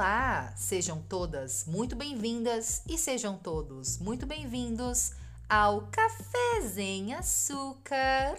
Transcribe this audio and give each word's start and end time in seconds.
Olá! 0.00 0.50
Sejam 0.56 1.02
todas 1.02 1.66
muito 1.66 1.94
bem-vindas 1.94 2.82
e 2.88 2.96
sejam 2.96 3.36
todos 3.36 3.98
muito 3.98 4.24
bem-vindos 4.24 5.12
ao 5.46 5.88
Café 5.88 6.38
Açúcar, 7.18 8.34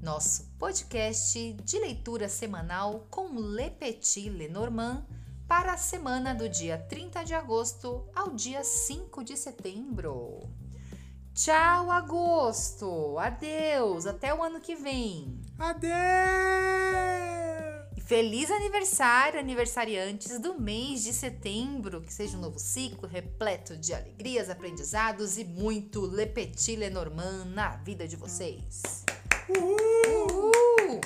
nosso 0.00 0.44
podcast 0.60 1.54
de 1.54 1.78
leitura 1.80 2.28
semanal 2.28 3.04
com 3.10 3.34
Le 3.34 3.68
Petit 3.68 4.30
Lenormand 4.30 5.04
para 5.48 5.72
a 5.72 5.76
semana 5.76 6.32
do 6.36 6.48
dia 6.48 6.78
30 6.78 7.24
de 7.24 7.34
agosto 7.34 8.08
ao 8.14 8.30
dia 8.30 8.62
5 8.62 9.24
de 9.24 9.36
setembro. 9.36 10.38
Tchau, 11.34 11.90
agosto! 11.90 13.18
Adeus! 13.18 14.06
Até 14.06 14.32
o 14.32 14.40
ano 14.40 14.60
que 14.60 14.76
vem! 14.76 15.42
Adeus! 15.58 16.85
Feliz 18.06 18.52
aniversário, 18.52 19.40
aniversariantes 19.40 20.38
do 20.38 20.60
mês 20.60 21.02
de 21.02 21.12
setembro. 21.12 22.00
Que 22.00 22.14
seja 22.14 22.36
um 22.36 22.40
novo 22.40 22.56
ciclo 22.56 23.08
repleto 23.08 23.76
de 23.76 23.92
alegrias, 23.92 24.48
aprendizados 24.48 25.36
e 25.36 25.44
muito 25.44 26.06
Le 26.06 26.24
Petit 26.24 26.76
Lenormand 26.76 27.46
na 27.46 27.70
vida 27.70 28.06
de 28.06 28.14
vocês. 28.14 29.04
Uhul! 29.48 30.52
Uhul! 30.86 31.00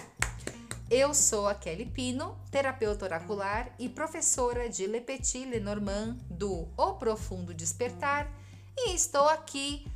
Eu 0.91 1.15
sou 1.15 1.49
a 1.49 1.55
Kelly 1.55 1.87
Pino, 1.87 2.37
terapeuta 2.51 3.07
oracular 3.07 3.75
e 3.79 3.89
professora 3.89 4.69
de 4.69 4.87
Le 4.87 5.01
Petit 5.01 5.47
Lenormand 5.47 6.19
do 6.29 6.69
O 6.77 6.97
Profundo 6.97 7.55
Despertar, 7.55 8.31
e 8.77 8.95
estou 8.95 9.27
aqui 9.27 9.87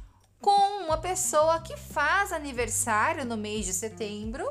com 0.40 0.84
uma 0.86 0.96
pessoa 0.96 1.60
que 1.60 1.76
faz 1.76 2.32
aniversário 2.32 3.26
no 3.26 3.36
mês 3.36 3.66
de 3.66 3.74
setembro 3.74 4.50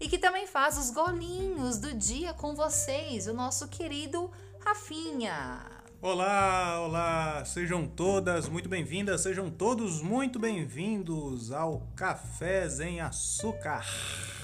e 0.00 0.08
que 0.08 0.18
também 0.18 0.46
faz 0.46 0.76
os 0.78 0.90
golinhos 0.90 1.78
do 1.78 1.94
dia 1.94 2.34
com 2.34 2.54
vocês, 2.54 3.26
o 3.26 3.34
nosso 3.34 3.68
querido 3.68 4.30
Rafinha. 4.60 5.64
Olá, 6.02 6.80
olá, 6.80 7.44
sejam 7.44 7.86
todas 7.86 8.48
muito 8.48 8.68
bem-vindas, 8.68 9.22
sejam 9.22 9.50
todos 9.50 10.02
muito 10.02 10.38
bem-vindos 10.38 11.50
ao 11.50 11.80
Café 11.96 12.68
em 12.82 13.00
Açúcar. 13.00 13.84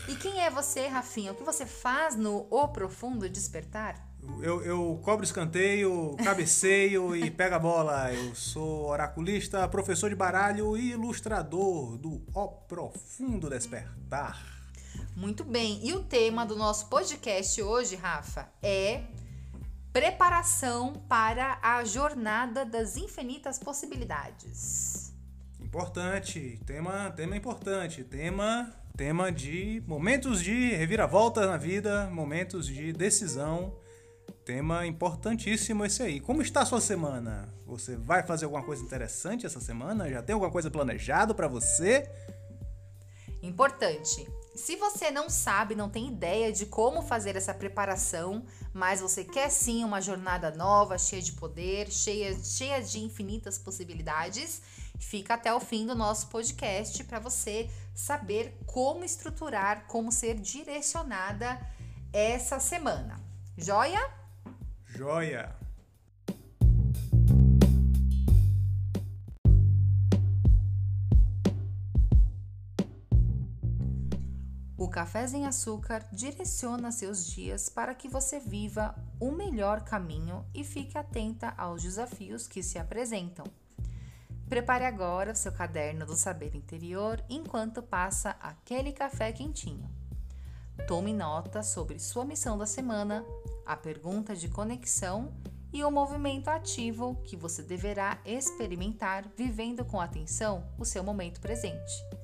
E 0.08 0.16
quem 0.16 0.40
é 0.40 0.50
você, 0.50 0.88
Rafinha? 0.88 1.32
O 1.32 1.34
que 1.34 1.44
você 1.44 1.66
faz 1.66 2.16
no 2.16 2.46
O 2.50 2.68
Profundo 2.68 3.28
Despertar? 3.28 4.08
Eu, 4.40 4.64
eu 4.64 5.00
cobro 5.04 5.24
escanteio, 5.24 6.16
cabeceio 6.24 7.14
e 7.14 7.30
pega 7.30 7.56
a 7.56 7.58
bola. 7.58 8.12
Eu 8.12 8.34
sou 8.34 8.86
oraculista, 8.86 9.68
professor 9.68 10.08
de 10.08 10.16
baralho 10.16 10.76
e 10.76 10.92
ilustrador 10.92 11.98
do 11.98 12.22
O 12.34 12.48
Profundo 12.48 13.50
Despertar. 13.50 14.51
Muito 15.14 15.44
bem. 15.44 15.78
E 15.86 15.92
o 15.92 16.02
tema 16.02 16.44
do 16.46 16.56
nosso 16.56 16.86
podcast 16.86 17.60
hoje, 17.60 17.96
Rafa, 17.96 18.48
é 18.62 19.02
preparação 19.92 20.94
para 21.06 21.58
a 21.62 21.84
jornada 21.84 22.64
das 22.64 22.96
infinitas 22.96 23.58
possibilidades. 23.58 25.12
Importante, 25.60 26.58
tema, 26.64 27.10
tema 27.10 27.36
importante, 27.36 28.02
tema, 28.02 28.72
tema 28.96 29.30
de 29.30 29.82
momentos 29.86 30.42
de 30.42 30.74
reviravolta 30.74 31.46
na 31.46 31.58
vida, 31.58 32.08
momentos 32.10 32.66
de 32.66 32.92
decisão. 32.92 33.76
Tema 34.46 34.86
importantíssimo 34.86 35.84
esse 35.84 36.02
aí. 36.02 36.20
Como 36.20 36.42
está 36.42 36.62
a 36.62 36.66
sua 36.66 36.80
semana? 36.80 37.48
Você 37.66 37.96
vai 37.96 38.22
fazer 38.22 38.46
alguma 38.46 38.64
coisa 38.64 38.82
interessante 38.82 39.46
essa 39.46 39.60
semana? 39.60 40.10
Já 40.10 40.22
tem 40.22 40.32
alguma 40.32 40.50
coisa 40.50 40.70
planejado 40.70 41.34
para 41.34 41.46
você? 41.46 42.10
Importante. 43.42 44.26
Se 44.54 44.76
você 44.76 45.10
não 45.10 45.30
sabe, 45.30 45.74
não 45.74 45.88
tem 45.88 46.08
ideia 46.08 46.52
de 46.52 46.66
como 46.66 47.00
fazer 47.00 47.36
essa 47.36 47.54
preparação, 47.54 48.44
mas 48.72 49.00
você 49.00 49.24
quer 49.24 49.50
sim 49.50 49.82
uma 49.82 50.00
jornada 50.00 50.50
nova, 50.50 50.98
cheia 50.98 51.22
de 51.22 51.32
poder, 51.32 51.90
cheia, 51.90 52.36
cheia 52.44 52.82
de 52.82 53.00
infinitas 53.00 53.58
possibilidades, 53.58 54.60
fica 54.98 55.34
até 55.34 55.52
o 55.54 55.60
fim 55.60 55.86
do 55.86 55.94
nosso 55.94 56.28
podcast 56.28 57.02
para 57.04 57.18
você 57.18 57.70
saber 57.94 58.58
como 58.66 59.04
estruturar, 59.04 59.86
como 59.86 60.12
ser 60.12 60.34
direcionada 60.34 61.58
essa 62.12 62.60
semana. 62.60 63.18
Joia? 63.56 64.06
Joia! 64.86 65.61
O 74.92 75.00
Café 75.02 75.24
em 75.32 75.46
Açúcar 75.46 76.06
direciona 76.12 76.92
seus 76.92 77.26
dias 77.26 77.70
para 77.70 77.94
que 77.94 78.10
você 78.10 78.38
viva 78.38 78.94
o 79.18 79.30
melhor 79.30 79.80
caminho 79.80 80.44
e 80.54 80.62
fique 80.62 80.98
atenta 80.98 81.54
aos 81.56 81.80
desafios 81.80 82.46
que 82.46 82.62
se 82.62 82.78
apresentam. 82.78 83.46
Prepare 84.50 84.84
agora 84.84 85.32
o 85.32 85.34
seu 85.34 85.50
caderno 85.50 86.04
do 86.04 86.14
saber 86.14 86.54
interior 86.54 87.24
enquanto 87.30 87.82
passa 87.82 88.36
aquele 88.38 88.92
café 88.92 89.32
quentinho. 89.32 89.88
Tome 90.86 91.14
nota 91.14 91.62
sobre 91.62 91.98
sua 91.98 92.26
missão 92.26 92.58
da 92.58 92.66
semana, 92.66 93.24
a 93.64 93.74
pergunta 93.74 94.36
de 94.36 94.50
conexão 94.50 95.32
e 95.72 95.82
o 95.82 95.90
movimento 95.90 96.48
ativo 96.48 97.16
que 97.24 97.34
você 97.34 97.62
deverá 97.62 98.18
experimentar 98.26 99.24
vivendo 99.38 99.86
com 99.86 99.98
atenção 99.98 100.68
o 100.78 100.84
seu 100.84 101.02
momento 101.02 101.40
presente 101.40 102.21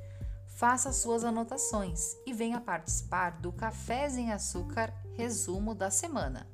faça 0.59 0.93
suas 0.93 1.23
anotações 1.23 2.17
e 2.27 2.33
venha 2.33 2.61
participar 2.61 3.39
do 3.41 3.53
Cafés 3.53 4.17
em 4.17 4.33
Açúcar 4.33 4.93
Resumo 5.17 5.73
da 5.73 5.89
Semana. 5.89 6.49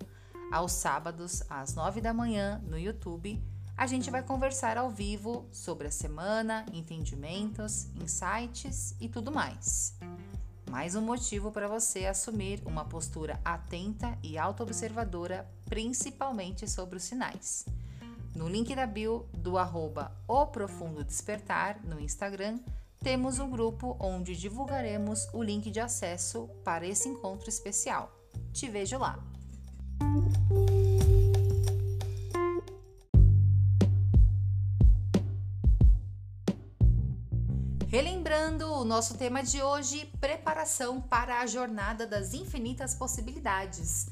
Aos 0.53 0.73
sábados, 0.73 1.43
às 1.49 1.75
9 1.75 2.03
da 2.03 2.13
manhã, 2.13 2.63
no 2.67 2.79
YouTube, 2.79 3.43
a 3.75 3.87
gente 3.87 4.11
vai 4.11 4.23
conversar 4.23 4.77
ao 4.77 4.91
vivo 4.91 5.49
sobre 5.51 5.89
a 5.89 5.91
semana, 5.91 6.67
entendimentos, 6.71 7.87
insights 7.95 8.95
e 9.01 9.09
tudo 9.09 9.33
mais. 9.33 9.97
Mais 10.71 10.95
um 10.95 11.01
motivo 11.01 11.51
para 11.51 11.67
você 11.67 12.05
assumir 12.05 12.61
uma 12.67 12.85
postura 12.85 13.41
atenta 13.43 14.19
e 14.23 14.37
autoobservadora, 14.37 15.51
principalmente 15.65 16.69
sobre 16.69 16.99
os 16.99 17.05
sinais. 17.05 17.65
No 18.37 18.51
link 18.51 18.77
da 18.77 18.87
bio 18.87 19.27
do 19.33 19.57
arroba 19.57 20.13
O 20.29 20.47
Profundo 20.47 21.03
Despertar 21.03 21.81
no 21.83 21.99
Instagram, 21.99 22.59
temos 23.05 23.39
um 23.39 23.51
grupo 23.51 23.99
onde 24.01 24.35
divulgaremos 24.35 25.29
o 25.35 25.43
link 25.43 25.71
de 25.71 25.79
acesso 25.79 26.49
para 26.65 26.87
esse 26.87 27.07
encontro 27.07 27.51
especial. 27.51 28.11
Te 28.51 28.67
vejo 28.67 28.97
lá! 28.97 29.23
Relembrando 37.89 38.73
o 38.73 38.85
nosso 38.87 39.19
tema 39.19 39.43
de 39.43 39.63
hoje, 39.63 40.07
preparação 40.19 40.99
para 41.03 41.41
a 41.41 41.47
jornada 41.47 42.07
das 42.07 42.33
infinitas 42.33 42.95
possibilidades. 42.95 44.09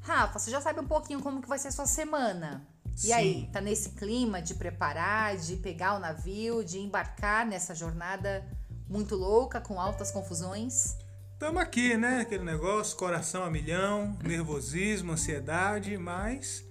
Rafa, 0.00 0.40
você 0.40 0.50
já 0.50 0.60
sabe 0.60 0.80
um 0.80 0.86
pouquinho 0.86 1.22
como 1.22 1.40
que 1.40 1.48
vai 1.48 1.60
ser 1.60 1.70
sua 1.70 1.86
semana? 1.86 2.66
E 2.96 3.06
Sim. 3.06 3.12
aí, 3.12 3.48
tá 3.52 3.60
nesse 3.60 3.90
clima 3.90 4.40
de 4.40 4.54
preparar, 4.54 5.36
de 5.36 5.56
pegar 5.56 5.96
o 5.96 5.98
navio, 5.98 6.64
de 6.64 6.78
embarcar 6.78 7.46
nessa 7.46 7.74
jornada 7.74 8.46
muito 8.88 9.14
louca, 9.14 9.60
com 9.60 9.80
altas 9.80 10.10
confusões? 10.10 10.96
Tamo 11.38 11.58
aqui, 11.58 11.96
né? 11.96 12.20
Aquele 12.20 12.44
negócio, 12.44 12.96
coração 12.96 13.42
a 13.42 13.50
milhão, 13.50 14.16
nervosismo, 14.22 15.12
ansiedade, 15.12 15.96
mas 15.96 16.64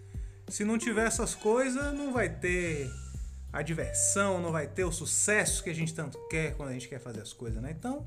se 0.47 0.63
não 0.63 0.77
tiver 0.77 1.07
essas 1.07 1.35
coisas, 1.35 1.93
não 1.93 2.13
vai 2.13 2.29
ter 2.29 2.89
a 3.51 3.61
diversão, 3.61 4.39
não 4.39 4.51
vai 4.51 4.67
ter 4.67 4.85
o 4.85 4.91
sucesso 4.91 5.63
que 5.63 5.69
a 5.69 5.75
gente 5.75 5.93
tanto 5.93 6.17
quer 6.29 6.55
quando 6.55 6.69
a 6.69 6.73
gente 6.73 6.87
quer 6.87 6.99
fazer 6.99 7.21
as 7.21 7.33
coisas, 7.33 7.61
né? 7.61 7.75
Então, 7.77 8.05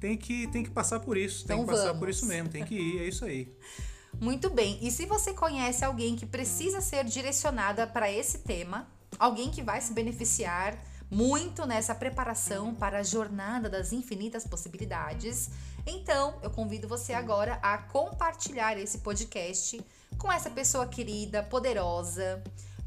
tem 0.00 0.16
que, 0.16 0.48
tem 0.48 0.64
que 0.64 0.70
passar 0.70 0.98
por 0.98 1.16
isso, 1.16 1.46
tem 1.46 1.54
então 1.54 1.64
que 1.66 1.72
passar 1.72 1.88
vamos. 1.88 2.00
por 2.00 2.08
isso 2.08 2.26
mesmo, 2.26 2.48
tem 2.48 2.64
que 2.64 2.74
ir, 2.74 3.02
é 3.02 3.04
isso 3.04 3.24
aí. 3.24 3.52
Muito 4.20 4.50
bem. 4.50 4.78
E 4.80 4.90
se 4.90 5.06
você 5.06 5.32
conhece 5.32 5.84
alguém 5.84 6.16
que 6.16 6.26
precisa 6.26 6.80
ser 6.80 7.04
direcionada 7.04 7.86
para 7.86 8.10
esse 8.10 8.38
tema, 8.38 8.86
alguém 9.18 9.50
que 9.50 9.62
vai 9.62 9.80
se 9.80 9.92
beneficiar 9.92 10.78
muito 11.10 11.66
nessa 11.66 11.94
preparação 11.94 12.74
para 12.74 13.00
a 13.00 13.02
jornada 13.02 13.68
das 13.68 13.92
infinitas 13.92 14.46
possibilidades, 14.46 15.50
então 15.86 16.38
eu 16.42 16.50
convido 16.50 16.88
você 16.88 17.12
agora 17.12 17.58
a 17.62 17.76
compartilhar 17.76 18.78
esse 18.78 18.98
podcast 18.98 19.84
com 20.16 20.32
essa 20.32 20.48
pessoa 20.48 20.86
querida, 20.86 21.42
poderosa, 21.42 22.42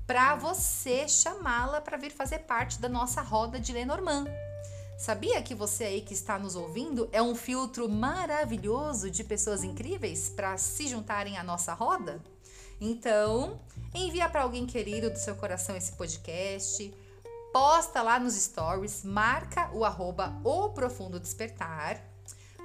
para 0.07 0.36
você 0.36 1.07
chamá-la 1.07 1.81
para 1.81 1.98
vir 1.98 2.12
fazer 2.12 2.39
parte 2.39 2.80
da 2.80 2.88
nossa 2.88 3.22
roda 3.22 3.60
de 3.60 3.74
Lenormand. 3.74 4.25
Sabia 4.97 5.42
que 5.42 5.53
você 5.53 5.83
aí 5.83 6.01
que 6.01 6.13
está 6.13 6.39
nos 6.39 6.56
ouvindo 6.56 7.09
é 7.12 7.21
um 7.21 7.36
filtro 7.36 7.89
maravilhoso 7.89 9.12
de 9.12 9.25
pessoas 9.25 9.62
incríveis 9.62 10.30
para 10.30 10.57
se 10.57 10.88
juntarem 10.88 11.38
à 11.38 11.44
nossa 11.44 11.74
roda? 11.74 12.24
Então, 12.80 13.59
envia 13.94 14.30
para 14.30 14.44
alguém 14.44 14.65
querido 14.65 15.09
do 15.09 15.19
seu 15.19 15.36
coração 15.36 15.75
esse 15.75 15.92
podcast, 15.94 16.94
posta 17.51 18.01
lá 18.01 18.18
nos 18.18 18.36
stories, 18.36 19.03
marca 19.03 19.69
o 19.74 19.83
arroba 19.83 20.33
o 20.45 20.69
profundo 20.69 21.19
despertar, 21.19 22.01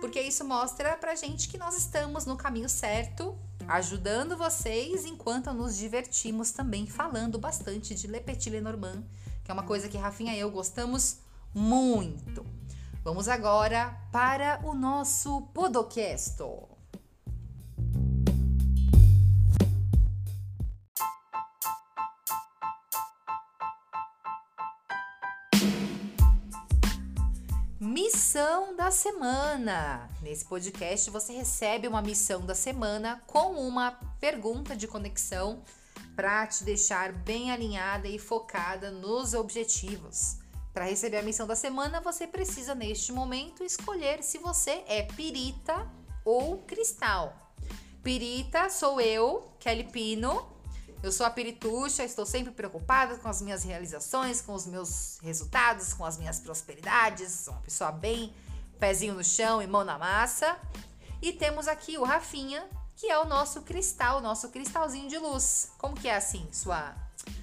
porque 0.01 0.21
isso 0.21 0.45
mostra 0.45 0.97
pra 0.97 1.17
gente 1.17 1.49
que 1.49 1.59
nós 1.59 1.77
estamos 1.77 2.27
no 2.27 2.37
caminho 2.37 2.69
certo, 2.69 3.37
ajudando 3.67 4.37
vocês 4.37 5.05
enquanto 5.05 5.53
nos 5.53 5.77
divertimos 5.77 6.53
também 6.53 6.87
falando 6.87 7.39
bastante 7.41 7.93
de 7.93 8.07
Le 8.07 8.21
Petit 8.21 8.51
Lenormand, 8.51 9.03
que 9.45 9.51
é 9.51 9.55
uma 9.55 9.65
coisa 9.65 9.89
que 9.89 9.99
Rafinha 9.99 10.35
e 10.35 10.41
eu 10.41 10.51
gostamos 10.51 11.19
muito. 11.55 12.45
Vamos 13.03 13.29
agora 13.29 13.97
para 14.13 14.61
o 14.65 14.75
nosso 14.75 15.43
podcast. 15.55 16.43
Missão 27.81 28.77
da 28.77 28.91
semana. 28.91 30.11
Nesse 30.21 30.45
podcast 30.45 31.11
você 31.11 31.33
recebe 31.33 31.89
uma 31.89 32.03
missão 32.03 32.45
da 32.45 32.55
semana 32.55 33.23
com 33.27 33.55
uma 33.67 33.93
pergunta 34.21 34.77
de 34.77 34.87
conexão 34.87 35.63
para 36.15 36.47
te 36.47 36.63
deixar 36.65 37.13
bem 37.13 37.51
alinhada 37.51 38.07
e 38.07 38.19
focada 38.19 38.91
nos 38.91 39.33
objetivos. 39.33 40.40
Para 40.73 40.85
receber 40.85 41.19
a 41.19 41.23
missão 41.23 41.47
da 41.47 41.57
semana, 41.57 42.01
você 42.01 42.27
precisa 42.27 42.75
neste 42.75 43.13
momento 43.13 43.65
escolher 43.65 44.23
se 44.23 44.39
você 44.39 44.85
é 44.87 45.03
pirita 45.03 45.89
ou 46.25 46.59
cristal. 46.59 47.55
Pirita 48.03 48.71
sou 48.71 49.01
eu, 49.01 49.53
Kelly 49.59 49.85
Pino, 49.85 50.49
eu 51.03 51.11
sou 51.11 51.25
a 51.25 51.31
pirituxa, 51.31 52.05
estou 52.05 52.27
sempre 52.27 52.53
preocupada 52.53 53.17
com 53.17 53.29
as 53.29 53.41
minhas 53.41 53.65
realizações, 53.65 54.41
com 54.43 54.53
os 54.53 54.67
meus 54.67 55.19
resultados, 55.23 55.95
com 55.95 56.05
as 56.05 56.19
minhas 56.19 56.39
prosperidades. 56.39 57.33
Sou 57.33 57.55
uma 57.55 57.63
pessoa 57.63 57.91
bem 57.91 58.35
pezinho 58.79 59.15
no 59.15 59.25
chão 59.25 59.63
e 59.63 59.67
mão 59.67 59.83
na 59.83 59.99
massa. 59.99 60.59
E 61.23 61.33
temos 61.33 61.67
aqui 61.67 61.99
o 61.99 62.05
Rafinha, 62.05 62.65
que 62.95 63.11
é 63.11 63.19
o 63.19 63.25
nosso 63.25 63.63
cristal, 63.63 64.19
o 64.19 64.21
nosso 64.21 64.51
cristalzinho 64.51 65.09
de 65.09 65.19
luz. 65.19 65.73
Como 65.79 65.95
que 65.95 66.07
é 66.07 66.17
assim, 66.17 66.47
sua 66.53 66.95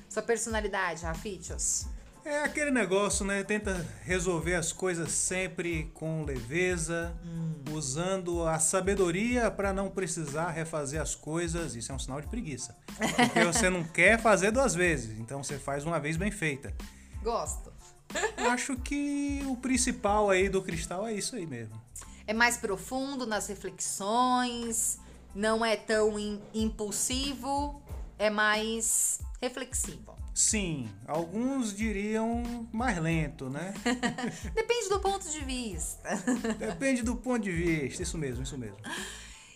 sua 0.08 0.22
personalidade, 0.22 1.04
Rafichos? 1.04 1.86
É 2.28 2.44
aquele 2.44 2.72
negócio, 2.72 3.26
né? 3.26 3.42
Tenta 3.42 3.88
resolver 4.04 4.56
as 4.56 4.74
coisas 4.74 5.14
sempre 5.14 5.90
com 5.94 6.26
leveza, 6.26 7.16
hum. 7.24 7.54
usando 7.72 8.46
a 8.46 8.60
sabedoria 8.60 9.50
para 9.50 9.72
não 9.72 9.90
precisar 9.90 10.50
refazer 10.50 11.02
as 11.02 11.16
coisas. 11.16 11.74
Isso 11.74 11.90
é 11.90 11.96
um 11.96 12.00
sinal 12.00 12.20
de 12.20 12.28
preguiça. 12.28 12.76
Porque 13.16 13.46
você 13.46 13.70
não 13.70 13.82
quer 13.82 14.20
fazer 14.20 14.52
duas 14.52 14.76
vezes, 14.76 15.18
então 15.18 15.42
você 15.42 15.58
faz 15.58 15.86
uma 15.86 16.02
vez 16.02 16.18
bem 16.18 16.30
feita. 16.30 16.76
Gosto. 17.24 17.72
Acho 18.52 18.76
que 18.76 19.42
o 19.48 19.56
principal 19.56 20.30
aí 20.30 20.50
do 20.50 20.62
cristal 20.62 21.08
é 21.08 21.14
isso 21.14 21.34
aí 21.38 21.48
mesmo. 21.48 21.82
É 22.28 22.34
mais 22.34 22.58
profundo 22.58 23.26
nas 23.26 23.48
reflexões, 23.48 25.00
não 25.34 25.64
é 25.64 25.78
tão 25.78 26.20
impulsivo, 26.54 27.82
é 28.20 28.30
mais 28.30 29.22
reflexivo. 29.42 30.27
Sim, 30.38 30.88
alguns 31.08 31.76
diriam 31.76 32.68
mais 32.72 32.96
lento, 33.00 33.50
né? 33.50 33.74
Depende 34.54 34.88
do 34.88 35.00
ponto 35.00 35.28
de 35.28 35.40
vista. 35.40 36.10
Depende 36.60 37.02
do 37.02 37.16
ponto 37.16 37.42
de 37.42 37.52
vista, 37.52 38.04
isso 38.04 38.20
mesmo, 38.20 38.44
isso 38.44 38.56
mesmo. 38.56 38.78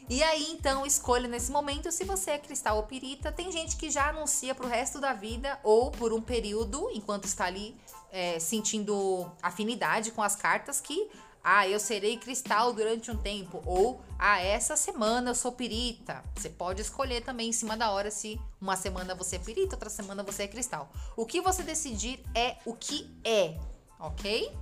E 0.10 0.24
aí, 0.24 0.48
então, 0.50 0.84
escolha 0.84 1.28
nesse 1.28 1.52
momento 1.52 1.92
se 1.92 2.04
você 2.04 2.32
é 2.32 2.40
cristal 2.40 2.78
ou 2.78 2.84
pirita. 2.84 3.32
Tem 3.32 3.52
gente 3.52 3.78
que 3.78 3.92
já 3.92 4.10
anuncia 4.10 4.56
pro 4.56 4.68
resto 4.68 5.00
da 5.00 5.14
vida 5.14 5.60
ou 5.62 5.92
por 5.92 6.12
um 6.14 6.20
período, 6.20 6.90
enquanto 6.92 7.26
está 7.26 7.46
ali 7.46 7.78
é, 8.12 8.40
sentindo 8.40 9.32
afinidade 9.40 10.10
com 10.10 10.24
as 10.24 10.36
cartas, 10.36 10.82
que 10.82 11.12
ah, 11.44 11.68
eu 11.68 11.80
serei 11.80 12.18
cristal 12.18 12.74
durante 12.74 13.10
um 13.10 13.18
tempo. 13.18 13.62
Ou, 13.66 14.02
ah, 14.18 14.40
essa 14.40 14.76
semana 14.76 15.32
eu 15.32 15.36
sou 15.36 15.52
pirita. 15.52 16.24
Você 16.36 16.50
pode 16.50 16.82
escolher 16.82 17.22
também 17.22 17.50
em 17.50 17.54
cima 17.54 17.76
da 17.76 17.92
hora 17.92 18.12
se 18.12 18.40
uma 18.60 18.76
semana 18.76 19.16
você 19.16 19.38
é 19.38 19.40
pirita, 19.40 19.76
outra 19.76 19.90
semana 19.90 20.24
você 20.24 20.44
é 20.44 20.48
cristal. 20.48 20.92
O 21.16 21.26
que 21.26 21.42
você 21.42 21.64
decidir 21.64 22.24
é 22.36 22.58
o 22.66 22.74
que 22.76 23.10
é, 23.24 23.58
ok? 24.00 24.56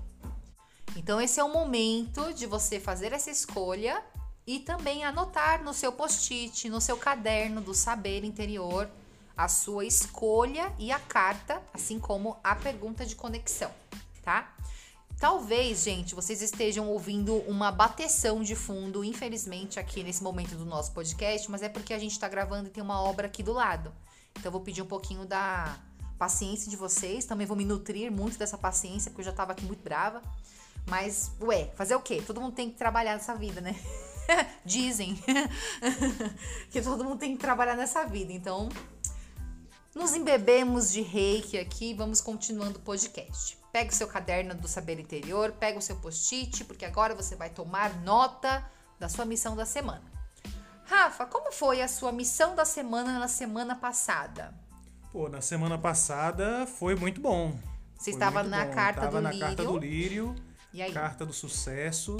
Então, 0.95 1.21
esse 1.21 1.39
é 1.39 1.43
o 1.43 1.49
momento 1.49 2.33
de 2.33 2.45
você 2.45 2.79
fazer 2.79 3.13
essa 3.13 3.29
escolha 3.29 4.03
e 4.47 4.59
também 4.59 5.03
anotar 5.03 5.63
no 5.63 5.73
seu 5.73 5.91
post-it, 5.91 6.69
no 6.69 6.81
seu 6.81 6.97
caderno 6.97 7.61
do 7.61 7.73
saber 7.73 8.23
interior, 8.23 8.89
a 9.37 9.47
sua 9.47 9.85
escolha 9.85 10.73
e 10.79 10.91
a 10.91 10.99
carta, 10.99 11.61
assim 11.73 11.99
como 11.99 12.37
a 12.43 12.55
pergunta 12.55 13.05
de 13.05 13.15
conexão, 13.15 13.71
tá? 14.23 14.53
Talvez, 15.19 15.83
gente, 15.83 16.15
vocês 16.15 16.41
estejam 16.41 16.87
ouvindo 16.87 17.35
uma 17.39 17.73
bateção 17.73 18.41
de 18.41 18.55
fundo, 18.55 19.03
infelizmente, 19.03 19.77
aqui 19.77 20.01
nesse 20.01 20.23
momento 20.23 20.55
do 20.55 20.63
nosso 20.63 20.93
podcast, 20.93 21.51
mas 21.51 21.61
é 21.61 21.67
porque 21.67 21.93
a 21.93 21.99
gente 21.99 22.13
está 22.13 22.29
gravando 22.29 22.69
e 22.69 22.71
tem 22.71 22.81
uma 22.81 23.01
obra 23.01 23.27
aqui 23.27 23.43
do 23.43 23.51
lado. 23.51 23.91
Então, 24.31 24.45
eu 24.45 24.51
vou 24.51 24.61
pedir 24.61 24.81
um 24.81 24.85
pouquinho 24.85 25.25
da 25.25 25.77
paciência 26.17 26.69
de 26.69 26.77
vocês. 26.77 27.25
Também 27.25 27.45
vou 27.45 27.57
me 27.57 27.65
nutrir 27.65 28.09
muito 28.09 28.39
dessa 28.39 28.57
paciência, 28.57 29.11
porque 29.11 29.19
eu 29.19 29.25
já 29.25 29.31
estava 29.31 29.51
aqui 29.51 29.65
muito 29.65 29.83
brava. 29.83 30.21
Mas, 30.87 31.33
ué, 31.41 31.65
fazer 31.75 31.95
o 31.95 31.99
quê? 31.99 32.23
Todo 32.25 32.39
mundo 32.39 32.55
tem 32.55 32.71
que 32.71 32.77
trabalhar 32.77 33.13
nessa 33.13 33.35
vida, 33.35 33.59
né? 33.59 33.75
Dizem 34.63 35.21
que 36.71 36.81
todo 36.81 37.03
mundo 37.03 37.19
tem 37.19 37.35
que 37.35 37.41
trabalhar 37.41 37.75
nessa 37.75 38.05
vida. 38.05 38.31
Então, 38.31 38.69
nos 39.95 40.13
embebemos 40.13 40.91
de 40.91 41.01
reiki 41.01 41.57
aqui 41.57 41.91
e 41.91 41.93
vamos 41.93 42.21
continuando 42.21 42.77
o 42.79 42.81
podcast. 42.81 43.57
Pega 43.71 43.91
o 43.91 43.95
seu 43.95 44.07
caderno 44.07 44.55
do 44.55 44.67
saber 44.67 44.99
interior, 44.99 45.51
pega 45.51 45.77
o 45.77 45.81
seu 45.81 45.95
post-it, 45.97 46.63
porque 46.65 46.85
agora 46.85 47.13
você 47.13 47.35
vai 47.35 47.49
tomar 47.49 48.01
nota 48.01 48.65
da 48.99 49.07
sua 49.07 49.25
missão 49.25 49.55
da 49.55 49.65
semana. 49.65 50.03
Rafa, 50.85 51.25
como 51.25 51.51
foi 51.51 51.81
a 51.81 51.87
sua 51.87 52.11
missão 52.11 52.55
da 52.55 52.65
semana 52.65 53.19
na 53.19 53.27
semana 53.27 53.75
passada? 53.75 54.53
Pô, 55.11 55.29
na 55.29 55.41
semana 55.41 55.77
passada 55.77 56.65
foi 56.65 56.95
muito 56.95 57.21
bom. 57.21 57.57
Você 57.95 58.05
foi 58.05 58.13
estava 58.13 58.43
na 58.43 58.65
bom. 58.65 58.73
carta 58.73 59.07
do 59.07 59.21
na 59.21 59.31
lírio. 59.31 59.47
carta 59.47 59.63
do 59.63 59.77
lírio, 59.77 60.35
carta 60.93 61.25
do 61.25 61.33
sucesso 61.33 62.17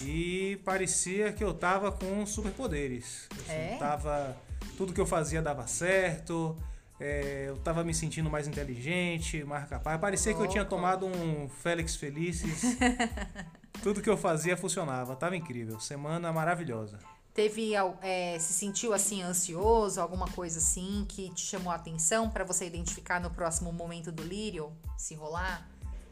e 0.00 0.60
parecia 0.64 1.32
que 1.32 1.44
eu 1.44 1.54
tava 1.54 1.92
com 1.92 2.24
superpoderes. 2.26 3.28
É? 3.48 3.76
Tava 3.78 4.36
tudo 4.76 4.92
que 4.92 5.00
eu 5.00 5.06
fazia 5.06 5.42
dava 5.42 5.66
certo. 5.66 6.56
É, 7.00 7.46
eu 7.48 7.56
tava 7.56 7.82
me 7.82 7.94
sentindo 7.94 8.28
mais 8.28 8.46
inteligente, 8.46 9.42
mais 9.44 9.66
capaz. 9.66 9.98
Parecia 9.98 10.34
que 10.34 10.40
eu 10.40 10.46
tinha 10.46 10.66
tomado 10.66 11.06
um 11.06 11.48
Félix 11.48 11.96
Felices. 11.96 12.76
Tudo 13.82 14.02
que 14.02 14.10
eu 14.10 14.18
fazia 14.18 14.54
funcionava. 14.56 15.16
Tava 15.16 15.34
incrível. 15.34 15.80
Semana 15.80 16.30
maravilhosa. 16.30 16.98
Teve, 17.32 17.72
é, 18.02 18.38
se 18.38 18.52
sentiu 18.52 18.92
assim 18.92 19.22
ansioso, 19.22 20.00
alguma 20.00 20.26
coisa 20.26 20.58
assim 20.58 21.06
que 21.08 21.30
te 21.30 21.46
chamou 21.46 21.72
a 21.72 21.76
atenção 21.76 22.28
para 22.28 22.44
você 22.44 22.66
identificar 22.66 23.18
no 23.18 23.30
próximo 23.30 23.72
momento 23.72 24.12
do 24.12 24.22
lírio, 24.22 24.70
se 24.98 25.14
rolar? 25.14 25.66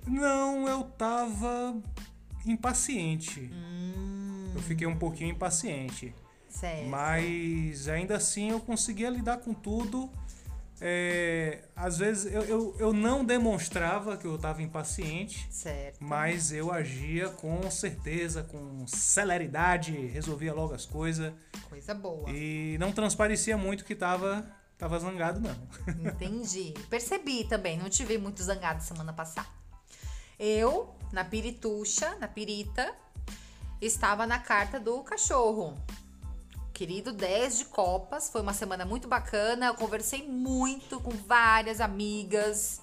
Não, 0.06 0.66
eu 0.66 0.84
tava 0.84 1.76
impaciente. 2.46 3.50
Hum. 3.52 4.52
Eu 4.54 4.62
fiquei 4.62 4.86
um 4.86 4.96
pouquinho 4.96 5.30
impaciente. 5.32 6.14
Certo. 6.48 6.88
Mas 6.88 7.88
ainda 7.88 8.16
assim 8.16 8.50
eu 8.50 8.60
conseguia 8.60 9.10
lidar 9.10 9.38
com 9.38 9.52
tudo 9.52 10.10
é, 10.80 11.64
às 11.74 11.98
vezes 11.98 12.32
eu, 12.32 12.42
eu, 12.42 12.76
eu, 12.78 12.92
não 12.92 13.24
demonstrava 13.24 14.16
que 14.16 14.26
eu 14.26 14.36
estava 14.36 14.62
impaciente, 14.62 15.46
certo. 15.50 15.98
mas 16.00 16.52
eu 16.52 16.72
agia 16.72 17.28
com 17.30 17.68
certeza, 17.70 18.44
com 18.44 18.86
celeridade, 18.86 19.92
resolvia 19.92 20.54
logo 20.54 20.74
as 20.74 20.86
coisas. 20.86 21.32
Coisa 21.68 21.94
boa. 21.94 22.30
E 22.30 22.76
não 22.78 22.92
transparecia 22.92 23.56
muito 23.56 23.84
que 23.84 23.92
estava 23.92 24.46
tava 24.76 24.98
zangado, 25.00 25.40
não. 25.40 25.56
Entendi. 26.12 26.72
Percebi 26.88 27.44
também, 27.44 27.76
não 27.76 27.90
tive 27.90 28.16
muito 28.16 28.40
zangado 28.42 28.82
semana 28.82 29.12
passada. 29.12 29.48
Eu, 30.38 30.94
na 31.12 31.24
pirituxa, 31.24 32.16
na 32.20 32.28
pirita, 32.28 32.94
estava 33.80 34.24
na 34.24 34.38
carta 34.38 34.78
do 34.78 35.02
cachorro 35.02 35.76
querido 36.78 37.12
10 37.12 37.58
de 37.58 37.64
Copas. 37.64 38.30
Foi 38.30 38.40
uma 38.40 38.54
semana 38.54 38.84
muito 38.84 39.08
bacana. 39.08 39.66
Eu 39.66 39.74
conversei 39.74 40.22
muito 40.22 41.00
com 41.00 41.10
várias 41.10 41.80
amigas, 41.80 42.80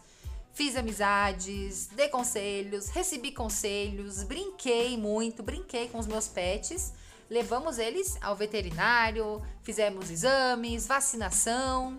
fiz 0.53 0.75
amizades, 0.75 1.87
dei 1.87 2.09
conselhos, 2.09 2.89
recebi 2.89 3.31
conselhos, 3.31 4.21
brinquei 4.23 4.97
muito, 4.97 5.41
brinquei 5.41 5.87
com 5.87 5.97
os 5.97 6.07
meus 6.07 6.27
pets. 6.27 6.91
Levamos 7.29 7.79
eles 7.79 8.17
ao 8.21 8.35
veterinário, 8.35 9.41
fizemos 9.63 10.11
exames, 10.11 10.85
vacinação. 10.85 11.97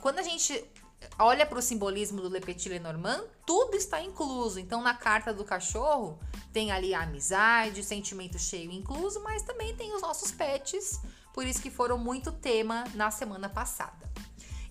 Quando 0.00 0.18
a 0.18 0.22
gente 0.22 0.64
olha 1.18 1.46
para 1.46 1.58
o 1.58 1.62
simbolismo 1.62 2.20
do 2.20 2.28
Le 2.28 2.40
Petit 2.40 2.68
Lenormand, 2.68 3.24
tudo 3.46 3.76
está 3.76 4.00
incluso. 4.00 4.58
Então, 4.58 4.82
na 4.82 4.94
carta 4.94 5.32
do 5.32 5.44
cachorro, 5.44 6.18
tem 6.52 6.72
ali 6.72 6.94
a 6.94 7.02
amizade, 7.02 7.82
sentimento 7.82 8.38
cheio 8.38 8.70
incluso, 8.70 9.22
mas 9.22 9.42
também 9.42 9.74
tem 9.74 9.94
os 9.94 10.02
nossos 10.02 10.30
pets, 10.30 11.00
por 11.32 11.46
isso 11.46 11.60
que 11.60 11.70
foram 11.70 11.98
muito 11.98 12.32
tema 12.32 12.84
na 12.94 13.10
semana 13.10 13.48
passada. 13.48 14.10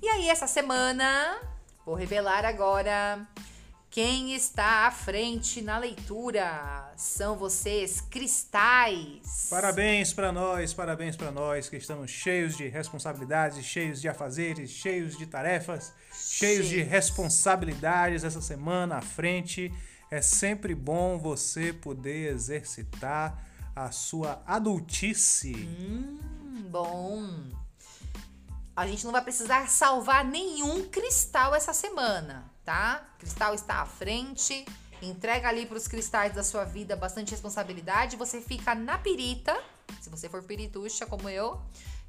E 0.02 0.08
aí, 0.10 0.30
essa 0.30 0.48
semana, 0.48 1.40
vou 1.86 1.96
revelar 1.96 2.46
agora 2.46 3.28
Quem 3.94 4.34
está 4.34 4.88
à 4.88 4.92
frente 4.92 5.62
na 5.62 5.78
leitura 5.78 6.92
são 6.98 7.38
vocês, 7.38 8.02
cristais. 8.02 9.46
Parabéns 9.52 10.12
para 10.12 10.32
nós, 10.32 10.74
parabéns 10.74 11.16
para 11.16 11.30
nós 11.30 11.70
que 11.70 11.78
estamos 11.78 12.10
cheios 12.10 12.58
de 12.58 12.68
responsabilidades, 12.68 13.64
cheios 13.64 14.02
de 14.02 14.10
afazeres, 14.10 14.72
cheios 14.72 15.16
de 15.16 15.28
tarefas, 15.28 15.94
cheios 16.12 16.70
de 16.70 16.82
responsabilidades 16.82 18.24
essa 18.24 18.42
semana 18.42 18.98
à 18.98 19.02
frente. 19.02 19.72
É 20.10 20.24
sempre 20.24 20.74
bom 20.74 21.20
você 21.20 21.72
poder 21.72 22.34
exercitar 22.34 23.46
a 23.76 23.92
sua 23.92 24.42
adultice. 24.48 25.54
Hum, 25.54 26.18
bom. 26.68 27.30
A 28.76 28.88
gente 28.88 29.06
não 29.06 29.12
vai 29.12 29.22
precisar 29.22 29.70
salvar 29.70 30.26
nenhum 30.26 30.90
cristal 30.90 31.54
essa 31.54 31.74
semana 31.74 32.53
tá? 32.66 33.06
Cristal 33.20 33.54
está 33.54 33.82
à 33.82 33.86
frente, 33.86 34.66
entrega 35.02 35.50
ali 35.50 35.66
para 35.66 35.78
os 35.78 35.88
cristais 35.88 36.34
da 36.34 36.44
sua 36.44 36.64
vida 36.64 36.96
bastante 36.96 37.32
responsabilidade. 37.32 38.16
Você 38.16 38.42
fica 38.42 38.74
na 38.74 38.98
pirita, 38.98 39.56
se 40.02 40.10
você 40.10 40.30
for 40.30 40.44
pirituxa 40.44 41.06
como 41.06 41.30
eu, 41.30 41.62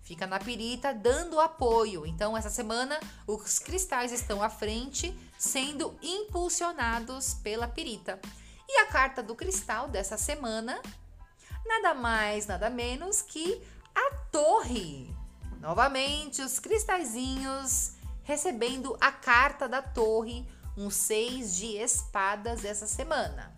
fica 0.02 0.26
na 0.26 0.38
pirita 0.38 0.92
dando 0.94 1.40
apoio. 1.40 2.06
Então, 2.06 2.36
essa 2.36 2.50
semana, 2.50 2.98
os 3.26 3.58
cristais 3.58 4.12
estão 4.12 4.42
à 4.42 4.48
frente, 4.48 5.16
sendo 5.38 5.98
impulsionados 6.02 7.34
pela 7.34 7.66
pirita. 7.66 8.20
E 8.68 8.78
a 8.78 8.86
carta 8.86 9.22
do 9.22 9.34
cristal 9.34 9.88
dessa 9.88 10.16
semana, 10.16 10.80
nada 11.66 11.94
mais, 11.94 12.46
nada 12.46 12.70
menos 12.70 13.22
que 13.22 13.60
a 13.94 14.14
torre. 14.30 15.14
Novamente, 15.60 16.42
os 16.42 16.58
cristalzinhos 16.58 17.93
recebendo 18.24 18.96
a 19.00 19.12
carta 19.12 19.68
da 19.68 19.80
torre, 19.80 20.46
um 20.76 20.90
seis 20.90 21.54
de 21.54 21.76
espadas 21.76 22.64
essa 22.64 22.86
semana. 22.86 23.54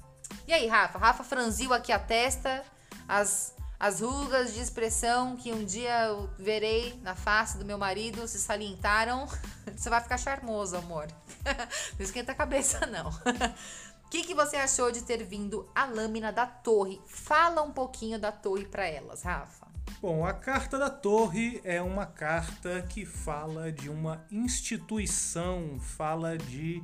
E 0.47 0.53
aí, 0.53 0.67
Rafa? 0.67 0.99
Rafa 0.99 1.25
franziu 1.25 1.73
aqui 1.73 1.93
a 1.93 1.99
testa, 1.99 2.63
as, 3.09 3.55
as 3.79 4.01
rugas 4.01 4.53
de 4.53 4.61
expressão 4.61 5.37
que 5.37 5.53
um 5.53 5.65
dia 5.65 6.07
eu 6.07 6.29
verei 6.39 6.99
na 7.03 7.15
face 7.15 7.57
do 7.57 7.65
meu 7.65 7.79
marido 7.79 8.27
se 8.29 8.39
salientaram. 8.39 9.27
Você 9.75 9.89
vai 9.89 10.01
ficar 10.01 10.19
charmoso, 10.19 10.77
amor. 10.77 11.07
Não 11.99 12.05
esquenta 12.05 12.33
a 12.33 12.35
cabeça, 12.35 12.87
não. 12.87 13.09
O 13.09 14.09
que, 14.11 14.23
que 14.23 14.35
você 14.35 14.57
achou 14.57 14.91
de 14.91 15.03
ter 15.03 15.23
vindo 15.25 15.69
a 15.75 15.85
lâmina 15.85 16.33
da 16.33 16.47
torre? 16.47 17.01
Fala 17.07 17.63
um 17.63 17.73
pouquinho 17.73 18.19
da 18.19 18.31
torre 18.31 18.65
para 18.65 18.87
elas, 18.87 19.23
Rafa. 19.23 19.66
Bom, 20.01 20.25
a 20.25 20.33
carta 20.33 20.79
da 20.79 20.91
torre 20.91 21.61
é 21.65 21.81
uma 21.81 22.07
carta 22.07 22.83
que 22.83 23.05
fala 23.05 23.73
de 23.73 23.89
uma 23.89 24.25
instituição, 24.31 25.79
fala 25.81 26.37
de 26.37 26.83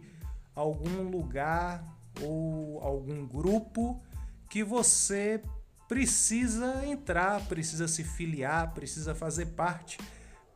algum 0.54 1.08
lugar 1.08 1.84
ou 2.20 2.80
algum 2.80 3.26
grupo 3.26 4.02
que 4.48 4.64
você 4.64 5.42
precisa 5.88 6.86
entrar, 6.86 7.46
precisa 7.46 7.86
se 7.86 8.02
filiar, 8.02 8.72
precisa 8.72 9.14
fazer 9.14 9.46
parte 9.46 9.98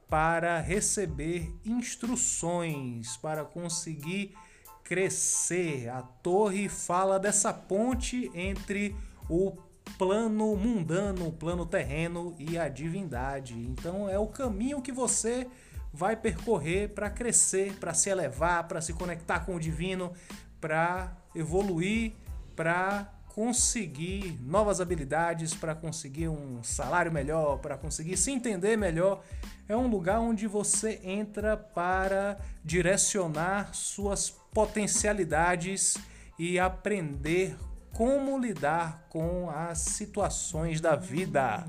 para 0.09 0.61
receber 0.61 1.55
instruções, 1.65 3.17
para 3.17 3.45
conseguir 3.45 4.35
crescer. 4.83 5.89
A 5.89 6.03
torre 6.03 6.69
fala 6.69 7.19
dessa 7.19 7.53
ponte 7.53 8.31
entre 8.35 8.97
o 9.29 9.53
plano 9.99 10.55
mundano, 10.57 11.33
plano 11.33 11.65
terreno 11.65 12.35
e 12.39 12.59
a 12.59 12.69
divindade. 12.69 13.55
Então 13.55 14.09
é 14.09 14.19
o 14.19 14.27
caminho 14.27 14.83
que 14.83 14.93
você 14.93 15.47
vai 15.93 16.15
percorrer 16.15 16.91
para 16.91 17.09
crescer, 17.09 17.75
para 17.75 17.95
se 17.95 18.11
elevar, 18.11 18.69
para 18.69 18.81
se 18.81 18.93
conectar 18.93 19.41
com 19.41 19.57
o 19.57 19.61
divino, 19.61 20.13
para 20.61 21.17
evoluir, 21.35 22.13
para 22.55 23.13
conseguir 23.29 24.39
novas 24.41 24.81
habilidades, 24.81 25.55
para 25.55 25.75
conseguir 25.75 26.29
um 26.29 26.63
salário 26.63 27.13
melhor, 27.13 27.59
para 27.59 27.77
conseguir 27.77 28.17
se 28.17 28.31
entender 28.31 28.77
melhor. 28.77 29.23
É 29.69 29.77
um 29.77 29.89
lugar 29.89 30.21
onde 30.21 30.47
você 30.47 31.01
entra 31.05 31.57
para 31.57 32.39
direcionar 32.65 33.75
suas 33.75 34.31
potencialidades 34.31 35.99
e 36.39 36.59
aprender 36.59 37.57
como 37.97 38.39
lidar 38.39 39.07
com 39.09 39.49
as 39.49 39.79
situações 39.79 40.83
da 40.83 40.95
vida. 40.95 41.67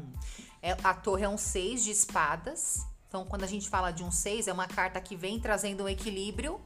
É, 0.62 0.76
a 0.84 0.94
torre 0.94 1.24
é 1.24 1.30
um 1.30 1.38
seis 1.38 1.86
de 1.86 1.92
espadas. 1.92 2.86
Então, 3.08 3.24
quando 3.24 3.46
a 3.46 3.48
gente 3.48 3.70
fala 3.70 3.92
de 3.92 4.04
um 4.04 4.12
seis, 4.12 4.46
é 4.46 4.52
uma 4.52 4.68
carta 4.68 5.00
que 5.00 5.16
vem 5.16 5.40
trazendo 5.40 5.86
um 5.86 5.88
equilíbrio 5.88 6.60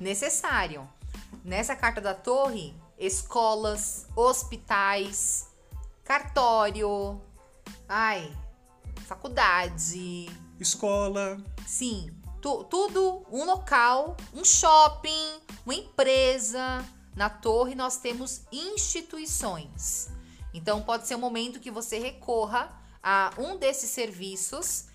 necessário. 0.00 0.88
Nessa 1.44 1.76
carta 1.76 2.00
da 2.00 2.14
torre, 2.14 2.74
escolas, 2.98 4.06
hospitais, 4.16 5.48
cartório, 6.02 7.20
ai, 7.86 8.34
faculdade, 9.06 10.30
escola. 10.58 11.36
Sim, 11.66 12.10
tu, 12.40 12.64
tudo 12.64 13.26
um 13.30 13.44
local, 13.44 14.16
um 14.32 14.42
shopping, 14.42 15.38
uma 15.66 15.74
empresa, 15.74 16.82
na 17.20 17.28
torre 17.28 17.74
nós 17.74 17.98
temos 17.98 18.46
instituições. 18.50 20.08
Então 20.54 20.80
pode 20.80 21.06
ser 21.06 21.16
um 21.16 21.18
momento 21.18 21.60
que 21.60 21.70
você 21.70 21.98
recorra 21.98 22.74
a 23.02 23.30
um 23.36 23.58
desses 23.58 23.90
serviços. 23.90 24.86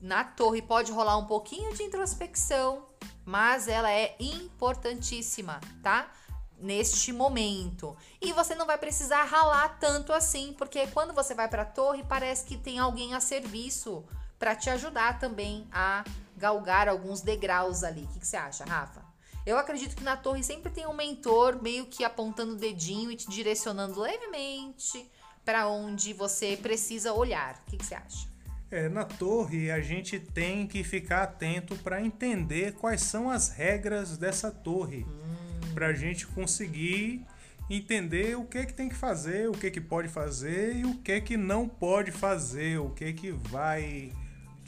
Na 0.00 0.24
torre 0.24 0.62
pode 0.62 0.90
rolar 0.90 1.18
um 1.18 1.26
pouquinho 1.26 1.74
de 1.74 1.82
introspecção, 1.82 2.86
mas 3.22 3.68
ela 3.68 3.92
é 3.92 4.16
importantíssima, 4.18 5.60
tá? 5.82 6.10
Neste 6.58 7.12
momento. 7.12 7.94
E 8.18 8.32
você 8.32 8.54
não 8.54 8.64
vai 8.64 8.78
precisar 8.78 9.24
ralar 9.24 9.78
tanto 9.78 10.10
assim, 10.10 10.54
porque 10.56 10.86
quando 10.86 11.12
você 11.12 11.34
vai 11.34 11.48
para 11.48 11.62
a 11.64 11.66
torre, 11.66 12.02
parece 12.02 12.46
que 12.46 12.56
tem 12.56 12.78
alguém 12.78 13.12
a 13.12 13.20
serviço 13.20 14.06
para 14.38 14.56
te 14.56 14.70
ajudar 14.70 15.18
também 15.18 15.68
a 15.70 16.02
galgar 16.34 16.88
alguns 16.88 17.20
degraus 17.20 17.84
ali. 17.84 18.04
O 18.04 18.08
que, 18.08 18.20
que 18.20 18.26
você 18.26 18.38
acha, 18.38 18.64
Rafa? 18.64 19.07
Eu 19.48 19.56
acredito 19.56 19.96
que 19.96 20.04
na 20.04 20.14
torre 20.14 20.44
sempre 20.44 20.70
tem 20.70 20.86
um 20.86 20.92
mentor 20.92 21.62
meio 21.62 21.86
que 21.86 22.04
apontando 22.04 22.52
o 22.52 22.56
dedinho 22.56 23.10
e 23.10 23.16
te 23.16 23.30
direcionando 23.30 23.98
levemente 23.98 25.10
para 25.42 25.66
onde 25.66 26.12
você 26.12 26.54
precisa 26.54 27.14
olhar. 27.14 27.54
O 27.66 27.70
que, 27.70 27.78
que 27.78 27.86
você 27.86 27.94
acha? 27.94 28.28
É, 28.70 28.90
na 28.90 29.06
torre 29.06 29.70
a 29.70 29.80
gente 29.80 30.20
tem 30.20 30.66
que 30.66 30.84
ficar 30.84 31.22
atento 31.22 31.74
para 31.76 32.02
entender 32.02 32.74
quais 32.74 33.00
são 33.00 33.30
as 33.30 33.48
regras 33.48 34.18
dessa 34.18 34.50
torre, 34.50 35.06
hum. 35.08 35.72
para 35.72 35.86
a 35.86 35.92
gente 35.94 36.26
conseguir 36.26 37.26
entender 37.70 38.36
o 38.36 38.44
que 38.44 38.58
é 38.58 38.66
que 38.66 38.74
tem 38.74 38.90
que 38.90 38.96
fazer, 38.96 39.48
o 39.48 39.52
que 39.52 39.68
é 39.68 39.70
que 39.70 39.80
pode 39.80 40.08
fazer 40.08 40.76
e 40.76 40.84
o 40.84 40.94
que 40.96 41.12
é 41.12 41.20
que 41.22 41.38
não 41.38 41.66
pode 41.66 42.12
fazer, 42.12 42.78
o 42.78 42.90
que 42.90 43.06
é 43.06 43.12
que 43.14 43.30
vai 43.30 44.12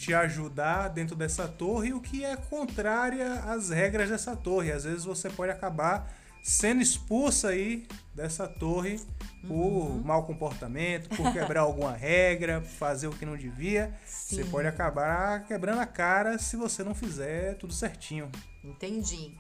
te 0.01 0.15
ajudar 0.15 0.89
dentro 0.89 1.15
dessa 1.15 1.47
torre, 1.47 1.93
o 1.93 2.01
que 2.01 2.25
é 2.25 2.35
contrária 2.35 3.35
às 3.41 3.69
regras 3.69 4.09
dessa 4.09 4.35
torre. 4.35 4.73
Às 4.73 4.85
vezes 4.85 5.05
você 5.05 5.29
pode 5.29 5.53
acabar 5.53 6.11
sendo 6.43 6.81
expulsa 6.81 7.49
aí 7.49 7.87
dessa 8.15 8.49
torre 8.49 8.99
por 9.47 9.55
uhum. 9.55 10.03
mau 10.03 10.25
comportamento, 10.25 11.15
por 11.15 11.31
quebrar 11.35 11.61
alguma 11.61 11.93
regra, 11.93 12.63
fazer 12.63 13.09
o 13.09 13.13
que 13.13 13.27
não 13.27 13.37
devia. 13.37 13.95
Sim. 14.07 14.37
Você 14.37 14.45
pode 14.47 14.67
acabar 14.67 15.45
quebrando 15.45 15.81
a 15.81 15.87
cara 15.87 16.39
se 16.39 16.57
você 16.57 16.83
não 16.83 16.95
fizer 16.95 17.57
tudo 17.57 17.75
certinho. 17.75 18.33
Entendi. 18.65 19.37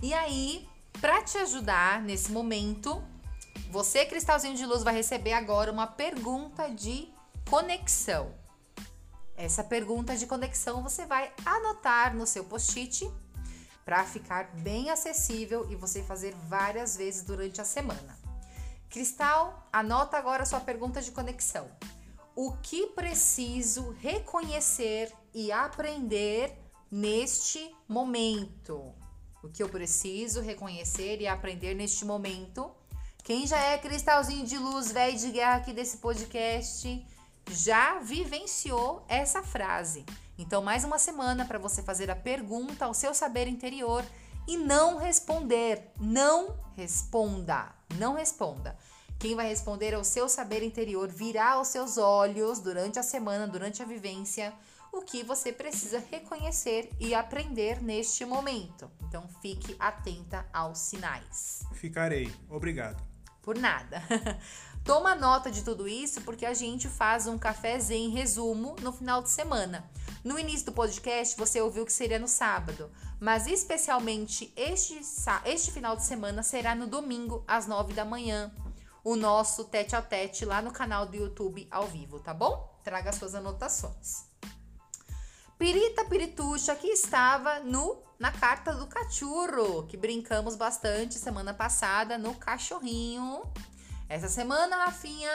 E 0.00 0.14
aí, 0.14 0.66
para 0.98 1.22
te 1.22 1.36
ajudar 1.36 2.00
nesse 2.00 2.32
momento, 2.32 3.02
você, 3.70 4.06
cristalzinho 4.06 4.56
de 4.56 4.64
luz, 4.64 4.82
vai 4.82 4.94
receber 4.94 5.34
agora 5.34 5.70
uma 5.70 5.86
pergunta 5.86 6.70
de 6.70 7.06
conexão. 7.50 8.39
Essa 9.40 9.64
pergunta 9.64 10.14
de 10.14 10.26
conexão 10.26 10.82
você 10.82 11.06
vai 11.06 11.32
anotar 11.46 12.14
no 12.14 12.26
seu 12.26 12.44
post-it 12.44 13.10
para 13.86 14.04
ficar 14.04 14.54
bem 14.56 14.90
acessível 14.90 15.66
e 15.70 15.74
você 15.74 16.02
fazer 16.02 16.34
várias 16.46 16.94
vezes 16.94 17.22
durante 17.22 17.58
a 17.58 17.64
semana. 17.64 18.18
Cristal, 18.90 19.66
anota 19.72 20.18
agora 20.18 20.42
a 20.42 20.46
sua 20.46 20.60
pergunta 20.60 21.00
de 21.00 21.10
conexão. 21.10 21.66
O 22.36 22.52
que 22.58 22.88
preciso 22.88 23.92
reconhecer 23.92 25.10
e 25.32 25.50
aprender 25.50 26.52
neste 26.90 27.74
momento? 27.88 28.94
O 29.42 29.48
que 29.48 29.62
eu 29.62 29.70
preciso 29.70 30.42
reconhecer 30.42 31.18
e 31.18 31.26
aprender 31.26 31.72
neste 31.72 32.04
momento? 32.04 32.70
Quem 33.24 33.46
já 33.46 33.58
é 33.58 33.78
cristalzinho 33.78 34.44
de 34.44 34.58
luz, 34.58 34.92
velho 34.92 35.16
de 35.16 35.30
guerra 35.30 35.56
aqui 35.56 35.72
desse 35.72 35.96
podcast, 35.96 37.06
já 37.48 37.98
vivenciou 37.98 39.04
essa 39.08 39.42
frase. 39.42 40.04
Então, 40.38 40.62
mais 40.62 40.84
uma 40.84 40.98
semana 40.98 41.44
para 41.44 41.58
você 41.58 41.82
fazer 41.82 42.10
a 42.10 42.16
pergunta 42.16 42.84
ao 42.84 42.94
seu 42.94 43.12
saber 43.12 43.46
interior 43.46 44.04
e 44.46 44.56
não 44.56 44.98
responder. 44.98 45.92
Não 46.00 46.56
responda. 46.76 47.74
Não 47.96 48.14
responda. 48.14 48.76
Quem 49.18 49.36
vai 49.36 49.48
responder 49.48 49.92
é 49.92 49.98
o 49.98 50.04
seu 50.04 50.28
saber 50.28 50.62
interior, 50.62 51.08
virar 51.08 51.60
os 51.60 51.68
seus 51.68 51.98
olhos 51.98 52.58
durante 52.58 52.98
a 52.98 53.02
semana, 53.02 53.46
durante 53.46 53.82
a 53.82 53.84
vivência, 53.84 54.54
o 54.92 55.02
que 55.02 55.22
você 55.22 55.52
precisa 55.52 56.02
reconhecer 56.10 56.90
e 56.98 57.14
aprender 57.14 57.82
neste 57.82 58.24
momento. 58.24 58.90
Então 59.02 59.28
fique 59.42 59.76
atenta 59.78 60.46
aos 60.52 60.78
sinais. 60.78 61.64
Ficarei. 61.74 62.32
Obrigado. 62.48 63.02
Por 63.42 63.58
nada. 63.58 64.02
Toma 64.84 65.14
nota 65.14 65.50
de 65.50 65.62
tudo 65.62 65.86
isso 65.86 66.20
porque 66.22 66.44
a 66.44 66.54
gente 66.54 66.88
faz 66.88 67.26
um 67.26 67.38
cafezinho 67.38 68.10
em 68.10 68.12
resumo 68.12 68.74
no 68.80 68.92
final 68.92 69.22
de 69.22 69.30
semana. 69.30 69.88
No 70.24 70.38
início 70.38 70.66
do 70.66 70.72
podcast 70.72 71.36
você 71.36 71.60
ouviu 71.60 71.84
que 71.86 71.92
seria 71.92 72.18
no 72.18 72.28
sábado, 72.28 72.90
mas 73.20 73.46
especialmente 73.46 74.52
este, 74.56 75.00
este 75.44 75.70
final 75.70 75.96
de 75.96 76.04
semana 76.04 76.42
será 76.42 76.74
no 76.74 76.86
domingo 76.86 77.44
às 77.46 77.66
nove 77.66 77.92
da 77.92 78.04
manhã. 78.04 78.52
O 79.04 79.16
nosso 79.16 79.64
tete 79.64 79.96
a 79.96 80.02
tete 80.02 80.44
lá 80.44 80.60
no 80.60 80.72
canal 80.72 81.06
do 81.06 81.16
YouTube 81.16 81.66
ao 81.70 81.86
vivo, 81.86 82.20
tá 82.20 82.34
bom? 82.34 82.78
Traga 82.82 83.12
suas 83.12 83.34
anotações. 83.34 84.24
Pirita 85.58 86.04
Pirituxa 86.06 86.74
que 86.74 86.88
estava 86.88 87.60
no 87.60 88.02
na 88.18 88.30
carta 88.30 88.74
do 88.74 88.86
cachorro, 88.86 89.86
que 89.86 89.96
brincamos 89.96 90.54
bastante 90.54 91.14
semana 91.14 91.54
passada 91.54 92.18
no 92.18 92.34
cachorrinho. 92.34 93.42
Essa 94.10 94.28
semana, 94.28 94.86
Rafinha, 94.86 95.30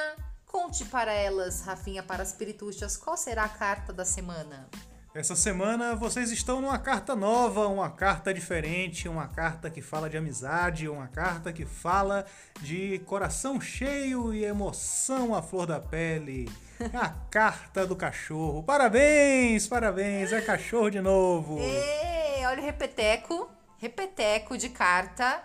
conte 0.46 0.84
para 0.84 1.14
elas, 1.14 1.62
Rafinha, 1.62 2.04
para 2.04 2.22
as 2.22 2.34
pirituchas, 2.34 2.98
qual 2.98 3.16
será 3.16 3.46
a 3.46 3.50
carta 3.50 3.94
da 3.94 4.04
semana? 4.04 4.70
Essa 5.14 5.34
semana 5.34 5.96
vocês 5.96 6.30
estão 6.30 6.60
numa 6.60 6.78
carta 6.78 7.16
nova, 7.16 7.70
uma 7.70 7.90
carta 7.90 8.34
diferente, 8.34 9.08
uma 9.08 9.30
carta 9.30 9.70
que 9.70 9.82
fala 9.82 10.10
de 10.10 10.18
amizade, 10.18 10.90
uma 10.90 11.08
carta 11.08 11.54
que 11.54 11.66
fala 11.66 12.26
de 12.60 13.00
coração 13.06 13.62
cheio 13.62 14.34
e 14.34 14.44
emoção 14.44 15.34
à 15.34 15.42
flor 15.42 15.68
da 15.68 15.80
pele. 15.80 16.52
A 16.94 17.12
carta 17.32 17.88
do 17.88 17.96
cachorro. 17.96 18.62
Parabéns, 18.62 19.66
parabéns, 19.66 20.34
é 20.34 20.42
cachorro 20.42 20.90
de 20.90 21.00
novo. 21.00 21.58
E, 21.62 22.46
olha 22.46 22.62
o 22.62 22.66
repeteco, 22.66 23.50
repeteco 23.78 24.58
de 24.58 24.68
carta 24.68 25.42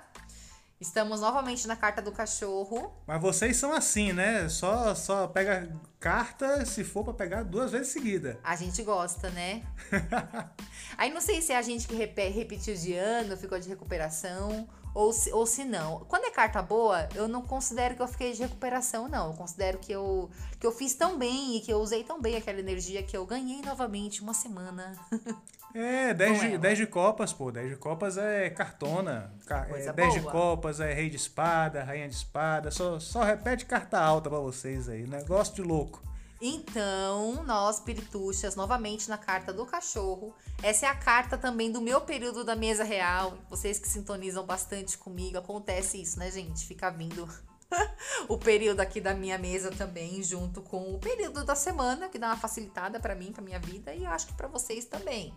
Estamos 0.81 1.21
novamente 1.21 1.69
na 1.69 1.77
carta 1.77 2.01
do 2.01 2.11
cachorro. 2.11 2.91
Mas 3.07 3.21
vocês 3.21 3.59
são 3.59 3.71
assim, 3.71 4.15
né? 4.15 4.49
Só 4.49 4.95
só 4.95 5.29
pega 5.29 5.71
carta 5.99 6.65
se 6.65 6.83
for 6.85 7.05
para 7.05 7.13
pegar 7.13 7.43
duas 7.43 7.71
vezes 7.71 7.89
seguida. 7.89 8.41
A 8.43 8.57
gente 8.57 8.83
gosta, 8.83 9.29
né? 9.29 9.63
Aí 10.97 11.13
não 11.13 11.21
sei 11.21 11.43
se 11.43 11.53
é 11.53 11.59
a 11.59 11.63
gente 11.63 11.87
que 11.87 11.95
repetiu 11.95 12.75
de 12.75 12.95
ano, 12.95 13.37
ficou 13.37 13.61
de 13.61 13.69
recuperação, 13.69 14.67
ou 14.95 15.13
se, 15.13 15.31
ou 15.31 15.45
se 15.45 15.65
não. 15.65 16.01
Quando 16.09 16.20
carta 16.41 16.63
boa, 16.63 17.07
eu 17.15 17.29
não 17.29 17.43
considero 17.43 17.95
que 17.95 18.01
eu 18.01 18.09
fiquei 18.09 18.33
de 18.33 18.41
recuperação, 18.41 19.09
não. 19.09 19.29
Eu 19.29 19.37
considero 19.37 19.79
que 19.79 19.93
eu, 19.93 20.31
que 20.59 20.67
eu 20.67 20.73
fiz 20.73 20.95
tão 20.95 21.19
bem 21.19 21.57
e 21.57 21.61
que 21.61 21.71
eu 21.71 21.79
usei 21.79 22.03
tão 22.03 22.21
bem 22.21 22.37
aquela 22.37 22.59
energia 22.59 23.03
que 23.03 23.15
eu 23.15 23.27
ganhei 23.27 23.61
novamente 23.63 24.23
uma 24.23 24.35
semana. 24.35 24.97
É, 25.73 26.13
10 26.13 26.41
de, 26.41 26.59
10 26.59 26.79
de 26.79 26.87
copas, 26.89 27.33
pô. 27.33 27.53
10 27.53 27.71
de 27.71 27.77
copas 27.77 28.19
é 28.19 28.51
cartona. 28.51 29.33
é, 29.73 29.93
10 29.93 30.15
de 30.15 30.21
copas 30.23 30.81
é 30.81 30.93
rei 30.93 31.09
de 31.09 31.15
espada, 31.15 31.85
rainha 31.85 32.09
de 32.09 32.15
espada. 32.17 32.73
Só, 32.73 32.99
só 32.99 33.23
repete 33.23 33.65
carta 33.67 33.97
alta 34.01 34.29
para 34.29 34.41
vocês 34.41 34.89
aí. 34.89 35.07
Negócio 35.07 35.55
de 35.55 35.63
louco. 35.63 36.03
Então, 36.41 37.45
nós, 37.45 37.81
pirituxas, 37.81 38.57
novamente 38.57 39.11
na 39.11 39.19
carta 39.19 39.53
do 39.53 39.67
cachorro. 39.67 40.35
Essa 40.63 40.87
é 40.87 40.89
a 40.89 40.95
carta 40.95 41.37
também 41.37 41.71
do 41.71 41.83
meu 41.83 42.01
período 42.01 42.43
da 42.45 42.57
mesa 42.57 42.83
real. 42.83 43.37
Vocês 43.51 43.79
que 43.79 43.87
sintonizam 43.87 44.47
bastante 44.47 44.97
comigo, 44.97 45.37
acontece 45.37 46.01
isso, 46.01 46.19
né, 46.19 46.31
gente? 46.31 46.65
Fica 46.65 46.89
vindo 46.91 47.29
o 48.27 48.39
período 48.39 48.81
aqui 48.81 49.03
da 49.03 49.13
minha 49.13 49.37
mesa 49.37 49.71
também, 49.71 50.23
junto 50.23 50.63
com 50.63 50.95
o 50.95 50.99
período 50.99 51.45
da 51.45 51.55
semana, 51.55 52.09
que 52.09 52.19
dá 52.19 52.29
uma 52.29 52.37
facilitada 52.37 52.99
para 52.99 53.15
mim, 53.15 53.33
para 53.33 53.45
minha 53.45 53.59
vida, 53.59 53.95
e 53.95 54.05
eu 54.05 54.11
acho 54.11 54.29
que 54.29 54.35
para 54.35 54.49
vocês 54.49 54.87
também. 54.87 55.35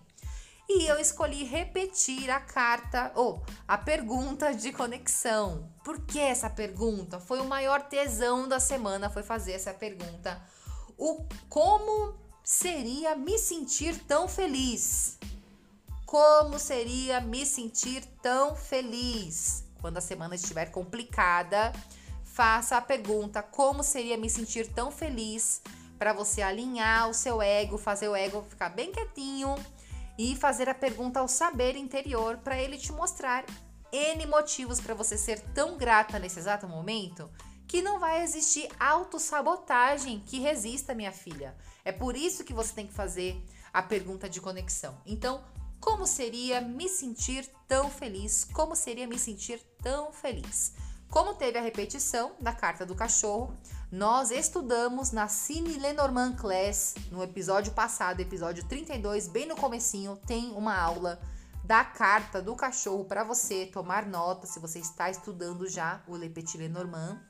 E 0.69 0.88
eu 0.88 0.97
escolhi 0.97 1.43
repetir 1.43 2.30
a 2.30 2.39
carta 2.39 3.12
ou 3.15 3.43
a 3.67 3.78
pergunta 3.78 4.54
de 4.54 4.71
conexão. 4.71 5.69
Por 5.84 5.99
que 6.06 6.19
essa 6.19 6.49
pergunta? 6.49 7.19
Foi 7.19 7.41
o 7.41 7.45
maior 7.45 7.82
tesão 7.82 8.47
da 8.47 8.62
semana 8.62 9.10
foi 9.10 9.23
fazer 9.23 9.51
essa 9.51 9.73
pergunta. 9.73 10.41
O 10.97 11.25
como 11.49 12.15
seria 12.43 13.15
me 13.15 13.38
sentir 13.38 13.97
tão 14.06 14.27
feliz? 14.27 15.17
Como 16.06 16.60
seria 16.60 17.19
me 17.21 17.45
sentir 17.45 18.06
tão 18.21 18.56
feliz? 18.56 19.63
Quando 19.82 19.97
a 19.97 20.01
semana 20.01 20.36
estiver 20.36 20.71
complicada, 20.71 21.73
faça 22.23 22.77
a 22.77 22.82
pergunta: 22.82 23.41
como 23.41 23.84
seria 23.84 24.17
me 24.17 24.29
sentir 24.29 24.67
tão 24.73 24.91
feliz? 24.91 25.62
Para 25.97 26.13
você 26.13 26.41
alinhar 26.41 27.10
o 27.10 27.13
seu 27.13 27.41
ego, 27.41 27.77
fazer 27.77 28.08
o 28.08 28.15
ego 28.15 28.43
ficar 28.49 28.69
bem 28.69 28.91
quietinho 28.91 29.56
e 30.17 30.36
fazer 30.36 30.67
a 30.69 30.75
pergunta 30.75 31.19
ao 31.19 31.27
saber 31.27 31.75
interior 31.75 32.38
para 32.38 32.60
ele 32.60 32.77
te 32.77 32.91
mostrar 32.91 33.45
N 33.91 34.25
motivos 34.25 34.82
para 34.82 34.95
você 34.95 35.17
ser 35.17 35.39
tão 35.53 35.77
grata 35.77 36.17
nesse 36.17 36.39
exato 36.39 36.67
momento 36.67 37.29
que 37.67 37.82
não 37.82 37.99
vai 37.99 38.23
existir 38.23 38.69
autossabotagem 38.80 40.19
que 40.19 40.39
resista, 40.39 40.93
minha 40.93 41.12
filha. 41.12 41.56
É 41.84 41.91
por 41.91 42.15
isso 42.15 42.43
que 42.43 42.54
você 42.54 42.73
tem 42.73 42.88
que 42.88 42.93
fazer 42.93 43.43
a 43.71 43.82
pergunta 43.82 44.30
de 44.30 44.39
conexão. 44.39 44.97
Então, 45.06 45.43
como 45.80 46.06
seria 46.08 46.62
me 46.62 46.88
sentir 46.88 47.49
tão 47.67 47.89
feliz? 47.89 48.45
Como 48.54 48.76
seria 48.76 49.08
me 49.08 49.19
sentir 49.19 49.60
tão 49.82 50.13
feliz? 50.13 50.73
Como 51.10 51.36
teve 51.36 51.60
a 51.60 51.62
repetição 51.62 52.32
da 52.39 52.54
carta 52.54 52.86
do 52.86 52.95
cachorro, 52.95 53.56
nós 53.91 54.32
estudamos 54.32 55.12
na 55.12 55.28
Cine 55.28 55.78
Lenormand 55.78 56.38
Class, 56.38 56.95
no 57.12 57.21
episódio 57.21 57.71
passado, 57.73 58.19
episódio 58.19 58.63
32, 58.63 59.28
bem 59.28 59.45
no 59.45 59.56
comecinho, 59.56 60.17
tem 60.26 60.52
uma 60.54 60.76
aula 60.76 61.21
da 61.63 61.84
carta 61.84 62.41
do 62.41 62.56
cachorro 62.56 63.06
para 63.06 63.23
você 63.23 63.65
tomar 63.65 64.06
nota 64.06 64.45
se 64.45 64.60
você 64.60 64.80
está 64.80 65.10
estudando 65.10 65.67
já 65.69 66.02
o 66.08 66.17
Le 66.17 66.30
Petit 66.30 66.58
Lenormand. 66.58 67.21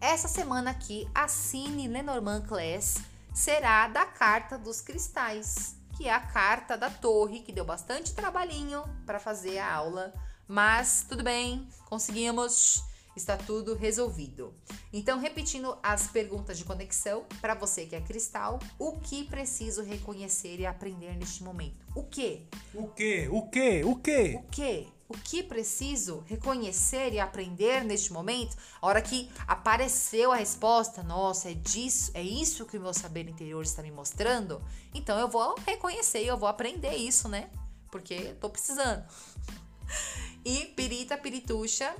Essa 0.00 0.28
semana 0.28 0.70
aqui, 0.70 1.06
a 1.14 1.28
Cine 1.28 1.88
Lenormand 1.88 2.42
Class 2.42 2.98
será 3.34 3.88
da 3.88 4.06
carta 4.06 4.56
dos 4.56 4.80
cristais, 4.80 5.76
que 5.96 6.08
é 6.08 6.14
a 6.14 6.20
carta 6.20 6.76
da 6.76 6.88
torre, 6.88 7.40
que 7.40 7.52
deu 7.52 7.64
bastante 7.64 8.14
trabalhinho 8.14 8.82
para 9.04 9.20
fazer 9.20 9.58
a 9.58 9.74
aula, 9.74 10.14
mas 10.46 11.04
tudo 11.06 11.22
bem, 11.22 11.68
conseguimos 11.84 12.82
está 13.18 13.36
tudo 13.36 13.74
resolvido. 13.74 14.54
Então, 14.92 15.18
repetindo 15.18 15.76
as 15.82 16.06
perguntas 16.06 16.56
de 16.56 16.64
conexão, 16.64 17.26
para 17.40 17.54
você 17.54 17.84
que 17.84 17.94
é 17.94 18.00
cristal, 18.00 18.58
o 18.78 18.92
que 18.92 19.24
preciso 19.24 19.82
reconhecer 19.82 20.58
e 20.58 20.66
aprender 20.66 21.14
neste 21.16 21.42
momento? 21.42 21.86
O 21.94 22.04
que? 22.04 22.46
O 22.74 22.88
que? 22.88 23.28
O 23.30 23.42
que? 23.42 23.84
O 23.84 23.96
que? 23.96 24.34
O 24.36 24.42
que? 24.50 24.88
O 25.08 25.14
que 25.14 25.42
preciso 25.42 26.22
reconhecer 26.26 27.14
e 27.14 27.18
aprender 27.18 27.82
neste 27.82 28.12
momento? 28.12 28.56
A 28.80 28.86
hora 28.86 29.00
que 29.00 29.30
apareceu 29.46 30.30
a 30.30 30.36
resposta, 30.36 31.02
nossa, 31.02 31.50
é 31.50 31.54
disso, 31.54 32.10
é 32.12 32.22
isso 32.22 32.66
que 32.66 32.76
o 32.76 32.80
meu 32.80 32.92
saber 32.92 33.26
interior 33.26 33.62
está 33.62 33.82
me 33.82 33.90
mostrando. 33.90 34.62
Então 34.94 35.18
eu 35.18 35.26
vou 35.26 35.54
reconhecer, 35.66 36.24
eu 36.24 36.36
vou 36.36 36.48
aprender 36.48 36.94
isso, 36.94 37.26
né? 37.26 37.48
Porque 37.90 38.14
eu 38.14 38.34
tô 38.36 38.48
precisando. 38.50 39.04
E 40.44 40.66
pirita 40.66 41.16
pirituxa, 41.18 41.94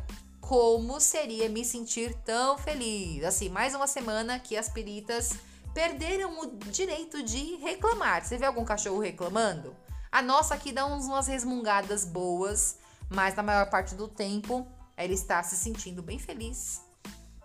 como 0.49 0.99
seria 0.99 1.47
me 1.47 1.63
sentir 1.63 2.15
tão 2.25 2.57
feliz. 2.57 3.23
Assim, 3.23 3.51
mais 3.51 3.75
uma 3.75 3.87
semana 3.87 4.39
que 4.39 4.57
as 4.57 4.67
peritas 4.67 5.35
perderam 5.75 6.41
o 6.41 6.47
direito 6.71 7.23
de 7.23 7.57
reclamar. 7.57 8.25
Você 8.25 8.39
vê 8.39 8.47
algum 8.47 8.65
cachorro 8.65 8.99
reclamando? 8.99 9.77
A 10.11 10.23
nossa 10.23 10.55
aqui 10.55 10.73
dá 10.73 10.87
umas 10.87 11.27
resmungadas 11.27 12.07
boas, 12.07 12.79
mas 13.11 13.35
na 13.35 13.43
maior 13.43 13.69
parte 13.69 13.95
do 13.95 14.09
tempo 14.09 14.67
ela 14.97 15.13
está 15.13 15.43
se 15.43 15.55
sentindo 15.55 16.03
bem 16.03 16.19
feliz 16.19 16.81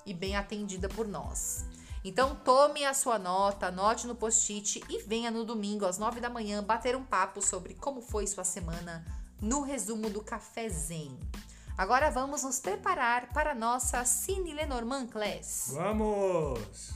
e 0.06 0.13
bem 0.13 0.38
atendida 0.38 0.88
por 0.88 1.06
nós. 1.06 1.66
Então 2.06 2.38
tome 2.38 2.86
a 2.86 2.94
sua 2.94 3.20
nota, 3.20 3.68
anote 3.68 4.08
no 4.08 4.16
post-it 4.16 4.82
e 4.88 5.04
venha 5.04 5.30
no 5.30 5.44
domingo 5.44 5.86
às 5.86 5.98
9 5.98 6.22
da 6.22 6.30
manhã 6.30 6.63
bater 6.63 6.96
um 6.96 7.04
papo 7.04 7.42
sobre 7.42 7.74
como 7.74 8.02
foi 8.02 8.26
sua 8.28 8.46
semana 8.46 9.06
no 9.42 9.60
resumo 9.62 10.10
do 10.10 10.24
Café 10.24 10.70
Zen. 10.70 11.20
Agora 11.76 12.12
vamos 12.12 12.44
nos 12.44 12.60
preparar 12.60 13.30
para 13.34 13.52
a 13.52 13.56
nossa 13.56 14.06
Cine 14.06 14.54
Lenormand 14.54 15.08
Class. 15.08 15.72
Vamos! 15.74 16.94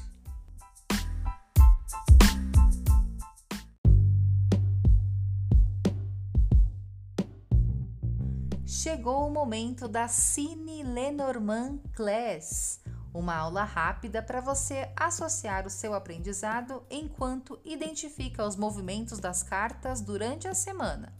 Chegou 8.67 9.27
o 9.27 9.31
momento 9.31 9.87
da 9.87 10.07
Cine 10.07 10.83
Lenormand 10.83 11.79
Class, 11.95 12.79
uma 13.11 13.35
aula 13.35 13.63
rápida 13.63 14.21
para 14.21 14.39
você 14.41 14.91
associar 14.95 15.65
o 15.65 15.71
seu 15.71 15.95
aprendizado 15.95 16.83
enquanto 16.87 17.59
identifica 17.65 18.45
os 18.45 18.55
movimentos 18.55 19.17
das 19.19 19.41
cartas 19.41 20.01
durante 20.01 20.47
a 20.47 20.53
semana. 20.53 21.16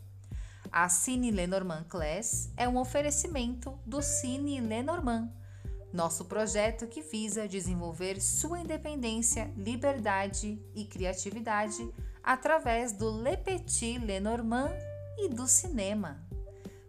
A 0.80 0.90
Cine 0.90 1.32
Lenormand 1.32 1.86
Class 1.90 2.52
é 2.56 2.70
um 2.70 2.78
oferecimento 2.78 3.80
do 3.84 4.00
Cine 4.00 4.62
Lenormand, 4.62 5.28
nosso 5.92 6.26
projeto 6.26 6.86
que 6.86 7.02
visa 7.02 7.48
desenvolver 7.48 8.22
sua 8.22 8.60
independência, 8.60 9.52
liberdade 9.58 10.64
e 10.76 10.86
criatividade 10.86 11.92
através 12.24 12.92
do 12.92 13.10
Le 13.10 13.38
Petit 13.38 13.98
Lenormand 13.98 14.70
e 15.18 15.28
do 15.30 15.48
cinema. 15.48 16.24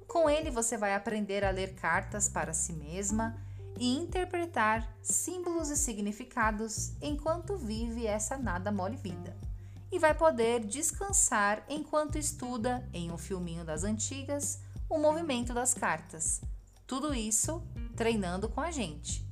Com 0.07 0.29
ele 0.29 0.51
você 0.51 0.77
vai 0.77 0.95
aprender 0.95 1.43
a 1.43 1.51
ler 1.51 1.75
cartas 1.75 2.29
para 2.29 2.53
si 2.53 2.75
mesma 2.75 3.43
e 3.79 3.97
interpretar 3.97 4.87
símbolos 5.01 5.71
e 5.71 5.79
significados 5.79 6.93
enquanto 7.01 7.57
vive 7.57 8.07
essa 8.07 8.37
nada 8.37 8.71
mole 8.71 8.99
vida. 8.99 9.48
E 9.91 9.99
vai 9.99 10.15
poder 10.15 10.65
descansar 10.65 11.65
enquanto 11.69 12.19
estuda 12.19 12.89
em 12.93 13.11
um 13.11 13.19
filminho 13.19 13.65
das 13.65 13.85
antigas 13.85 14.61
o 14.89 14.99
movimento 14.99 15.53
das 15.55 15.75
cartas. 15.75 16.41
Tudo 16.87 17.15
isso 17.15 17.63
treinando 17.97 18.49
com 18.49 18.61
a 18.61 18.71
gente. 18.71 19.27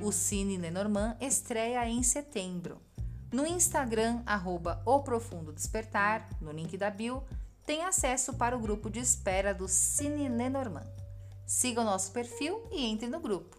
O 0.00 0.12
Cine 0.12 0.56
Lenormand 0.56 1.16
estreia 1.20 1.86
em 1.88 2.02
setembro. 2.02 2.80
No 3.32 3.46
Instagram, 3.46 4.22
arroba 4.26 4.82
O 4.84 5.00
Profundo 5.00 5.52
Despertar, 5.52 6.28
no 6.40 6.50
link 6.50 6.76
da 6.76 6.90
bio, 6.90 7.22
tem 7.64 7.84
acesso 7.84 8.34
para 8.34 8.56
o 8.56 8.60
grupo 8.60 8.90
de 8.90 8.98
espera 8.98 9.54
do 9.54 9.68
Cine 9.68 10.28
Lenormand. 10.28 10.86
Siga 11.46 11.82
o 11.82 11.84
nosso 11.84 12.12
perfil 12.12 12.66
e 12.72 12.84
entre 12.84 13.08
no 13.08 13.20
grupo. 13.20 13.56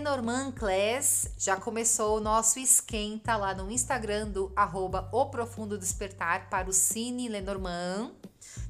Lenormand 0.00 0.52
Class 0.52 1.28
já 1.36 1.56
começou 1.56 2.16
o 2.16 2.20
nosso 2.20 2.58
esquenta 2.58 3.36
lá 3.36 3.54
no 3.54 3.70
Instagram 3.70 4.28
do 4.28 4.50
arroba 4.56 5.06
O 5.12 5.26
Profundo 5.26 5.76
Despertar 5.76 6.48
para 6.48 6.70
o 6.70 6.72
Cine 6.72 7.28
Lenormand. 7.28 8.14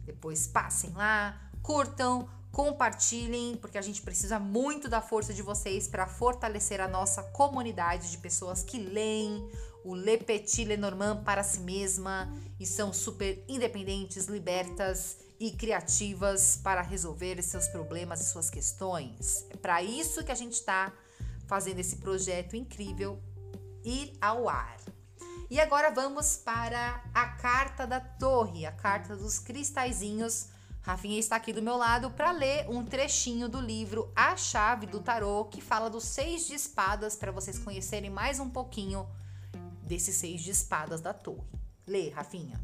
Depois 0.05 0.49
passem 0.49 0.91
lá, 0.91 1.41
curtam, 1.63 2.29
compartilhem, 2.51 3.55
porque 3.55 3.79
a 3.79 3.81
gente 3.81 4.03
precisa 4.03 4.41
muito 4.41 4.89
da 4.89 5.01
força 5.01 5.33
de 5.33 5.41
vocês 5.41 5.87
para 5.87 6.05
fortalecer 6.05 6.81
a 6.81 6.89
nossa 6.89 7.23
comunidade 7.23 8.11
de 8.11 8.19
pessoas 8.19 8.65
que 8.65 8.81
leem 8.81 9.49
o 9.85 9.95
Le 9.95 10.19
Petit 10.19 10.65
Lenormand 10.65 11.23
para 11.23 11.45
si 11.45 11.61
mesma 11.61 12.29
e 12.59 12.67
são 12.67 12.93
super 12.93 13.45
independentes, 13.49 14.27
libertas 14.27 15.19
e 15.39 15.53
criativas 15.53 16.59
para 16.61 16.83
resolver 16.83 17.41
seus 17.41 17.69
problemas 17.69 18.21
e 18.21 18.25
suas 18.25 18.51
questões. 18.51 19.47
É 19.49 19.57
para 19.57 19.81
isso 19.81 20.25
que 20.25 20.33
a 20.33 20.35
gente 20.35 20.55
está 20.55 20.93
fazendo 21.51 21.81
esse 21.81 21.97
projeto 21.97 22.55
incrível 22.55 23.21
ir 23.85 24.17
ao 24.21 24.49
ar. 24.49 24.77
E 25.51 25.59
agora 25.59 25.91
vamos 25.91 26.37
para 26.37 27.03
a 27.13 27.27
carta 27.27 27.89
da 27.89 27.99
torre, 27.99 28.65
a 28.65 28.71
carta 28.71 29.17
dos 29.17 29.41
cristalzinhos. 29.41 30.47
Rafinha 30.81 31.19
está 31.19 31.35
aqui 31.35 31.53
do 31.53 31.61
meu 31.61 31.77
lado 31.77 32.09
para 32.13 32.31
ler 32.31 32.71
um 32.71 32.85
trechinho 32.85 33.49
do 33.49 33.61
livro 33.61 34.13
A 34.15 34.37
Chave 34.37 34.87
do 34.87 35.01
Tarô, 35.01 35.47
que 35.47 35.61
fala 35.61 35.91
dos 35.91 36.05
seis 36.05 36.47
de 36.47 36.55
espadas, 36.55 37.17
para 37.17 37.33
vocês 37.33 37.59
conhecerem 37.59 38.11
mais 38.11 38.39
um 38.39 38.49
pouquinho 38.49 39.09
desses 39.83 40.15
seis 40.15 40.43
de 40.43 40.53
espadas 40.53 41.01
da 41.01 41.13
torre. 41.13 41.51
Lê, 41.85 42.11
Rafinha. 42.11 42.61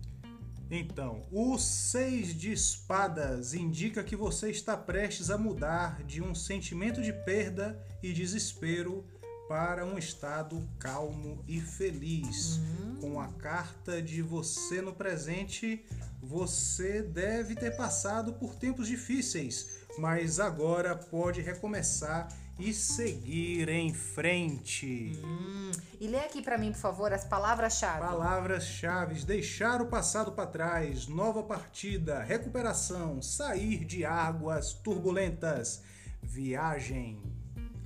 Então, 0.71 1.25
o 1.31 1.57
seis 1.59 2.35
de 2.35 2.53
espadas 2.53 3.55
indica 3.55 4.03
que 4.03 4.17
você 4.17 4.51
está 4.51 4.77
prestes 4.77 5.31
a 5.31 5.39
mudar 5.39 6.03
de 6.03 6.21
um 6.21 6.35
sentimento 6.35 7.01
de 7.01 7.13
perda 7.13 7.81
e 8.03 8.13
desespero 8.13 9.05
para 9.49 9.87
um 9.87 9.97
estado 9.97 10.69
calmo 10.79 11.45
e 11.47 11.61
feliz. 11.61 12.57
Uhum. 12.57 12.97
Com 13.01 13.21
a 13.21 13.29
carta 13.29 14.03
de 14.03 14.21
você 14.23 14.83
no 14.83 14.93
presente, 14.93 15.85
você 16.21 17.01
deve 17.01 17.55
ter 17.55 17.77
passado 17.77 18.33
por 18.35 18.57
tempos 18.57 18.89
difíceis, 18.89 19.79
mas 19.99 20.41
agora 20.41 20.97
pode 20.97 21.41
recomeçar 21.41 22.29
e 22.59 22.73
seguir 22.73 23.69
em 23.69 23.93
frente. 23.93 25.21
Hum. 25.23 25.71
E 26.01 26.07
lê 26.07 26.21
aqui 26.21 26.43
para 26.43 26.57
mim, 26.57 26.73
por 26.73 26.79
favor, 26.79 27.13
as 27.13 27.25
palavras-chave. 27.25 28.01
Palavras-chave: 28.01 29.25
deixar 29.25 29.83
o 29.83 29.87
passado 29.87 30.33
para 30.33 30.47
trás, 30.47 31.07
nova 31.07 31.43
partida, 31.43 32.23
recuperação, 32.23 33.21
sair 33.21 33.85
de 33.85 34.05
águas 34.05 34.73
turbulentas, 34.73 35.83
viagem. 36.23 37.23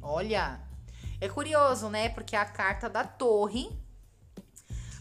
Olha, 0.00 0.60
é 1.20 1.28
curioso, 1.28 1.88
né? 1.88 2.08
Porque 2.08 2.36
a 2.36 2.44
carta 2.44 2.88
da 2.88 3.04
torre. 3.04 3.68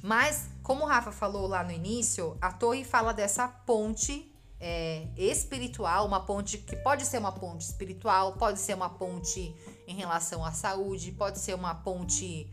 Mas, 0.01 0.49
como 0.63 0.85
o 0.85 0.87
Rafa 0.87 1.11
falou 1.11 1.45
lá 1.45 1.63
no 1.63 1.71
início, 1.71 2.37
a 2.41 2.53
torre 2.53 2.85
fala 2.85 3.13
dessa 3.13 3.47
ponte 3.47 4.28
é, 4.59 5.07
espiritual, 5.15 6.05
uma 6.05 6.19
ponte 6.19 6.57
que 6.57 6.75
pode 6.75 7.05
ser 7.05 7.17
uma 7.17 7.31
ponte 7.31 7.61
espiritual, 7.61 8.33
pode 8.33 8.59
ser 8.59 8.73
uma 8.73 8.89
ponte 8.89 9.55
em 9.87 9.95
relação 9.95 10.43
à 10.43 10.51
saúde, 10.51 11.11
pode 11.11 11.39
ser 11.39 11.53
uma 11.53 11.73
ponte 11.75 12.51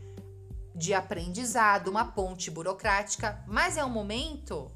de 0.73 0.93
aprendizado, 0.93 1.89
uma 1.89 2.05
ponte 2.05 2.49
burocrática, 2.49 3.43
mas 3.47 3.77
é 3.77 3.83
um 3.83 3.89
momento 3.89 4.71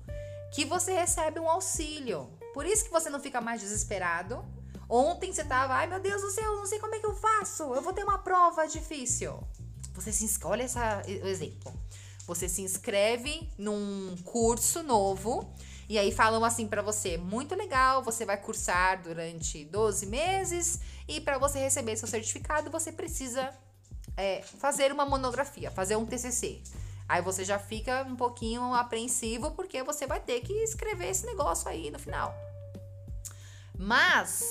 que 0.52 0.66
você 0.66 0.94
recebe 0.94 1.40
um 1.40 1.50
auxílio. 1.50 2.30
Por 2.54 2.66
isso 2.66 2.84
que 2.84 2.92
você 2.92 3.10
não 3.10 3.20
fica 3.20 3.40
mais 3.40 3.62
desesperado. 3.62 4.44
Ontem 4.90 5.32
você 5.32 5.44
tava, 5.44 5.76
ai 5.76 5.88
meu 5.88 6.02
Deus 6.02 6.22
do 6.22 6.32
céu, 6.32 6.58
não 6.58 6.66
sei 6.66 6.80
como 6.80 6.96
é 6.96 7.00
que 7.00 7.06
eu 7.06 7.16
faço, 7.16 7.64
eu 7.74 7.82
vou 7.82 7.94
ter 7.94 8.04
uma 8.04 8.18
prova 8.18 8.68
difícil. 8.68 9.42
Você 9.94 10.12
se 10.12 10.26
inscreve, 10.26 10.52
olha 10.52 10.64
essa, 10.64 11.02
o 11.06 11.28
exemplo. 11.28 11.74
Você 12.28 12.50
se 12.50 12.62
inscreve 12.62 13.50
num 13.58 14.16
curso 14.26 14.84
novo 14.84 15.54
e 15.92 16.00
aí 16.00 16.10
falam 16.10 16.46
assim 16.46 16.68
para 16.68 16.82
você, 16.82 17.18
muito 17.18 17.54
legal, 17.54 18.02
você 18.02 18.24
vai 18.26 18.38
cursar 18.38 19.04
durante 19.04 19.66
12 19.66 20.06
meses 20.06 20.80
e 21.06 21.20
para 21.20 21.38
você 21.38 21.60
receber 21.60 21.98
seu 21.98 22.08
certificado 22.08 22.72
você 22.72 22.94
precisa 22.94 23.54
é, 24.16 24.42
fazer 24.42 24.94
uma 24.94 25.06
monografia, 25.06 25.70
fazer 25.70 25.98
um 25.98 26.06
TCC. 26.06 26.62
Aí 27.10 27.22
você 27.22 27.44
já 27.44 27.60
fica 27.60 28.04
um 28.04 28.16
pouquinho 28.16 28.74
apreensivo 28.74 29.52
porque 29.52 29.84
você 29.84 30.08
vai 30.08 30.22
ter 30.22 30.40
que 30.40 30.54
escrever 30.64 31.10
esse 31.10 31.26
negócio 31.26 31.68
aí 31.68 31.92
no 31.92 32.00
final. 32.00 32.34
Mas 33.78 34.46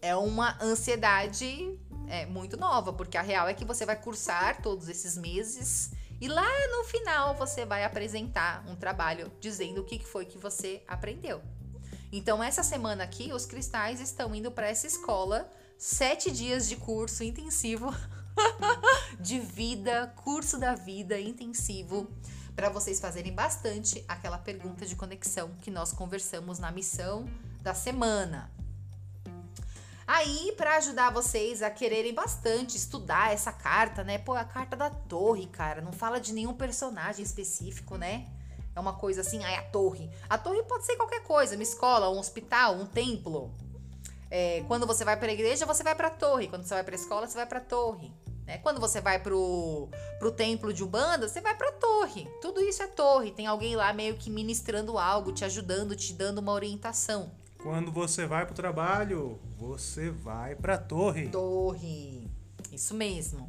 é 0.00 0.16
uma 0.16 0.60
ansiedade 0.60 1.78
é, 2.08 2.26
muito 2.26 2.56
nova, 2.56 2.92
porque 2.92 3.16
a 3.16 3.22
real 3.22 3.46
é 3.46 3.54
que 3.54 3.64
você 3.64 3.86
vai 3.86 3.94
cursar 3.94 4.60
todos 4.60 4.88
esses 4.88 5.16
meses 5.16 5.92
e 6.22 6.28
lá 6.28 6.46
no 6.68 6.84
final 6.84 7.34
você 7.34 7.66
vai 7.66 7.82
apresentar 7.82 8.64
um 8.68 8.76
trabalho 8.76 9.32
dizendo 9.40 9.80
o 9.80 9.84
que 9.84 9.98
foi 9.98 10.24
que 10.24 10.38
você 10.38 10.80
aprendeu. 10.86 11.42
Então, 12.12 12.40
essa 12.40 12.62
semana 12.62 13.02
aqui, 13.02 13.32
os 13.32 13.44
cristais 13.44 14.00
estão 14.00 14.32
indo 14.32 14.48
para 14.52 14.68
essa 14.68 14.86
escola, 14.86 15.50
sete 15.76 16.30
dias 16.30 16.68
de 16.68 16.76
curso 16.76 17.24
intensivo 17.24 17.92
de 19.18 19.40
vida, 19.40 20.14
curso 20.22 20.60
da 20.60 20.76
vida 20.76 21.18
intensivo, 21.18 22.08
para 22.54 22.68
vocês 22.68 23.00
fazerem 23.00 23.32
bastante 23.32 24.04
aquela 24.06 24.38
pergunta 24.38 24.86
de 24.86 24.94
conexão 24.94 25.50
que 25.60 25.72
nós 25.72 25.90
conversamos 25.90 26.60
na 26.60 26.70
missão 26.70 27.28
da 27.62 27.74
semana. 27.74 28.48
Aí, 30.06 30.52
para 30.56 30.76
ajudar 30.76 31.10
vocês 31.10 31.62
a 31.62 31.70
quererem 31.70 32.12
bastante 32.12 32.76
estudar 32.76 33.32
essa 33.32 33.52
carta, 33.52 34.02
né? 34.02 34.18
Pô, 34.18 34.34
a 34.34 34.44
carta 34.44 34.76
da 34.76 34.90
torre, 34.90 35.46
cara, 35.46 35.80
não 35.80 35.92
fala 35.92 36.20
de 36.20 36.32
nenhum 36.32 36.54
personagem 36.54 37.24
específico, 37.24 37.96
né? 37.96 38.26
É 38.74 38.80
uma 38.80 38.94
coisa 38.94 39.20
assim, 39.20 39.44
aí 39.44 39.54
a 39.54 39.62
torre. 39.62 40.10
A 40.28 40.38
torre 40.38 40.62
pode 40.62 40.86
ser 40.86 40.96
qualquer 40.96 41.22
coisa, 41.22 41.54
uma 41.54 41.62
escola, 41.62 42.10
um 42.10 42.18
hospital, 42.18 42.74
um 42.74 42.86
templo. 42.86 43.54
É, 44.30 44.64
quando 44.66 44.86
você 44.86 45.04
vai 45.04 45.16
para 45.16 45.28
a 45.28 45.32
igreja, 45.32 45.66
você 45.66 45.82
vai 45.82 45.94
para 45.94 46.08
a 46.08 46.10
torre. 46.10 46.48
Quando 46.48 46.64
você 46.64 46.74
vai 46.74 46.82
para 46.82 46.94
a 46.94 46.98
escola, 46.98 47.28
você 47.28 47.36
vai 47.36 47.46
para 47.46 47.58
a 47.58 47.62
torre. 47.62 48.12
Né? 48.46 48.58
Quando 48.58 48.80
você 48.80 49.00
vai 49.00 49.18
pro, 49.18 49.88
pro 50.18 50.32
templo 50.32 50.72
de 50.72 50.82
Umbanda, 50.82 51.28
você 51.28 51.40
vai 51.40 51.54
para 51.54 51.68
a 51.68 51.72
torre. 51.72 52.28
Tudo 52.40 52.60
isso 52.60 52.82
é 52.82 52.86
torre. 52.86 53.30
Tem 53.30 53.46
alguém 53.46 53.76
lá 53.76 53.92
meio 53.92 54.16
que 54.16 54.30
ministrando 54.30 54.98
algo, 54.98 55.32
te 55.32 55.44
ajudando, 55.44 55.94
te 55.94 56.14
dando 56.14 56.38
uma 56.38 56.52
orientação. 56.52 57.30
Quando 57.62 57.92
você 57.92 58.26
vai 58.26 58.44
pro 58.44 58.56
trabalho, 58.56 59.38
você 59.56 60.10
vai 60.10 60.56
pra 60.56 60.76
torre. 60.76 61.28
Torre. 61.28 62.28
Isso 62.72 62.92
mesmo. 62.92 63.48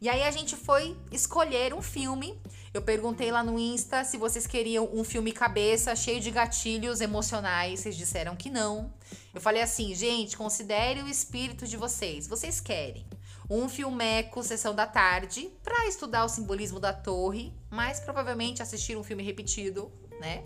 E 0.00 0.08
aí 0.08 0.22
a 0.22 0.30
gente 0.30 0.54
foi 0.54 0.94
escolher 1.10 1.72
um 1.72 1.80
filme. 1.80 2.38
Eu 2.74 2.82
perguntei 2.82 3.32
lá 3.32 3.42
no 3.42 3.58
Insta 3.58 4.04
se 4.04 4.18
vocês 4.18 4.46
queriam 4.46 4.90
um 4.92 5.02
filme 5.02 5.32
cabeça, 5.32 5.96
cheio 5.96 6.20
de 6.20 6.30
gatilhos 6.30 7.00
emocionais. 7.00 7.80
Vocês 7.80 7.96
disseram 7.96 8.36
que 8.36 8.50
não. 8.50 8.92
Eu 9.34 9.40
falei 9.40 9.62
assim, 9.62 9.94
gente, 9.94 10.36
considere 10.36 11.02
o 11.02 11.08
espírito 11.08 11.66
de 11.66 11.78
vocês. 11.78 12.28
Vocês 12.28 12.60
querem 12.60 13.06
um 13.48 13.66
filmeco 13.66 14.42
sessão 14.42 14.74
da 14.74 14.86
tarde 14.86 15.50
para 15.64 15.86
estudar 15.86 16.26
o 16.26 16.28
simbolismo 16.28 16.78
da 16.78 16.92
torre, 16.92 17.50
mas 17.70 17.98
provavelmente 17.98 18.62
assistir 18.62 18.94
um 18.94 19.02
filme 19.02 19.22
repetido, 19.22 19.90
né? 20.20 20.44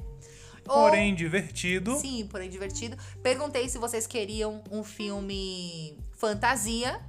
Porém 0.65 1.11
Ou, 1.11 1.17
divertido. 1.17 1.97
Sim, 1.97 2.27
porém 2.31 2.49
divertido. 2.49 2.97
Perguntei 3.23 3.69
se 3.69 3.79
vocês 3.79 4.07
queriam 4.07 4.63
um 4.71 4.85
filme 4.85 5.99
fantasia. 6.13 7.01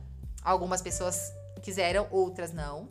Algumas 0.44 0.82
pessoas 0.82 1.32
quiseram, 1.62 2.08
outras 2.12 2.52
não. 2.52 2.88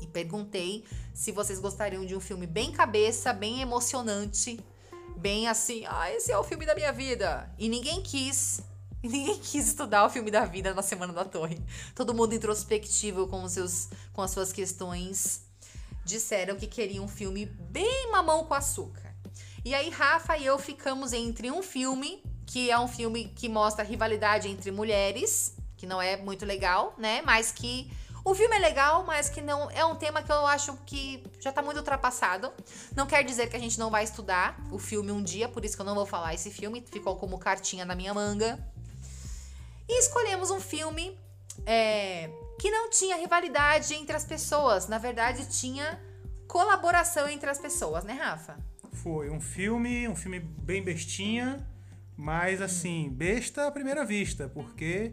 E 0.00 0.06
perguntei 0.06 0.84
se 1.14 1.32
vocês 1.32 1.58
gostariam 1.58 2.04
de 2.04 2.14
um 2.14 2.20
filme 2.20 2.46
bem 2.46 2.70
cabeça, 2.70 3.32
bem 3.32 3.60
emocionante, 3.60 4.60
bem 5.16 5.48
assim, 5.48 5.84
ah, 5.86 6.12
esse 6.12 6.30
é 6.30 6.38
o 6.38 6.44
filme 6.44 6.66
da 6.66 6.74
minha 6.74 6.92
vida. 6.92 7.50
E 7.58 7.68
ninguém 7.68 8.02
quis 8.02 8.62
ninguém 9.02 9.38
quis 9.38 9.68
estudar 9.68 10.04
o 10.04 10.10
filme 10.10 10.30
da 10.30 10.44
vida 10.44 10.74
na 10.74 10.82
Semana 10.82 11.12
da 11.12 11.24
Torre. 11.24 11.60
Todo 11.94 12.14
mundo 12.14 12.34
introspectivo 12.34 13.26
com, 13.28 13.42
os 13.44 13.52
seus, 13.52 13.88
com 14.12 14.22
as 14.22 14.30
suas 14.30 14.52
questões 14.52 15.42
disseram 16.04 16.56
que 16.56 16.66
queriam 16.66 17.04
um 17.04 17.08
filme 17.08 17.46
bem 17.46 18.10
mamão 18.10 18.44
com 18.44 18.54
açúcar. 18.54 19.07
E 19.64 19.74
aí, 19.74 19.90
Rafa 19.90 20.36
e 20.36 20.46
eu 20.46 20.58
ficamos 20.58 21.12
entre 21.12 21.50
um 21.50 21.62
filme, 21.62 22.22
que 22.46 22.70
é 22.70 22.78
um 22.78 22.88
filme 22.88 23.26
que 23.36 23.48
mostra 23.48 23.84
rivalidade 23.84 24.48
entre 24.48 24.70
mulheres, 24.70 25.54
que 25.76 25.86
não 25.86 26.00
é 26.00 26.16
muito 26.16 26.46
legal, 26.46 26.94
né? 26.96 27.22
Mas 27.22 27.52
que 27.52 27.90
o 28.24 28.34
filme 28.34 28.56
é 28.56 28.58
legal, 28.58 29.04
mas 29.04 29.28
que 29.28 29.40
não 29.40 29.70
é 29.70 29.84
um 29.84 29.94
tema 29.94 30.22
que 30.22 30.30
eu 30.30 30.46
acho 30.46 30.76
que 30.84 31.24
já 31.40 31.50
tá 31.50 31.62
muito 31.62 31.78
ultrapassado. 31.78 32.52
Não 32.94 33.06
quer 33.06 33.24
dizer 33.24 33.48
que 33.48 33.56
a 33.56 33.58
gente 33.58 33.78
não 33.78 33.90
vai 33.90 34.04
estudar 34.04 34.58
o 34.70 34.78
filme 34.78 35.10
um 35.12 35.22
dia, 35.22 35.48
por 35.48 35.64
isso 35.64 35.76
que 35.76 35.80
eu 35.80 35.86
não 35.86 35.94
vou 35.94 36.06
falar 36.06 36.34
esse 36.34 36.50
filme, 36.50 36.84
ficou 36.90 37.16
como 37.16 37.38
cartinha 37.38 37.84
na 37.84 37.94
minha 37.94 38.12
manga. 38.12 38.58
E 39.88 39.98
escolhemos 39.98 40.50
um 40.50 40.60
filme 40.60 41.18
é, 41.64 42.30
que 42.58 42.70
não 42.70 42.90
tinha 42.90 43.16
rivalidade 43.16 43.94
entre 43.94 44.14
as 44.14 44.24
pessoas, 44.24 44.88
na 44.88 44.98
verdade 44.98 45.46
tinha 45.46 45.98
colaboração 46.46 47.28
entre 47.28 47.48
as 47.48 47.58
pessoas, 47.58 48.04
né, 48.04 48.12
Rafa? 48.12 48.58
Foi 49.02 49.30
um 49.30 49.40
filme, 49.40 50.08
um 50.08 50.16
filme 50.16 50.40
bem 50.40 50.82
bestinha, 50.82 51.66
mas 52.16 52.60
assim, 52.60 53.08
besta 53.10 53.66
à 53.66 53.70
primeira 53.70 54.04
vista, 54.04 54.48
porque 54.48 55.12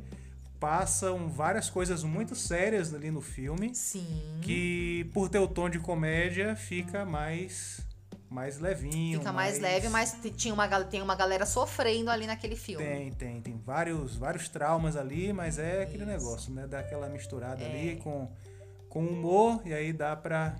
passam 0.59 1.29
várias 1.29 1.69
coisas 1.69 2.03
muito 2.03 2.35
sérias 2.35 2.93
ali 2.93 3.11
no 3.11 3.21
filme. 3.21 3.75
Sim. 3.75 4.39
Que 4.41 5.09
por 5.13 5.29
ter 5.29 5.39
o 5.39 5.47
tom 5.47 5.69
de 5.69 5.79
comédia 5.79 6.55
fica 6.55 7.05
mais 7.05 7.85
mais 8.29 8.59
levinho. 8.59 9.19
Fica 9.19 9.31
mais, 9.31 9.59
mais 9.59 9.73
leve, 9.73 9.89
mas 9.89 10.17
tinha 10.35 10.53
uma, 10.53 10.67
tem 10.85 11.01
uma 11.01 11.15
galera 11.15 11.45
sofrendo 11.45 12.09
ali 12.09 12.25
naquele 12.27 12.55
filme. 12.55 12.83
Tem, 12.83 13.11
tem. 13.13 13.41
Tem 13.41 13.57
vários, 13.57 14.15
vários 14.15 14.49
traumas 14.49 14.97
ali, 14.97 15.31
mas 15.31 15.57
é 15.57 15.83
aquele 15.83 16.03
Isso. 16.03 16.11
negócio, 16.11 16.53
né? 16.53 16.67
Dá 16.67 16.79
aquela 16.79 17.07
misturada 17.07 17.63
é. 17.63 17.67
ali 17.67 17.95
com, 17.97 18.29
com 18.89 19.05
humor 19.05 19.61
e 19.63 19.73
aí 19.73 19.93
dá 19.93 20.15
pra 20.15 20.55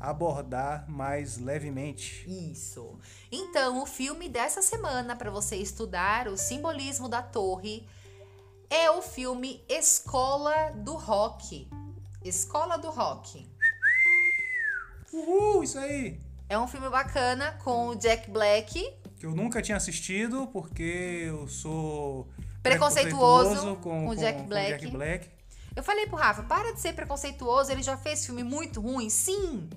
abordar 0.00 0.88
mais 0.88 1.38
levemente. 1.38 2.24
Isso. 2.28 2.98
Então, 3.30 3.82
o 3.82 3.86
filme 3.86 4.28
dessa 4.28 4.62
semana 4.62 5.16
para 5.16 5.30
você 5.30 5.56
estudar 5.56 6.28
o 6.28 6.36
simbolismo 6.36 7.08
da 7.08 7.22
torre 7.22 7.86
é 8.70 8.90
o 8.90 9.02
filme 9.02 9.64
Escola 9.68 10.70
do 10.76 10.94
Rock. 10.94 11.68
Escola 12.24 12.76
do 12.76 12.90
Rock. 12.90 13.48
Uhul, 15.12 15.64
isso 15.64 15.78
aí! 15.78 16.20
É 16.48 16.58
um 16.58 16.68
filme 16.68 16.88
bacana 16.88 17.52
com 17.64 17.88
o 17.88 17.94
Jack 17.96 18.30
Black. 18.30 18.94
Que 19.18 19.26
eu 19.26 19.34
nunca 19.34 19.60
tinha 19.60 19.76
assistido 19.76 20.46
porque 20.48 21.24
eu 21.26 21.48
sou 21.48 22.28
preconceituoso, 22.62 23.50
preconceituoso 23.50 23.76
com, 23.76 24.06
com, 24.06 24.08
o 24.08 24.16
Jack, 24.16 24.38
com, 24.38 24.46
Black. 24.46 24.72
Com 24.72 24.78
Jack 24.78 24.90
Black. 24.90 25.30
Eu 25.76 25.82
falei 25.82 26.06
pro 26.06 26.16
Rafa, 26.16 26.42
para 26.42 26.72
de 26.72 26.80
ser 26.80 26.92
preconceituoso, 26.92 27.70
ele 27.70 27.82
já 27.82 27.96
fez 27.96 28.26
filme 28.26 28.42
muito 28.42 28.80
ruim, 28.80 29.08
sim. 29.08 29.68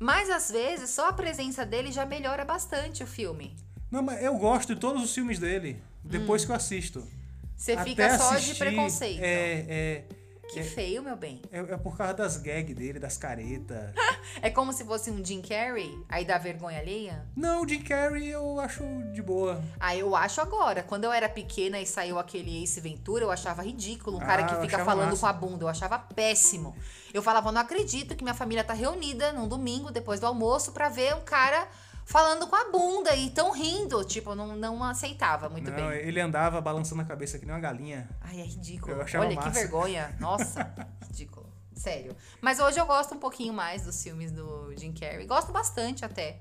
Mas 0.00 0.30
às 0.30 0.50
vezes 0.50 0.88
só 0.90 1.10
a 1.10 1.12
presença 1.12 1.64
dele 1.66 1.92
já 1.92 2.06
melhora 2.06 2.42
bastante 2.42 3.04
o 3.04 3.06
filme. 3.06 3.54
Não, 3.90 4.02
mas 4.02 4.22
eu 4.22 4.34
gosto 4.38 4.74
de 4.74 4.80
todos 4.80 5.04
os 5.04 5.14
filmes 5.14 5.38
dele, 5.38 5.80
depois 6.02 6.42
hum. 6.42 6.46
que 6.46 6.52
eu 6.52 6.56
assisto. 6.56 7.06
Você 7.54 7.76
fica 7.84 8.16
só 8.16 8.30
assistir, 8.30 8.54
de 8.54 8.58
preconceito. 8.58 9.20
É, 9.22 9.66
é, 9.68 10.04
que 10.50 10.60
é, 10.60 10.62
feio, 10.64 11.02
meu 11.02 11.16
bem. 11.16 11.40
É, 11.50 11.58
é, 11.58 11.76
por 11.76 11.96
causa 11.96 12.14
das 12.14 12.36
gags 12.36 12.74
dele, 12.74 12.98
das 12.98 13.16
caretas. 13.16 13.92
é 14.42 14.50
como 14.50 14.72
se 14.72 14.84
fosse 14.84 15.10
um 15.10 15.24
Jim 15.24 15.40
Carrey, 15.40 15.98
aí 16.08 16.24
dá 16.24 16.38
vergonha 16.38 16.78
alheia? 16.78 17.24
Não, 17.36 17.62
o 17.62 17.68
Jim 17.68 17.82
Carrey 17.82 18.28
eu 18.28 18.58
acho 18.60 18.82
de 19.12 19.22
boa. 19.22 19.62
Ah, 19.78 19.96
eu 19.96 20.14
acho 20.14 20.40
agora. 20.40 20.82
Quando 20.82 21.04
eu 21.04 21.12
era 21.12 21.28
pequena 21.28 21.80
e 21.80 21.86
saiu 21.86 22.18
aquele 22.18 22.62
Ace 22.62 22.80
Ventura, 22.80 23.24
eu 23.24 23.30
achava 23.30 23.62
ridículo. 23.62 24.16
Um 24.16 24.20
cara 24.20 24.44
ah, 24.44 24.46
que 24.46 24.60
fica 24.62 24.84
falando 24.84 25.10
massa. 25.10 25.20
com 25.20 25.26
a 25.26 25.32
bunda. 25.32 25.64
Eu 25.64 25.68
achava 25.68 25.98
péssimo. 25.98 26.74
Eu 27.12 27.22
falava, 27.22 27.50
não 27.50 27.60
acredito 27.60 28.16
que 28.16 28.22
minha 28.22 28.34
família 28.34 28.64
tá 28.64 28.72
reunida 28.72 29.32
num 29.32 29.48
domingo, 29.48 29.90
depois 29.90 30.20
do 30.20 30.26
almoço, 30.26 30.72
para 30.72 30.88
ver 30.88 31.14
um 31.14 31.22
cara 31.22 31.66
falando 32.04 32.46
com 32.46 32.56
a 32.56 32.70
bunda 32.70 33.14
e 33.14 33.30
tão 33.30 33.52
rindo. 33.52 34.04
Tipo, 34.04 34.34
não, 34.34 34.56
não 34.56 34.82
aceitava 34.84 35.48
muito 35.48 35.70
não, 35.70 35.76
bem. 35.76 35.98
Ele 35.98 36.20
andava 36.20 36.60
balançando 36.60 37.02
a 37.02 37.04
cabeça 37.04 37.38
que 37.38 37.46
nem 37.46 37.54
uma 37.54 37.60
galinha. 37.60 38.08
Ai, 38.20 38.40
é 38.40 38.44
ridículo. 38.44 38.96
Olha 38.96 39.34
massa. 39.34 39.50
que 39.50 39.54
vergonha. 39.54 40.16
Nossa, 40.20 40.74
ridículo. 41.06 41.48
Sério. 41.74 42.14
Mas 42.40 42.58
hoje 42.58 42.78
eu 42.78 42.84
gosto 42.84 43.14
um 43.14 43.18
pouquinho 43.18 43.54
mais 43.54 43.82
dos 43.82 44.02
filmes 44.02 44.30
do 44.32 44.74
Jim 44.76 44.92
Carrey. 44.92 45.26
Gosto 45.26 45.52
bastante 45.52 46.04
até. 46.04 46.40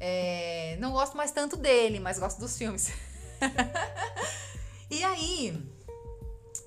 É, 0.00 0.76
não 0.80 0.92
gosto 0.92 1.16
mais 1.16 1.30
tanto 1.30 1.56
dele, 1.56 2.00
mas 2.00 2.18
gosto 2.18 2.38
dos 2.38 2.56
filmes. 2.56 2.92
e 4.90 5.02
aí, 5.04 5.70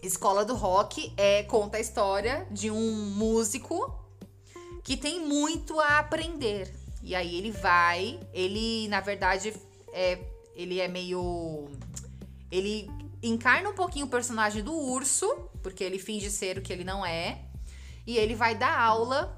Escola 0.01 0.43
do 0.43 0.55
Rock 0.55 1.13
é, 1.17 1.43
conta 1.43 1.77
a 1.77 1.79
história 1.79 2.47
de 2.49 2.71
um 2.71 3.05
músico 3.11 3.99
que 4.83 4.97
tem 4.97 5.25
muito 5.25 5.79
a 5.79 5.99
aprender 5.99 6.80
e 7.03 7.15
aí 7.15 7.35
ele 7.35 7.51
vai, 7.51 8.19
ele 8.33 8.87
na 8.87 8.99
verdade 8.99 9.53
é, 9.93 10.19
ele 10.55 10.79
é 10.79 10.87
meio 10.87 11.69
ele 12.51 12.89
encarna 13.23 13.69
um 13.69 13.75
pouquinho 13.75 14.05
o 14.05 14.09
personagem 14.09 14.63
do 14.63 14.73
urso, 14.73 15.27
porque 15.61 15.83
ele 15.83 15.99
finge 15.99 16.29
ser 16.29 16.57
o 16.57 16.61
que 16.61 16.73
ele 16.73 16.83
não 16.83 17.05
é, 17.05 17.39
e 18.05 18.17
ele 18.17 18.35
vai 18.35 18.55
dar 18.55 18.77
aula. 18.77 19.37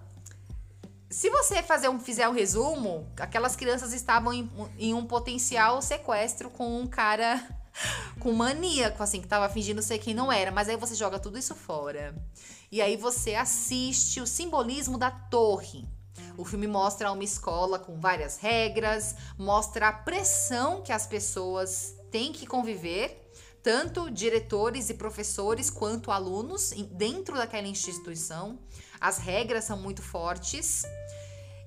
Se 1.09 1.29
você 1.29 1.61
fazer 1.61 1.89
um, 1.89 1.99
fizer 1.99 2.27
um 2.27 2.33
resumo, 2.33 3.07
aquelas 3.17 3.55
crianças 3.55 3.93
estavam 3.93 4.33
em, 4.33 4.49
em 4.79 4.93
um 4.93 5.05
potencial 5.05 5.81
sequestro 5.81 6.49
com 6.49 6.79
um 6.79 6.87
cara 6.87 7.39
com 8.19 8.31
maníaco, 8.31 9.03
assim, 9.03 9.21
que 9.21 9.27
tava 9.27 9.47
fingindo 9.49 9.81
ser 9.81 9.99
quem 9.99 10.13
não 10.13 10.31
era. 10.31 10.51
Mas 10.51 10.69
aí 10.69 10.77
você 10.77 10.95
joga 10.95 11.19
tudo 11.19 11.37
isso 11.37 11.53
fora. 11.53 12.15
E 12.71 12.81
aí 12.81 12.97
você 12.97 13.35
assiste 13.35 14.19
o 14.21 14.25
simbolismo 14.25 14.97
da 14.97 15.11
torre. 15.11 15.85
O 16.37 16.45
filme 16.45 16.67
mostra 16.67 17.11
uma 17.11 17.23
escola 17.23 17.77
com 17.77 17.99
várias 17.99 18.37
regras, 18.37 19.15
mostra 19.37 19.89
a 19.89 19.93
pressão 19.93 20.81
que 20.81 20.91
as 20.91 21.05
pessoas 21.05 21.95
têm 22.11 22.31
que 22.31 22.45
conviver, 22.45 23.29
tanto 23.61 24.11
diretores 24.11 24.89
e 24.89 24.93
professores 24.93 25.69
quanto 25.69 26.11
alunos 26.11 26.71
dentro 26.91 27.35
daquela 27.35 27.67
instituição. 27.67 28.59
As 28.99 29.17
regras 29.17 29.63
são 29.63 29.77
muito 29.77 30.01
fortes 30.01 30.83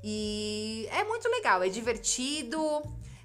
e 0.02 0.86
é 0.90 1.04
muito 1.04 1.28
legal, 1.28 1.62
é 1.62 1.68
divertido. 1.68 2.60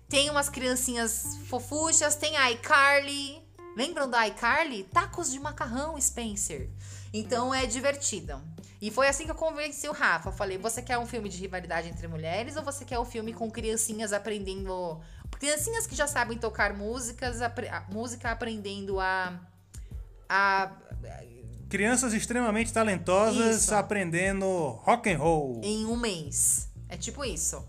Tem 0.07 0.29
umas 0.29 0.49
criancinhas 0.49 1.37
fofuchas, 1.47 2.15
tem 2.15 2.35
a 2.37 2.51
iCarly. 2.51 3.41
Lembram 3.75 4.09
da 4.09 4.27
iCarly? 4.27 4.83
Tacos 4.83 5.31
de 5.31 5.39
macarrão, 5.39 5.99
Spencer. 5.99 6.69
Então 7.13 7.53
é 7.53 7.65
divertido. 7.65 8.41
E 8.81 8.89
foi 8.89 9.07
assim 9.07 9.25
que 9.25 9.31
eu 9.31 9.35
convenci 9.35 9.87
o 9.87 9.91
Rafa. 9.91 10.29
Eu 10.29 10.33
falei: 10.33 10.57
você 10.57 10.81
quer 10.81 10.97
um 10.97 11.05
filme 11.05 11.29
de 11.29 11.37
rivalidade 11.37 11.87
entre 11.87 12.07
mulheres 12.07 12.55
ou 12.55 12.63
você 12.63 12.83
quer 12.83 12.99
um 12.99 13.05
filme 13.05 13.33
com 13.33 13.49
criancinhas 13.49 14.13
aprendendo. 14.13 14.99
Criancinhas 15.39 15.85
que 15.85 15.95
já 15.95 16.07
sabem 16.07 16.37
tocar 16.37 16.73
músicas, 16.73 17.41
a, 17.41 17.51
música 17.91 18.31
aprendendo 18.31 18.99
a. 18.99 19.39
a 20.27 20.71
Crianças 21.69 22.13
extremamente 22.13 22.73
talentosas 22.73 23.63
isso. 23.63 23.75
aprendendo 23.75 24.45
rock 24.83 25.09
and 25.09 25.17
roll. 25.17 25.61
Em 25.63 25.85
um 25.85 25.95
mês. 25.95 26.69
É 26.89 26.97
tipo 26.97 27.23
isso. 27.23 27.65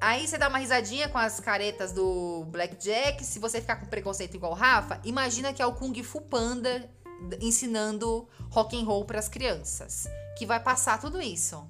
Aí 0.00 0.28
você 0.28 0.38
dá 0.38 0.48
uma 0.48 0.58
risadinha 0.58 1.08
com 1.08 1.18
as 1.18 1.40
caretas 1.40 1.90
do 1.90 2.44
Blackjack. 2.44 3.24
Se 3.24 3.40
você 3.40 3.60
ficar 3.60 3.76
com 3.76 3.86
preconceito 3.86 4.36
igual 4.36 4.52
o 4.52 4.54
Rafa, 4.54 5.00
imagina 5.04 5.52
que 5.52 5.60
é 5.60 5.66
o 5.66 5.72
Kung 5.72 6.00
Fu 6.04 6.20
Panda 6.20 6.88
ensinando 7.40 8.28
rock 8.50 8.76
and 8.76 8.84
roll 8.84 9.04
para 9.04 9.18
as 9.18 9.28
crianças, 9.28 10.06
que 10.36 10.46
vai 10.46 10.60
passar 10.60 11.00
tudo 11.00 11.20
isso, 11.20 11.66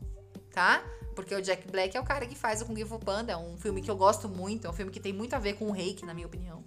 tá? 0.52 0.82
Porque 1.14 1.34
o 1.34 1.42
Jack 1.42 1.68
Black 1.70 1.96
é 1.96 2.00
o 2.00 2.04
cara 2.04 2.26
que 2.26 2.36
faz 2.36 2.62
o 2.62 2.66
Kung 2.66 2.84
Fu 2.84 2.98
Panda, 2.98 3.32
é 3.32 3.36
um 3.36 3.56
filme 3.56 3.82
que 3.82 3.90
eu 3.90 3.96
gosto 3.96 4.28
muito, 4.28 4.66
é 4.66 4.70
um 4.70 4.72
filme 4.72 4.90
que 4.90 5.00
tem 5.00 5.12
muito 5.12 5.34
a 5.34 5.38
ver 5.38 5.54
com 5.54 5.66
o 5.66 5.72
reiki, 5.72 6.06
na 6.06 6.14
minha 6.14 6.26
opinião. 6.26 6.64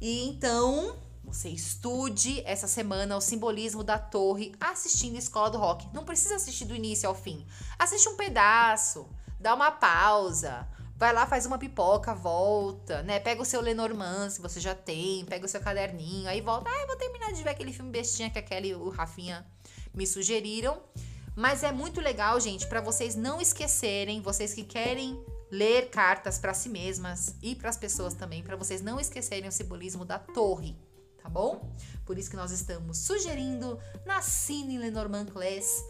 E 0.00 0.26
então, 0.28 0.96
você 1.24 1.48
estude 1.48 2.42
essa 2.46 2.68
semana 2.68 3.16
o 3.16 3.20
simbolismo 3.20 3.82
da 3.82 3.98
torre 3.98 4.54
assistindo 4.60 5.16
Escola 5.16 5.50
do 5.50 5.58
Rock. 5.58 5.88
Não 5.92 6.04
precisa 6.04 6.36
assistir 6.36 6.64
do 6.64 6.74
início 6.74 7.08
ao 7.08 7.14
fim. 7.14 7.46
Assiste 7.78 8.08
um 8.08 8.16
pedaço, 8.16 9.06
dá 9.40 9.54
uma 9.54 9.70
pausa, 9.70 10.68
Vai 11.04 11.12
lá, 11.12 11.26
faz 11.26 11.44
uma 11.44 11.58
pipoca, 11.58 12.14
volta, 12.14 13.02
né? 13.02 13.20
Pega 13.20 13.42
o 13.42 13.44
seu 13.44 13.60
Lenormand, 13.60 14.30
se 14.30 14.40
você 14.40 14.58
já 14.58 14.74
tem, 14.74 15.22
pega 15.26 15.44
o 15.44 15.48
seu 15.48 15.60
caderninho, 15.60 16.26
aí 16.26 16.40
volta. 16.40 16.70
Ah, 16.70 16.80
eu 16.80 16.86
vou 16.86 16.96
terminar 16.96 17.30
de 17.30 17.42
ver 17.42 17.50
aquele 17.50 17.74
filme 17.74 17.90
bestinha 17.90 18.30
que 18.30 18.38
a 18.38 18.42
Kelly 18.42 18.70
e 18.70 18.74
o 18.74 18.88
Rafinha 18.88 19.46
me 19.92 20.06
sugeriram. 20.06 20.80
Mas 21.36 21.62
é 21.62 21.70
muito 21.70 22.00
legal, 22.00 22.40
gente, 22.40 22.66
para 22.68 22.80
vocês 22.80 23.14
não 23.14 23.38
esquecerem, 23.38 24.22
vocês 24.22 24.54
que 24.54 24.64
querem 24.64 25.22
ler 25.50 25.90
cartas 25.90 26.38
para 26.38 26.54
si 26.54 26.70
mesmas 26.70 27.34
e 27.42 27.54
para 27.54 27.68
as 27.68 27.76
pessoas 27.76 28.14
também, 28.14 28.42
para 28.42 28.56
vocês 28.56 28.80
não 28.80 28.98
esquecerem 28.98 29.46
o 29.46 29.52
simbolismo 29.52 30.06
da 30.06 30.18
torre, 30.18 30.74
tá 31.22 31.28
bom? 31.28 31.70
Por 32.06 32.16
isso 32.16 32.30
que 32.30 32.36
nós 32.36 32.50
estamos 32.50 32.96
sugerindo 32.96 33.78
na 34.06 34.22
Cine 34.22 34.78
Lenormand 34.78 35.26
Class 35.26 35.84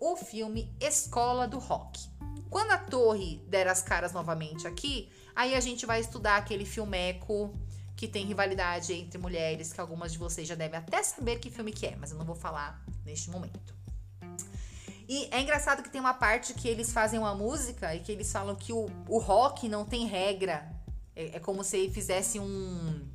o 0.00 0.16
filme 0.16 0.74
Escola 0.80 1.46
do 1.46 1.58
Rock. 1.58 2.13
Quando 2.54 2.70
a 2.70 2.78
torre 2.78 3.42
der 3.48 3.66
as 3.66 3.82
caras 3.82 4.12
novamente 4.12 4.64
aqui, 4.64 5.10
aí 5.34 5.56
a 5.56 5.60
gente 5.60 5.84
vai 5.84 5.98
estudar 5.98 6.36
aquele 6.36 6.64
filmeco 6.64 7.52
que 7.96 8.06
tem 8.06 8.24
rivalidade 8.24 8.92
entre 8.92 9.18
mulheres, 9.18 9.72
que 9.72 9.80
algumas 9.80 10.12
de 10.12 10.18
vocês 10.18 10.46
já 10.46 10.54
devem 10.54 10.78
até 10.78 11.02
saber 11.02 11.40
que 11.40 11.50
filme 11.50 11.72
que 11.72 11.84
é, 11.84 11.96
mas 11.96 12.12
eu 12.12 12.16
não 12.16 12.24
vou 12.24 12.36
falar 12.36 12.80
neste 13.04 13.28
momento. 13.28 13.74
E 15.08 15.28
é 15.32 15.40
engraçado 15.40 15.82
que 15.82 15.90
tem 15.90 16.00
uma 16.00 16.14
parte 16.14 16.54
que 16.54 16.68
eles 16.68 16.92
fazem 16.92 17.18
uma 17.18 17.34
música 17.34 17.92
e 17.92 17.98
que 17.98 18.12
eles 18.12 18.30
falam 18.30 18.54
que 18.54 18.72
o, 18.72 18.88
o 19.08 19.18
rock 19.18 19.68
não 19.68 19.84
tem 19.84 20.06
regra. 20.06 20.64
É, 21.16 21.38
é 21.38 21.40
como 21.40 21.64
se 21.64 21.90
fizesse 21.90 22.38
um. 22.38 23.10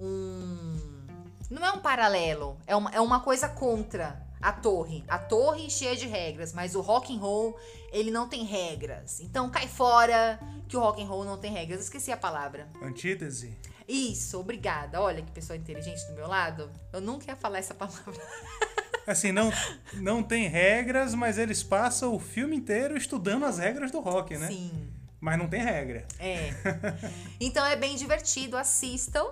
um. 0.00 1.06
Não 1.48 1.64
é 1.64 1.70
um 1.70 1.78
paralelo, 1.78 2.58
é 2.66 2.74
uma, 2.74 2.90
é 2.90 3.00
uma 3.00 3.20
coisa 3.20 3.48
contra 3.48 4.20
a 4.44 4.52
torre. 4.52 5.02
A 5.08 5.16
torre 5.16 5.70
cheia 5.70 5.96
de 5.96 6.06
regras, 6.06 6.52
mas 6.52 6.74
o 6.74 6.82
rock 6.82 7.16
and 7.16 7.18
roll, 7.18 7.58
ele 7.90 8.10
não 8.10 8.28
tem 8.28 8.44
regras. 8.44 9.18
Então 9.20 9.50
cai 9.50 9.66
fora 9.66 10.38
que 10.68 10.76
o 10.76 10.80
rock 10.80 11.02
and 11.02 11.06
roll 11.06 11.24
não 11.24 11.38
tem 11.38 11.50
regras. 11.50 11.80
esqueci 11.80 12.12
a 12.12 12.16
palavra. 12.16 12.68
Antítese. 12.82 13.56
Isso, 13.88 14.38
obrigada. 14.38 15.00
Olha 15.00 15.22
que 15.22 15.32
pessoa 15.32 15.56
inteligente 15.56 16.06
do 16.08 16.12
meu 16.12 16.28
lado. 16.28 16.70
Eu 16.92 17.00
nunca 17.00 17.30
ia 17.30 17.36
falar 17.36 17.58
essa 17.58 17.72
palavra. 17.72 18.12
Assim, 19.06 19.32
não, 19.32 19.50
não 19.94 20.22
tem 20.22 20.46
regras, 20.46 21.14
mas 21.14 21.38
eles 21.38 21.62
passam 21.62 22.14
o 22.14 22.18
filme 22.18 22.54
inteiro 22.54 22.98
estudando 22.98 23.46
as 23.46 23.58
regras 23.58 23.90
do 23.90 24.00
rock, 24.00 24.36
né? 24.36 24.48
Sim. 24.48 24.92
Mas 25.20 25.38
não 25.38 25.48
tem 25.48 25.62
regra. 25.62 26.06
É. 26.18 26.50
Então 27.40 27.64
é 27.64 27.76
bem 27.76 27.96
divertido, 27.96 28.58
assistam 28.58 29.26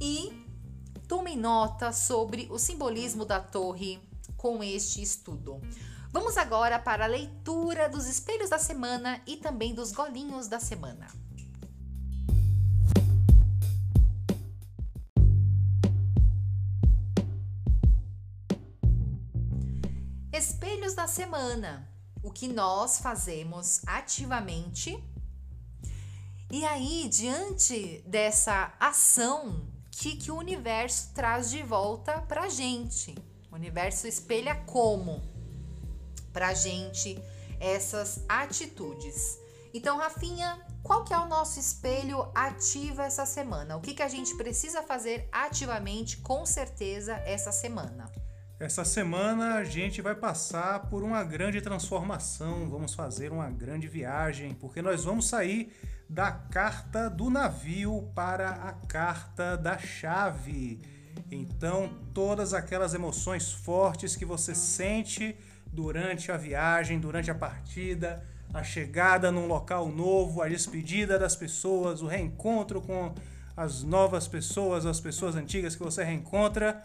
e 0.00 0.32
tomem 1.06 1.36
nota 1.36 1.92
sobre 1.92 2.48
o 2.50 2.58
simbolismo 2.58 3.26
da 3.26 3.38
torre 3.38 4.00
com 4.42 4.60
este 4.60 5.00
estudo. 5.00 5.62
Vamos 6.10 6.36
agora 6.36 6.76
para 6.76 7.04
a 7.04 7.06
leitura 7.06 7.88
dos 7.88 8.08
espelhos 8.08 8.50
da 8.50 8.58
semana 8.58 9.22
e 9.24 9.36
também 9.36 9.72
dos 9.72 9.92
golinhos 9.92 10.48
da 10.48 10.58
semana. 10.58 11.06
Espelhos 20.32 20.94
da 20.94 21.06
semana. 21.06 21.88
O 22.20 22.32
que 22.32 22.48
nós 22.48 22.98
fazemos 22.98 23.80
ativamente. 23.86 25.00
E 26.50 26.64
aí, 26.64 27.08
diante 27.08 28.02
dessa 28.08 28.74
ação, 28.80 29.62
que, 29.92 30.16
que 30.16 30.32
o 30.32 30.36
universo 30.36 31.12
traz 31.14 31.48
de 31.48 31.62
volta 31.62 32.20
pra 32.22 32.48
gente? 32.48 33.14
O 33.52 33.54
universo 33.54 34.08
espelha 34.08 34.54
como 34.66 35.22
pra 36.32 36.54
gente 36.54 37.22
essas 37.60 38.24
atitudes. 38.26 39.38
Então, 39.74 39.98
Rafinha, 39.98 40.58
qual 40.82 41.04
que 41.04 41.12
é 41.12 41.18
o 41.18 41.28
nosso 41.28 41.60
espelho 41.60 42.26
ativo 42.34 43.02
essa 43.02 43.26
semana? 43.26 43.76
O 43.76 43.80
que, 43.82 43.92
que 43.92 44.02
a 44.02 44.08
gente 44.08 44.34
precisa 44.36 44.82
fazer 44.82 45.28
ativamente, 45.30 46.16
com 46.16 46.46
certeza, 46.46 47.12
essa 47.26 47.52
semana? 47.52 48.10
Essa 48.58 48.86
semana 48.86 49.56
a 49.56 49.64
gente 49.64 50.00
vai 50.00 50.14
passar 50.14 50.88
por 50.88 51.02
uma 51.02 51.22
grande 51.22 51.60
transformação, 51.60 52.70
vamos 52.70 52.94
fazer 52.94 53.32
uma 53.32 53.50
grande 53.50 53.86
viagem, 53.86 54.54
porque 54.54 54.80
nós 54.80 55.04
vamos 55.04 55.28
sair 55.28 55.76
da 56.08 56.32
carta 56.32 57.10
do 57.10 57.28
navio 57.28 58.10
para 58.14 58.48
a 58.50 58.72
carta 58.86 59.56
da 59.58 59.76
chave. 59.76 60.80
Então, 61.30 61.90
todas 62.12 62.52
aquelas 62.52 62.94
emoções 62.94 63.52
fortes 63.52 64.16
que 64.16 64.24
você 64.24 64.54
sente 64.54 65.36
durante 65.66 66.30
a 66.30 66.36
viagem, 66.36 67.00
durante 67.00 67.30
a 67.30 67.34
partida, 67.34 68.22
a 68.52 68.62
chegada 68.62 69.32
num 69.32 69.46
local 69.46 69.88
novo, 69.88 70.42
a 70.42 70.48
despedida 70.48 71.18
das 71.18 71.34
pessoas, 71.34 72.02
o 72.02 72.06
reencontro 72.06 72.82
com 72.82 73.14
as 73.56 73.82
novas 73.82 74.28
pessoas, 74.28 74.84
as 74.84 75.00
pessoas 75.00 75.34
antigas 75.36 75.74
que 75.74 75.82
você 75.82 76.04
reencontra, 76.04 76.82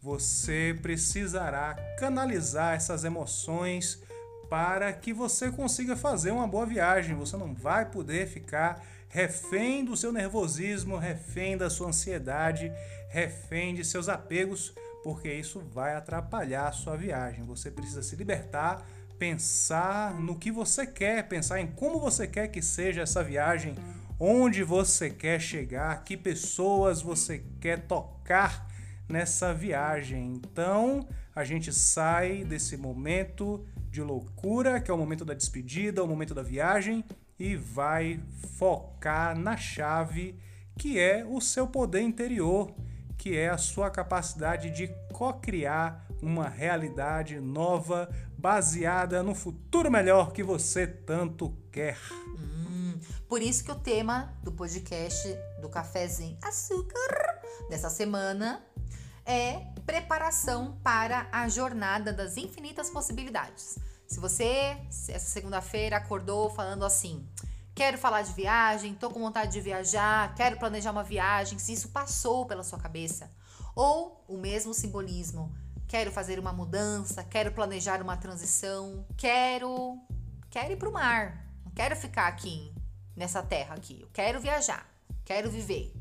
você 0.00 0.76
precisará 0.80 1.76
canalizar 1.98 2.74
essas 2.74 3.04
emoções 3.04 4.02
para 4.48 4.92
que 4.92 5.12
você 5.12 5.50
consiga 5.50 5.96
fazer 5.96 6.30
uma 6.30 6.46
boa 6.46 6.66
viagem. 6.66 7.14
Você 7.16 7.36
não 7.36 7.54
vai 7.54 7.86
poder 7.86 8.26
ficar 8.26 8.82
refém 9.08 9.84
do 9.84 9.96
seu 9.96 10.12
nervosismo, 10.12 10.96
refém 10.96 11.56
da 11.56 11.70
sua 11.70 11.88
ansiedade, 11.88 12.72
refém 13.12 13.74
de 13.74 13.84
seus 13.84 14.08
apegos, 14.08 14.72
porque 15.04 15.30
isso 15.30 15.60
vai 15.60 15.94
atrapalhar 15.94 16.68
a 16.68 16.72
sua 16.72 16.96
viagem. 16.96 17.44
Você 17.44 17.70
precisa 17.70 18.02
se 18.02 18.16
libertar, 18.16 18.86
pensar 19.18 20.18
no 20.18 20.38
que 20.38 20.50
você 20.50 20.86
quer, 20.86 21.28
pensar 21.28 21.60
em 21.60 21.66
como 21.66 22.00
você 22.00 22.26
quer 22.26 22.48
que 22.48 22.62
seja 22.62 23.02
essa 23.02 23.22
viagem, 23.22 23.74
onde 24.18 24.64
você 24.64 25.10
quer 25.10 25.38
chegar, 25.38 26.02
que 26.04 26.16
pessoas 26.16 27.02
você 27.02 27.44
quer 27.60 27.86
tocar 27.86 28.66
nessa 29.06 29.52
viagem. 29.52 30.32
Então, 30.32 31.06
a 31.34 31.44
gente 31.44 31.70
sai 31.70 32.44
desse 32.44 32.78
momento 32.78 33.62
de 33.90 34.00
loucura, 34.00 34.80
que 34.80 34.90
é 34.90 34.94
o 34.94 34.98
momento 34.98 35.24
da 35.24 35.34
despedida, 35.34 36.02
o 36.02 36.08
momento 36.08 36.34
da 36.34 36.42
viagem, 36.42 37.04
e 37.38 37.56
vai 37.56 38.20
focar 38.56 39.38
na 39.38 39.54
chave 39.54 40.38
que 40.78 40.98
é 40.98 41.24
o 41.28 41.40
seu 41.40 41.66
poder 41.66 42.00
interior, 42.00 42.74
que 43.22 43.36
é 43.36 43.50
a 43.50 43.56
sua 43.56 43.88
capacidade 43.88 44.68
de 44.70 44.88
co-criar 45.12 46.04
uma 46.20 46.48
realidade 46.48 47.38
nova 47.38 48.12
baseada 48.36 49.22
no 49.22 49.32
futuro 49.32 49.88
melhor 49.88 50.32
que 50.32 50.42
você 50.42 50.88
tanto 50.88 51.56
quer. 51.70 51.96
Hum, 52.36 52.98
por 53.28 53.40
isso 53.40 53.62
que 53.62 53.70
o 53.70 53.76
tema 53.76 54.36
do 54.42 54.50
podcast 54.50 55.38
do 55.60 55.68
Cafézinho 55.68 56.36
Açúcar 56.42 57.40
dessa 57.70 57.88
semana 57.88 58.60
é 59.24 59.68
preparação 59.86 60.80
para 60.82 61.28
a 61.30 61.48
jornada 61.48 62.12
das 62.12 62.36
infinitas 62.36 62.90
possibilidades. 62.90 63.78
Se 64.04 64.18
você, 64.18 64.76
essa 64.90 65.30
segunda-feira, 65.30 65.96
acordou 65.96 66.50
falando 66.50 66.84
assim: 66.84 67.24
quero 67.74 67.98
falar 67.98 68.22
de 68.22 68.32
viagem, 68.32 68.94
tô 68.94 69.10
com 69.10 69.20
vontade 69.20 69.52
de 69.52 69.60
viajar, 69.60 70.34
quero 70.34 70.58
planejar 70.58 70.90
uma 70.90 71.02
viagem, 71.02 71.58
se 71.58 71.72
isso 71.72 71.88
passou 71.88 72.46
pela 72.46 72.62
sua 72.62 72.78
cabeça, 72.78 73.30
ou 73.74 74.24
o 74.28 74.36
mesmo 74.36 74.74
simbolismo, 74.74 75.54
quero 75.88 76.12
fazer 76.12 76.38
uma 76.38 76.52
mudança, 76.52 77.24
quero 77.24 77.52
planejar 77.52 78.02
uma 78.02 78.16
transição, 78.16 79.06
quero 79.16 79.98
quero 80.50 80.72
ir 80.72 80.76
para 80.76 80.88
o 80.88 80.92
mar, 80.92 81.46
não 81.64 81.72
quero 81.72 81.96
ficar 81.96 82.28
aqui 82.28 82.74
nessa 83.16 83.42
terra 83.42 83.74
aqui, 83.74 84.00
eu 84.02 84.08
quero 84.12 84.40
viajar, 84.40 84.86
quero 85.24 85.50
viver. 85.50 85.94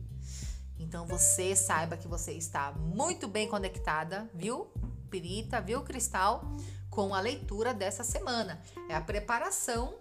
Então 0.77 1.05
você 1.05 1.55
saiba 1.55 1.95
que 1.95 2.07
você 2.07 2.33
está 2.33 2.71
muito 2.71 3.27
bem 3.27 3.47
conectada, 3.47 4.29
viu? 4.33 4.67
Pirita, 5.09 5.61
viu, 5.61 5.83
Cristal? 5.83 6.43
Com 6.89 7.13
a 7.13 7.21
leitura 7.21 7.73
dessa 7.73 8.03
semana. 8.03 8.59
É 8.89 8.95
a 8.95 9.01
preparação 9.01 9.93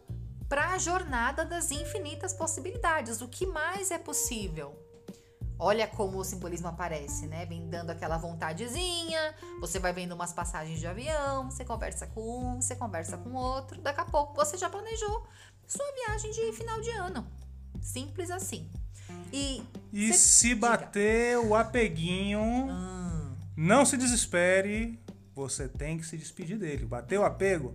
para 0.51 0.73
a 0.73 0.79
jornada 0.79 1.45
das 1.45 1.71
infinitas 1.71 2.33
possibilidades. 2.33 3.23
O 3.23 3.29
que 3.29 3.47
mais 3.47 3.93
é 3.93 3.99
possível? 3.99 4.77
Olha 5.57 5.87
como 5.87 6.19
o 6.19 6.25
simbolismo 6.25 6.67
aparece, 6.67 7.29
né? 7.29 7.47
Vem 7.47 7.71
dando 7.71 7.91
aquela 7.91 8.19
vontadezinha, 8.19 9.35
você 9.61 9.79
vai 9.79 9.93
vendo 9.93 10.13
umas 10.13 10.33
passagens 10.33 10.81
de 10.81 10.89
avião, 10.89 11.49
você 11.49 11.65
conversa 11.65 12.09
com 12.09 12.57
um, 12.57 12.61
você 12.61 12.75
conversa 12.75 13.17
com 13.17 13.33
outro, 13.33 13.81
daqui 13.81 14.01
a 14.01 14.05
pouco 14.05 14.35
você 14.35 14.59
já 14.59 14.69
planejou 14.69 15.25
sua 15.69 15.87
viagem 15.93 16.33
de 16.33 16.53
final 16.53 16.81
de 16.81 16.91
ano. 16.91 17.25
Simples 17.81 18.29
assim. 18.29 18.69
E, 19.33 19.63
e 19.93 20.13
se 20.13 20.53
bater 20.53 21.39
o 21.39 21.55
apeguinho, 21.55 22.41
hum. 22.41 23.37
não 23.57 23.87
se 23.87 23.97
desespere, 23.97 24.99
você 25.33 25.69
tem 25.69 25.97
que 25.97 26.07
se 26.07 26.17
despedir 26.17 26.59
dele. 26.59 26.87
Bateu 26.87 27.21
o 27.21 27.25
apego, 27.25 27.73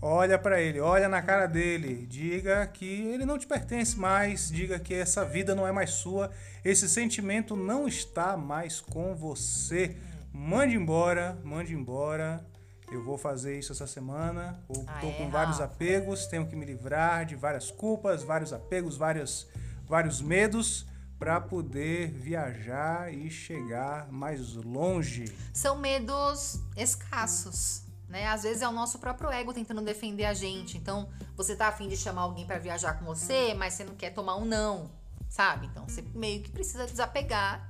olha 0.00 0.38
para 0.38 0.60
ele, 0.60 0.80
olha 0.80 1.08
na 1.08 1.22
cara 1.22 1.46
dele, 1.46 2.06
diga 2.06 2.66
que 2.66 2.84
ele 2.84 3.24
não 3.24 3.38
te 3.38 3.46
pertence 3.46 3.98
mais, 3.98 4.48
diga 4.50 4.78
que 4.78 4.94
essa 4.94 5.24
vida 5.24 5.54
não 5.54 5.66
é 5.66 5.72
mais 5.72 5.90
sua, 5.90 6.30
esse 6.64 6.88
sentimento 6.88 7.56
não 7.56 7.86
está 7.88 8.36
mais 8.36 8.80
com 8.80 9.14
você. 9.14 9.96
Mande 10.32 10.76
embora, 10.76 11.38
mande 11.42 11.74
embora. 11.74 12.44
Eu 12.92 13.02
vou 13.02 13.18
fazer 13.18 13.58
isso 13.58 13.72
essa 13.72 13.86
semana. 13.86 14.62
Estou 14.70 14.84
ah, 14.86 15.00
é, 15.04 15.12
com 15.12 15.28
vários 15.28 15.60
apegos, 15.60 16.26
tenho 16.26 16.46
que 16.46 16.54
me 16.54 16.64
livrar 16.64 17.24
de 17.24 17.34
várias 17.34 17.70
culpas, 17.70 18.22
vários 18.22 18.52
apegos, 18.52 18.96
vários 18.96 19.48
vários 19.86 20.20
medos 20.20 20.86
para 21.18 21.40
poder 21.40 22.10
viajar 22.10 23.12
e 23.12 23.30
chegar 23.30 24.10
mais 24.12 24.54
longe. 24.54 25.32
São 25.52 25.78
medos 25.78 26.60
escassos, 26.76 27.82
né? 28.08 28.26
Às 28.28 28.42
vezes 28.42 28.62
é 28.62 28.68
o 28.68 28.72
nosso 28.72 28.98
próprio 28.98 29.30
ego 29.30 29.52
tentando 29.52 29.82
defender 29.82 30.24
a 30.24 30.34
gente. 30.34 30.76
Então, 30.76 31.08
você 31.36 31.56
tá 31.56 31.68
afim 31.68 31.88
de 31.88 31.96
chamar 31.96 32.22
alguém 32.22 32.46
para 32.46 32.58
viajar 32.58 32.94
com 32.94 33.04
você, 33.04 33.54
mas 33.54 33.74
você 33.74 33.84
não 33.84 33.94
quer 33.94 34.10
tomar 34.10 34.36
um 34.36 34.44
não, 34.44 34.90
sabe? 35.28 35.66
Então, 35.66 35.88
você 35.88 36.02
meio 36.14 36.42
que 36.42 36.50
precisa 36.50 36.86
desapegar. 36.86 37.68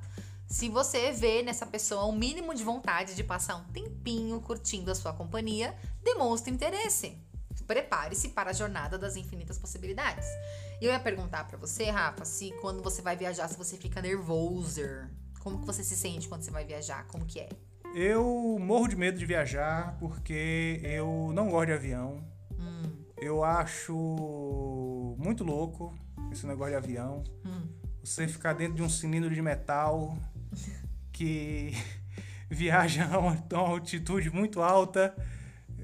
Se 0.48 0.68
você 0.68 1.10
vê 1.10 1.42
nessa 1.42 1.66
pessoa 1.66 2.06
um 2.06 2.12
mínimo 2.12 2.54
de 2.54 2.62
vontade 2.62 3.14
de 3.14 3.24
passar 3.24 3.56
um 3.56 3.64
tempinho 3.64 4.40
curtindo 4.40 4.90
a 4.90 4.94
sua 4.94 5.12
companhia, 5.12 5.76
demonstre 6.04 6.52
interesse. 6.52 7.18
prepare-se 7.66 8.28
para 8.28 8.50
a 8.50 8.52
jornada 8.52 8.96
das 8.96 9.16
infinitas 9.16 9.58
possibilidades. 9.58 10.24
E 10.80 10.84
eu 10.84 10.92
ia 10.92 11.00
perguntar 11.00 11.48
para 11.48 11.58
você, 11.58 11.90
Rafa, 11.90 12.24
se 12.24 12.52
quando 12.60 12.80
você 12.80 13.02
vai 13.02 13.16
viajar, 13.16 13.48
se 13.48 13.56
você 13.56 13.76
fica 13.76 14.00
nervoso. 14.00 14.82
Como 15.40 15.58
que 15.58 15.66
você 15.66 15.82
se 15.82 15.96
sente 15.96 16.28
quando 16.28 16.42
você 16.42 16.50
vai 16.52 16.64
viajar? 16.64 17.06
Como 17.08 17.24
que 17.24 17.40
é? 17.40 17.48
Eu 17.94 18.58
morro 18.60 18.88
de 18.88 18.96
medo 18.96 19.18
de 19.18 19.24
viajar 19.24 19.96
porque 19.98 20.80
eu 20.82 21.30
não 21.34 21.48
gosto 21.48 21.66
de 21.66 21.72
avião. 21.72 22.24
Hum. 22.58 22.82
Eu 23.16 23.42
acho 23.42 23.94
muito 25.18 25.44
louco 25.44 25.94
esse 26.30 26.46
negócio 26.46 26.72
de 26.72 26.76
avião. 26.76 27.24
Hum. 27.44 27.68
Você 28.02 28.28
ficar 28.28 28.52
dentro 28.52 28.74
de 28.74 28.82
um 28.82 28.88
cilindro 28.88 29.34
de 29.34 29.40
metal 29.40 30.18
que 31.12 31.72
viaja 32.50 33.08
a 33.10 33.18
uma 33.18 33.36
altitude 33.52 34.30
muito 34.30 34.60
alta, 34.62 35.14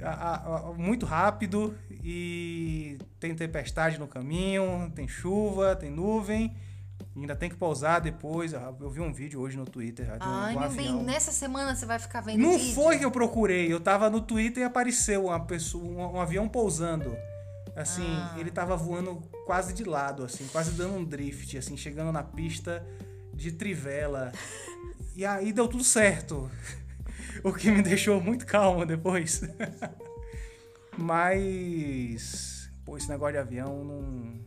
a, 0.02 0.68
a, 0.68 0.72
muito 0.74 1.06
rápido 1.06 1.76
e 1.90 2.98
tem 3.18 3.34
tempestade 3.34 3.98
no 3.98 4.06
caminho, 4.06 4.90
tem 4.94 5.08
chuva, 5.08 5.76
tem 5.76 5.90
nuvem. 5.90 6.56
Ainda 7.14 7.36
tem 7.36 7.50
que 7.50 7.56
pousar 7.56 8.00
depois. 8.00 8.52
Eu 8.52 8.90
vi 8.90 9.00
um 9.00 9.12
vídeo 9.12 9.40
hoje 9.40 9.56
no 9.56 9.66
Twitter. 9.66 10.08
Ai, 10.18 10.56
meu 10.56 10.70
bem, 10.70 10.94
nessa 11.02 11.30
semana 11.30 11.76
você 11.76 11.84
vai 11.84 11.98
ficar 11.98 12.22
vendo 12.22 12.40
Não 12.40 12.56
vídeo? 12.56 12.74
foi 12.74 12.98
que 12.98 13.04
eu 13.04 13.10
procurei. 13.10 13.70
Eu 13.70 13.80
tava 13.80 14.08
no 14.08 14.20
Twitter 14.20 14.62
e 14.62 14.66
apareceu 14.66 15.26
uma 15.26 15.40
pessoa, 15.40 15.84
um, 15.84 16.16
um 16.16 16.20
avião 16.20 16.48
pousando. 16.48 17.14
Assim, 17.76 18.06
ah. 18.06 18.34
ele 18.38 18.50
tava 18.50 18.76
voando 18.76 19.22
quase 19.46 19.72
de 19.72 19.84
lado, 19.84 20.24
assim, 20.24 20.46
quase 20.48 20.72
dando 20.72 20.94
um 20.94 21.04
drift, 21.04 21.56
assim, 21.56 21.76
chegando 21.76 22.12
na 22.12 22.22
pista 22.22 22.84
de 23.34 23.52
trivela. 23.52 24.32
E 25.14 25.26
aí 25.26 25.52
deu 25.52 25.68
tudo 25.68 25.84
certo. 25.84 26.50
o 27.44 27.52
que 27.52 27.70
me 27.70 27.82
deixou 27.82 28.18
muito 28.18 28.46
calmo 28.46 28.86
depois. 28.86 29.42
Mas, 30.96 32.70
pô, 32.82 32.96
esse 32.96 33.10
negócio 33.10 33.34
de 33.34 33.38
avião 33.38 33.84
não, 33.84 34.40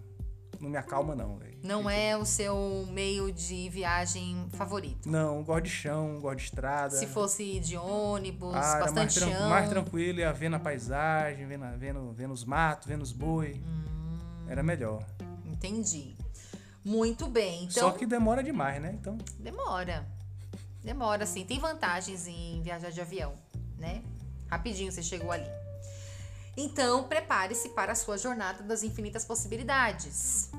não 0.60 0.70
me 0.70 0.78
acalma, 0.78 1.16
não, 1.16 1.38
velho. 1.38 1.58
Não 1.64 1.80
tipo... 1.80 1.90
é 1.90 2.18
o 2.18 2.26
seu 2.26 2.88
meio 2.92 3.32
de 3.32 3.70
viagem 3.70 4.48
favorito? 4.52 5.10
Não, 5.10 5.44
gosto 5.44 5.64
de 5.64 5.70
chão, 5.70 6.20
gosto 6.20 6.38
de 6.38 6.44
estrada. 6.44 6.96
Se 6.96 7.08
fosse 7.08 7.60
de 7.60 7.78
ônibus, 7.78 8.56
ah, 8.56 8.80
bastante 8.80 9.20
mais 9.20 9.34
chão. 9.36 9.50
mais 9.50 9.70
tranquilo, 9.70 10.20
ia 10.20 10.32
vendo 10.32 10.56
a 10.56 10.60
paisagem, 10.60 11.46
vendo, 11.48 11.66
vendo, 11.78 12.14
vendo 12.14 12.34
os 12.34 12.44
matos, 12.44 12.88
vendo 12.88 13.02
os 13.02 13.12
boi. 13.12 13.62
Hum, 13.66 14.18
era 14.48 14.62
melhor. 14.62 15.04
Entendi. 15.46 16.16
Muito 16.84 17.28
bem. 17.28 17.64
Então... 17.64 17.90
Só 17.90 17.92
que 17.92 18.06
demora 18.06 18.44
demais, 18.44 18.82
né? 18.82 18.92
Então... 18.94 19.18
Demora. 19.40 20.06
Demora, 20.84 21.26
sim. 21.26 21.44
Tem 21.44 21.60
vantagens 21.60 22.28
em 22.28 22.62
viajar 22.62 22.92
de 22.92 23.02
avião, 23.02 23.34
né? 23.78 24.04
Rapidinho 24.48 24.92
você 24.92 25.02
chegou 25.02 25.32
ali. 25.32 25.65
Então, 26.58 27.04
prepare-se 27.04 27.70
para 27.70 27.92
a 27.92 27.96
sua 27.96 28.18
jornada 28.18 28.64
das 28.64 28.84
infinitas 28.84 29.26
possibilidades. 29.26 30.50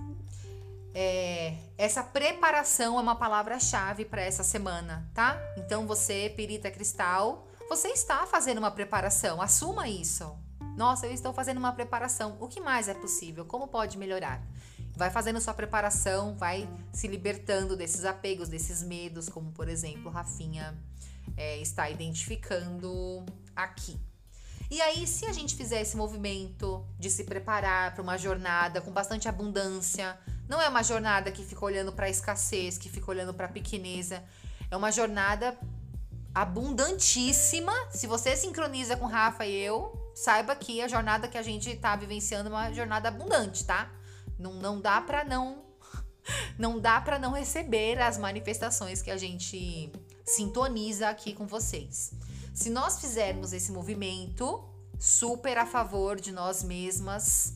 É, 0.94 1.56
essa 1.76 2.02
preparação 2.02 2.98
é 2.98 3.02
uma 3.02 3.16
palavra-chave 3.16 4.04
para 4.04 4.22
essa 4.22 4.42
semana, 4.42 5.08
tá? 5.14 5.38
Então, 5.56 5.86
você, 5.86 6.32
perita 6.34 6.70
cristal, 6.70 7.46
você 7.68 7.88
está 7.88 8.26
fazendo 8.26 8.58
uma 8.58 8.70
preparação. 8.70 9.40
Assuma 9.42 9.88
isso. 9.88 10.36
Nossa, 10.76 11.06
eu 11.06 11.12
estou 11.12 11.32
fazendo 11.32 11.58
uma 11.58 11.72
preparação. 11.72 12.36
O 12.40 12.48
que 12.48 12.60
mais 12.60 12.88
é 12.88 12.94
possível? 12.94 13.44
Como 13.46 13.66
pode 13.66 13.96
melhorar? 13.96 14.42
Vai 14.94 15.10
fazendo 15.10 15.40
sua 15.40 15.54
preparação, 15.54 16.36
vai 16.36 16.68
se 16.92 17.08
libertando 17.08 17.76
desses 17.76 18.04
apegos, 18.04 18.48
desses 18.48 18.82
medos, 18.82 19.28
como 19.28 19.52
por 19.52 19.68
exemplo, 19.68 20.10
Rafinha 20.10 20.74
é, 21.36 21.58
está 21.58 21.90
identificando 21.90 23.24
aqui. 23.54 23.98
E 24.70 24.80
aí, 24.80 25.06
se 25.06 25.26
a 25.26 25.32
gente 25.32 25.54
fizer 25.54 25.80
esse 25.80 25.96
movimento 25.96 26.84
de 26.98 27.08
se 27.08 27.24
preparar 27.24 27.94
para 27.94 28.02
uma 28.02 28.18
jornada 28.18 28.80
com 28.80 28.90
bastante 28.90 29.28
abundância, 29.28 30.18
não 30.48 30.60
é 30.60 30.68
uma 30.68 30.82
jornada 30.82 31.30
que 31.30 31.44
fica 31.44 31.64
olhando 31.64 31.92
para 31.92 32.06
a 32.06 32.10
escassez, 32.10 32.76
que 32.76 32.88
fica 32.88 33.10
olhando 33.10 33.32
para 33.32 33.46
a 33.46 33.48
pequeneza, 33.48 34.24
é 34.70 34.76
uma 34.76 34.90
jornada 34.90 35.56
abundantíssima. 36.34 37.72
Se 37.90 38.06
você 38.06 38.36
sincroniza 38.36 38.96
com 38.96 39.06
Rafa 39.06 39.46
e 39.46 39.54
eu, 39.54 40.12
saiba 40.14 40.56
que 40.56 40.82
a 40.82 40.88
jornada 40.88 41.28
que 41.28 41.38
a 41.38 41.42
gente 41.42 41.70
está 41.70 41.94
vivenciando 41.94 42.48
é 42.48 42.52
uma 42.52 42.72
jornada 42.72 43.08
abundante, 43.08 43.64
tá? 43.64 43.90
Não, 44.38 44.54
não 44.54 44.80
dá 44.80 45.00
para 45.00 45.24
não 45.24 45.64
não 46.58 46.80
dá 46.80 47.00
para 47.00 47.18
não 47.18 47.32
receber 47.32 48.00
as 48.00 48.18
manifestações 48.18 49.00
que 49.00 49.10
a 49.10 49.16
gente 49.16 49.92
sintoniza 50.24 51.08
aqui 51.08 51.32
com 51.32 51.46
vocês. 51.46 52.12
Se 52.56 52.70
nós 52.70 52.98
fizermos 52.98 53.52
esse 53.52 53.70
movimento 53.70 54.64
super 54.98 55.58
a 55.58 55.66
favor 55.66 56.18
de 56.18 56.32
nós 56.32 56.64
mesmas, 56.64 57.52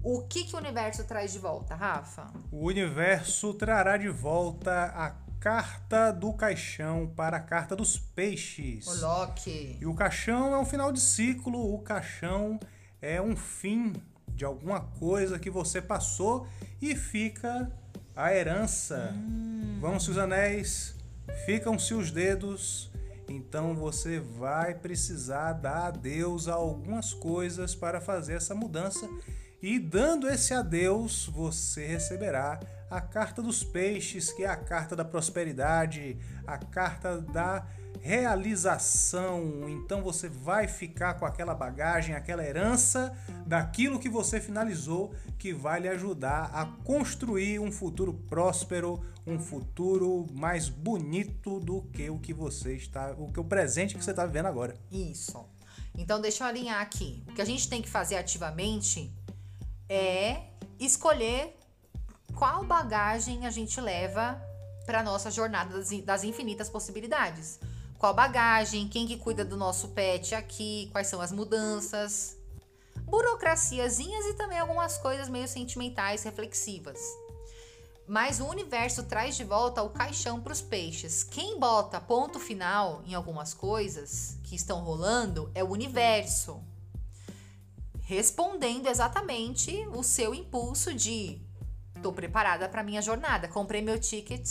o 0.00 0.22
que, 0.28 0.44
que 0.44 0.54
o 0.54 0.58
universo 0.60 1.02
traz 1.02 1.32
de 1.32 1.40
volta, 1.40 1.74
Rafa? 1.74 2.32
O 2.52 2.68
universo 2.68 3.52
trará 3.52 3.96
de 3.96 4.08
volta 4.08 4.84
a 4.94 5.10
carta 5.40 6.12
do 6.12 6.32
caixão 6.32 7.12
para 7.16 7.38
a 7.38 7.40
carta 7.40 7.74
dos 7.74 7.98
peixes. 7.98 8.86
O 8.86 9.00
Loki. 9.00 9.76
E 9.80 9.84
o 9.84 9.92
caixão 9.92 10.54
é 10.54 10.58
um 10.58 10.64
final 10.64 10.92
de 10.92 11.00
ciclo, 11.00 11.74
o 11.74 11.80
caixão 11.80 12.60
é 13.02 13.20
um 13.20 13.34
fim 13.34 13.94
de 14.28 14.44
alguma 14.44 14.82
coisa 14.82 15.36
que 15.36 15.50
você 15.50 15.82
passou 15.82 16.46
e 16.80 16.94
fica 16.94 17.68
a 18.14 18.32
herança. 18.32 19.12
Hum. 19.16 19.78
Vão-se 19.80 20.12
os 20.12 20.16
anéis, 20.16 20.94
ficam-se 21.44 21.92
os 21.92 22.12
dedos. 22.12 22.88
Então 23.30 23.76
você 23.76 24.18
vai 24.18 24.74
precisar 24.74 25.52
dar 25.52 25.86
adeus 25.86 26.48
a 26.48 26.54
algumas 26.54 27.14
coisas 27.14 27.76
para 27.76 28.00
fazer 28.00 28.34
essa 28.34 28.56
mudança. 28.56 29.08
E 29.62 29.78
dando 29.78 30.28
esse 30.28 30.52
adeus, 30.52 31.26
você 31.26 31.86
receberá 31.86 32.58
a 32.90 33.00
carta 33.00 33.40
dos 33.40 33.62
peixes, 33.62 34.32
que 34.32 34.42
é 34.42 34.48
a 34.48 34.56
carta 34.56 34.96
da 34.96 35.04
prosperidade, 35.04 36.18
a 36.44 36.58
carta 36.58 37.20
da 37.20 37.64
realização. 38.00 39.68
Então 39.68 40.02
você 40.02 40.28
vai 40.28 40.66
ficar 40.66 41.14
com 41.14 41.26
aquela 41.26 41.54
bagagem, 41.54 42.14
aquela 42.14 42.44
herança 42.44 43.16
daquilo 43.46 43.98
que 43.98 44.08
você 44.08 44.40
finalizou, 44.40 45.14
que 45.38 45.52
vai 45.52 45.80
lhe 45.80 45.88
ajudar 45.88 46.50
a 46.52 46.66
construir 46.84 47.58
um 47.58 47.70
futuro 47.70 48.14
próspero, 48.14 49.04
um 49.26 49.38
futuro 49.38 50.26
mais 50.32 50.68
bonito 50.68 51.60
do 51.60 51.82
que 51.82 52.08
o 52.08 52.18
que 52.18 52.32
você 52.32 52.74
está, 52.74 53.12
o 53.18 53.30
que 53.32 53.40
o 53.40 53.44
presente 53.44 53.94
que 53.94 54.02
você 54.02 54.10
está 54.10 54.24
vivendo 54.24 54.46
agora. 54.46 54.76
Isso. 54.90 55.44
Então 55.96 56.20
deixa 56.20 56.44
eu 56.44 56.48
alinhar 56.48 56.80
aqui. 56.80 57.22
O 57.28 57.34
que 57.34 57.42
a 57.42 57.44
gente 57.44 57.68
tem 57.68 57.82
que 57.82 57.88
fazer 57.88 58.16
ativamente 58.16 59.12
é 59.88 60.42
escolher 60.78 61.56
qual 62.34 62.64
bagagem 62.64 63.46
a 63.46 63.50
gente 63.50 63.80
leva 63.80 64.40
para 64.86 65.02
nossa 65.02 65.30
jornada 65.30 65.74
das 66.04 66.24
infinitas 66.24 66.70
possibilidades 66.70 67.58
qual 68.00 68.14
bagagem, 68.14 68.88
quem 68.88 69.06
que 69.06 69.18
cuida 69.18 69.44
do 69.44 69.58
nosso 69.58 69.88
pet 69.88 70.34
aqui, 70.34 70.88
quais 70.90 71.06
são 71.06 71.20
as 71.20 71.30
mudanças, 71.30 72.34
burocraciazinhas 73.02 74.24
e 74.24 74.32
também 74.32 74.58
algumas 74.58 74.96
coisas 74.96 75.28
meio 75.28 75.46
sentimentais, 75.46 76.22
reflexivas. 76.22 76.98
Mas 78.08 78.40
o 78.40 78.46
universo 78.46 79.02
traz 79.02 79.36
de 79.36 79.44
volta 79.44 79.82
o 79.82 79.90
caixão 79.90 80.40
para 80.40 80.54
os 80.54 80.62
peixes. 80.62 81.22
Quem 81.22 81.60
bota 81.60 82.00
ponto 82.00 82.40
final 82.40 83.02
em 83.06 83.12
algumas 83.12 83.52
coisas 83.52 84.38
que 84.44 84.56
estão 84.56 84.80
rolando 84.80 85.50
é 85.54 85.62
o 85.62 85.68
universo. 85.68 86.58
Respondendo 88.00 88.86
exatamente 88.88 89.86
o 89.92 90.02
seu 90.02 90.34
impulso 90.34 90.94
de 90.94 91.38
tô 92.02 92.14
preparada 92.14 92.66
para 92.66 92.82
minha 92.82 93.02
jornada, 93.02 93.46
comprei 93.46 93.82
meu 93.82 94.00
ticket, 94.00 94.48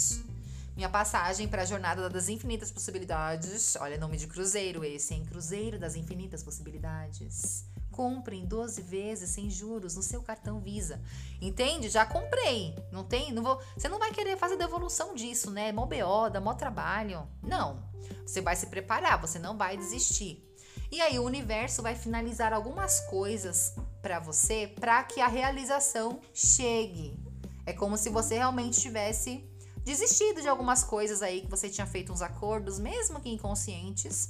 minha 0.79 0.87
passagem 0.87 1.45
para 1.45 1.63
a 1.63 1.65
Jornada 1.65 2.09
das 2.09 2.29
Infinitas 2.29 2.71
Possibilidades. 2.71 3.75
Olha, 3.81 3.97
nome 3.97 4.15
de 4.15 4.27
cruzeiro 4.27 4.81
esse, 4.85 5.13
hein? 5.13 5.25
Cruzeiro 5.25 5.77
das 5.77 5.97
Infinitas 5.97 6.41
Possibilidades. 6.41 7.65
Compre 7.91 8.37
em 8.37 8.45
12 8.45 8.81
vezes 8.83 9.29
sem 9.29 9.49
juros 9.49 9.97
no 9.97 10.01
seu 10.01 10.23
cartão 10.23 10.61
Visa. 10.61 11.01
Entende? 11.41 11.89
Já 11.89 12.05
comprei. 12.05 12.73
Não 12.93 13.03
tem, 13.03 13.33
não 13.33 13.43
vou. 13.43 13.61
Você 13.75 13.89
não 13.89 13.99
vai 13.99 14.13
querer 14.13 14.37
fazer 14.37 14.55
devolução 14.55 15.13
disso, 15.13 15.51
né? 15.51 15.73
Mó 15.73 15.85
BO, 15.85 16.29
dá 16.31 16.39
mó 16.39 16.53
trabalho. 16.53 17.27
Não. 17.43 17.83
Você 18.25 18.39
vai 18.39 18.55
se 18.55 18.67
preparar, 18.67 19.19
você 19.19 19.37
não 19.37 19.57
vai 19.57 19.75
desistir. 19.75 20.49
E 20.89 21.01
aí 21.01 21.19
o 21.19 21.25
universo 21.25 21.81
vai 21.81 21.93
finalizar 21.93 22.53
algumas 22.53 23.01
coisas 23.01 23.75
para 24.01 24.17
você 24.17 24.73
para 24.79 25.03
que 25.03 25.19
a 25.19 25.27
realização 25.27 26.21
chegue. 26.33 27.19
É 27.65 27.73
como 27.73 27.97
se 27.97 28.09
você 28.09 28.35
realmente 28.35 28.79
tivesse 28.79 29.48
desistido 29.89 30.39
de 30.39 30.47
algumas 30.47 30.83
coisas 30.83 31.23
aí 31.23 31.41
que 31.41 31.49
você 31.49 31.67
tinha 31.67 31.87
feito 31.87 32.13
uns 32.13 32.21
acordos, 32.21 32.77
mesmo 32.77 33.19
que 33.19 33.27
inconscientes. 33.27 34.29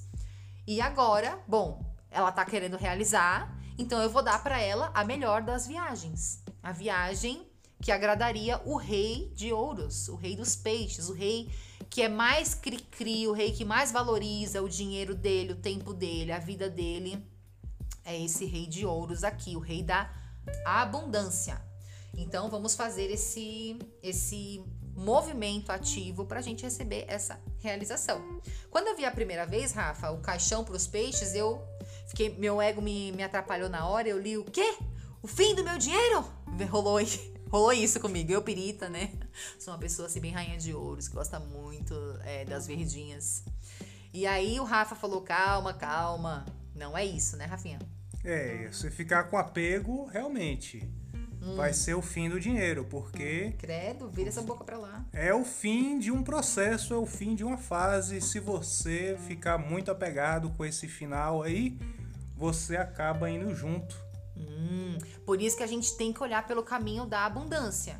E 0.65 0.79
agora, 0.79 1.37
bom, 1.45 1.83
ela 2.09 2.31
tá 2.31 2.45
querendo 2.45 2.77
realizar, 2.77 3.53
então 3.77 4.01
eu 4.01 4.09
vou 4.09 4.23
dar 4.23 4.41
para 4.41 4.61
ela 4.61 4.89
a 4.93 5.03
melhor 5.03 5.41
das 5.41 5.67
viagens. 5.67 6.41
A 6.63 6.71
viagem 6.71 7.45
que 7.81 7.91
agradaria 7.91 8.61
o 8.63 8.77
rei 8.77 9.33
de 9.35 9.51
ouros, 9.51 10.07
o 10.07 10.15
rei 10.15 10.33
dos 10.33 10.55
peixes, 10.55 11.09
o 11.09 11.13
rei 11.13 11.51
que 11.89 12.03
é 12.03 12.07
mais 12.07 12.53
cri-cri, 12.53 13.27
o 13.27 13.33
rei 13.33 13.51
que 13.51 13.65
mais 13.65 13.91
valoriza 13.91 14.61
o 14.61 14.69
dinheiro 14.69 15.13
dele, 15.13 15.51
o 15.51 15.57
tempo 15.57 15.93
dele, 15.93 16.31
a 16.31 16.39
vida 16.39 16.69
dele. 16.69 17.21
é 18.05 18.17
esse 18.17 18.45
rei 18.45 18.65
de 18.65 18.85
ouros 18.85 19.25
aqui, 19.25 19.57
o 19.57 19.59
rei 19.59 19.83
da 19.83 20.09
abundância. 20.65 21.61
Então 22.15 22.49
vamos 22.49 22.75
fazer 22.75 23.11
esse 23.11 23.77
esse 24.01 24.63
movimento 24.99 25.71
ativo 25.71 26.25
para 26.25 26.39
a 26.39 26.41
gente 26.41 26.63
receber 26.63 27.05
essa 27.07 27.39
realização. 27.59 28.41
Quando 28.69 28.87
eu 28.87 28.95
vi 28.95 29.05
a 29.05 29.11
primeira 29.11 29.45
vez, 29.45 29.71
Rafa, 29.71 30.11
o 30.11 30.19
caixão 30.19 30.63
para 30.63 30.75
os 30.75 30.85
peixes, 30.85 31.33
eu 31.33 31.63
fiquei, 32.07 32.29
meu 32.37 32.61
ego 32.61 32.81
me, 32.81 33.11
me 33.13 33.23
atrapalhou 33.23 33.69
na 33.69 33.87
hora. 33.87 34.07
Eu 34.07 34.19
li 34.19 34.37
o 34.37 34.43
quê? 34.43 34.77
O 35.21 35.27
fim 35.27 35.55
do 35.55 35.63
meu 35.63 35.77
dinheiro? 35.77 36.25
Rolou, 36.69 36.99
rolou 37.49 37.73
isso 37.73 37.99
comigo. 37.99 38.31
Eu, 38.31 38.41
pirita, 38.41 38.89
né? 38.89 39.11
Sou 39.57 39.73
uma 39.73 39.79
pessoa 39.79 40.07
assim, 40.07 40.19
bem 40.19 40.31
rainha 40.31 40.57
de 40.57 40.73
ouros, 40.73 41.07
que 41.07 41.15
gosta 41.15 41.39
muito 41.39 41.93
é, 42.23 42.45
das 42.45 42.67
verdinhas. 42.67 43.43
E 44.13 44.27
aí 44.27 44.59
o 44.59 44.63
Rafa 44.63 44.95
falou: 44.95 45.21
calma, 45.21 45.73
calma. 45.73 46.45
Não 46.75 46.97
é 46.97 47.05
isso, 47.05 47.37
né, 47.37 47.45
Rafinha? 47.45 47.79
É, 48.23 48.67
você 48.67 48.91
ficar 48.91 49.25
com 49.25 49.37
apego, 49.37 50.05
realmente 50.05 50.87
hum. 51.41 51.55
vai 51.55 51.73
ser 51.73 51.93
o 51.93 52.01
fim 52.01 52.29
do 52.29 52.39
dinheiro, 52.39 52.85
porque. 52.85 53.53
Credo, 53.57 54.09
vira 54.09 54.29
essa 54.29 54.41
boca 54.41 54.63
pra 54.63 54.77
lá. 54.77 55.05
É 55.13 55.33
o 55.33 55.43
fim 55.43 55.99
de 55.99 56.11
um 56.11 56.23
processo, 56.23 56.93
é 56.93 56.97
o 56.97 57.05
fim 57.05 57.35
de 57.35 57.43
uma 57.43 57.57
fase. 57.57 58.21
Se 58.21 58.39
você 58.39 59.17
ficar 59.27 59.57
muito 59.57 59.91
apegado 59.91 60.49
com 60.51 60.65
esse 60.65 60.87
final 60.87 61.43
aí, 61.43 61.77
você 62.35 62.77
acaba 62.77 63.29
indo 63.29 63.53
junto. 63.53 63.95
Hum, 64.37 64.97
por 65.25 65.41
isso 65.41 65.57
que 65.57 65.63
a 65.63 65.67
gente 65.67 65.95
tem 65.97 66.13
que 66.13 66.23
olhar 66.23 66.47
pelo 66.47 66.63
caminho 66.63 67.05
da 67.05 67.25
abundância. 67.25 67.99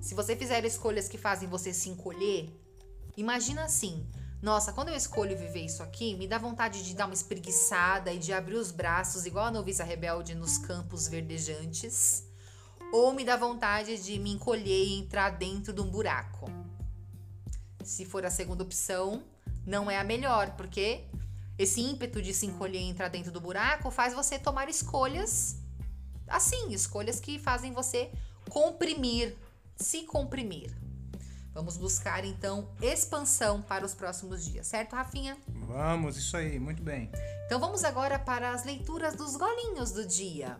Se 0.00 0.14
você 0.14 0.36
fizer 0.36 0.64
escolhas 0.64 1.08
que 1.08 1.16
fazem 1.16 1.48
você 1.48 1.72
se 1.72 1.88
encolher, 1.88 2.50
imagina 3.16 3.64
assim: 3.64 4.06
nossa, 4.42 4.72
quando 4.72 4.88
eu 4.88 4.96
escolho 4.96 5.38
viver 5.38 5.64
isso 5.64 5.84
aqui, 5.84 6.16
me 6.16 6.26
dá 6.26 6.36
vontade 6.36 6.82
de 6.82 6.96
dar 6.96 7.06
uma 7.06 7.14
espreguiçada 7.14 8.12
e 8.12 8.18
de 8.18 8.32
abrir 8.32 8.56
os 8.56 8.72
braços, 8.72 9.24
igual 9.24 9.46
a 9.46 9.50
noviça 9.52 9.84
rebelde 9.84 10.34
nos 10.34 10.58
campos 10.58 11.06
verdejantes. 11.06 12.24
Ou 12.92 13.12
me 13.12 13.24
dá 13.24 13.36
vontade 13.36 14.00
de 14.00 14.18
me 14.18 14.30
encolher 14.30 14.84
e 14.84 14.98
entrar 14.98 15.30
dentro 15.30 15.72
de 15.72 15.80
um 15.80 15.90
buraco. 15.90 16.46
Se 17.82 18.04
for 18.04 18.24
a 18.24 18.30
segunda 18.30 18.62
opção, 18.62 19.24
não 19.66 19.90
é 19.90 19.98
a 19.98 20.04
melhor, 20.04 20.54
porque 20.56 21.04
esse 21.58 21.80
ímpeto 21.80 22.22
de 22.22 22.32
se 22.32 22.46
encolher 22.46 22.80
e 22.80 22.88
entrar 22.88 23.08
dentro 23.08 23.32
do 23.32 23.40
buraco 23.40 23.90
faz 23.90 24.14
você 24.14 24.38
tomar 24.38 24.68
escolhas 24.68 25.62
assim, 26.32 26.72
escolhas 26.72 27.20
que 27.20 27.38
fazem 27.38 27.72
você 27.72 28.10
comprimir, 28.48 29.36
se 29.76 30.02
comprimir. 30.04 30.74
Vamos 31.52 31.76
buscar 31.76 32.24
então 32.24 32.70
expansão 32.80 33.60
para 33.60 33.84
os 33.84 33.94
próximos 33.94 34.42
dias, 34.44 34.66
certo, 34.66 34.96
Rafinha? 34.96 35.36
Vamos, 35.48 36.16
isso 36.16 36.34
aí, 36.34 36.58
muito 36.58 36.82
bem. 36.82 37.10
Então 37.44 37.60
vamos 37.60 37.84
agora 37.84 38.18
para 38.18 38.52
as 38.52 38.64
leituras 38.64 39.14
dos 39.14 39.36
golinhos 39.36 39.92
do 39.92 40.06
dia. 40.06 40.58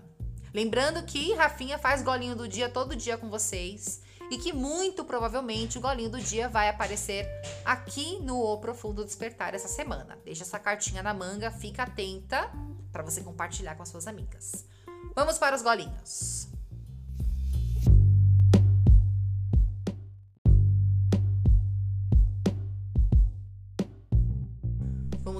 Lembrando 0.54 1.02
que 1.04 1.32
Rafinha 1.34 1.78
faz 1.78 2.02
golinho 2.02 2.36
do 2.36 2.46
dia 2.46 2.68
todo 2.68 2.94
dia 2.94 3.16
com 3.16 3.30
vocês 3.30 4.02
e 4.30 4.36
que 4.36 4.52
muito 4.52 5.04
provavelmente 5.04 5.78
o 5.78 5.80
golinho 5.80 6.10
do 6.10 6.20
dia 6.20 6.48
vai 6.48 6.68
aparecer 6.68 7.26
aqui 7.64 8.18
no 8.20 8.38
O 8.38 8.58
Profundo 8.58 9.04
Despertar 9.04 9.54
essa 9.54 9.68
semana. 9.68 10.18
Deixa 10.24 10.42
essa 10.42 10.58
cartinha 10.58 11.02
na 11.02 11.14
manga, 11.14 11.50
fica 11.50 11.84
atenta 11.84 12.50
para 12.92 13.02
você 13.02 13.22
compartilhar 13.22 13.74
com 13.74 13.82
as 13.82 13.88
suas 13.88 14.06
amigas. 14.06 14.66
Vamos 15.14 15.38
para 15.38 15.56
os 15.56 15.62
golinhos. 15.62 16.48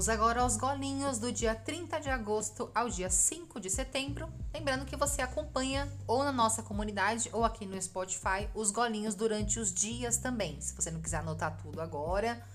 Vamos 0.03 0.19
agora 0.19 0.41
aos 0.41 0.57
golinhos 0.57 1.17
do 1.17 1.31
dia 1.31 1.55
30 1.55 2.01
de 2.01 2.09
agosto 2.09 2.69
ao 2.75 2.89
dia 2.89 3.09
5 3.09 3.57
de 3.57 3.69
setembro. 3.69 4.27
Lembrando 4.53 4.83
que 4.83 4.97
você 4.97 5.21
acompanha 5.21 5.89
ou 6.05 6.25
na 6.25 6.31
nossa 6.33 6.61
comunidade 6.61 7.29
ou 7.31 7.45
aqui 7.45 7.65
no 7.65 7.81
Spotify 7.81 8.49
os 8.53 8.69
golinhos 8.69 9.15
durante 9.15 9.61
os 9.61 9.73
dias 9.73 10.17
também. 10.17 10.59
Se 10.59 10.75
você 10.75 10.91
não 10.91 11.01
quiser 11.01 11.19
anotar 11.19 11.55
tudo 11.55 11.79
agora, 11.79 12.45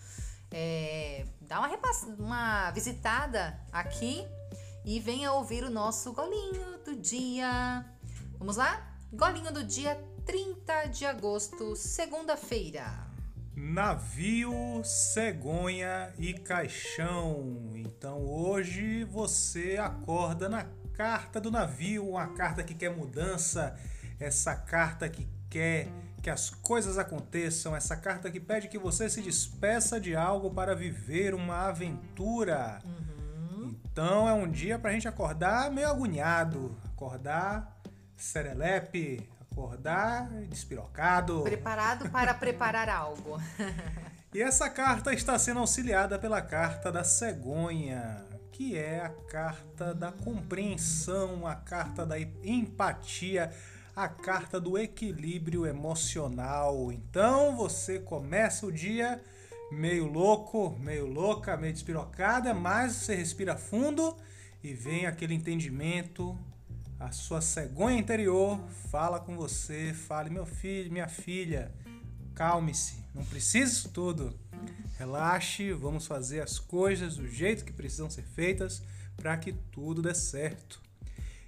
é, 0.50 1.24
dá 1.40 1.60
uma, 1.60 1.70
uma 2.18 2.70
visitada 2.72 3.58
aqui 3.72 4.26
e 4.84 5.00
venha 5.00 5.32
ouvir 5.32 5.64
o 5.64 5.70
nosso 5.70 6.12
golinho 6.12 6.76
do 6.84 6.96
dia. 6.96 7.82
Vamos 8.38 8.58
lá? 8.58 8.94
Golinho 9.10 9.50
do 9.50 9.64
dia 9.64 9.98
30 10.26 10.88
de 10.88 11.06
agosto, 11.06 11.74
segunda-feira. 11.74 13.07
Navio, 13.58 14.82
cegonha 14.84 16.12
e 16.16 16.32
caixão. 16.32 17.72
Então 17.74 18.24
hoje 18.24 19.02
você 19.02 19.76
acorda 19.76 20.48
na 20.48 20.64
carta 20.92 21.40
do 21.40 21.50
navio, 21.50 22.08
uma 22.08 22.28
carta 22.28 22.62
que 22.62 22.72
quer 22.72 22.96
mudança, 22.96 23.76
essa 24.20 24.54
carta 24.54 25.08
que 25.08 25.26
quer 25.50 25.88
que 26.22 26.30
as 26.30 26.50
coisas 26.50 26.98
aconteçam, 26.98 27.74
essa 27.74 27.96
carta 27.96 28.30
que 28.30 28.38
pede 28.38 28.68
que 28.68 28.78
você 28.78 29.10
se 29.10 29.20
despeça 29.20 30.00
de 30.00 30.14
algo 30.14 30.50
para 30.50 30.74
viver 30.74 31.34
uma 31.34 31.66
aventura. 31.66 32.80
Uhum. 32.84 33.74
Então 33.84 34.28
é 34.28 34.32
um 34.32 34.48
dia 34.48 34.78
para 34.78 34.90
a 34.90 34.92
gente 34.92 35.08
acordar 35.08 35.70
meio 35.70 35.88
agoniado, 35.88 36.76
acordar 36.84 37.76
serelepe, 38.16 39.28
acordar 39.58 40.30
despirocado. 40.48 41.42
Preparado 41.42 42.08
para 42.10 42.32
preparar 42.32 42.88
algo. 42.88 43.38
e 44.32 44.40
essa 44.40 44.70
carta 44.70 45.12
está 45.12 45.36
sendo 45.38 45.58
auxiliada 45.58 46.16
pela 46.18 46.40
carta 46.40 46.92
da 46.92 47.02
cegonha, 47.02 48.24
que 48.52 48.78
é 48.78 49.00
a 49.00 49.08
carta 49.08 49.92
da 49.92 50.12
compreensão, 50.12 51.44
a 51.44 51.56
carta 51.56 52.06
da 52.06 52.16
empatia, 52.20 53.52
a 53.96 54.08
carta 54.08 54.60
do 54.60 54.78
equilíbrio 54.78 55.66
emocional. 55.66 56.92
Então 56.92 57.56
você 57.56 57.98
começa 57.98 58.64
o 58.64 58.72
dia 58.72 59.20
meio 59.72 60.06
louco, 60.06 60.78
meio 60.78 61.06
louca, 61.06 61.56
meio 61.56 61.72
despirocada, 61.72 62.54
mas 62.54 62.92
você 62.92 63.16
respira 63.16 63.56
fundo 63.56 64.16
e 64.62 64.72
vem 64.72 65.06
aquele 65.06 65.34
entendimento, 65.34 66.38
a 66.98 67.12
sua 67.12 67.40
cegonha 67.40 67.98
interior 67.98 68.58
fala 68.90 69.20
com 69.20 69.36
você, 69.36 69.92
fale, 69.94 70.30
meu 70.30 70.44
filho, 70.44 70.90
minha 70.90 71.08
filha, 71.08 71.72
calme-se, 72.34 72.96
não 73.14 73.24
precisa 73.24 73.70
isso 73.70 73.88
tudo. 73.90 74.36
Relaxe, 74.98 75.72
vamos 75.72 76.06
fazer 76.06 76.40
as 76.40 76.58
coisas 76.58 77.16
do 77.16 77.28
jeito 77.28 77.64
que 77.64 77.72
precisam 77.72 78.10
ser 78.10 78.22
feitas 78.22 78.82
para 79.16 79.36
que 79.36 79.52
tudo 79.52 80.02
dê 80.02 80.14
certo. 80.14 80.82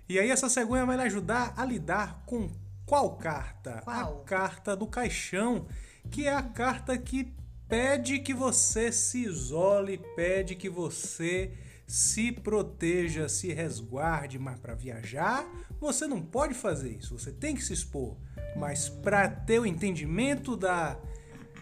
E 0.08 0.18
aí 0.18 0.30
essa 0.30 0.48
cegonha 0.48 0.86
vai 0.86 0.96
lhe 0.96 1.02
ajudar 1.02 1.52
a 1.56 1.64
lidar 1.64 2.22
com 2.26 2.50
qual 2.86 3.16
carta? 3.16 3.80
Qual? 3.84 4.22
A 4.22 4.24
carta 4.24 4.76
do 4.76 4.86
caixão, 4.86 5.66
que 6.10 6.26
é 6.26 6.34
a 6.34 6.42
carta 6.42 6.96
que 6.96 7.32
pede 7.68 8.18
que 8.18 8.34
você 8.34 8.90
se 8.90 9.22
isole, 9.22 9.98
pede 10.16 10.54
que 10.54 10.68
você 10.68 11.52
se 11.90 12.30
proteja, 12.30 13.28
se 13.28 13.52
resguarde, 13.52 14.38
mas 14.38 14.56
para 14.60 14.76
viajar 14.76 15.44
você 15.80 16.06
não 16.06 16.22
pode 16.22 16.54
fazer 16.54 16.90
isso, 16.90 17.18
você 17.18 17.32
tem 17.32 17.52
que 17.52 17.64
se 17.64 17.72
expor. 17.72 18.16
Mas 18.54 18.88
para 18.88 19.28
ter 19.28 19.58
o 19.58 19.66
entendimento 19.66 20.56
da, 20.56 20.96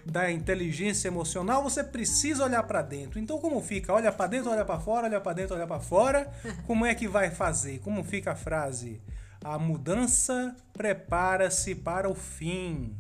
da 0.05 0.31
inteligência 0.31 1.09
emocional, 1.09 1.63
você 1.63 1.83
precisa 1.83 2.45
olhar 2.45 2.63
para 2.65 2.83
dentro. 2.83 3.19
Então 3.19 3.39
como 3.39 3.63
fica? 3.63 3.91
Olha 3.91 4.13
para 4.13 4.27
dentro, 4.27 4.51
olha 4.51 4.67
para 4.67 4.79
fora, 4.79 5.07
olha 5.07 5.19
para 5.19 5.33
dentro, 5.33 5.57
olha 5.57 5.67
para 5.67 5.81
fora. 5.81 6.31
Como 6.67 6.85
é 6.85 6.95
que 6.95 7.09
vai 7.09 7.31
fazer? 7.31 7.79
Como 7.79 8.05
fica 8.05 8.33
a 8.33 8.37
frase? 8.37 9.01
A 9.43 9.59
mudança 9.59 10.55
prepara-se 10.75 11.75
para 11.75 12.07
o 12.07 12.15
fim. 12.15 12.95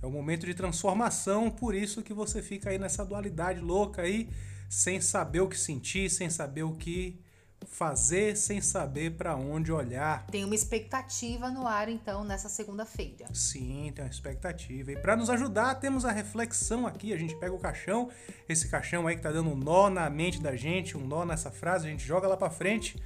É 0.00 0.06
o 0.06 0.10
momento 0.10 0.46
de 0.46 0.54
transformação, 0.54 1.50
por 1.50 1.74
isso 1.74 2.02
que 2.02 2.14
você 2.14 2.40
fica 2.40 2.70
aí 2.70 2.78
nessa 2.78 3.04
dualidade 3.04 3.60
louca 3.60 4.00
aí 4.00 4.30
sem 4.68 5.00
saber 5.00 5.40
o 5.40 5.48
que 5.48 5.58
sentir, 5.58 6.10
sem 6.10 6.28
saber 6.28 6.62
o 6.62 6.74
que 6.74 7.20
fazer, 7.66 8.36
sem 8.36 8.60
saber 8.60 9.16
para 9.16 9.36
onde 9.36 9.72
olhar. 9.72 10.26
Tem 10.26 10.44
uma 10.44 10.54
expectativa 10.54 11.50
no 11.50 11.66
ar 11.66 11.88
então 11.88 12.24
nessa 12.24 12.48
segunda-feira. 12.48 13.26
Sim, 13.32 13.92
tem 13.94 14.04
uma 14.04 14.10
expectativa. 14.10 14.92
E 14.92 14.96
para 14.96 15.16
nos 15.16 15.30
ajudar, 15.30 15.74
temos 15.76 16.04
a 16.04 16.12
reflexão 16.12 16.86
aqui. 16.86 17.12
A 17.12 17.16
gente 17.16 17.34
pega 17.36 17.52
o 17.52 17.58
caixão, 17.58 18.10
esse 18.48 18.68
caixão 18.68 19.06
aí 19.06 19.16
que 19.16 19.22
tá 19.22 19.32
dando 19.32 19.50
um 19.50 19.56
nó 19.56 19.90
na 19.90 20.08
mente 20.08 20.40
da 20.40 20.54
gente, 20.56 20.96
um 20.96 21.06
nó 21.06 21.24
nessa 21.24 21.50
frase, 21.50 21.86
a 21.86 21.90
gente 21.90 22.04
joga 22.04 22.28
lá 22.28 22.36
para 22.36 22.50
frente. 22.50 23.00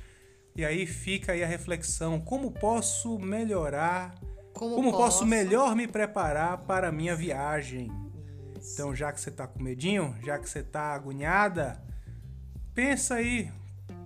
E 0.55 0.65
aí 0.65 0.87
fica 0.87 1.33
aí 1.33 1.43
a 1.43 1.47
reflexão: 1.47 2.21
como 2.21 2.51
posso 2.51 3.19
melhorar? 3.19 4.15
Como, 4.53 4.75
como 4.75 4.91
posso? 4.91 5.03
posso 5.03 5.27
melhor 5.27 5.75
me 5.75 5.89
preparar 5.89 6.59
para 6.59 6.89
a 6.89 6.93
minha 6.93 7.17
viagem? 7.17 7.91
Então, 8.73 8.95
já 8.95 9.13
que 9.13 9.21
você 9.21 9.31
está 9.31 9.47
com 9.47 9.63
medinho, 9.63 10.17
já 10.23 10.39
que 10.39 10.49
você 10.49 10.61
está 10.61 10.95
agoniada, 10.95 11.83
pensa 12.75 13.17
aí, 13.17 13.51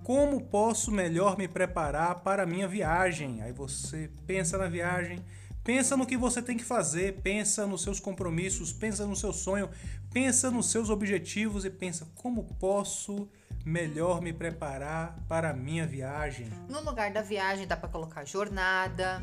como 0.03 0.41
posso 0.41 0.91
melhor 0.91 1.37
me 1.37 1.47
preparar 1.47 2.21
para 2.21 2.43
a 2.43 2.45
minha 2.45 2.67
viagem? 2.67 3.41
Aí 3.43 3.51
você 3.51 4.09
pensa 4.25 4.57
na 4.57 4.67
viagem, 4.67 5.23
pensa 5.63 5.95
no 5.95 6.07
que 6.07 6.17
você 6.17 6.41
tem 6.41 6.57
que 6.57 6.63
fazer, 6.63 7.21
pensa 7.21 7.67
nos 7.67 7.83
seus 7.83 7.99
compromissos, 7.99 8.73
pensa 8.73 9.05
no 9.05 9.15
seu 9.15 9.31
sonho, 9.31 9.69
pensa 10.11 10.49
nos 10.49 10.71
seus 10.71 10.89
objetivos 10.89 11.63
e 11.63 11.69
pensa 11.69 12.07
como 12.15 12.43
posso 12.55 13.29
melhor 13.63 14.21
me 14.21 14.33
preparar 14.33 15.19
para 15.27 15.51
a 15.51 15.53
minha 15.53 15.85
viagem? 15.85 16.49
No 16.67 16.81
lugar 16.81 17.11
da 17.11 17.21
viagem 17.21 17.67
dá 17.67 17.75
para 17.77 17.89
colocar 17.89 18.25
jornada. 18.25 19.21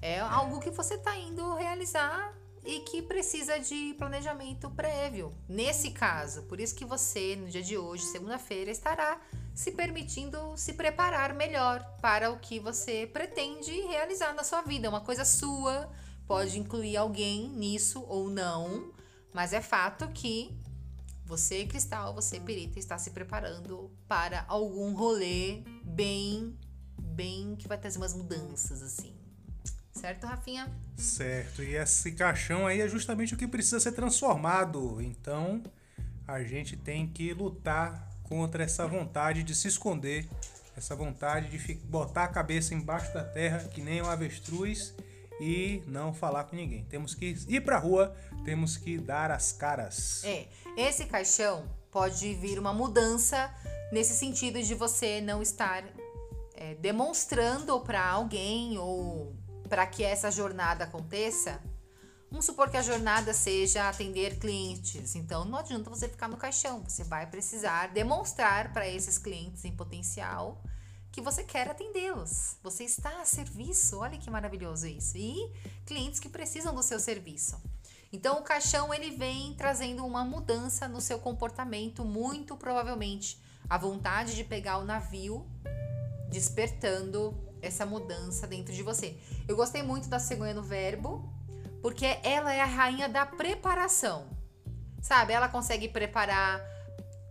É 0.00 0.20
algo 0.20 0.60
que 0.60 0.70
você 0.70 0.94
está 0.94 1.16
indo 1.16 1.54
realizar 1.54 2.32
e 2.64 2.80
que 2.80 3.02
precisa 3.02 3.58
de 3.58 3.94
planejamento 3.94 4.70
prévio. 4.70 5.34
Nesse 5.48 5.90
caso, 5.90 6.42
por 6.44 6.60
isso 6.60 6.74
que 6.74 6.84
você, 6.84 7.36
no 7.36 7.48
dia 7.48 7.62
de 7.62 7.76
hoje, 7.76 8.04
segunda-feira, 8.04 8.70
estará 8.70 9.20
se 9.54 9.72
permitindo 9.72 10.56
se 10.56 10.74
preparar 10.74 11.34
melhor 11.34 11.82
para 12.00 12.30
o 12.30 12.38
que 12.38 12.60
você 12.60 13.06
pretende 13.06 13.72
realizar 13.82 14.32
na 14.32 14.44
sua 14.44 14.62
vida. 14.62 14.86
É 14.86 14.90
uma 14.90 15.00
coisa 15.00 15.24
sua, 15.24 15.90
pode 16.26 16.58
incluir 16.58 16.96
alguém 16.96 17.48
nisso 17.48 18.04
ou 18.06 18.30
não, 18.30 18.92
mas 19.32 19.52
é 19.52 19.60
fato 19.60 20.08
que 20.08 20.56
você, 21.24 21.66
Cristal, 21.66 22.14
você, 22.14 22.40
Perita, 22.40 22.78
está 22.78 22.96
se 22.96 23.10
preparando 23.10 23.90
para 24.06 24.46
algum 24.48 24.94
rolê 24.94 25.62
bem, 25.84 26.58
bem 26.98 27.54
que 27.56 27.68
vai 27.68 27.76
trazer 27.76 27.98
umas 27.98 28.14
mudanças, 28.14 28.80
assim. 28.80 29.17
Certo, 29.98 30.26
Rafinha? 30.26 30.70
Certo. 30.96 31.62
E 31.62 31.74
esse 31.74 32.12
caixão 32.12 32.66
aí 32.66 32.80
é 32.80 32.88
justamente 32.88 33.34
o 33.34 33.36
que 33.36 33.46
precisa 33.46 33.80
ser 33.80 33.92
transformado. 33.92 35.00
Então, 35.02 35.62
a 36.26 36.42
gente 36.42 36.76
tem 36.76 37.06
que 37.06 37.32
lutar 37.32 38.08
contra 38.22 38.62
essa 38.62 38.86
vontade 38.86 39.42
de 39.42 39.54
se 39.54 39.68
esconder, 39.68 40.28
essa 40.76 40.94
vontade 40.94 41.48
de 41.48 41.74
botar 41.74 42.24
a 42.24 42.28
cabeça 42.28 42.74
embaixo 42.74 43.12
da 43.12 43.24
terra, 43.24 43.60
que 43.68 43.80
nem 43.80 44.02
um 44.02 44.06
avestruz, 44.06 44.94
e 45.40 45.82
não 45.86 46.12
falar 46.12 46.44
com 46.44 46.56
ninguém. 46.56 46.84
Temos 46.84 47.14
que 47.14 47.36
ir 47.48 47.60
pra 47.62 47.78
rua, 47.78 48.14
temos 48.44 48.76
que 48.76 48.98
dar 48.98 49.30
as 49.30 49.52
caras. 49.52 50.22
É, 50.24 50.46
esse 50.76 51.06
caixão 51.06 51.64
pode 51.90 52.34
vir 52.34 52.58
uma 52.58 52.72
mudança 52.72 53.52
nesse 53.92 54.14
sentido 54.14 54.62
de 54.62 54.74
você 54.74 55.20
não 55.20 55.40
estar 55.40 55.84
é, 56.54 56.74
demonstrando 56.74 57.80
para 57.80 58.04
alguém 58.04 58.76
ou 58.78 59.34
para 59.68 59.86
que 59.86 60.02
essa 60.02 60.30
jornada 60.30 60.84
aconteça. 60.84 61.60
Vamos 62.30 62.46
supor 62.46 62.70
que 62.70 62.76
a 62.76 62.82
jornada 62.82 63.32
seja 63.32 63.88
atender 63.88 64.38
clientes, 64.38 65.14
então 65.14 65.44
não 65.44 65.58
adianta 65.58 65.88
você 65.88 66.08
ficar 66.08 66.28
no 66.28 66.36
caixão, 66.36 66.82
você 66.82 67.02
vai 67.02 67.26
precisar 67.26 67.88
demonstrar 67.88 68.72
para 68.72 68.86
esses 68.86 69.16
clientes 69.16 69.64
em 69.64 69.74
potencial 69.74 70.62
que 71.10 71.22
você 71.22 71.42
quer 71.42 71.68
atendê-los. 71.68 72.56
Você 72.62 72.84
está 72.84 73.22
a 73.22 73.24
serviço, 73.24 73.98
olha 73.98 74.18
que 74.18 74.30
maravilhoso 74.30 74.86
isso. 74.86 75.16
E 75.16 75.52
clientes 75.84 76.20
que 76.20 76.28
precisam 76.28 76.74
do 76.74 76.82
seu 76.82 77.00
serviço. 77.00 77.60
Então 78.12 78.38
o 78.38 78.42
caixão 78.42 78.92
ele 78.92 79.16
vem 79.16 79.54
trazendo 79.54 80.04
uma 80.06 80.24
mudança 80.24 80.86
no 80.86 81.00
seu 81.00 81.18
comportamento, 81.18 82.04
muito 82.04 82.56
provavelmente 82.56 83.40
a 83.68 83.76
vontade 83.76 84.34
de 84.34 84.44
pegar 84.44 84.78
o 84.78 84.84
navio, 84.84 85.46
despertando 86.30 87.47
essa 87.62 87.84
mudança 87.84 88.46
dentro 88.46 88.72
de 88.72 88.82
você. 88.82 89.16
Eu 89.46 89.56
gostei 89.56 89.82
muito 89.82 90.08
da 90.08 90.18
cegonha 90.18 90.54
no 90.54 90.62
verbo, 90.62 91.32
porque 91.82 92.18
ela 92.22 92.52
é 92.52 92.60
a 92.60 92.66
rainha 92.66 93.08
da 93.08 93.24
preparação. 93.24 94.28
Sabe? 95.00 95.32
Ela 95.32 95.48
consegue 95.48 95.88
preparar 95.88 96.60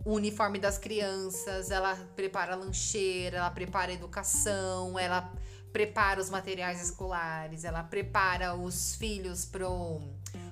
o 0.05 0.13
uniforme 0.13 0.57
das 0.57 0.77
crianças, 0.77 1.69
ela 1.69 1.95
prepara 2.15 2.53
a 2.53 2.55
lancheira, 2.55 3.37
ela 3.37 3.51
prepara 3.51 3.91
a 3.91 3.93
educação, 3.93 4.97
ela 4.97 5.33
prepara 5.73 6.21
os 6.21 6.29
materiais 6.29 6.81
escolares, 6.81 7.65
ela 7.65 7.83
prepara 7.83 8.55
os 8.55 8.95
filhos 8.95 9.45
pro, 9.45 10.01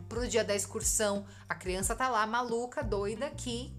pro 0.10 0.28
dia 0.28 0.44
da 0.44 0.54
excursão. 0.54 1.26
A 1.48 1.56
criança 1.56 1.96
tá 1.96 2.10
lá 2.10 2.28
maluca, 2.28 2.84
doida 2.84 3.30
que 3.30 3.74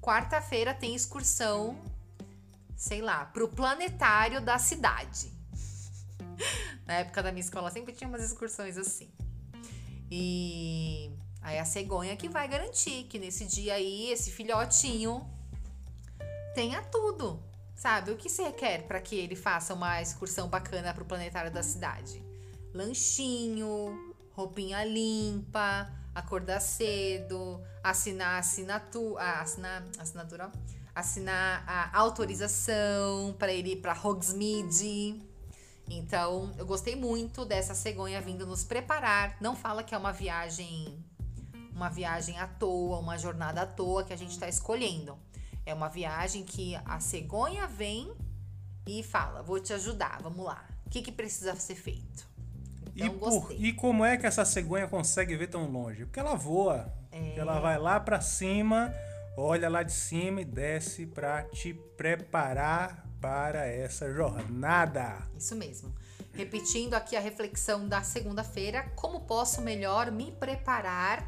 quarta-feira 0.00 0.72
tem 0.72 0.94
excursão, 0.94 1.76
sei 2.76 3.02
lá, 3.02 3.24
pro 3.24 3.48
planetário 3.48 4.40
da 4.40 4.58
cidade. 4.58 5.35
Na 6.86 6.94
época 6.94 7.22
da 7.22 7.32
minha 7.32 7.40
escola 7.40 7.70
sempre 7.70 7.92
tinha 7.92 8.08
umas 8.08 8.22
excursões 8.22 8.76
assim. 8.76 9.10
E 10.10 11.10
Aí 11.46 11.60
a 11.60 11.64
cegonha 11.64 12.16
que 12.16 12.28
vai 12.28 12.48
garantir 12.48 13.04
que 13.04 13.20
nesse 13.20 13.44
dia 13.44 13.74
aí 13.74 14.10
esse 14.10 14.32
filhotinho 14.32 15.24
tenha 16.56 16.82
tudo, 16.82 17.40
sabe? 17.76 18.10
O 18.10 18.16
que 18.16 18.28
você 18.28 18.50
quer 18.50 18.82
para 18.82 19.00
que 19.00 19.14
ele 19.14 19.36
faça 19.36 19.72
uma 19.72 20.02
excursão 20.02 20.48
bacana 20.48 20.92
para 20.92 21.04
o 21.04 21.06
planetário 21.06 21.52
da 21.52 21.62
cidade? 21.62 22.20
Lanchinho, 22.74 24.16
roupinha 24.32 24.82
limpa, 24.82 25.88
acordar 26.12 26.58
cedo, 26.58 27.62
assinar 27.80 28.40
assinatura, 28.40 29.22
assinar 29.40 29.84
assinatura, 30.00 30.50
assinar 30.92 31.62
a 31.64 31.96
autorização 31.96 33.36
para 33.38 33.52
ele 33.52 33.74
ir 33.74 33.76
para 33.76 33.92
Hogsmeade. 33.92 35.22
Então, 35.88 36.52
eu 36.58 36.66
gostei 36.66 36.96
muito 36.96 37.44
dessa 37.44 37.74
cegonha 37.74 38.20
vindo 38.20 38.46
nos 38.46 38.64
preparar. 38.64 39.36
Não 39.40 39.54
fala 39.54 39.82
que 39.82 39.94
é 39.94 39.98
uma 39.98 40.12
viagem 40.12 41.04
uma 41.76 41.90
viagem 41.90 42.38
à 42.38 42.46
toa, 42.46 42.98
uma 42.98 43.18
jornada 43.18 43.62
à 43.62 43.66
toa 43.66 44.02
que 44.02 44.12
a 44.12 44.16
gente 44.16 44.30
está 44.30 44.48
escolhendo. 44.48 45.18
É 45.64 45.74
uma 45.74 45.88
viagem 45.88 46.42
que 46.42 46.74
a 46.86 46.98
cegonha 46.98 47.66
vem 47.66 48.10
e 48.86 49.02
fala: 49.02 49.42
Vou 49.42 49.60
te 49.60 49.74
ajudar, 49.74 50.20
vamos 50.22 50.44
lá. 50.44 50.64
O 50.86 50.90
que, 50.90 51.02
que 51.02 51.12
precisa 51.12 51.54
ser 51.56 51.74
feito? 51.74 52.26
Então, 52.94 53.06
e, 53.06 53.10
por, 53.10 53.52
e 53.52 53.72
como 53.74 54.04
é 54.04 54.16
que 54.16 54.26
essa 54.26 54.44
cegonha 54.44 54.88
consegue 54.88 55.36
ver 55.36 55.48
tão 55.48 55.70
longe? 55.70 56.06
Porque 56.06 56.18
ela 56.18 56.34
voa. 56.34 56.90
É... 57.12 57.38
Ela 57.38 57.60
vai 57.60 57.78
lá 57.78 58.00
para 58.00 58.20
cima, 58.22 58.94
olha 59.36 59.68
lá 59.68 59.82
de 59.82 59.92
cima 59.92 60.40
e 60.40 60.44
desce 60.44 61.06
para 61.06 61.42
te 61.42 61.74
preparar 61.74 63.05
para 63.20 63.66
essa 63.66 64.12
jornada. 64.12 65.18
Isso 65.36 65.54
mesmo. 65.54 65.94
Repetindo 66.32 66.94
aqui 66.94 67.16
a 67.16 67.20
reflexão 67.20 67.88
da 67.88 68.02
segunda-feira, 68.02 68.90
como 68.94 69.20
posso 69.20 69.62
melhor 69.62 70.10
me 70.10 70.32
preparar 70.32 71.26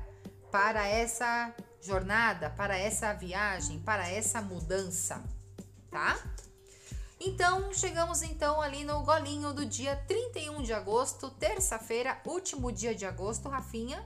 para 0.51 0.87
essa 0.87 1.55
jornada, 1.81 2.51
para 2.51 2.77
essa 2.77 3.13
viagem, 3.15 3.79
para 3.79 4.09
essa 4.09 4.43
mudança, 4.43 5.23
tá? 5.91 6.19
Então, 7.21 7.73
chegamos 7.73 8.23
então 8.23 8.61
ali 8.61 8.85
no 8.85 9.03
golinho 9.03 9.53
do 9.53 9.67
dia 9.67 9.97
31 10.07 10.63
de 10.63 10.73
agosto, 10.73 11.31
terça-feira, 11.31 12.19
último 12.25 12.71
dia 12.71 12.95
de 12.95 13.05
agosto, 13.05 13.49
Rafinha. 13.49 14.05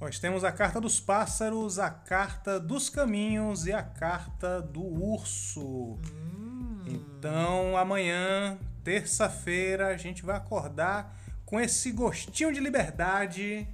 Nós 0.00 0.18
temos 0.18 0.44
a 0.44 0.52
carta 0.52 0.80
dos 0.80 1.00
pássaros, 1.00 1.78
a 1.78 1.90
carta 1.90 2.60
dos 2.60 2.88
caminhos 2.88 3.66
e 3.66 3.72
a 3.72 3.82
carta 3.82 4.60
do 4.60 4.82
urso. 4.82 5.98
Hum. 6.04 6.43
Então, 6.86 7.76
amanhã, 7.76 8.58
terça-feira, 8.82 9.88
a 9.88 9.96
gente 9.96 10.22
vai 10.22 10.36
acordar 10.36 11.16
com 11.44 11.60
esse 11.60 11.90
gostinho 11.92 12.52
de 12.52 12.60
liberdade 12.60 13.66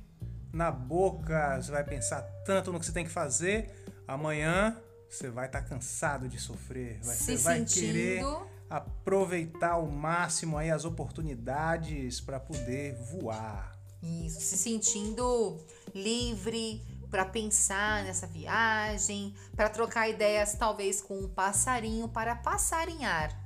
na 0.52 0.70
boca, 0.70 1.60
você 1.60 1.70
vai 1.70 1.84
pensar 1.84 2.22
tanto 2.44 2.72
no 2.72 2.78
que 2.78 2.86
você 2.86 2.92
tem 2.92 3.04
que 3.04 3.10
fazer. 3.10 3.70
Amanhã 4.06 4.76
você 5.08 5.28
vai 5.28 5.46
estar 5.46 5.62
tá 5.62 5.68
cansado 5.68 6.28
de 6.28 6.38
sofrer, 6.38 6.98
você 7.02 7.36
vai 7.36 7.58
sentindo... 7.58 7.86
querer 7.86 8.24
aproveitar 8.68 9.72
ao 9.72 9.86
máximo 9.86 10.56
aí 10.56 10.70
as 10.70 10.84
oportunidades 10.84 12.20
para 12.20 12.38
poder 12.38 12.94
voar. 12.94 13.76
Isso, 14.02 14.40
se 14.40 14.56
sentindo 14.56 15.58
livre 15.94 16.80
para 17.10 17.24
pensar 17.24 18.04
nessa 18.04 18.26
viagem, 18.26 19.34
para 19.56 19.68
trocar 19.68 20.08
ideias 20.08 20.54
talvez 20.54 21.00
com 21.00 21.18
um 21.18 21.28
passarinho 21.28 22.08
para 22.08 22.36
passarinhar. 22.36 23.36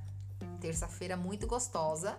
Terça-feira 0.60 1.16
muito 1.16 1.46
gostosa 1.46 2.18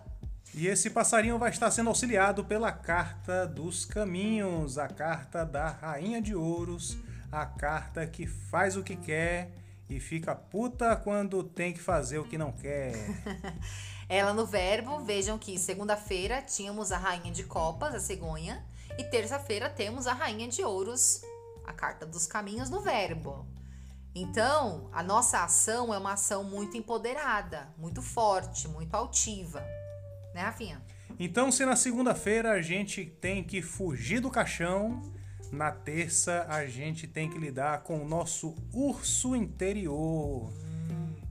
e 0.54 0.68
esse 0.68 0.88
passarinho 0.88 1.38
vai 1.38 1.50
estar 1.50 1.70
sendo 1.70 1.88
auxiliado 1.90 2.44
pela 2.44 2.72
carta 2.72 3.46
dos 3.46 3.84
caminhos, 3.84 4.78
a 4.78 4.88
carta 4.88 5.44
da 5.44 5.68
Rainha 5.68 6.22
de 6.22 6.34
Ouros, 6.34 6.96
a 7.30 7.44
carta 7.44 8.06
que 8.06 8.26
faz 8.26 8.76
o 8.76 8.82
que 8.82 8.96
quer 8.96 9.50
e 9.88 10.00
fica 10.00 10.34
puta 10.34 10.96
quando 10.96 11.42
tem 11.44 11.72
que 11.72 11.80
fazer 11.80 12.18
o 12.18 12.24
que 12.24 12.38
não 12.38 12.52
quer. 12.52 12.94
Ela 14.08 14.32
no 14.32 14.46
verbo, 14.46 15.00
vejam 15.00 15.38
que 15.38 15.58
segunda-feira 15.58 16.40
tínhamos 16.40 16.90
a 16.90 16.96
Rainha 16.96 17.32
de 17.32 17.44
Copas, 17.44 17.94
a 17.94 18.00
cegonha, 18.00 18.64
e 18.96 19.04
terça-feira 19.04 19.68
temos 19.68 20.06
a 20.06 20.14
Rainha 20.14 20.48
de 20.48 20.62
Ouros, 20.62 21.20
a 21.66 21.72
carta 21.72 22.06
dos 22.06 22.26
caminhos 22.26 22.70
no 22.70 22.80
verbo. 22.80 23.46
Então, 24.14 24.88
a 24.92 25.02
nossa 25.02 25.44
ação 25.44 25.92
é 25.92 25.98
uma 25.98 26.12
ação 26.12 26.42
muito 26.42 26.76
empoderada, 26.76 27.68
muito 27.76 28.00
forte, 28.00 28.66
muito 28.68 28.94
altiva 28.94 29.62
né, 30.36 30.42
Rafinha? 30.42 30.82
Então, 31.18 31.50
se 31.50 31.64
na 31.64 31.74
segunda-feira 31.74 32.52
a 32.52 32.60
gente 32.60 33.06
tem 33.06 33.42
que 33.42 33.62
fugir 33.62 34.20
do 34.20 34.30
caixão, 34.30 35.00
na 35.50 35.72
terça 35.72 36.44
a 36.46 36.66
gente 36.66 37.06
tem 37.06 37.30
que 37.30 37.38
lidar 37.38 37.82
com 37.82 38.02
o 38.02 38.06
nosso 38.06 38.54
urso 38.70 39.34
interior. 39.34 40.52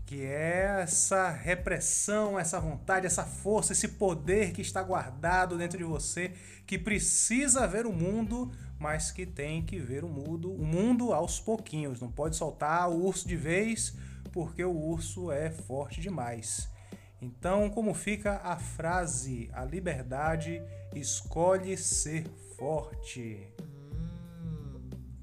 Que 0.06 0.24
é 0.24 0.82
essa 0.82 1.30
repressão, 1.30 2.38
essa 2.39 2.60
vontade, 2.60 3.08
essa 3.08 3.24
força, 3.24 3.74
esse 3.74 3.88
poder 3.88 4.51
que 4.51 4.62
está 4.62 4.84
guardado 4.84 5.58
dentro 5.58 5.78
de 5.78 5.84
você, 5.84 6.32
que 6.68 6.78
precisa 6.78 7.68
ver 7.68 7.88
o 7.88 7.91
mundo, 7.91 8.51
mas 8.80 9.12
que 9.12 9.26
tem 9.26 9.64
que 9.64 9.80
ver 9.80 10.03
o 10.03 10.08
mundo, 10.08 10.53
o 10.53 10.64
mundo 10.64 11.12
aos 11.12 11.39
pouquinhos. 11.39 11.99
Não 11.99 12.12
pode 12.12 12.36
soltar 12.36 12.89
o 12.89 13.03
urso 13.03 13.28
de 13.28 13.36
vez, 13.36 13.95
porque 14.32 14.64
o 14.64 14.78
urso 14.78 15.32
é 15.32 15.49
forte 15.49 15.99
demais. 15.99 16.70
Então, 17.22 17.70
como 17.70 17.93
fica 17.93 18.41
a 18.43 18.58
frase? 18.58 19.49
A 19.53 19.66
liberdade 19.66 20.62
escolhe 20.93 21.76
ser 21.78 22.28
forte. 22.58 23.47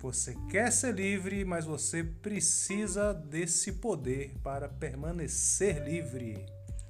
Você 0.03 0.35
quer 0.51 0.73
ser 0.73 0.97
livre, 0.97 1.45
mas 1.45 1.65
você 1.65 2.03
precisa 2.03 3.15
desse 3.15 3.71
poder 3.71 4.37
para 4.43 4.69
permanecer 4.69 5.81
livre. 5.85 6.45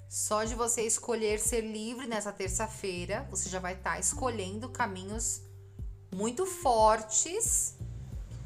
Só 0.09 0.45
de 0.45 0.55
você 0.55 0.81
escolher 0.81 1.39
ser 1.39 1.61
livre 1.61 2.07
nessa 2.07 2.33
terça-feira, 2.33 3.29
você 3.31 3.51
já 3.51 3.59
vai 3.59 3.75
estar 3.75 3.93
tá 3.93 3.99
escolhendo 3.99 4.67
caminhos 4.71 5.43
muito 6.11 6.47
fortes. 6.47 7.75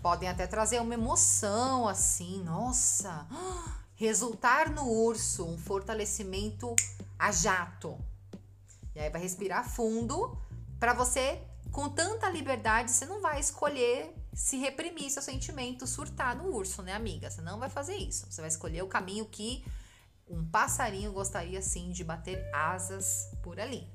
Podem 0.02 0.28
até 0.28 0.48
trazer 0.48 0.80
uma 0.80 0.94
emoção 0.94 1.86
assim, 1.86 2.42
nossa, 2.42 3.24
resultar 3.94 4.68
no 4.68 4.84
urso, 4.84 5.46
um 5.46 5.56
fortalecimento 5.56 6.74
a 7.16 7.30
jato. 7.30 7.96
E 8.96 8.98
aí 8.98 9.10
vai 9.10 9.20
respirar 9.20 9.70
fundo 9.70 10.36
para 10.80 10.92
você, 10.92 11.40
com 11.70 11.88
tanta 11.88 12.28
liberdade, 12.28 12.90
você 12.90 13.06
não 13.06 13.20
vai 13.20 13.38
escolher 13.38 14.12
se 14.36 14.58
reprimir 14.58 15.10
seu 15.10 15.22
sentimento, 15.22 15.86
surtar 15.86 16.36
no 16.36 16.54
urso, 16.54 16.82
né, 16.82 16.92
amiga? 16.92 17.30
Você 17.30 17.40
não 17.40 17.58
vai 17.58 17.70
fazer 17.70 17.96
isso. 17.96 18.26
Você 18.30 18.42
vai 18.42 18.48
escolher 18.48 18.82
o 18.82 18.86
caminho 18.86 19.24
que 19.24 19.64
um 20.28 20.44
passarinho 20.44 21.10
gostaria 21.10 21.62
sim 21.62 21.90
de 21.90 22.04
bater 22.04 22.46
asas 22.52 23.30
por 23.42 23.58
ali. 23.58 23.88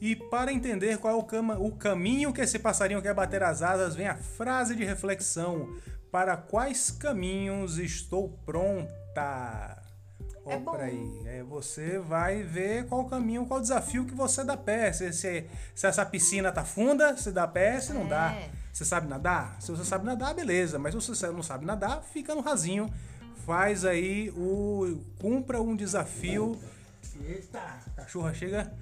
E 0.00 0.14
para 0.14 0.52
entender 0.52 0.98
qual 0.98 1.14
é 1.14 1.16
o, 1.16 1.24
cama, 1.24 1.58
o 1.58 1.72
caminho 1.72 2.32
que 2.32 2.40
esse 2.40 2.58
passarinho 2.58 3.02
quer 3.02 3.12
bater 3.12 3.42
as 3.42 3.62
asas, 3.62 3.96
vem 3.96 4.06
a 4.06 4.16
frase 4.16 4.76
de 4.76 4.84
reflexão: 4.84 5.76
Para 6.10 6.36
quais 6.36 6.92
caminhos 6.92 7.76
estou 7.76 8.28
pronta? 8.46 9.79
É 10.54 10.58
bom. 10.58 10.74
aí. 10.76 11.22
É, 11.26 11.42
você 11.42 11.98
vai 11.98 12.42
ver 12.42 12.86
qual 12.86 13.04
caminho, 13.06 13.46
qual 13.46 13.60
desafio 13.60 14.04
que 14.04 14.14
você 14.14 14.42
dá 14.44 14.56
pé. 14.56 14.92
Se, 14.92 15.12
se, 15.12 15.44
se 15.74 15.86
essa 15.86 16.04
piscina 16.04 16.50
tá 16.52 16.64
funda, 16.64 17.16
se 17.16 17.30
dá 17.30 17.46
pé, 17.46 17.80
se 17.80 17.92
não 17.92 18.06
É. 18.06 18.08
dá. 18.08 18.38
Você 18.72 18.84
sabe 18.84 19.08
nadar? 19.08 19.56
Se 19.60 19.70
você 19.70 19.84
sabe 19.84 20.04
nadar, 20.04 20.32
beleza. 20.34 20.78
Mas 20.78 20.94
se 21.02 21.08
você 21.08 21.26
não 21.28 21.42
sabe 21.42 21.64
nadar, 21.66 22.02
fica 22.02 22.34
no 22.34 22.40
rasinho. 22.40 22.88
Faz 23.44 23.84
aí 23.84 24.30
o. 24.30 25.00
Cumpra 25.20 25.60
um 25.60 25.74
desafio. 25.74 26.58
Eita, 27.26 27.60
cachorra 27.96 28.32
chega. 28.32 28.72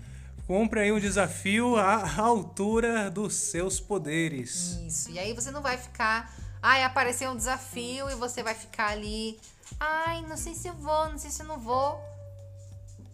Cumpra 0.47 0.81
aí 0.83 0.93
um 0.93 0.99
desafio 1.01 1.77
à 1.77 2.16
altura 2.21 3.11
dos 3.11 3.35
seus 3.35 3.81
poderes. 3.81 4.79
Isso. 4.87 5.11
E 5.11 5.19
aí 5.19 5.33
você 5.35 5.51
não 5.51 5.61
vai 5.62 5.77
ficar. 5.77 6.33
Ai, 6.62 6.83
apareceu 6.85 7.31
um 7.31 7.37
desafio 7.37 8.11
e 8.11 8.14
você 8.14 8.43
vai 8.43 8.55
ficar 8.55 8.89
ali. 8.89 9.39
Ai, 9.79 10.23
não 10.23 10.37
sei 10.37 10.55
se 10.55 10.69
eu 10.69 10.75
vou, 10.75 11.11
não 11.11 11.19
sei 11.19 11.31
se 11.31 11.43
eu 11.43 11.47
não 11.47 11.59
vou. 11.59 12.01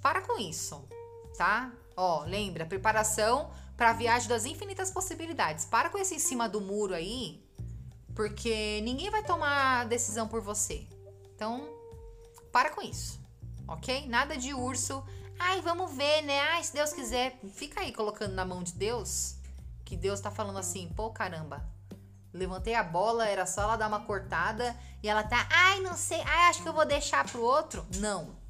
Para 0.01 0.21
com 0.21 0.39
isso, 0.39 0.87
tá? 1.37 1.73
Ó, 1.97 2.25
lembra, 2.25 2.67
preparação 2.67 3.51
para 3.77 3.91
a 3.91 3.93
viagem 3.93 4.29
das 4.29 4.45
infinitas 4.45 4.91
possibilidades. 4.91 5.65
Para 5.65 5.91
com 5.91 5.99
esse 5.99 6.15
em 6.15 6.19
cima 6.19 6.49
do 6.49 6.61
muro 6.61 6.95
aí, 6.95 7.45
porque 8.15 8.81
ninguém 8.83 9.11
vai 9.11 9.23
tomar 9.23 9.87
decisão 9.87 10.29
por 10.29 10.41
você. 10.41 10.87
Então, 11.35 11.69
para 12.53 12.71
com 12.71 12.83
isso, 12.83 13.21
ok? 13.67 14.07
Nada 14.07 14.37
de 14.37 14.55
urso. 14.55 15.05
Ai, 15.39 15.61
vamos 15.61 15.93
ver, 15.93 16.23
né? 16.23 16.41
Ai, 16.41 16.63
se 16.63 16.73
Deus 16.73 16.93
quiser. 16.93 17.39
Fica 17.55 17.81
aí 17.81 17.93
colocando 17.93 18.35
na 18.35 18.45
mão 18.45 18.63
de 18.63 18.73
Deus, 18.73 19.37
que 19.85 19.97
Deus 19.97 20.21
tá 20.21 20.31
falando 20.31 20.59
assim, 20.59 20.89
pô, 20.95 21.11
caramba. 21.11 21.74
Levantei 22.35 22.75
a 22.75 22.83
bola, 22.83 23.29
era 23.29 23.47
só 23.47 23.63
ela 23.63 23.77
dar 23.77 23.87
uma 23.87 24.01
cortada 24.01 24.77
e 25.01 25.09
ela 25.09 25.23
tá, 25.23 25.47
ai, 25.49 25.81
não 25.81 25.95
sei, 25.95 26.21
ai, 26.21 26.51
acho 26.51 26.63
que 26.63 26.69
eu 26.69 26.73
vou 26.73 26.85
deixar 26.85 27.25
pro 27.25 27.41
outro. 27.41 27.87
Não. 27.99 28.43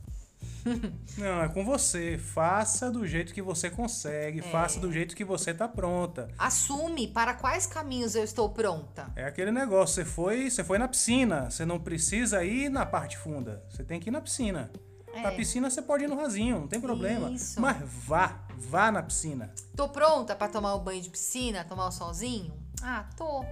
Não, 1.18 1.42
é 1.42 1.48
com 1.48 1.62
você. 1.62 2.16
Faça 2.16 2.90
do 2.90 3.06
jeito 3.06 3.34
que 3.34 3.42
você 3.42 3.68
consegue. 3.68 4.40
Faça 4.40 4.80
do 4.80 4.90
jeito 4.90 5.14
que 5.14 5.24
você 5.24 5.52
tá 5.52 5.68
pronta. 5.68 6.28
Assume 6.38 7.08
para 7.08 7.34
quais 7.34 7.66
caminhos 7.66 8.14
eu 8.14 8.24
estou 8.24 8.48
pronta. 8.48 9.12
É 9.14 9.24
aquele 9.24 9.52
negócio, 9.52 9.96
você 9.96 10.04
foi, 10.04 10.50
você 10.50 10.64
foi 10.64 10.78
na 10.78 10.88
piscina, 10.88 11.50
você 11.50 11.66
não 11.66 11.78
precisa 11.78 12.42
ir 12.42 12.70
na 12.70 12.86
parte 12.86 13.18
funda, 13.18 13.62
você 13.68 13.84
tem 13.84 14.00
que 14.00 14.08
ir 14.08 14.12
na 14.12 14.22
piscina. 14.22 14.70
É. 15.12 15.20
Na 15.20 15.32
piscina 15.32 15.68
você 15.70 15.82
pode 15.82 16.04
ir 16.04 16.08
no 16.08 16.16
rasinho, 16.16 16.60
não 16.60 16.68
tem 16.68 16.80
problema. 16.80 17.30
Isso. 17.30 17.60
Mas 17.60 17.76
vá, 17.86 18.40
vá 18.56 18.90
na 18.90 19.02
piscina. 19.02 19.52
Tô 19.76 19.88
pronta 19.88 20.34
para 20.34 20.50
tomar 20.50 20.74
o 20.74 20.80
banho 20.80 21.02
de 21.02 21.10
piscina, 21.10 21.62
tomar 21.64 21.88
o 21.88 21.92
solzinho? 21.92 22.52
Ah, 22.82 23.06
tô. 23.16 23.44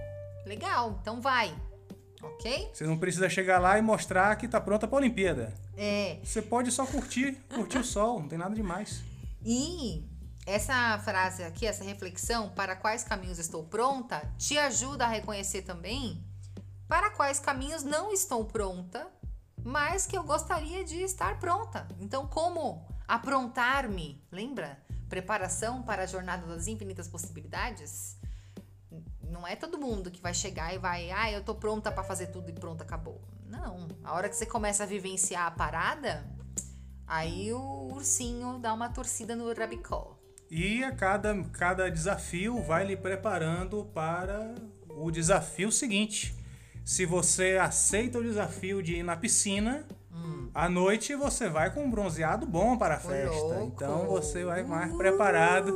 Legal, 0.45 0.99
então 1.01 1.21
vai. 1.21 1.55
Ok? 2.21 2.71
Você 2.73 2.85
não 2.85 2.97
precisa 2.97 3.29
chegar 3.29 3.59
lá 3.59 3.77
e 3.77 3.81
mostrar 3.81 4.35
que 4.35 4.47
tá 4.47 4.59
pronta 4.61 4.87
pra 4.87 4.97
Olimpíada. 4.97 5.53
É. 5.75 6.19
Você 6.23 6.41
pode 6.41 6.71
só 6.71 6.85
curtir, 6.85 7.33
curtir 7.53 7.79
o 7.79 7.83
sol, 7.83 8.19
não 8.19 8.27
tem 8.27 8.37
nada 8.37 8.55
demais. 8.55 9.03
E 9.45 10.07
essa 10.45 10.99
frase 10.99 11.43
aqui, 11.43 11.65
essa 11.65 11.83
reflexão, 11.83 12.49
para 12.49 12.75
quais 12.75 13.03
caminhos 13.03 13.39
estou 13.39 13.63
pronta, 13.63 14.21
te 14.37 14.57
ajuda 14.57 15.05
a 15.05 15.09
reconhecer 15.09 15.63
também 15.63 16.23
para 16.87 17.09
quais 17.09 17.39
caminhos 17.39 17.83
não 17.83 18.13
estou 18.13 18.45
pronta, 18.45 19.07
mas 19.63 20.05
que 20.05 20.17
eu 20.17 20.23
gostaria 20.23 20.83
de 20.83 21.01
estar 21.01 21.39
pronta. 21.39 21.87
Então, 21.99 22.27
como 22.27 22.85
aprontar-me? 23.07 24.23
Lembra? 24.31 24.77
Preparação 25.09 25.81
para 25.81 26.03
a 26.03 26.05
jornada 26.05 26.45
das 26.47 26.67
infinitas 26.67 27.07
possibilidades? 27.07 28.17
Não 29.33 29.45
é 29.45 29.55
todo 29.55 29.77
mundo 29.77 30.09
que 30.09 30.21
vai 30.21 30.33
chegar 30.33 30.73
e 30.73 30.77
vai, 30.77 31.11
ah, 31.11 31.31
eu 31.31 31.43
tô 31.43 31.55
pronta 31.55 31.91
para 31.91 32.03
fazer 32.03 32.27
tudo 32.27 32.49
e 32.49 32.53
pronto, 32.53 32.81
acabou. 32.81 33.19
Não. 33.47 33.87
A 34.03 34.13
hora 34.13 34.29
que 34.29 34.35
você 34.35 34.45
começa 34.45 34.83
a 34.83 34.85
vivenciar 34.85 35.45
a 35.47 35.51
parada, 35.51 36.23
Aí 37.05 37.53
o 37.53 37.89
ursinho 37.93 38.57
dá 38.59 38.73
uma 38.73 38.89
torcida 38.89 39.35
no 39.35 39.53
rabicó. 39.53 40.17
E 40.49 40.83
a 40.83 40.91
cada, 40.91 41.43
cada 41.51 41.89
desafio 41.89 42.61
vai 42.61 42.85
lhe 42.85 42.95
preparando 42.95 43.85
para 43.93 44.55
o 44.89 45.11
desafio 45.11 45.71
seguinte. 45.71 46.35
Se 46.85 47.05
você 47.05 47.57
aceita 47.61 48.19
o 48.19 48.23
desafio 48.23 48.81
de 48.81 48.95
ir 48.95 49.03
na 49.03 49.15
piscina, 49.15 49.85
à 50.53 50.69
noite 50.69 51.15
você 51.15 51.49
vai 51.49 51.73
com 51.73 51.83
um 51.83 51.91
bronzeado 51.91 52.45
bom 52.45 52.77
para 52.77 52.95
a 52.95 52.97
Hum. 52.97 53.01
Festa. 53.01 53.63
Então 53.63 54.07
você 54.07 54.43
vai 54.43 54.63
mais 54.63 54.91
preparado 54.95 55.71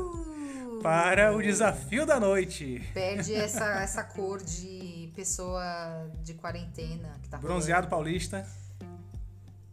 para 0.88 1.36
o 1.36 1.42
desafio 1.42 2.06
da 2.06 2.18
noite. 2.20 2.82
Perde 2.94 3.34
essa, 3.36 3.82
essa 3.82 4.04
cor 4.04 4.42
de 4.42 5.12
pessoa 5.16 6.10
de 6.24 6.34
quarentena 6.34 7.18
que 7.22 7.28
tá 7.28 7.38
Bronzeado 7.38 7.88
paulista. 7.88 8.46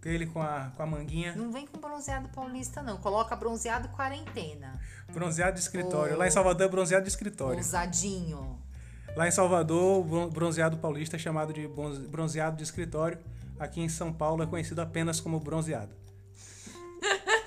Aquele 0.01 0.27
com 0.27 0.43
a, 0.43 0.73
com 0.77 0.83
a 0.83 0.87
manguinha. 0.87 1.31
rolando. 1.33 1.45
Não 1.45 1.53
vem 1.53 1.67
com 1.67 1.79
bronzeado 1.79 2.29
paulista, 2.31 2.83
não. 2.83 2.97
Coloca 2.99 3.35
bronzeado 3.37 3.89
quarentena. 3.91 4.79
Bronzeado 5.12 5.55
de 5.55 5.61
escritório. 5.61 6.17
Lá 6.19 6.27
em 6.27 6.31
Salvador 6.31 6.67
é 6.67 6.71
bronzeado 6.71 7.05
de 7.05 7.09
escritório. 7.11 7.59
Ousadinho. 7.59 8.59
Lá 9.17 9.29
em 9.29 9.31
Salvador, 9.31 10.05
o 10.05 10.29
bronzeado 10.31 10.77
paulista 10.79 11.15
é 11.17 11.19
chamado 11.19 11.53
de 11.53 11.69
bron- 11.69 12.07
bronzeado 12.09 12.57
de 12.57 12.65
escritório. 12.65 13.19
Aqui 13.59 13.81
em 13.81 13.89
São 13.89 14.12
Paulo 14.12 14.43
é 14.43 14.47
conhecido 14.47 14.81
apenas 14.83 15.21
como 15.21 15.39
bronzeado. 15.39 15.95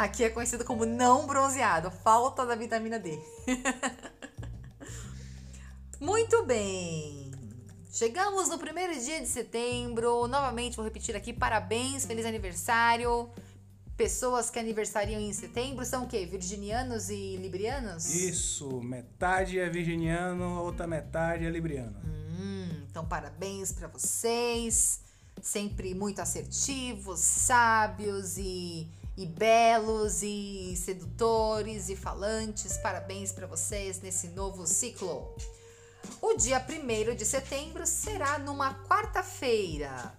Aqui 0.00 0.24
é 0.24 0.30
conhecido 0.30 0.64
como 0.64 0.86
não 0.86 1.26
bronzeado. 1.26 1.90
Falta 1.90 2.46
da 2.46 2.54
vitamina 2.54 2.98
D. 2.98 3.20
Muito 6.00 6.42
bem. 6.46 7.30
Chegamos 7.92 8.48
no 8.48 8.58
primeiro 8.58 8.98
dia 8.98 9.20
de 9.20 9.26
setembro. 9.26 10.26
Novamente 10.26 10.74
vou 10.74 10.86
repetir 10.86 11.14
aqui: 11.14 11.34
parabéns, 11.34 12.06
feliz 12.06 12.24
aniversário. 12.24 13.28
Pessoas 13.94 14.48
que 14.48 14.58
aniversariam 14.58 15.20
em 15.20 15.34
setembro 15.34 15.84
são 15.84 16.04
o 16.04 16.08
quê? 16.08 16.24
Virginianos 16.24 17.10
e 17.10 17.36
librianos? 17.36 18.06
Isso, 18.06 18.80
metade 18.80 19.58
é 19.58 19.68
virginiano, 19.68 20.62
outra 20.62 20.86
metade 20.86 21.44
é 21.44 21.50
libriano. 21.50 22.00
Hum, 22.06 22.86
então 22.90 23.04
parabéns 23.04 23.70
pra 23.70 23.86
vocês. 23.86 25.02
Sempre 25.42 25.94
muito 25.94 26.22
assertivos, 26.22 27.20
sábios 27.20 28.38
e, 28.38 28.88
e 29.16 29.26
belos 29.26 30.22
e 30.22 30.74
sedutores 30.76 31.88
e 31.88 31.96
falantes. 31.96 32.76
Parabéns 32.78 33.32
pra 33.32 33.46
vocês 33.46 34.00
nesse 34.00 34.28
novo 34.28 34.66
ciclo. 34.66 35.34
O 36.20 36.34
dia 36.34 36.64
1 36.66 37.14
de 37.14 37.24
setembro 37.24 37.86
será 37.86 38.38
numa 38.38 38.74
quarta-feira. 38.84 40.12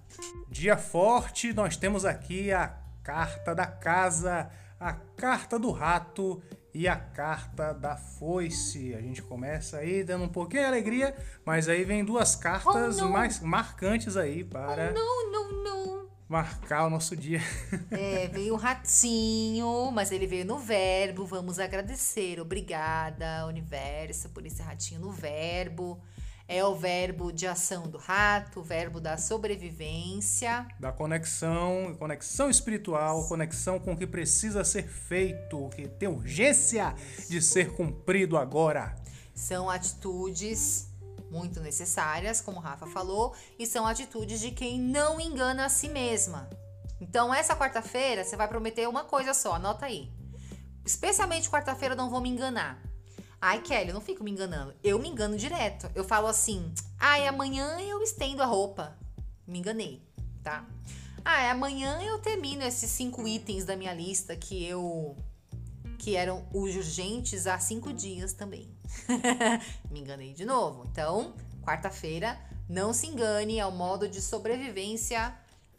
Dia 0.49 0.77
forte, 0.77 1.53
nós 1.53 1.75
temos 1.75 2.05
aqui 2.05 2.51
a 2.51 2.75
carta 3.03 3.55
da 3.55 3.65
casa, 3.65 4.49
a 4.79 4.93
carta 4.93 5.57
do 5.57 5.71
rato 5.71 6.41
e 6.73 6.87
a 6.87 6.95
carta 6.95 7.73
da 7.73 7.97
foice. 7.97 8.93
A 8.93 9.01
gente 9.01 9.21
começa 9.21 9.77
aí 9.77 10.03
dando 10.03 10.25
um 10.25 10.29
pouquinho 10.29 10.63
de 10.63 10.67
alegria, 10.67 11.15
mas 11.45 11.67
aí 11.67 11.83
vem 11.83 12.05
duas 12.05 12.35
cartas 12.35 13.01
Oh, 13.01 13.09
mais 13.09 13.39
marcantes 13.39 14.15
aí 14.15 14.43
para 14.43 14.91
Não, 14.91 15.31
não, 15.31 15.63
não. 15.63 16.00
Marcar 16.31 16.87
o 16.87 16.89
nosso 16.89 17.15
dia. 17.15 17.41
É, 17.91 18.27
veio 18.29 18.53
um 18.53 18.57
ratinho, 18.57 19.91
mas 19.91 20.11
ele 20.11 20.25
veio 20.25 20.45
no 20.45 20.57
verbo. 20.57 21.25
Vamos 21.25 21.59
agradecer. 21.59 22.39
Obrigada, 22.39 23.45
universo, 23.47 24.29
por 24.29 24.45
esse 24.45 24.61
ratinho 24.61 25.01
no 25.01 25.11
verbo. 25.11 26.01
É 26.47 26.63
o 26.63 26.75
verbo 26.75 27.31
de 27.31 27.45
ação 27.45 27.83
do 27.83 27.97
rato, 27.97 28.61
o 28.61 28.63
verbo 28.63 28.99
da 28.99 29.17
sobrevivência. 29.17 30.65
Da 30.79 30.91
conexão, 30.91 31.95
conexão 31.99 32.49
espiritual, 32.49 33.27
conexão 33.27 33.77
com 33.77 33.93
o 33.93 33.97
que 33.97 34.07
precisa 34.07 34.63
ser 34.63 34.87
feito, 34.87 35.65
o 35.65 35.69
que 35.69 35.87
tem 35.87 36.07
urgência 36.07 36.95
de 37.29 37.41
ser 37.41 37.73
cumprido 37.73 38.37
agora. 38.37 38.95
São 39.33 39.69
atitudes 39.69 40.90
muito 41.31 41.61
necessárias, 41.61 42.41
como 42.41 42.59
Rafa 42.59 42.85
falou, 42.85 43.33
e 43.57 43.65
são 43.65 43.87
atitudes 43.87 44.39
de 44.39 44.51
quem 44.51 44.79
não 44.79 45.19
engana 45.19 45.65
a 45.65 45.69
si 45.69 45.87
mesma. 45.87 46.49
Então, 46.99 47.33
essa 47.33 47.55
quarta-feira, 47.55 48.23
você 48.23 48.35
vai 48.35 48.47
prometer 48.47 48.87
uma 48.87 49.05
coisa 49.05 49.33
só, 49.33 49.53
anota 49.53 49.85
aí. 49.85 50.11
Especialmente 50.85 51.49
quarta-feira, 51.49 51.95
não 51.95 52.09
vou 52.09 52.21
me 52.21 52.29
enganar. 52.29 52.79
Ai, 53.39 53.61
Kelly, 53.61 53.89
eu 53.89 53.93
não 53.95 54.01
fico 54.01 54.23
me 54.23 54.29
enganando. 54.29 54.75
Eu 54.83 54.99
me 54.99 55.07
engano 55.07 55.35
direto. 55.35 55.89
Eu 55.95 56.03
falo 56.03 56.27
assim: 56.27 56.71
ai, 56.99 57.27
amanhã 57.27 57.79
eu 57.79 58.01
estendo 58.03 58.43
a 58.43 58.45
roupa. 58.45 58.95
Me 59.47 59.57
enganei, 59.57 60.07
tá? 60.43 60.63
Ah, 61.25 61.49
amanhã 61.49 62.01
eu 62.03 62.19
termino 62.19 62.63
esses 62.63 62.91
cinco 62.91 63.27
itens 63.27 63.65
da 63.65 63.75
minha 63.75 63.93
lista 63.93 64.35
que 64.35 64.63
eu. 64.63 65.15
Que 66.01 66.15
eram 66.15 66.43
urgentes 66.51 67.45
há 67.45 67.59
cinco 67.59 67.93
dias 67.93 68.33
também. 68.33 68.67
me 69.91 69.99
enganei 69.99 70.33
de 70.33 70.43
novo. 70.43 70.87
Então, 70.91 71.35
quarta-feira, 71.61 72.39
não 72.67 72.91
se 72.91 73.05
engane, 73.05 73.59
é 73.59 73.65
o 73.67 73.71
modo 73.71 74.07
de 74.09 74.19
sobrevivência 74.19 75.31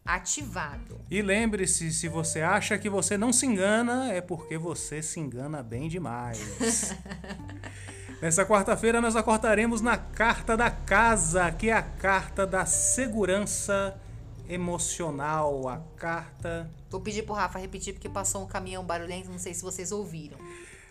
ativado. 0.05 1.01
E 1.11 1.21
lembre-se, 1.21 1.93
se 1.93 2.07
você 2.07 2.41
acha 2.41 2.79
que 2.79 2.89
você 2.89 3.19
não 3.19 3.33
se 3.33 3.47
engana, 3.47 4.13
é 4.13 4.21
porque 4.21 4.57
você 4.57 5.03
se 5.03 5.19
engana 5.19 5.61
bem 5.61 5.89
demais. 5.89 6.95
Nessa 8.23 8.47
quarta-feira 8.47 9.01
nós 9.01 9.17
acordaremos 9.17 9.81
na 9.81 9.97
carta 9.97 10.57
da 10.57 10.71
casa, 10.71 11.51
que 11.51 11.69
é 11.69 11.73
a 11.73 11.83
carta 11.83 12.47
da 12.47 12.65
segurança 12.65 14.01
emocional, 14.49 15.69
a 15.69 15.81
carta. 15.97 16.71
Vou 16.93 17.01
pedir 17.01 17.23
pro 17.25 17.35
Rafa 17.35 17.59
repetir 17.59 17.93
porque 17.95 18.09
passou 18.09 18.43
um 18.45 18.47
caminhão 18.47 18.85
barulhento, 18.85 19.31
não 19.31 19.39
sei 19.39 19.53
se 19.55 19.63
vocês 19.63 19.91
ouviram. 19.91 20.39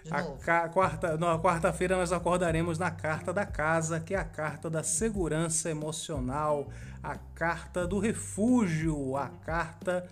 De 0.03 0.11
a 0.11 0.23
ca- 0.37 0.67
quarta, 0.69 1.15
na 1.17 1.37
quarta-feira 1.37 1.95
nós 1.95 2.11
acordaremos 2.11 2.79
na 2.79 2.89
carta 2.89 3.31
da 3.31 3.45
casa, 3.45 3.99
que 3.99 4.15
é 4.15 4.17
a 4.17 4.23
carta 4.25 4.67
da 4.69 4.81
segurança 4.83 5.69
emocional, 5.69 6.69
a 7.03 7.15
carta 7.15 7.85
do 7.87 7.99
refúgio, 7.99 9.15
a 9.15 9.27
carta 9.29 10.07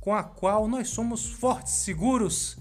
com 0.00 0.14
a 0.14 0.22
qual 0.22 0.66
nós 0.66 0.88
somos 0.88 1.30
fortes, 1.30 1.74
seguros, 1.74 2.56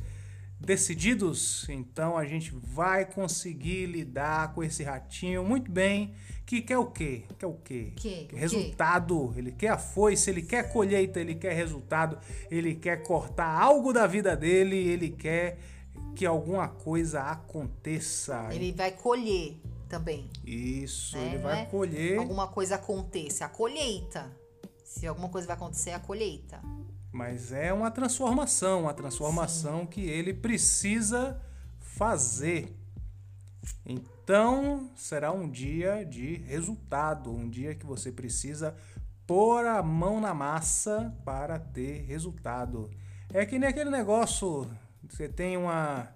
decididos. 0.59 1.67
Então 1.69 2.17
a 2.17 2.25
gente 2.25 2.51
vai 2.53 3.05
conseguir 3.05 3.85
lidar 3.85 4.53
com 4.53 4.63
esse 4.63 4.83
ratinho 4.83 5.43
muito 5.43 5.71
bem. 5.71 6.13
Que 6.45 6.61
quer 6.61 6.77
o 6.77 6.85
quê? 6.87 7.23
Quer 7.39 7.45
o 7.47 7.53
quê? 7.53 7.93
Que? 7.95 8.27
Resultado. 8.33 9.33
Ele 9.37 9.51
quer 9.51 9.69
a 9.69 9.77
foice, 9.77 10.29
ele 10.29 10.41
quer 10.41 10.71
colheita, 10.71 11.19
ele 11.19 11.35
quer 11.35 11.53
resultado, 11.53 12.17
ele 12.51 12.75
quer 12.75 13.03
cortar 13.03 13.47
algo 13.47 13.93
da 13.93 14.05
vida 14.05 14.35
dele, 14.35 14.75
ele 14.75 15.09
quer 15.09 15.57
que 16.15 16.25
alguma 16.25 16.67
coisa 16.67 17.21
aconteça. 17.21 18.49
Ele 18.51 18.71
vai 18.71 18.91
colher 18.91 19.57
também. 19.87 20.29
Isso, 20.45 21.17
né? 21.17 21.25
ele 21.27 21.37
vai 21.37 21.61
é 21.61 21.65
colher, 21.65 22.17
Alguma 22.17 22.47
coisa 22.47 22.75
aconteça. 22.75 23.45
A 23.45 23.49
colheita. 23.49 24.31
Se 24.83 25.07
alguma 25.07 25.29
coisa 25.29 25.47
vai 25.47 25.55
acontecer, 25.55 25.91
é 25.91 25.95
a 25.95 25.99
colheita. 25.99 26.61
mas 27.11 27.51
é 27.51 27.71
uma 27.71 27.89
transformação, 27.89 28.81
uma 28.81 28.93
transformação 28.93 29.85
que 29.85 30.01
ele 30.01 30.33
precisa 30.33 31.41
fazer. 31.79 32.75
Então, 33.85 34.89
será 34.95 35.31
um 35.31 35.49
dia 35.49 36.05
de 36.05 36.35
resultado, 36.37 37.31
um 37.31 37.49
dia 37.49 37.75
que 37.75 37.85
você 37.85 38.11
precisa 38.11 38.75
pôr 39.25 39.65
a 39.65 39.81
mão 39.81 40.19
na 40.19 40.33
massa 40.33 41.13
para 41.25 41.59
ter 41.59 42.01
resultado. 42.05 42.89
É 43.33 43.45
que 43.45 43.57
nem 43.57 43.69
aquele 43.69 43.89
negócio, 43.89 44.69
você 45.09 45.27
tem 45.27 45.57
uma, 45.57 46.07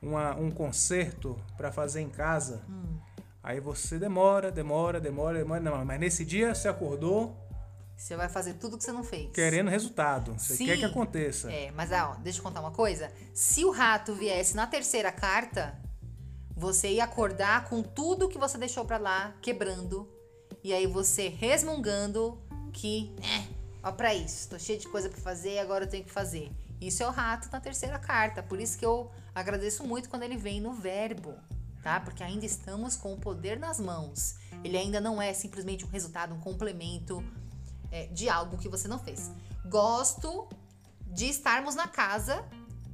uma 0.00 0.34
um 0.36 0.50
concerto 0.50 1.36
para 1.56 1.72
fazer 1.72 2.00
em 2.00 2.08
casa. 2.08 2.62
Aí 3.42 3.60
você 3.60 3.98
demora, 3.98 4.50
demora, 4.50 5.00
demora, 5.00 5.38
demora, 5.38 5.60
não, 5.60 5.84
mas 5.84 6.00
nesse 6.00 6.24
dia 6.24 6.54
você 6.54 6.66
acordou 6.66 7.36
Você 7.94 8.16
vai 8.16 8.28
fazer 8.28 8.54
tudo 8.54 8.78
que 8.78 8.84
você 8.84 8.92
não 8.92 9.04
fez. 9.04 9.30
querendo 9.32 9.68
resultado. 9.68 10.32
Você 10.38 10.56
Sim. 10.56 10.66
quer 10.66 10.78
que 10.78 10.84
aconteça. 10.84 11.52
É, 11.52 11.70
mas 11.72 11.92
ó, 11.92 12.14
deixa 12.22 12.38
eu 12.38 12.42
contar 12.42 12.60
uma 12.60 12.70
coisa. 12.70 13.12
Se 13.34 13.64
o 13.64 13.70
rato 13.70 14.14
viesse 14.14 14.56
na 14.56 14.66
terceira 14.66 15.12
carta, 15.12 15.78
você 16.56 16.92
ia 16.92 17.04
acordar 17.04 17.68
com 17.68 17.82
tudo 17.82 18.28
que 18.28 18.38
você 18.38 18.56
deixou 18.56 18.84
pra 18.84 18.98
lá, 18.98 19.34
quebrando. 19.42 20.08
E 20.62 20.72
aí 20.72 20.86
você 20.86 21.28
resmungando 21.28 22.38
que, 22.72 23.14
é, 23.22 23.46
ó 23.82 23.92
pra 23.92 24.14
isso, 24.14 24.48
tô 24.48 24.58
cheio 24.58 24.78
de 24.78 24.88
coisa 24.88 25.08
pra 25.08 25.20
fazer, 25.20 25.58
agora 25.58 25.84
eu 25.84 25.88
tenho 25.88 26.04
que 26.04 26.12
fazer. 26.12 26.50
Isso 26.80 27.02
é 27.02 27.06
o 27.06 27.10
rato 27.10 27.48
na 27.50 27.60
terceira 27.60 27.98
carta. 27.98 28.42
Por 28.42 28.60
isso 28.60 28.78
que 28.78 28.84
eu 28.84 29.10
agradeço 29.34 29.84
muito 29.84 30.08
quando 30.08 30.22
ele 30.22 30.36
vem 30.36 30.60
no 30.60 30.72
verbo, 30.72 31.34
tá? 31.82 32.00
Porque 32.00 32.22
ainda 32.22 32.46
estamos 32.46 32.96
com 32.96 33.14
o 33.14 33.18
poder 33.18 33.58
nas 33.58 33.80
mãos. 33.80 34.36
Ele 34.62 34.76
ainda 34.76 35.00
não 35.00 35.20
é 35.20 35.32
simplesmente 35.32 35.84
um 35.84 35.88
resultado, 35.88 36.34
um 36.34 36.40
complemento 36.40 37.22
é, 37.90 38.06
de 38.06 38.28
algo 38.28 38.56
que 38.58 38.68
você 38.68 38.88
não 38.88 38.98
fez. 38.98 39.30
Gosto 39.66 40.48
de 41.06 41.26
estarmos 41.26 41.74
na 41.74 41.86
casa. 41.86 42.44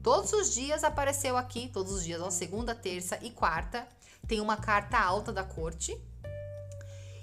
Todos 0.02 0.32
os 0.32 0.54
dias 0.54 0.82
apareceu 0.82 1.36
aqui, 1.36 1.68
todos 1.68 1.92
os 1.92 2.04
dias, 2.04 2.20
ó, 2.22 2.30
segunda, 2.30 2.74
terça 2.74 3.18
e 3.22 3.30
quarta, 3.30 3.86
tem 4.26 4.40
uma 4.40 4.56
carta 4.56 4.98
alta 4.98 5.32
da 5.32 5.44
corte. 5.44 6.00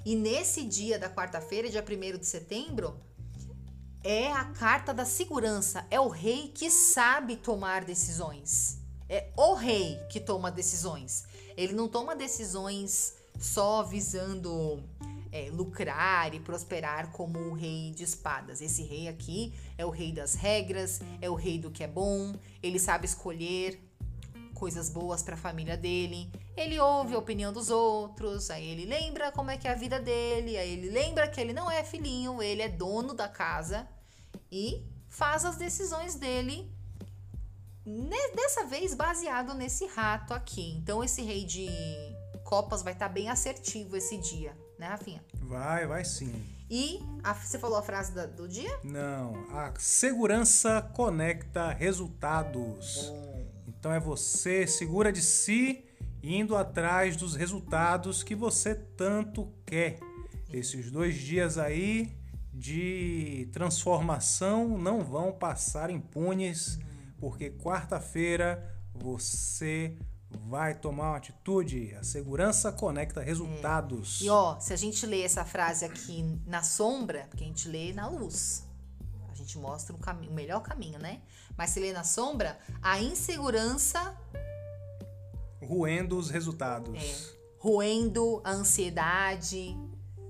E 0.05 0.15
nesse 0.15 0.63
dia 0.63 0.99
da 0.99 1.09
quarta-feira, 1.09 1.69
dia 1.69 1.83
1 1.83 2.17
de 2.17 2.25
setembro, 2.25 2.99
é 4.03 4.31
a 4.31 4.45
carta 4.45 4.93
da 4.93 5.05
segurança. 5.05 5.85
É 5.89 5.99
o 5.99 6.07
rei 6.07 6.49
que 6.49 6.69
sabe 6.69 7.35
tomar 7.35 7.83
decisões. 7.83 8.79
É 9.09 9.31
o 9.35 9.53
rei 9.53 9.99
que 10.09 10.19
toma 10.19 10.51
decisões. 10.51 11.25
Ele 11.57 11.73
não 11.73 11.87
toma 11.87 12.15
decisões 12.15 13.15
só 13.39 13.83
visando 13.83 14.83
é, 15.37 15.49
lucrar 15.51 16.33
e 16.33 16.39
prosperar 16.39 17.11
como 17.11 17.37
o 17.37 17.53
rei 17.53 17.91
de 17.91 18.03
espadas. 18.03 18.61
Esse 18.61 18.83
rei 18.83 19.07
aqui 19.07 19.53
é 19.77 19.85
o 19.85 19.89
rei 19.89 20.11
das 20.11 20.33
regras, 20.33 20.99
é 21.21 21.29
o 21.29 21.35
rei 21.35 21.59
do 21.59 21.69
que 21.69 21.83
é 21.83 21.87
bom. 21.87 22.33
Ele 22.63 22.79
sabe 22.79 23.05
escolher 23.05 23.79
coisas 24.55 24.89
boas 24.89 25.21
para 25.21 25.35
a 25.35 25.37
família 25.37 25.77
dele. 25.77 26.31
Ele 26.55 26.79
ouve 26.79 27.13
a 27.13 27.19
opinião 27.19 27.53
dos 27.53 27.69
outros, 27.69 28.49
aí 28.49 28.67
ele 28.67 28.85
lembra 28.85 29.31
como 29.31 29.51
é 29.51 29.57
que 29.57 29.67
é 29.67 29.71
a 29.71 29.75
vida 29.75 29.99
dele, 29.99 30.57
aí 30.57 30.71
ele 30.71 30.89
lembra 30.89 31.27
que 31.27 31.39
ele 31.39 31.53
não 31.53 31.69
é 31.69 31.83
filhinho, 31.83 32.41
ele 32.41 32.63
é 32.63 32.67
dono 32.67 33.13
da 33.13 33.29
casa 33.29 33.87
e 34.51 34.83
faz 35.07 35.45
as 35.45 35.57
decisões 35.57 36.15
dele 36.15 36.71
ne- 37.85 38.31
dessa 38.35 38.65
vez 38.65 38.95
baseado 38.95 39.53
nesse 39.53 39.85
rato 39.85 40.33
aqui. 40.33 40.71
Então 40.79 41.03
esse 41.03 41.21
rei 41.21 41.45
de 41.45 41.67
copas 42.43 42.81
vai 42.81 42.93
estar 42.93 43.09
bem 43.09 43.29
assertivo 43.29 43.95
esse 43.95 44.17
dia, 44.17 44.57
né, 44.79 44.87
Rafinha? 44.87 45.23
Vai, 45.41 45.85
vai 45.87 46.03
sim. 46.05 46.43
E 46.69 46.99
a- 47.23 47.33
você 47.33 47.57
falou 47.57 47.77
a 47.77 47.81
frase 47.81 48.11
da- 48.13 48.25
do 48.25 48.47
dia? 48.47 48.79
Não, 48.83 49.33
a 49.51 49.73
segurança 49.79 50.81
conecta 50.93 51.71
resultados. 51.71 53.11
Então 53.67 53.91
é 53.93 53.99
você 53.99 54.67
segura 54.67 55.11
de 55.11 55.21
si 55.21 55.85
indo 56.21 56.55
atrás 56.55 57.15
dos 57.15 57.35
resultados 57.35 58.23
que 58.23 58.35
você 58.35 58.75
tanto 58.75 59.51
quer. 59.65 59.99
Esses 60.51 60.91
dois 60.91 61.15
dias 61.15 61.57
aí 61.57 62.17
de 62.53 63.47
transformação 63.53 64.77
não 64.77 65.03
vão 65.03 65.31
passar 65.31 65.89
impunes, 65.89 66.79
porque 67.19 67.49
quarta-feira 67.51 68.75
você 68.93 69.95
vai 70.29 70.75
tomar 70.75 71.11
uma 71.11 71.17
atitude. 71.17 71.93
A 71.95 72.03
segurança 72.03 72.71
conecta 72.71 73.21
resultados. 73.21 74.21
E 74.21 74.29
ó, 74.29 74.59
se 74.59 74.73
a 74.73 74.75
gente 74.75 75.05
lê 75.05 75.21
essa 75.23 75.45
frase 75.45 75.85
aqui 75.85 76.23
na 76.45 76.63
sombra, 76.63 77.27
porque 77.29 77.43
a 77.43 77.47
gente 77.47 77.67
lê 77.67 77.93
na 77.93 78.07
luz, 78.07 78.67
a 79.31 79.35
gente 79.35 79.57
mostra 79.57 79.95
o, 79.95 79.99
caminho, 79.99 80.31
o 80.31 80.35
melhor 80.35 80.61
caminho, 80.61 80.99
né? 80.99 81.21
Mas 81.57 81.71
se 81.71 81.79
lê 81.79 81.91
na 81.91 82.03
sombra, 82.03 82.57
a 82.81 82.99
insegurança 83.01 84.15
Ruendo 85.61 86.17
os 86.17 86.29
resultados. 86.29 86.95
é 86.95 87.37
roendo 87.59 88.41
a 88.43 88.51
ansiedade, 88.51 89.75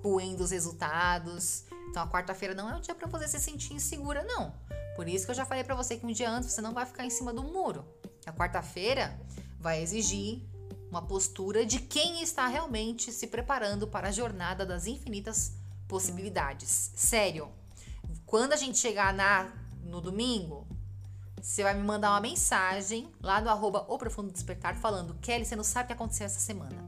roendo 0.01 0.43
os 0.43 0.51
resultados. 0.51 1.65
Então 1.89 2.01
a 2.01 2.07
quarta-feira 2.07 2.55
não 2.55 2.69
é 2.69 2.75
um 2.75 2.81
dia 2.81 2.95
pra 2.95 3.07
você 3.07 3.27
se 3.27 3.39
sentir 3.39 3.73
insegura, 3.73 4.23
não. 4.23 4.53
Por 4.95 5.07
isso 5.07 5.25
que 5.25 5.31
eu 5.31 5.35
já 5.35 5.45
falei 5.45 5.63
pra 5.63 5.75
você 5.75 5.97
que 5.97 6.05
um 6.05 6.11
dia 6.11 6.29
antes 6.29 6.51
você 6.51 6.61
não 6.61 6.73
vai 6.73 6.85
ficar 6.85 7.05
em 7.05 7.09
cima 7.09 7.33
do 7.33 7.43
muro. 7.43 7.85
A 8.25 8.31
quarta-feira 8.33 9.19
vai 9.59 9.81
exigir 9.81 10.41
uma 10.89 11.01
postura 11.01 11.65
de 11.65 11.79
quem 11.79 12.21
está 12.21 12.47
realmente 12.47 13.11
se 13.11 13.27
preparando 13.27 13.87
para 13.87 14.09
a 14.09 14.11
jornada 14.11 14.65
das 14.65 14.87
infinitas 14.87 15.53
possibilidades. 15.87 16.91
Sério. 16.95 17.49
Quando 18.25 18.53
a 18.53 18.57
gente 18.57 18.77
chegar 18.77 19.13
na 19.13 19.51
no 19.83 20.01
domingo, 20.01 20.67
você 21.41 21.63
vai 21.63 21.73
me 21.73 21.81
mandar 21.81 22.11
uma 22.11 22.19
mensagem 22.19 23.09
lá 23.21 23.39
no 23.39 23.49
arroba 23.49 23.85
O 23.87 23.97
Profundo 23.97 24.31
Despertar 24.31 24.75
falando 24.75 25.15
Kelly, 25.21 25.45
você 25.45 25.55
não 25.55 25.63
sabe 25.63 25.85
o 25.85 25.87
que 25.87 25.93
aconteceu 25.93 26.25
essa 26.25 26.39
semana. 26.39 26.85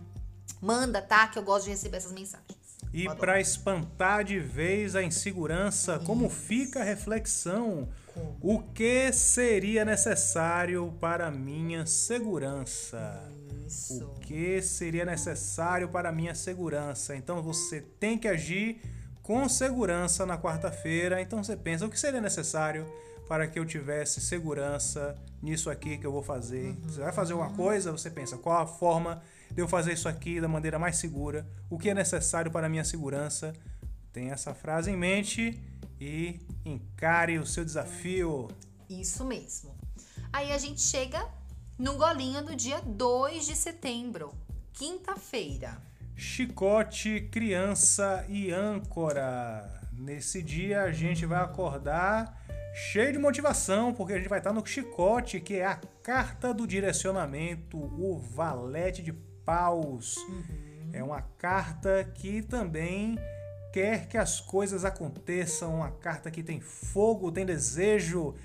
Manda, 0.62 1.02
tá? 1.02 1.28
Que 1.28 1.40
eu 1.40 1.44
gosto 1.44 1.66
de 1.66 1.72
receber 1.72 1.98
essas 1.98 2.12
mensagens. 2.12 2.60
E 2.92 3.06
para 3.16 3.40
espantar 3.40 4.24
de 4.24 4.40
vez 4.40 4.96
a 4.96 5.04
insegurança, 5.04 6.00
como 6.00 6.30
fica 6.30 6.82
a 6.82 6.84
reflexão? 6.84 7.88
O 8.42 8.60
que 8.60 9.12
seria 9.12 9.84
necessário 9.84 10.94
para 11.00 11.30
minha 11.30 11.86
segurança? 11.86 13.22
Isso. 13.68 14.06
O 14.06 14.20
que 14.20 14.62
seria 14.62 15.06
necessário 15.06 15.90
para 15.90 16.12
minha 16.12 16.34
segurança? 16.34 17.16
Então 17.16 17.42
você 17.42 17.82
tem 18.00 18.18
que 18.18 18.28
agir 18.28 18.82
com 19.22 19.48
segurança 19.48 20.26
na 20.26 20.38
quarta-feira. 20.38 21.22
Então 21.22 21.44
você 21.44 21.56
pensa 21.56 21.86
o 21.86 21.90
que 21.90 22.00
seria 22.00 22.22
necessário 22.22 22.88
para 23.28 23.48
que 23.48 23.60
eu 23.60 23.66
tivesse 23.66 24.20
segurança 24.20 25.16
nisso 25.40 25.70
aqui 25.70 26.00
que 26.00 26.08
eu 26.08 26.12
vou 26.12 26.24
fazer. 26.24 26.76
Você 26.86 27.02
vai 27.02 27.12
fazer 27.12 27.34
uma 27.36 27.52
coisa, 27.52 27.92
você 27.92 28.10
pensa 28.10 28.38
qual 28.38 28.60
a 28.60 28.66
forma 28.66 29.22
de 29.52 29.62
eu 29.62 29.68
fazer 29.68 29.94
isso 29.94 30.10
aqui 30.10 30.42
da 30.42 30.48
maneira 30.48 30.80
mais 30.80 30.98
segura? 30.98 31.46
O 31.70 31.78
que 31.78 31.92
é 31.92 31.94
necessário 31.94 32.50
para 32.50 32.66
a 32.66 32.70
minha 32.70 32.84
segurança? 32.84 33.54
Tenha 34.12 34.34
essa 34.34 34.56
frase 34.56 34.90
em 34.90 34.98
mente 34.98 35.62
e 36.00 36.40
encare 36.66 37.38
o 37.38 37.46
seu 37.46 37.66
desafio. 37.66 38.48
Isso 38.90 39.26
mesmo. 39.26 39.76
Aí 40.32 40.52
a 40.52 40.58
gente 40.58 40.82
chega 40.82 41.28
no 41.78 41.98
golinho 41.98 42.44
do 42.44 42.56
dia 42.56 42.82
2 42.82 43.46
de 43.46 43.56
setembro, 43.56 44.34
quinta-feira. 44.74 45.82
Chicote, 46.16 47.30
criança 47.32 48.26
e 48.28 48.52
âncora. 48.52 49.82
Nesse 49.94 50.42
dia 50.42 50.84
a 50.84 50.92
gente 50.92 51.26
vai 51.26 51.42
acordar 51.42 52.40
cheio 52.74 53.12
de 53.12 53.20
motivação, 53.20 53.94
porque 53.94 54.14
a 54.14 54.18
gente 54.18 54.30
vai 54.30 54.40
estar 54.40 54.54
no 54.54 54.66
chicote, 54.66 55.40
que 55.40 55.56
é 55.56 55.66
a 55.66 55.80
carta 56.04 56.54
do 56.54 56.66
direcionamento, 56.68 57.78
o 57.78 58.18
valete 58.18 59.02
de 59.02 59.12
paus. 59.12 60.16
É 60.94 61.04
uma 61.04 61.22
carta 61.22 62.04
que 62.04 62.42
também 62.42 63.18
quer 63.72 64.08
que 64.08 64.18
as 64.18 64.40
coisas 64.40 64.84
aconteçam, 64.84 65.76
uma 65.76 65.92
carta 65.92 66.32
que 66.32 66.44
tem 66.44 66.60
fogo, 66.60 67.32
tem 67.32 67.46
desejo, 67.46 68.36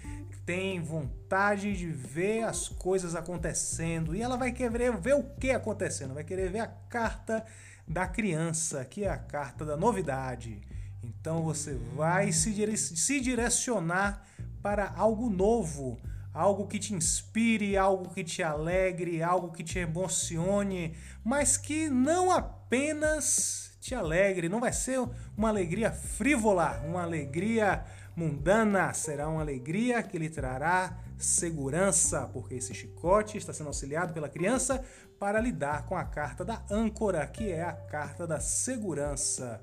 tem 0.45 0.81
vontade 0.81 1.77
de 1.77 1.87
ver 1.87 2.45
as 2.45 2.69
coisas 2.69 3.15
acontecendo. 3.15 4.15
E 4.15 4.23
ela 4.23 4.37
vai 4.37 4.53
querer 4.53 4.97
ver 4.97 5.15
o 5.15 5.23
que 5.23 5.51
acontecendo, 5.51 6.15
vai 6.15 6.25
querer 6.25 6.51
ver 6.51 6.61
a 6.61 6.67
carta 6.67 7.45
da 7.87 8.07
criança, 8.07 8.85
que 8.85 9.05
é 9.05 9.09
a 9.09 9.19
carta 9.19 9.65
da 9.65 9.77
novidade. 9.77 10.61
Então 11.03 11.43
você 11.43 11.75
vai 11.95 12.33
se, 12.33 12.53
dire 12.53 12.77
se 12.77 13.21
direcionar 13.21 14.27
para 14.63 14.93
algo 14.97 15.29
novo, 15.29 15.99
algo 16.33 16.67
que 16.67 16.79
te 16.79 16.95
inspire, 16.95 17.77
algo 17.77 18.11
que 18.13 18.25
te 18.25 18.43
alegre, 18.43 19.23
algo 19.23 19.53
que 19.53 19.63
te 19.63 19.79
emocione, 19.79 20.97
mas 21.23 21.57
que 21.57 21.89
não 21.89 22.31
apenas 22.31 23.64
te 23.85 23.95
alegre, 23.95 24.49
não 24.49 24.61
vai 24.61 24.73
ser 24.73 24.99
uma 25.37 25.51
alegria 25.51 25.93
frívola, 25.93 26.83
uma 26.87 27.03
alegria 27.03 27.85
mundana, 28.17 28.95
será 28.95 29.29
uma 29.29 29.43
alegria 29.43 30.03
que 30.03 30.17
lhe 30.17 30.31
trará 30.31 30.97
segurança, 31.19 32.23
porque 32.33 32.55
esse 32.55 32.73
chicote 32.73 33.37
está 33.37 33.53
sendo 33.53 33.67
auxiliado 33.67 34.15
pela 34.15 34.27
criança 34.27 34.83
para 35.19 35.39
lidar 35.39 35.85
com 35.85 35.99
a 35.99 36.05
carta 36.05 36.47
da 36.47 36.63
âncora, 36.71 37.27
que 37.27 37.53
é 37.53 37.63
a 37.63 37.75
carta 37.75 38.27
da 38.27 38.41
segurança. 38.41 39.61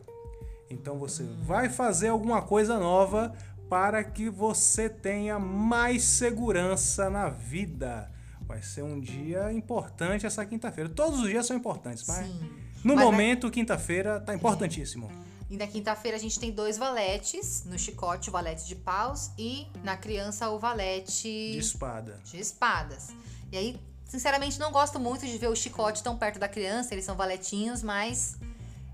Então 0.70 1.00
você 1.00 1.24
vai 1.42 1.68
fazer 1.68 2.10
alguma 2.10 2.44
coisa 2.44 2.78
nova 2.78 3.34
para 3.68 4.04
que 4.04 4.30
você 4.30 4.88
tenha 4.88 5.40
mais 5.40 6.04
segurança 6.04 7.10
na 7.10 7.28
vida. 7.28 8.12
Vai 8.42 8.62
ser 8.62 8.84
um 8.84 9.00
dia 9.00 9.52
importante 9.52 10.28
essa 10.28 10.46
quinta-feira. 10.46 10.88
Todos 10.92 11.22
os 11.22 11.28
dias 11.28 11.48
são 11.48 11.58
importantes, 11.58 12.06
mas 12.08 12.28
Sim. 12.28 12.61
No 12.84 12.96
Mas 12.96 13.04
vai- 13.04 13.06
momento, 13.06 13.50
quinta-feira, 13.52 14.20
tá 14.20 14.34
importantíssimo. 14.36 15.12
E 15.52 15.58
na 15.58 15.68
quinta-feira 15.68 16.16
a 16.16 16.20
gente 16.20 16.40
tem 16.40 16.50
dois 16.50 16.78
valetes, 16.78 17.66
no 17.66 17.78
chicote 17.78 18.30
o 18.30 18.32
valete 18.32 18.66
de 18.66 18.74
paus 18.74 19.32
e 19.38 19.68
na 19.84 19.98
criança 19.98 20.50
o 20.50 20.58
valete 20.58 21.28
De 21.52 21.58
espada. 21.58 22.22
de 22.24 22.40
espadas. 22.40 23.10
E 23.52 23.58
aí, 23.58 23.78
sinceramente, 24.06 24.58
não 24.58 24.72
gosto 24.72 24.98
muito 24.98 25.26
de 25.28 25.38
ver 25.38 25.50
o 25.50 25.56
chicote 25.56 26.02
tão 26.02 26.18
perto 26.18 26.40
da 26.40 26.48
criança, 26.48 26.94
eles 26.94 27.04
são 27.04 27.18
valetinhos, 27.18 27.84
mas 27.84 28.38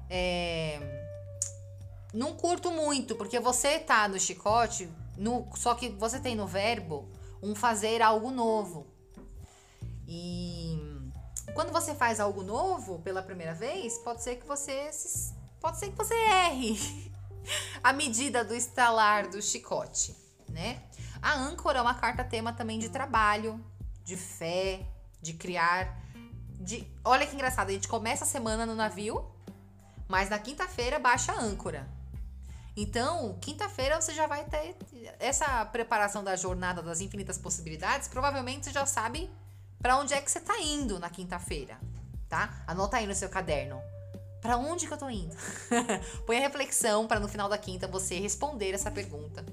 é, 0.09 0.79
não 2.11 2.33
curto 2.33 2.71
muito, 2.71 3.15
porque 3.15 3.39
você 3.39 3.77
tá 3.77 4.07
no 4.07 4.19
chicote, 4.19 4.89
no, 5.15 5.47
só 5.55 5.75
que 5.75 5.89
você 5.89 6.19
tem 6.19 6.35
no 6.35 6.47
verbo 6.47 7.07
um 7.39 7.53
fazer 7.53 8.01
algo 8.01 8.31
novo. 8.31 8.87
E 10.07 10.75
quando 11.53 11.71
você 11.71 11.93
faz 11.95 12.19
algo 12.19 12.43
novo 12.43 12.99
pela 12.99 13.21
primeira 13.21 13.53
vez, 13.53 13.97
pode 13.99 14.23
ser 14.23 14.35
que 14.37 14.45
você 14.45 14.91
se- 14.91 15.33
pode 15.59 15.77
ser 15.77 15.89
que 15.89 15.95
você 15.97 16.13
erre 16.13 17.11
a 17.83 17.93
medida 17.93 18.43
do 18.43 18.53
estalar 18.55 19.27
do 19.29 19.41
chicote, 19.41 20.15
né? 20.49 20.81
A 21.21 21.33
âncora 21.33 21.79
é 21.79 21.81
uma 21.81 21.95
carta 21.95 22.23
tema 22.23 22.53
também 22.53 22.77
de 22.79 22.89
trabalho, 22.89 23.63
de 24.03 24.15
fé, 24.15 24.85
de 25.21 25.33
criar, 25.33 25.97
de 26.59 26.87
Olha 27.03 27.25
que 27.25 27.33
engraçado, 27.33 27.69
a 27.69 27.73
gente 27.73 27.87
começa 27.87 28.23
a 28.23 28.27
semana 28.27 28.65
no 28.65 28.75
navio, 28.75 29.25
mas 30.07 30.29
na 30.29 30.37
quinta-feira 30.39 30.99
baixa 30.99 31.31
a 31.31 31.39
âncora. 31.39 31.87
Então, 32.75 33.35
quinta-feira 33.41 33.99
você 33.99 34.13
já 34.13 34.27
vai 34.27 34.43
ter 34.45 34.75
essa 35.19 35.65
preparação 35.65 36.23
da 36.23 36.35
jornada 36.35 36.81
das 36.83 37.01
infinitas 37.01 37.35
possibilidades. 37.37 38.07
Provavelmente 38.07 38.65
você 38.65 38.71
já 38.71 38.85
sabe 38.85 39.29
para 39.79 39.97
onde 39.97 40.13
é 40.13 40.21
que 40.21 40.29
você 40.29 40.39
tá 40.39 40.59
indo 40.59 40.99
na 40.99 41.09
quinta-feira, 41.09 41.77
tá? 42.27 42.63
Anota 42.67 42.97
aí 42.97 43.07
no 43.07 43.15
seu 43.15 43.29
caderno. 43.29 43.79
Para 44.41 44.57
onde 44.57 44.87
que 44.87 44.93
eu 44.93 44.97
tô 44.97 45.09
indo? 45.09 45.35
Põe 46.25 46.37
a 46.37 46.41
reflexão 46.41 47.07
para 47.07 47.19
no 47.19 47.27
final 47.27 47.49
da 47.49 47.57
quinta 47.57 47.87
você 47.87 48.19
responder 48.19 48.71
essa 48.71 48.91
pergunta, 48.91 49.45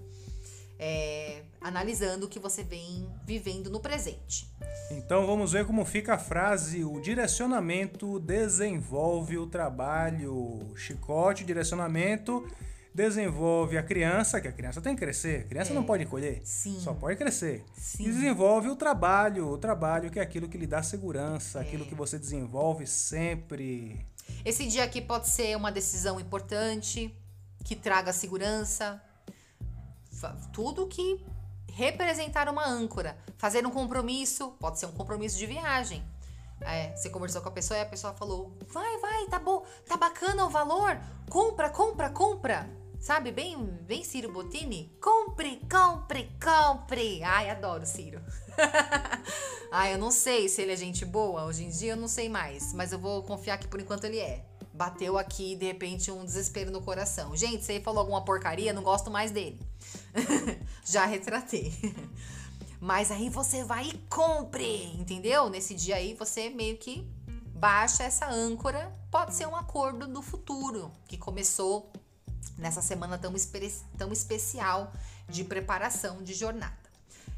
é, 0.78 1.42
analisando 1.60 2.26
o 2.26 2.28
que 2.28 2.38
você 2.38 2.62
vem 2.62 3.08
vivendo 3.24 3.70
no 3.70 3.80
presente. 3.80 4.48
Então 4.90 5.26
vamos 5.26 5.52
ver 5.52 5.66
como 5.66 5.84
fica 5.84 6.14
a 6.14 6.18
frase: 6.18 6.84
o 6.84 7.00
direcionamento 7.00 8.20
desenvolve 8.20 9.38
o 9.38 9.46
trabalho. 9.46 10.72
Chicote, 10.76 11.44
direcionamento 11.44 12.46
desenvolve 12.94 13.76
a 13.76 13.82
criança, 13.82 14.40
que 14.40 14.46
a 14.46 14.52
criança 14.52 14.80
tem 14.80 14.94
que 14.94 15.00
crescer. 15.04 15.40
A 15.40 15.48
criança 15.48 15.72
É. 15.72 15.74
não 15.74 15.82
pode 15.82 16.06
colher, 16.06 16.40
Sim. 16.44 16.78
só 16.78 16.94
pode 16.94 17.16
crescer. 17.16 17.64
Sim. 17.76 18.04
E 18.04 18.06
desenvolve 18.06 18.68
o 18.68 18.76
trabalho, 18.76 19.48
o 19.48 19.58
trabalho 19.58 20.10
que 20.10 20.20
é 20.20 20.22
aquilo 20.22 20.48
que 20.48 20.56
lhe 20.56 20.66
dá 20.66 20.82
segurança, 20.82 21.58
É. 21.58 21.62
aquilo 21.62 21.84
que 21.84 21.94
você 21.94 22.18
desenvolve 22.18 22.86
sempre. 22.86 24.06
Esse 24.44 24.66
dia 24.66 24.84
aqui 24.84 25.00
pode 25.00 25.28
ser 25.28 25.56
uma 25.56 25.72
decisão 25.72 26.20
importante 26.20 27.12
que 27.64 27.74
traga 27.74 28.12
segurança, 28.12 29.02
tudo 30.52 30.86
que 30.86 31.24
representar 31.68 32.48
uma 32.48 32.64
âncora. 32.66 33.16
Fazer 33.36 33.66
um 33.66 33.70
compromisso, 33.70 34.52
pode 34.60 34.78
ser 34.78 34.86
um 34.86 34.92
compromisso 34.92 35.36
de 35.36 35.46
viagem. 35.46 36.02
É, 36.60 36.94
você 36.96 37.10
conversou 37.10 37.42
com 37.42 37.48
a 37.48 37.52
pessoa 37.52 37.76
e 37.78 37.82
a 37.82 37.86
pessoa 37.86 38.14
falou: 38.14 38.56
vai, 38.72 38.98
vai, 39.00 39.26
tá 39.26 39.38
bom, 39.38 39.66
tá 39.86 39.96
bacana 39.96 40.46
o 40.46 40.48
valor, 40.50 40.98
compra, 41.28 41.68
compra, 41.68 42.08
compra. 42.08 42.68
Sabe, 43.04 43.30
bem, 43.30 43.62
bem 43.82 44.02
Ciro 44.02 44.32
Bottini? 44.32 44.90
Compre, 44.98 45.60
compre, 45.70 46.26
compre. 46.42 47.22
Ai, 47.22 47.50
adoro 47.50 47.84
Ciro. 47.84 48.18
Ai, 49.70 49.92
eu 49.92 49.98
não 49.98 50.10
sei 50.10 50.48
se 50.48 50.62
ele 50.62 50.72
é 50.72 50.76
gente 50.76 51.04
boa, 51.04 51.44
hoje 51.44 51.64
em 51.64 51.68
dia 51.68 51.92
eu 51.92 51.98
não 51.98 52.08
sei 52.08 52.30
mais, 52.30 52.72
mas 52.72 52.92
eu 52.92 52.98
vou 52.98 53.22
confiar 53.22 53.58
que 53.58 53.68
por 53.68 53.78
enquanto 53.78 54.04
ele 54.04 54.18
é. 54.18 54.42
Bateu 54.72 55.18
aqui, 55.18 55.54
de 55.54 55.66
repente, 55.66 56.10
um 56.10 56.24
desespero 56.24 56.70
no 56.70 56.80
coração. 56.80 57.36
Gente, 57.36 57.70
ele 57.70 57.84
falou 57.84 58.00
alguma 58.00 58.24
porcaria, 58.24 58.72
não 58.72 58.82
gosto 58.82 59.10
mais 59.10 59.30
dele. 59.30 59.60
Já 60.82 61.04
retratei. 61.04 61.74
Mas 62.80 63.10
aí 63.10 63.28
você 63.28 63.64
vai 63.64 63.86
e 63.86 63.98
compre, 64.08 64.86
entendeu? 64.98 65.50
Nesse 65.50 65.74
dia 65.74 65.96
aí 65.96 66.14
você 66.14 66.48
meio 66.48 66.78
que 66.78 67.06
baixa 67.54 68.02
essa 68.02 68.30
âncora. 68.30 68.96
Pode 69.10 69.34
ser 69.34 69.46
um 69.46 69.54
acordo 69.54 70.08
do 70.08 70.22
futuro 70.22 70.90
que 71.06 71.18
começou 71.18 71.92
nessa 72.56 72.82
semana 72.82 73.18
tão, 73.18 73.34
espe- 73.34 73.74
tão 73.98 74.12
especial 74.12 74.92
de 75.28 75.44
preparação 75.44 76.22
de 76.22 76.34
jornada. 76.34 76.84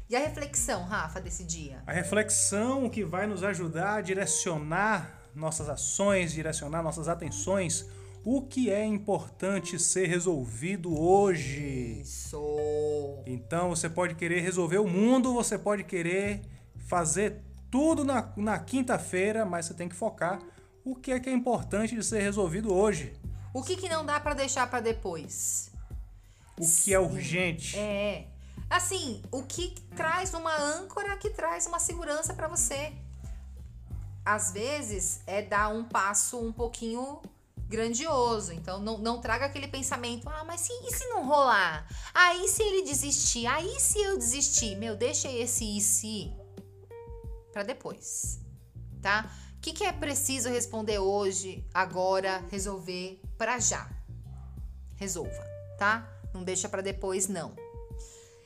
E 0.09 0.15
a 0.15 0.19
reflexão, 0.19 0.83
Rafa, 0.85 1.19
desse 1.19 1.43
dia? 1.43 1.81
A 1.85 1.91
reflexão 1.91 2.89
que 2.89 3.03
vai 3.03 3.27
nos 3.27 3.43
ajudar 3.43 3.95
a 3.95 4.01
direcionar 4.01 5.19
nossas 5.35 5.67
ações, 5.69 6.31
direcionar 6.31 6.81
nossas 6.81 7.07
atenções, 7.07 7.85
o 8.23 8.41
que 8.41 8.69
é 8.69 8.85
importante 8.85 9.77
ser 9.79 10.07
resolvido 10.07 10.97
hoje. 10.97 11.99
Isso. 12.01 13.21
Então 13.25 13.69
você 13.69 13.89
pode 13.89 14.15
querer 14.15 14.39
resolver 14.41 14.77
o 14.79 14.87
mundo, 14.87 15.33
você 15.33 15.57
pode 15.57 15.83
querer 15.83 16.41
fazer 16.87 17.41
tudo 17.69 18.03
na, 18.03 18.31
na 18.37 18.57
quinta-feira, 18.59 19.45
mas 19.45 19.65
você 19.65 19.73
tem 19.73 19.89
que 19.89 19.95
focar 19.95 20.39
o 20.85 20.95
que 20.95 21.11
é 21.11 21.19
que 21.19 21.29
é 21.29 21.33
importante 21.33 21.95
de 21.95 22.03
ser 22.03 22.21
resolvido 22.21 22.73
hoje. 22.73 23.13
O 23.53 23.63
que, 23.63 23.75
que 23.75 23.89
não 23.89 24.05
dá 24.05 24.19
pra 24.19 24.33
deixar 24.33 24.69
pra 24.69 24.79
depois? 24.79 25.71
O 26.59 26.65
que 26.65 26.93
é 26.93 26.99
urgente. 26.99 27.77
É. 27.77 28.27
Assim, 28.69 29.21
o 29.31 29.43
que 29.43 29.73
traz 29.95 30.33
uma 30.33 30.55
âncora 30.55 31.15
que 31.17 31.29
traz 31.29 31.65
uma 31.67 31.79
segurança 31.79 32.33
pra 32.33 32.47
você. 32.47 32.93
às 34.25 34.51
vezes 34.51 35.21
é 35.25 35.41
dar 35.41 35.69
um 35.69 35.85
passo 35.85 36.37
um 36.37 36.51
pouquinho 36.51 37.21
grandioso. 37.69 38.51
Então 38.51 38.79
não, 38.79 38.97
não 38.97 39.21
traga 39.21 39.45
aquele 39.45 39.67
pensamento, 39.67 40.27
ah, 40.29 40.43
mas 40.43 40.61
se, 40.61 40.73
e 40.73 40.93
se 40.93 41.05
não 41.07 41.25
rolar? 41.25 41.87
Aí 42.13 42.43
ah, 42.43 42.47
se 42.47 42.61
ele 42.61 42.83
desistir? 42.83 43.47
Aí 43.47 43.73
ah, 43.75 43.79
se 43.79 43.99
eu 44.01 44.17
desistir? 44.17 44.75
Meu, 44.75 44.95
deixa 44.95 45.31
esse 45.31 45.77
e 45.77 45.79
se 45.81 46.33
para 47.53 47.63
depois, 47.63 48.39
tá? 49.01 49.31
O 49.67 49.69
que, 49.69 49.79
que 49.79 49.83
é 49.83 49.91
preciso 49.91 50.47
responder 50.47 50.97
hoje, 50.97 51.67
agora, 51.73 52.41
resolver 52.49 53.19
para 53.37 53.59
já? 53.59 53.89
Resolva, 54.95 55.45
tá? 55.77 56.09
Não 56.33 56.41
deixa 56.41 56.69
para 56.69 56.81
depois, 56.81 57.27
não. 57.27 57.53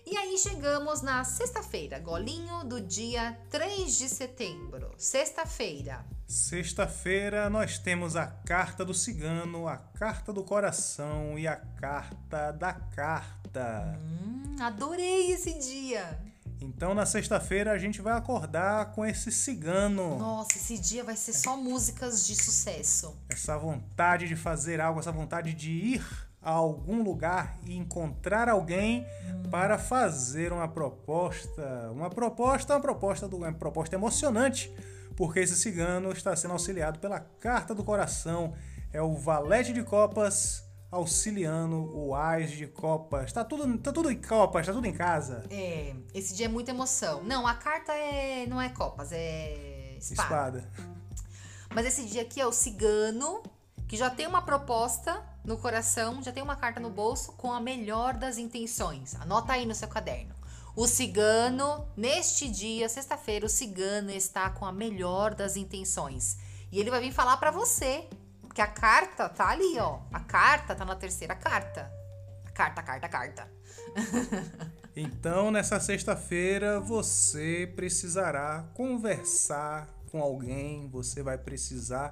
E 0.04 0.18
aí 0.18 0.36
chegamos 0.40 1.04
na 1.04 1.24
sexta-feira, 1.24 2.00
golinho 2.00 2.64
do 2.64 2.82
dia 2.82 3.40
3 3.52 4.00
de 4.00 4.10
setembro. 4.10 4.96
Sexta-feira. 4.98 6.04
Sexta-feira 6.26 7.52
nós 7.52 7.78
temos 7.78 8.16
a 8.16 8.26
carta 8.26 8.84
do 8.84 8.96
cigano, 8.96 9.68
a 9.68 9.78
carta 9.78 10.34
do 10.34 10.44
coração 10.44 11.38
e 11.38 11.48
a 11.48 11.56
carta 11.56 12.52
da 12.52 12.74
carta. 12.74 13.96
Hum, 14.02 14.56
adorei 14.60 15.34
esse 15.34 15.54
dia. 15.60 16.31
Então 16.62 16.94
na 16.94 17.06
sexta-feira 17.06 17.72
a 17.72 17.78
gente 17.78 18.02
vai 18.02 18.14
acordar 18.14 18.92
com 18.92 19.04
esse 19.04 19.32
cigano. 19.32 20.18
Nossa, 20.20 20.58
esse 20.58 20.78
dia 20.78 21.04
vai 21.04 21.16
ser 21.16 21.34
só 21.34 21.58
músicas 21.58 22.26
de 22.28 22.36
sucesso. 22.36 23.18
Essa 23.30 23.58
vontade 23.58 24.28
de 24.28 24.36
fazer 24.36 24.80
algo, 24.80 25.00
essa 25.00 25.12
vontade 25.12 25.54
de 25.54 25.72
ir 25.72 26.06
a 26.42 26.52
algum 26.52 27.04
lugar 27.04 27.58
e 27.66 27.76
encontrar 27.76 28.48
alguém 28.48 29.06
hum. 29.28 29.50
para 29.50 29.78
fazer 29.78 30.54
uma 30.54 30.68
proposta. 30.68 31.92
Uma 31.92 32.10
proposta, 32.10 32.76
uma 32.76 32.82
proposta, 32.82 33.28
do, 33.28 33.38
uma 33.38 33.54
proposta 33.54 33.96
emocionante, 33.96 34.72
porque 35.16 35.40
esse 35.40 35.56
cigano 35.56 36.12
está 36.12 36.36
sendo 36.36 36.52
auxiliado 36.52 37.00
pela 37.00 37.20
carta 37.20 37.74
do 37.74 37.84
coração. 37.84 38.54
É 38.94 39.02
o 39.02 39.16
valete 39.16 39.74
de 39.74 39.84
copas 39.84 40.64
auxiliando 40.92 41.90
o 41.98 42.14
Ais 42.14 42.52
de 42.52 42.68
Copas. 42.68 43.28
Está 43.28 43.46
tudo, 43.46 43.78
tá 43.78 43.94
tudo 43.94 44.12
em 44.12 44.22
Copas, 44.22 44.62
está 44.62 44.74
tudo 44.74 44.86
em 44.86 44.94
casa. 44.94 45.46
É, 45.50 45.96
esse 46.14 46.36
dia 46.36 46.48
é 46.48 46.50
muita 46.50 46.72
emoção. 46.72 47.24
Não, 47.24 47.48
a 47.48 47.56
carta 47.56 47.94
é, 47.94 48.46
não 48.46 48.62
é 48.62 48.70
Copas, 48.70 49.12
é 49.14 49.98
espada. 49.98 50.60
espada. 50.60 50.72
Mas 51.74 51.86
esse 51.86 52.06
dia 52.06 52.24
aqui 52.24 52.42
é 52.42 52.46
o 52.46 52.52
cigano, 52.52 53.42
que 53.88 53.96
já 53.96 54.10
tem 54.10 54.28
uma 54.28 54.42
proposta 54.42 55.24
no 55.46 55.58
coração, 55.58 56.22
já 56.22 56.32
tem 56.32 56.44
uma 56.44 56.58
carta 56.58 56.80
no 56.80 56.90
bolso 56.90 57.32
com 57.34 57.54
a 57.54 57.62
melhor 57.62 58.14
das 58.16 58.38
intenções. 58.38 59.16
Anota 59.16 59.54
aí 59.54 59.66
no 59.66 59.74
seu 59.74 59.88
caderno. 59.88 60.36
O 60.76 60.88
cigano, 60.88 61.86
neste 61.96 62.50
dia, 62.50 62.88
sexta-feira, 62.88 63.46
o 63.46 63.50
cigano 63.50 64.10
está 64.12 64.50
com 64.50 64.66
a 64.66 64.72
melhor 64.72 65.34
das 65.34 65.56
intenções. 65.56 66.38
E 66.72 66.80
ele 66.80 66.90
vai 66.90 67.02
vir 67.02 67.12
falar 67.12 67.38
para 67.38 67.52
você 67.52 68.08
porque 68.52 68.62
a 68.62 68.68
carta 68.68 69.30
tá 69.30 69.48
ali, 69.48 69.80
ó. 69.80 70.02
A 70.12 70.20
carta 70.20 70.76
tá 70.76 70.84
na 70.84 70.94
terceira 70.94 71.34
carta. 71.34 71.90
Carta, 72.54 72.84
carta, 72.84 73.08
carta. 73.08 73.48
então, 74.94 75.52
nessa 75.52 75.80
sexta-feira, 75.80 76.78
você 76.78 77.72
precisará 77.78 78.70
conversar 78.74 79.88
com 80.12 80.22
alguém, 80.22 80.90
você 80.90 81.24
vai 81.24 81.38
precisar 81.38 82.12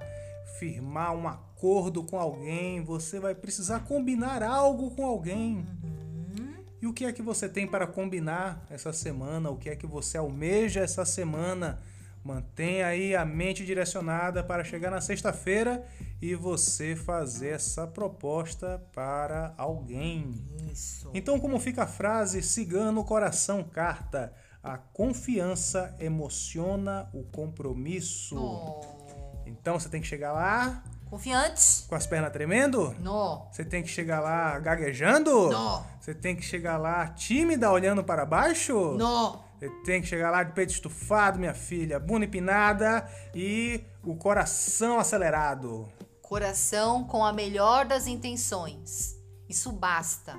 firmar 0.58 1.14
um 1.14 1.28
acordo 1.28 2.04
com 2.04 2.18
alguém, 2.18 2.82
você 2.82 3.20
vai 3.20 3.34
precisar 3.34 3.80
combinar 3.80 4.42
algo 4.42 4.92
com 4.92 5.04
alguém. 5.04 5.56
Uhum. 5.84 6.54
E 6.80 6.86
o 6.86 6.94
que 6.94 7.04
é 7.04 7.12
que 7.12 7.20
você 7.20 7.50
tem 7.50 7.66
para 7.66 7.86
combinar 7.86 8.64
essa 8.70 8.94
semana? 8.94 9.50
O 9.50 9.58
que 9.58 9.68
é 9.68 9.76
que 9.76 9.86
você 9.86 10.16
almeja 10.16 10.80
essa 10.80 11.04
semana? 11.04 11.82
Mantenha 12.22 12.86
aí 12.86 13.16
a 13.16 13.24
mente 13.24 13.64
direcionada 13.64 14.44
para 14.44 14.62
chegar 14.62 14.90
na 14.90 15.00
sexta-feira 15.00 15.86
e 16.20 16.34
você 16.34 16.94
fazer 16.94 17.50
essa 17.50 17.86
proposta 17.86 18.82
para 18.92 19.54
alguém. 19.56 20.46
Isso. 20.70 21.10
Então, 21.14 21.40
como 21.40 21.58
fica 21.58 21.84
a 21.84 21.86
frase 21.86 22.42
cigano 22.42 23.04
coração 23.04 23.64
carta? 23.64 24.34
A 24.62 24.76
confiança 24.76 25.96
emociona 25.98 27.08
o 27.14 27.22
compromisso. 27.24 28.36
Oh. 28.36 29.00
Então 29.46 29.80
você 29.80 29.88
tem 29.88 30.00
que 30.00 30.06
chegar 30.06 30.32
lá 30.32 30.82
Confiantes. 31.10 31.86
Com 31.88 31.96
as 31.96 32.06
pernas 32.06 32.32
tremendo? 32.32 32.94
Não. 33.00 33.48
Você 33.50 33.64
tem 33.64 33.82
que 33.82 33.88
chegar 33.88 34.20
lá 34.20 34.56
gaguejando? 34.60 35.50
Não. 35.50 35.84
Você 36.00 36.14
tem 36.14 36.36
que 36.36 36.42
chegar 36.42 36.78
lá 36.78 37.08
tímida, 37.08 37.68
olhando 37.68 38.04
para 38.04 38.24
baixo? 38.24 38.94
Não. 38.96 39.42
Tem 39.84 40.00
que 40.00 40.06
chegar 40.06 40.30
lá 40.30 40.42
de 40.42 40.52
peito 40.52 40.72
estufado, 40.72 41.38
minha 41.38 41.54
filha, 41.54 42.00
bunda 42.00 42.24
empinada 42.24 43.06
e 43.34 43.84
o 44.02 44.16
coração 44.16 44.98
acelerado. 44.98 45.88
Coração 46.22 47.04
com 47.04 47.24
a 47.24 47.32
melhor 47.32 47.84
das 47.84 48.06
intenções. 48.06 49.16
Isso 49.48 49.70
basta. 49.72 50.38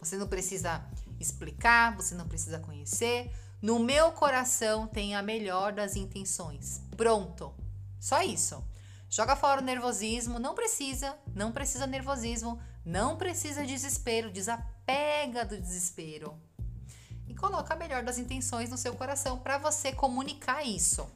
Você 0.00 0.16
não 0.16 0.26
precisa 0.26 0.84
explicar, 1.18 1.96
você 1.96 2.14
não 2.14 2.26
precisa 2.26 2.58
conhecer. 2.58 3.30
No 3.62 3.78
meu 3.78 4.10
coração 4.12 4.86
tem 4.86 5.14
a 5.14 5.22
melhor 5.22 5.72
das 5.72 5.94
intenções. 5.94 6.82
Pronto. 6.96 7.54
Só 8.00 8.20
isso. 8.20 8.62
Joga 9.08 9.36
fora 9.36 9.60
o 9.60 9.64
nervosismo, 9.64 10.38
não 10.38 10.54
precisa, 10.54 11.14
não 11.34 11.52
precisa 11.52 11.86
nervosismo, 11.86 12.60
não 12.84 13.16
precisa 13.16 13.64
desespero, 13.64 14.32
desapega 14.32 15.44
do 15.44 15.60
desespero. 15.60 16.34
Coloca 17.42 17.74
a 17.74 17.76
melhor 17.76 18.04
das 18.04 18.18
intenções 18.18 18.70
no 18.70 18.78
seu 18.78 18.94
coração 18.94 19.36
para 19.36 19.58
você 19.58 19.92
comunicar 19.92 20.62
isso. 20.62 21.10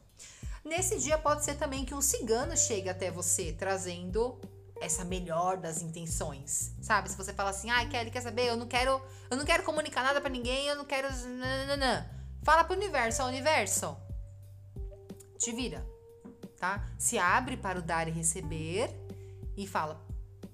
Nesse 0.64 0.98
dia 0.98 1.16
pode 1.16 1.44
ser 1.44 1.54
também 1.54 1.84
que 1.84 1.94
um 1.94 2.00
cigano 2.02 2.56
chegue 2.56 2.88
até 2.88 3.12
você 3.12 3.52
trazendo 3.52 4.36
essa 4.80 5.04
melhor 5.04 5.56
das 5.56 5.80
intenções. 5.80 6.72
Sabe? 6.82 7.08
Se 7.08 7.16
você 7.16 7.32
fala 7.32 7.50
assim: 7.50 7.70
"Ai, 7.70 7.88
Kelly, 7.88 8.10
quer 8.10 8.22
saber? 8.22 8.48
Eu 8.48 8.56
não 8.56 8.66
quero, 8.66 9.00
eu 9.30 9.36
não 9.36 9.44
quero 9.44 9.62
comunicar 9.62 10.02
nada 10.02 10.20
para 10.20 10.28
ninguém, 10.28 10.66
eu 10.66 10.74
não 10.74 10.84
quero 10.84 11.08
nananana. 11.14 12.10
Fala 12.42 12.64
pro 12.64 12.74
universo, 12.74 13.22
ó, 13.22 13.28
universo. 13.28 13.96
Te 15.38 15.52
vira, 15.52 15.86
tá? 16.58 16.84
Se 16.98 17.18
abre 17.18 17.56
para 17.56 17.78
o 17.78 17.82
dar 17.82 18.08
e 18.08 18.10
receber 18.10 18.90
e 19.56 19.64
fala: 19.64 20.04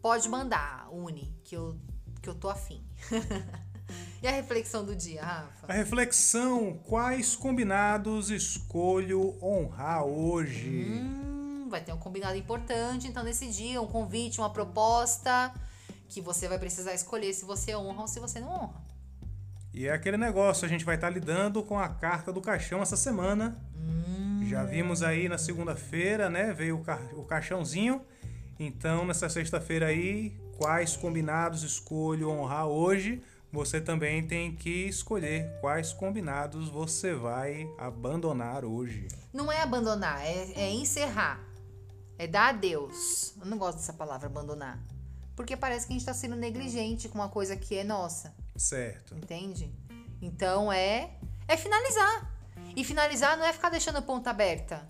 "Pode 0.03 0.29
mandar, 0.29 0.87
Uni, 0.93 1.35
que 1.43 1.57
eu 1.57 1.81
que 2.21 2.29
eu 2.29 2.35
tô 2.35 2.51
afim". 2.51 2.87
E 4.23 4.29
a 4.29 4.31
reflexão 4.31 4.85
do 4.85 4.95
dia, 4.95 5.21
Rafa? 5.21 5.67
A 5.67 5.73
reflexão: 5.73 6.79
quais 6.85 7.35
combinados 7.35 8.31
escolho 8.31 9.37
honrar 9.43 10.05
hoje? 10.05 10.87
Hum, 10.89 11.67
vai 11.69 11.81
ter 11.81 11.93
um 11.93 11.99
combinado 11.99 12.37
importante, 12.37 13.09
então, 13.09 13.25
nesse 13.25 13.49
dia, 13.49 13.83
um 13.83 13.87
convite, 13.89 14.39
uma 14.39 14.51
proposta 14.51 15.53
que 16.09 16.21
você 16.21 16.47
vai 16.47 16.57
precisar 16.57 16.95
escolher 16.95 17.33
se 17.33 17.45
você 17.45 17.75
honra 17.75 18.03
ou 18.03 18.07
se 18.07 18.21
você 18.21 18.39
não 18.39 18.49
honra. 18.49 18.81
E 19.75 19.89
é 19.89 19.93
aquele 19.93 20.17
negócio, 20.17 20.65
a 20.65 20.69
gente 20.69 20.85
vai 20.85 20.95
estar 20.95 21.11
lidando 21.11 21.61
com 21.65 21.77
a 21.77 21.89
carta 21.89 22.33
do 22.33 22.41
caixão 22.41 22.81
essa 22.81 22.97
semana. 22.97 23.61
Hum. 23.75 24.47
Já 24.47 24.63
vimos 24.63 25.03
aí 25.03 25.29
na 25.29 25.39
segunda-feira, 25.39 26.31
né? 26.31 26.53
Veio 26.53 26.77
o, 26.77 26.85
ca 26.85 27.01
o 27.15 27.25
caixãozinho. 27.25 28.01
Então, 28.57 29.05
nessa 29.05 29.29
sexta-feira 29.29 29.87
aí, 29.87 30.39
quais 30.57 30.95
combinados 30.95 31.65
escolho 31.65 32.31
honrar 32.31 32.67
hoje? 32.67 33.21
Você 33.53 33.81
também 33.81 34.27
tem 34.27 34.57
que 34.57 34.89
escolher 34.89 35.59
quais 35.61 35.93
combinados 35.93 36.71
você 36.71 37.15
vai 37.15 37.71
abandonar 37.77 38.65
hoje. 38.65 39.09
Não 39.33 39.53
é 39.53 39.61
abandonar, 39.61 40.25
é, 40.25 40.53
é 40.55 40.71
encerrar. 40.71 41.39
É 42.19 42.27
dar 42.27 42.49
adeus. 42.49 43.35
Eu 43.39 43.47
não 43.47 43.59
gosto 43.59 43.79
dessa 43.79 43.93
palavra 43.93 44.27
abandonar. 44.27 44.79
Porque 45.37 45.57
parece 45.57 45.87
que 45.87 45.93
a 45.93 45.95
gente 45.95 46.03
está 46.03 46.15
sendo 46.15 46.35
negligente 46.35 47.09
com 47.09 47.19
uma 47.19 47.29
coisa 47.29 47.55
que 47.55 47.77
é 47.77 47.85
nossa. 47.85 48.35
Certo. 48.57 49.15
Entende? 49.15 49.71
Então 50.21 50.73
é 50.73 51.11
é 51.47 51.57
finalizar. 51.57 52.31
E 52.75 52.83
finalizar 52.85 53.37
não 53.37 53.45
é 53.45 53.53
ficar 53.53 53.69
deixando 53.69 53.97
a 53.97 54.03
ponta 54.03 54.31
aberta. 54.31 54.89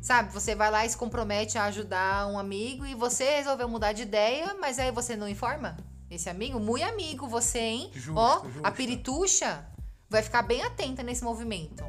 Sabe, 0.00 0.32
você 0.32 0.54
vai 0.54 0.70
lá 0.70 0.86
e 0.86 0.88
se 0.88 0.96
compromete 0.96 1.58
a 1.58 1.64
ajudar 1.64 2.26
um 2.28 2.38
amigo 2.38 2.86
e 2.86 2.94
você 2.94 3.36
resolveu 3.36 3.68
mudar 3.68 3.92
de 3.92 4.02
ideia, 4.02 4.54
mas 4.60 4.78
aí 4.78 4.92
você 4.92 5.16
não 5.16 5.28
informa? 5.28 5.76
Esse 6.10 6.30
amigo, 6.30 6.58
muito 6.58 6.84
amigo 6.84 7.26
você, 7.28 7.58
hein? 7.58 7.90
Justo, 7.94 8.18
Ó, 8.18 8.44
justo. 8.44 8.60
a 8.62 8.70
pirituxa 8.70 9.66
vai 10.08 10.22
ficar 10.22 10.42
bem 10.42 10.62
atenta 10.62 11.02
nesse 11.02 11.22
movimento. 11.22 11.84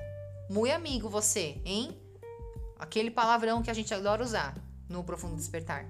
Muito 0.49 0.73
amigo 0.73 1.07
você, 1.09 1.61
hein? 1.63 1.97
Aquele 2.77 3.11
palavrão 3.11 3.61
que 3.61 3.71
a 3.71 3.73
gente 3.73 3.93
adora 3.93 4.23
usar 4.23 4.55
no 4.89 5.03
Profundo 5.03 5.35
Despertar. 5.35 5.85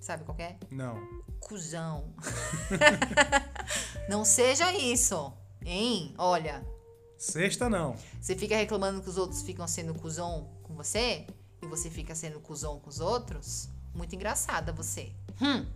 Sabe 0.00 0.24
qual 0.24 0.38
é? 0.38 0.56
Não. 0.70 1.00
Cusão. 1.40 2.12
não 4.08 4.24
seja 4.24 4.72
isso, 4.72 5.32
hein? 5.64 6.14
Olha. 6.16 6.64
Sexta 7.16 7.68
não. 7.68 7.96
Você 8.20 8.36
fica 8.36 8.56
reclamando 8.56 9.02
que 9.02 9.08
os 9.08 9.16
outros 9.18 9.42
ficam 9.42 9.66
sendo 9.66 9.94
cuzão 9.94 10.48
com 10.62 10.74
você 10.74 11.26
e 11.60 11.66
você 11.66 11.90
fica 11.90 12.14
sendo 12.14 12.38
cuzão 12.38 12.78
com 12.78 12.88
os 12.88 13.00
outros? 13.00 13.68
Muito 13.92 14.14
engraçada 14.14 14.72
você. 14.72 15.12
Hum. 15.42 15.66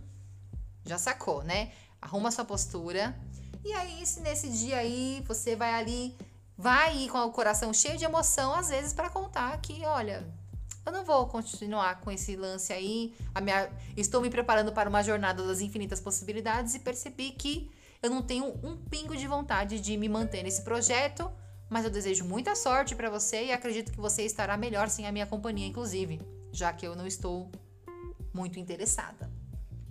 Já 0.85 0.97
sacou, 0.97 1.43
né? 1.43 1.71
Arruma 2.01 2.31
sua 2.31 2.45
postura. 2.45 3.15
E 3.63 3.71
aí, 3.73 4.05
se 4.05 4.19
nesse 4.19 4.49
dia 4.49 4.77
aí 4.77 5.23
você 5.25 5.55
vai 5.55 5.73
ali, 5.73 6.15
vai 6.57 7.07
com 7.07 7.17
o 7.19 7.31
coração 7.31 7.73
cheio 7.73 7.97
de 7.97 8.05
emoção, 8.05 8.53
às 8.53 8.69
vezes, 8.69 8.93
para 8.93 9.09
contar 9.09 9.57
que, 9.61 9.85
olha, 9.85 10.25
eu 10.85 10.91
não 10.91 11.05
vou 11.05 11.27
continuar 11.27 12.01
com 12.01 12.11
esse 12.11 12.35
lance 12.35 12.73
aí. 12.73 13.13
Minha, 13.41 13.69
estou 13.95 14.21
me 14.21 14.29
preparando 14.29 14.73
para 14.73 14.89
uma 14.89 15.01
jornada 15.01 15.45
das 15.45 15.61
infinitas 15.61 16.01
possibilidades 16.01 16.75
e 16.75 16.79
percebi 16.79 17.31
que 17.31 17.71
eu 18.01 18.09
não 18.09 18.21
tenho 18.21 18.47
um 18.61 18.75
pingo 18.75 19.15
de 19.15 19.25
vontade 19.27 19.79
de 19.79 19.95
me 19.95 20.09
manter 20.09 20.43
nesse 20.43 20.61
projeto, 20.61 21.31
mas 21.69 21.85
eu 21.85 21.91
desejo 21.91 22.25
muita 22.25 22.53
sorte 22.53 22.95
para 22.95 23.09
você 23.09 23.45
e 23.45 23.51
acredito 23.53 23.93
que 23.93 23.99
você 23.99 24.23
estará 24.23 24.57
melhor 24.57 24.89
sem 24.89 25.07
a 25.07 25.11
minha 25.11 25.25
companhia, 25.25 25.65
inclusive, 25.65 26.21
já 26.51 26.73
que 26.73 26.85
eu 26.85 26.97
não 26.97 27.07
estou 27.07 27.49
muito 28.33 28.59
interessada. 28.59 29.31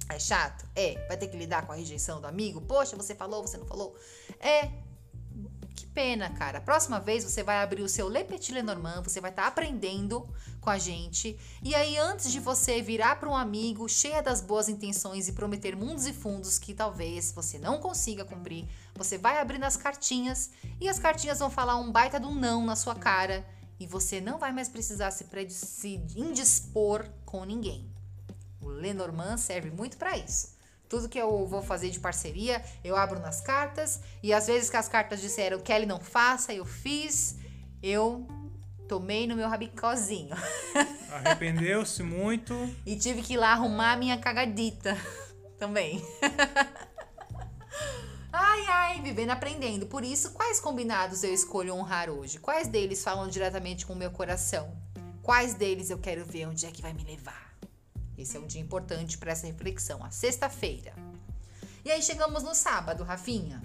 É 0.08 0.18
chato? 0.18 0.66
É. 0.74 1.04
Vai 1.08 1.16
ter 1.16 1.28
que 1.28 1.36
lidar 1.36 1.66
com 1.66 1.72
a 1.72 1.76
rejeição 1.76 2.20
do 2.20 2.26
amigo? 2.26 2.60
Poxa, 2.60 2.96
você 2.96 3.14
falou, 3.14 3.42
você 3.42 3.56
não 3.56 3.66
falou? 3.66 3.96
É. 4.40 4.70
Que 5.74 5.86
pena, 5.86 6.30
cara. 6.30 6.60
Próxima 6.60 7.00
vez 7.00 7.24
você 7.24 7.42
vai 7.42 7.62
abrir 7.62 7.82
o 7.82 7.88
seu 7.88 8.08
Le 8.08 8.24
Petit 8.24 8.52
Lenormand, 8.52 9.02
você 9.02 9.20
vai 9.20 9.30
estar 9.30 9.42
tá 9.42 9.48
aprendendo 9.48 10.28
com 10.60 10.70
a 10.70 10.78
gente. 10.78 11.38
E 11.62 11.74
aí, 11.74 11.96
antes 11.96 12.30
de 12.30 12.38
você 12.38 12.82
virar 12.82 13.16
para 13.16 13.28
um 13.28 13.36
amigo 13.36 13.88
cheia 13.88 14.22
das 14.22 14.40
boas 14.40 14.68
intenções 14.68 15.28
e 15.28 15.32
prometer 15.32 15.74
mundos 15.74 16.06
e 16.06 16.12
fundos 16.12 16.58
que 16.58 16.74
talvez 16.74 17.32
você 17.32 17.58
não 17.58 17.80
consiga 17.80 18.24
cumprir, 18.24 18.68
você 18.94 19.16
vai 19.16 19.38
abrir 19.38 19.58
nas 19.58 19.76
cartinhas 19.76 20.50
e 20.80 20.88
as 20.88 20.98
cartinhas 20.98 21.38
vão 21.38 21.50
falar 21.50 21.76
um 21.76 21.90
baita 21.90 22.20
um 22.20 22.34
não 22.34 22.64
na 22.64 22.76
sua 22.76 22.94
cara 22.94 23.44
e 23.80 23.86
você 23.86 24.20
não 24.20 24.38
vai 24.38 24.52
mais 24.52 24.68
precisar 24.68 25.10
se, 25.10 25.26
se 25.48 26.00
indispor 26.14 27.08
com 27.24 27.44
ninguém. 27.44 27.91
O 28.62 28.68
Lenormand 28.68 29.38
serve 29.38 29.70
muito 29.70 29.96
para 29.96 30.16
isso. 30.16 30.56
Tudo 30.88 31.08
que 31.08 31.18
eu 31.18 31.46
vou 31.46 31.62
fazer 31.62 31.90
de 31.90 31.98
parceria, 31.98 32.62
eu 32.84 32.96
abro 32.96 33.18
nas 33.18 33.40
cartas. 33.40 34.00
E 34.22 34.32
às 34.32 34.46
vezes 34.46 34.70
que 34.70 34.76
as 34.76 34.88
cartas 34.88 35.20
disseram 35.20 35.58
Kelly 35.58 35.86
não 35.86 35.98
faça, 35.98 36.52
eu 36.52 36.64
fiz. 36.64 37.36
Eu 37.82 38.26
tomei 38.86 39.26
no 39.26 39.34
meu 39.34 39.48
rabicozinho. 39.48 40.36
Arrependeu-se 41.10 42.02
muito. 42.02 42.54
e 42.86 42.96
tive 42.96 43.22
que 43.22 43.34
ir 43.34 43.38
lá 43.38 43.52
arrumar 43.52 43.92
a 43.92 43.96
minha 43.96 44.18
cagadita 44.18 44.96
também. 45.58 46.04
ai, 48.30 48.66
ai, 48.68 49.00
vivendo 49.00 49.30
aprendendo. 49.30 49.86
Por 49.86 50.04
isso, 50.04 50.32
quais 50.32 50.60
combinados 50.60 51.24
eu 51.24 51.32
escolho 51.32 51.74
honrar 51.74 52.10
hoje? 52.10 52.38
Quais 52.38 52.68
deles 52.68 53.02
falam 53.02 53.28
diretamente 53.28 53.86
com 53.86 53.94
o 53.94 53.96
meu 53.96 54.10
coração? 54.10 54.76
Quais 55.22 55.54
deles 55.54 55.88
eu 55.88 55.98
quero 55.98 56.24
ver 56.24 56.48
onde 56.48 56.66
é 56.66 56.70
que 56.70 56.82
vai 56.82 56.92
me 56.92 57.04
levar? 57.04 57.41
Esse 58.22 58.36
é 58.36 58.40
um 58.40 58.46
dia 58.46 58.60
importante 58.60 59.18
para 59.18 59.32
essa 59.32 59.46
reflexão, 59.46 60.02
a 60.04 60.10
sexta-feira. 60.10 60.94
E 61.84 61.90
aí 61.90 62.00
chegamos 62.00 62.44
no 62.44 62.54
sábado, 62.54 63.02
Rafinha. 63.02 63.60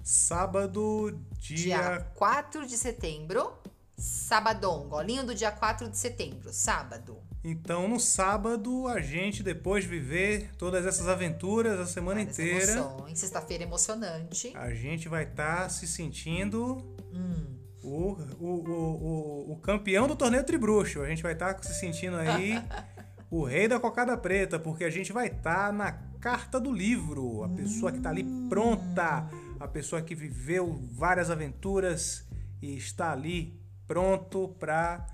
Sábado, 0.00 1.20
dia... 1.40 1.56
dia 1.56 2.00
4 2.14 2.66
de 2.66 2.76
setembro. 2.76 3.52
Sabadão, 3.96 4.88
golinho 4.88 5.26
do 5.26 5.34
dia 5.34 5.50
4 5.50 5.88
de 5.90 5.98
setembro, 5.98 6.52
sábado. 6.52 7.18
Então, 7.42 7.88
no 7.88 7.98
sábado, 7.98 8.86
a 8.86 9.00
gente, 9.00 9.42
depois 9.42 9.82
de 9.82 9.90
viver 9.90 10.54
todas 10.56 10.86
essas 10.86 11.08
aventuras 11.08 11.80
a 11.80 11.86
semana 11.86 12.20
Várias 12.20 12.38
inteira. 12.38 12.88
Sexta-feira 13.12 13.64
emocionante. 13.64 14.56
A 14.56 14.72
gente 14.72 15.08
vai 15.08 15.24
estar 15.24 15.62
tá 15.62 15.68
se 15.68 15.88
sentindo 15.88 16.76
hum. 17.12 17.58
o, 17.82 18.12
o, 18.38 18.46
o, 18.46 19.50
o, 19.50 19.52
o, 19.52 19.56
campeão 19.56 20.06
do 20.06 20.14
torneio 20.14 20.44
Tribruxo. 20.44 21.02
A 21.02 21.08
gente 21.08 21.24
vai 21.24 21.32
estar 21.32 21.54
tá 21.54 21.62
se 21.64 21.74
sentindo 21.74 22.16
aí 22.16 22.54
o 23.30 23.44
rei 23.44 23.68
da 23.68 23.78
cocada 23.78 24.16
preta, 24.16 24.58
porque 24.58 24.84
a 24.84 24.90
gente 24.90 25.12
vai 25.12 25.26
estar 25.26 25.66
tá 25.66 25.72
na 25.72 25.92
carta 26.20 26.58
do 26.58 26.72
livro, 26.72 27.44
a 27.44 27.48
pessoa 27.48 27.92
que 27.92 27.98
está 27.98 28.10
ali 28.10 28.24
pronta, 28.48 29.28
a 29.60 29.68
pessoa 29.68 30.02
que 30.02 30.14
viveu 30.14 30.80
várias 30.92 31.30
aventuras 31.30 32.26
e 32.60 32.76
está 32.76 33.12
ali 33.12 33.60
pronto 33.86 34.48
para 34.58 35.06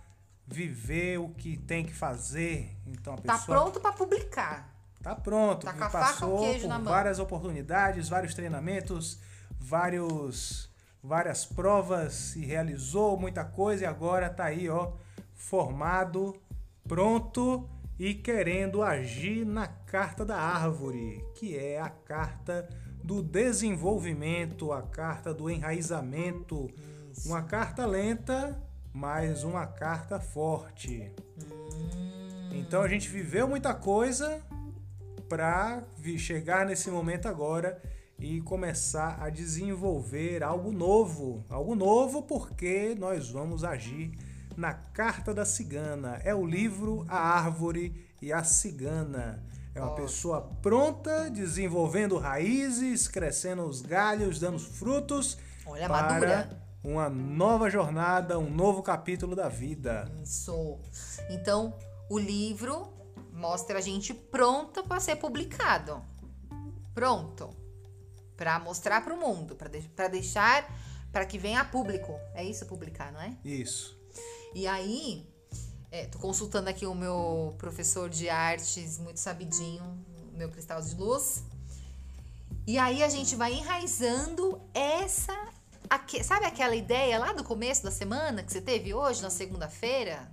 viver 0.46 1.18
o 1.18 1.28
que 1.30 1.56
tem 1.56 1.84
que 1.84 1.92
fazer. 1.92 2.76
Então 2.86 3.14
a 3.14 3.16
tá 3.16 3.22
pessoa 3.34 3.38
tá 3.38 3.62
pronto 3.62 3.80
para 3.80 3.92
publicar. 3.92 4.74
Tá 5.02 5.14
pronto, 5.14 5.66
tá 5.66 5.90
passou 5.90 6.58
por 6.58 6.82
várias 6.82 7.18
oportunidades, 7.18 8.08
vários 8.08 8.32
treinamentos, 8.34 9.20
vários 9.58 10.72
várias 11.02 11.44
provas 11.44 12.34
e 12.34 12.46
realizou 12.46 13.18
muita 13.18 13.44
coisa 13.44 13.84
e 13.84 13.86
agora 13.86 14.30
tá 14.30 14.44
aí, 14.44 14.70
ó, 14.70 14.92
formado, 15.34 16.34
pronto 16.88 17.68
e 17.98 18.14
querendo 18.14 18.82
agir 18.82 19.44
na 19.46 19.66
carta 19.66 20.24
da 20.24 20.36
árvore, 20.36 21.24
que 21.34 21.56
é 21.56 21.80
a 21.80 21.88
carta 21.88 22.68
do 23.02 23.22
desenvolvimento, 23.22 24.72
a 24.72 24.82
carta 24.82 25.32
do 25.32 25.48
enraizamento. 25.50 26.70
Isso. 27.12 27.28
Uma 27.28 27.42
carta 27.42 27.86
lenta, 27.86 28.60
mas 28.92 29.44
uma 29.44 29.66
carta 29.66 30.18
forte. 30.18 31.12
Hum. 31.38 32.50
Então 32.52 32.82
a 32.82 32.88
gente 32.88 33.08
viveu 33.08 33.46
muita 33.46 33.74
coisa 33.74 34.40
para 35.28 35.82
chegar 36.16 36.66
nesse 36.66 36.90
momento 36.90 37.26
agora 37.26 37.80
e 38.18 38.40
começar 38.40 39.18
a 39.20 39.28
desenvolver 39.28 40.42
algo 40.42 40.72
novo. 40.72 41.44
Algo 41.48 41.74
novo 41.74 42.22
porque 42.22 42.94
nós 42.98 43.30
vamos 43.30 43.64
agir 43.64 44.12
na 44.56 44.72
Carta 44.72 45.35
da 45.35 45.44
Cigana. 45.44 46.20
É 46.24 46.35
o 46.35 46.47
livro 46.47 47.05
A 47.09 47.16
Árvore 47.16 48.09
e 48.20 48.32
a 48.32 48.43
Cigana. 48.44 49.44
É 49.74 49.81
uma 49.81 49.94
pessoa 49.94 50.40
pronta, 50.62 51.28
desenvolvendo 51.31 52.16
raízes, 52.16 53.09
crescendo 53.09 53.64
os 53.64 53.82
galhos, 53.82 54.39
dando 54.39 54.59
frutos 54.59 55.36
Olha, 55.66 55.89
para 55.89 56.12
madura. 56.12 56.62
uma 56.85 57.09
nova 57.10 57.68
jornada, 57.68 58.39
um 58.39 58.48
novo 58.48 58.82
capítulo 58.85 59.35
da 59.35 59.48
vida. 59.48 60.09
Isso. 60.22 60.78
Então, 61.28 61.76
o 62.09 62.18
livro 62.18 62.93
mostra 63.32 63.78
a 63.78 63.82
gente 63.82 64.14
pronta 64.14 64.82
para 64.82 65.01
ser 65.01 65.16
publicado. 65.16 66.01
Pronto. 66.94 67.51
Para 68.36 68.60
mostrar 68.60 69.02
para 69.02 69.12
o 69.12 69.18
mundo, 69.18 69.56
para 69.56 69.68
de 69.68 69.81
deixar 70.09 70.68
para 71.12 71.24
que 71.24 71.39
venha 71.39 71.60
a 71.60 71.64
público. 71.64 72.18
É 72.35 72.44
isso 72.44 72.66
publicar, 72.66 73.12
não 73.12 73.20
é? 73.20 73.36
Isso. 73.44 74.03
E 74.55 74.68
aí, 74.68 75.28
é, 75.90 76.06
tô 76.06 76.18
consultando 76.20 76.70
aqui 76.70 76.86
o 76.86 76.94
meu 76.94 77.56
professor 77.59 78.09
de 78.09 78.28
artes, 78.28 78.98
muito 78.98 79.18
sabidinho, 79.18 79.82
meu 80.32 80.48
cristal 80.48 80.81
de 80.81 80.94
luz. 80.94 81.43
E 82.64 82.78
aí 82.78 83.02
a 83.02 83.09
gente 83.09 83.35
vai 83.35 83.52
enraizando 83.52 84.60
essa. 84.72 85.36
Aqui, 85.90 86.22
sabe 86.22 86.47
aquela 86.47 86.76
ideia 86.76 87.18
lá 87.18 87.32
do 87.32 87.43
começo 87.43 87.82
da 87.82 87.90
semana 87.90 88.44
que 88.44 88.52
você 88.52 88.60
teve 88.60 88.94
hoje, 88.94 89.20
na 89.20 89.28
segunda-feira? 89.28 90.31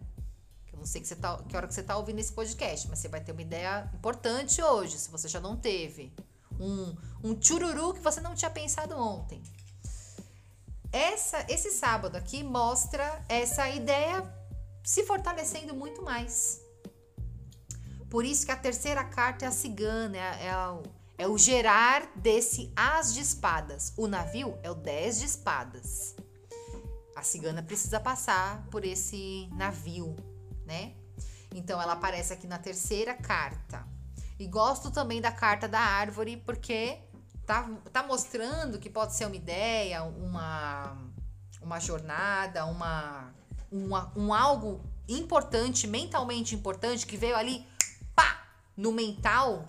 Que 0.68 0.76
eu 0.76 0.80
não 0.80 0.86
sei 0.86 1.02
que, 1.02 1.08
você 1.08 1.16
tá, 1.16 1.38
que 1.50 1.58
hora 1.58 1.68
que 1.68 1.74
você 1.74 1.84
tá 1.84 1.98
ouvindo 1.98 2.20
esse 2.20 2.32
podcast, 2.32 2.88
mas 2.88 3.00
você 3.00 3.08
vai 3.08 3.22
ter 3.22 3.32
uma 3.32 3.42
ideia 3.42 3.90
importante 3.96 4.62
hoje, 4.62 5.00
se 5.00 5.10
você 5.10 5.28
já 5.28 5.42
não 5.42 5.58
teve. 5.58 6.14
Um, 6.60 6.96
um 7.24 7.42
chururu 7.42 7.96
que 7.96 8.02
você 8.02 8.22
não 8.22 8.36
tinha 8.36 8.52
pensado 8.52 8.96
ontem. 8.96 9.42
Essa, 10.92 11.46
esse 11.48 11.72
sábado 11.72 12.18
aqui 12.18 12.44
mostra 12.44 13.24
essa 13.30 13.70
ideia 13.70 14.24
se 14.84 15.06
fortalecendo 15.06 15.74
muito 15.74 16.02
mais. 16.02 16.60
Por 18.10 18.26
isso 18.26 18.46
que 18.46 18.52
a 18.52 18.58
terceira 18.58 19.04
carta 19.06 19.46
é 19.46 19.48
a 19.48 19.52
cigana, 19.52 20.18
é, 20.18 20.48
é, 20.48 20.68
o, 20.68 20.84
é 21.18 21.28
o 21.28 21.38
gerar 21.38 22.12
desse 22.16 22.74
as 22.76 23.14
de 23.14 23.22
espadas. 23.22 23.94
O 23.96 24.06
navio 24.06 24.58
é 24.64 24.70
o 24.70 24.76
10 24.76 25.20
de 25.20 25.26
espadas. 25.26 26.14
A 27.16 27.24
cigana 27.24 27.64
precisa 27.64 28.00
passar 28.00 28.68
por 28.70 28.84
esse 28.84 29.48
navio, 29.54 30.16
né? 30.66 30.94
Então 31.56 31.82
ela 31.82 31.94
aparece 31.94 32.34
aqui 32.34 32.48
na 32.48 32.58
terceira 32.58 33.14
carta. 33.14 33.88
E 34.38 34.46
gosto 34.46 34.92
também 34.92 35.22
da 35.22 35.32
carta 35.32 35.68
da 35.68 35.80
árvore 35.80 36.36
porque 36.36 36.98
tá, 37.52 37.70
tá 37.92 38.04
mostrando 38.04 38.80
que 38.80 38.90
pode 38.90 39.14
ser 39.14 39.26
uma 39.26 39.36
ideia, 39.36 40.04
uma, 40.04 40.98
uma 41.62 41.82
jornada, 41.82 42.66
uma, 42.66 43.34
uma, 43.70 44.10
um 44.16 44.34
algo 44.34 44.80
importante, 45.06 45.86
mentalmente 45.86 46.56
importante, 46.56 47.06
que 47.06 47.18
veio 47.18 47.36
ali, 47.36 47.68
pá, 48.16 48.42
no 48.78 48.94
mental, 48.94 49.68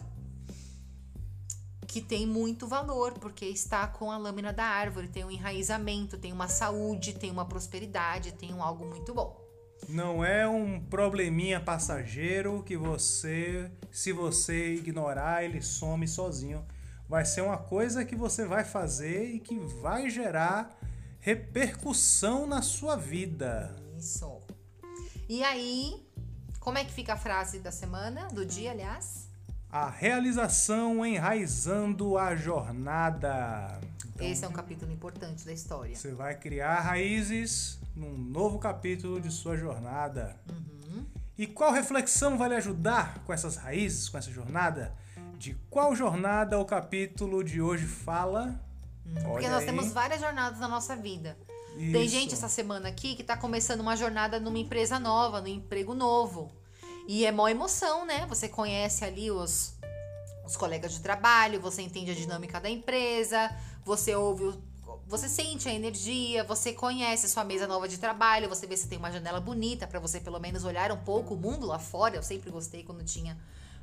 que 1.89 2.01
tem 2.01 2.25
muito 2.25 2.69
valor, 2.69 3.15
porque 3.15 3.47
está 3.47 3.89
com 3.89 4.13
a 4.13 4.17
lâmina 4.17 4.53
da 4.53 4.65
árvore, 4.65 5.09
tem 5.09 5.25
um 5.25 5.31
enraizamento, 5.31 6.17
tem 6.17 6.33
uma 6.33 6.47
saúde, 6.47 7.15
tem 7.15 7.33
uma 7.33 7.47
prosperidade, 7.47 8.31
tem 8.31 8.55
um 8.55 8.63
algo 8.63 8.87
muito 8.87 9.13
bom. 9.13 9.43
Não 9.89 10.25
é 10.25 10.47
um 10.47 10.81
probleminha 10.81 11.59
passageiro 11.59 12.63
que 12.63 12.77
você, 12.77 13.69
se 13.91 14.13
você 14.13 14.75
ignorar, 14.75 15.43
ele 15.43 15.61
some 15.61 16.07
sozinho 16.07 16.65
vai 17.09 17.24
ser 17.24 17.43
uma 17.43 17.59
coisa 17.59 18.05
que 18.05 18.16
você 18.16 18.45
vai 18.45 18.65
fazer 18.65 19.35
e 19.35 19.39
que 19.39 19.59
vai 19.59 20.09
gerar 20.09 20.79
repercussão 21.20 22.47
na 22.47 22.62
sua 22.62 22.97
vida. 22.97 23.74
Isso. 23.97 24.41
E 25.29 25.43
aí, 25.45 26.05
como 26.59 26.79
é 26.79 26.85
que 26.85 26.93
fica 26.93 27.15
a 27.15 27.16
frase 27.16 27.59
da 27.59 27.70
semana, 27.70 28.29
do 28.29 28.45
dia, 28.45 28.70
aliás? 28.70 29.29
A 29.70 29.89
realização 29.89 31.05
enraizando 31.07 32.19
a 32.19 32.35
jornada. 32.37 33.81
Então 34.15 34.27
Esse 34.27 34.45
é 34.45 34.49
um 34.49 34.53
capítulo 34.53 34.93
importante 34.93 35.45
da 35.45 35.53
história. 35.53 35.95
Você 35.95 36.12
vai 36.12 36.35
criar 36.35 36.81
raízes 36.81 37.79
num 37.97 38.16
novo 38.16 38.59
capítulo 38.59 39.20
de 39.20 39.31
sua 39.31 39.57
jornada. 39.57 40.37
Uhum. 40.51 41.07
E 41.39 41.47
qual 41.47 41.73
reflexão 41.73 42.37
vai 42.37 42.51
lhe 42.51 42.55
ajudar 42.57 43.20
com 43.24 43.33
essas 43.33 43.57
raízes, 43.57 44.09
com 44.09 44.19
essa 44.19 44.31
jornada? 44.31 44.95
De 45.43 45.55
qual 45.69 45.93
jornada 45.97 46.56
o 46.60 46.64
capítulo 46.64 47.43
de 47.43 47.60
hoje 47.60 47.85
fala? 47.85 48.60
Porque 49.12 49.27
Olha 49.28 49.51
nós 49.51 49.60
aí. 49.62 49.66
temos 49.66 49.90
várias 49.90 50.20
jornadas 50.20 50.60
na 50.60 50.69
nossa 50.69 50.94
vida. 50.94 51.36
Tem 51.74 52.05
Isso. 52.05 52.14
gente 52.14 52.32
essa 52.35 52.48
semana 52.48 52.89
aqui 52.89 53.16
que 53.16 53.24
tá 53.24 53.36
começando 53.36 53.81
uma 53.81 53.97
jornada 53.97 54.39
numa 54.39 54.60
empresa 54.60 55.01
nova, 55.01 55.40
num 55.40 55.48
emprego 55.48 55.94
novo. 55.94 56.48
E 57.09 57.27
é 57.27 57.32
mó 57.32 57.48
emoção, 57.48 58.06
né? 58.06 58.24
Você 58.28 58.48
conhece 58.48 59.05
ali 59.05 59.32
os, 59.32 59.74
os 60.47 60.56
colegas 60.56 60.93
de 60.93 61.01
trabalho, 61.01 61.60
você 61.60 61.82
entende 61.82 62.12
a 62.12 62.14
dinâmica 62.14 62.60
da 62.60 62.70
empresa, 62.70 63.51
você 63.85 64.14
ouve, 64.14 64.44
o- 64.44 64.62
você 65.09 65.28
sente 65.28 65.69
a 65.69 65.74
energia, 65.74 66.44
você 66.44 66.73
conhece 66.73 67.27
a 67.27 67.28
sua 67.28 67.43
mesa 67.43 67.66
nova 67.66 67.89
de 67.89 67.98
trabalho, 67.98 68.48
você 68.48 68.64
vê 68.64 68.77
se 68.77 68.86
tem 68.86 68.97
uma 68.97 69.10
janela 69.10 69.40
bonita 69.40 69.89
pra 69.89 69.98
você 69.98 70.20
pelo 70.20 70.39
menos 70.39 70.62
olhar 70.64 70.93
um 70.93 70.98
pouco 70.98 71.35
o 71.35 71.36
mundo 71.36 71.66
lá 71.66 71.81
fora. 71.81 72.14
Eu 72.14 72.23
sempre 72.23 72.48
gostei 72.48 72.85
quando 72.85 73.02
tinha 73.05 73.36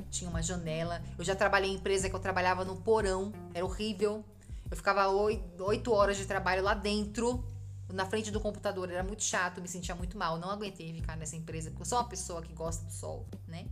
tinha 0.09 0.29
uma 0.29 0.41
janela. 0.41 1.01
Eu 1.17 1.23
já 1.23 1.35
trabalhei 1.35 1.69
em 1.71 1.75
empresa 1.75 2.09
que 2.09 2.15
eu 2.15 2.19
trabalhava 2.19 2.65
no 2.65 2.77
porão, 2.77 3.31
era 3.53 3.65
horrível. 3.65 4.23
Eu 4.69 4.77
ficava 4.77 5.07
oi- 5.07 5.43
oito 5.59 5.91
horas 5.91 6.17
de 6.17 6.25
trabalho 6.25 6.63
lá 6.63 6.73
dentro, 6.73 7.43
na 7.91 8.05
frente 8.05 8.29
do 8.29 8.39
computador, 8.39 8.89
era 8.91 9.03
muito 9.03 9.23
chato, 9.23 9.61
me 9.61 9.67
sentia 9.67 9.95
muito 9.95 10.17
mal. 10.17 10.37
Não 10.37 10.51
aguentei 10.51 10.93
ficar 10.93 11.17
nessa 11.17 11.35
empresa, 11.35 11.69
porque 11.71 11.81
eu 11.81 11.87
sou 11.87 11.97
uma 11.97 12.07
pessoa 12.07 12.41
que 12.41 12.53
gosta 12.53 12.85
do 12.85 12.91
sol, 12.91 13.25
né? 13.47 13.65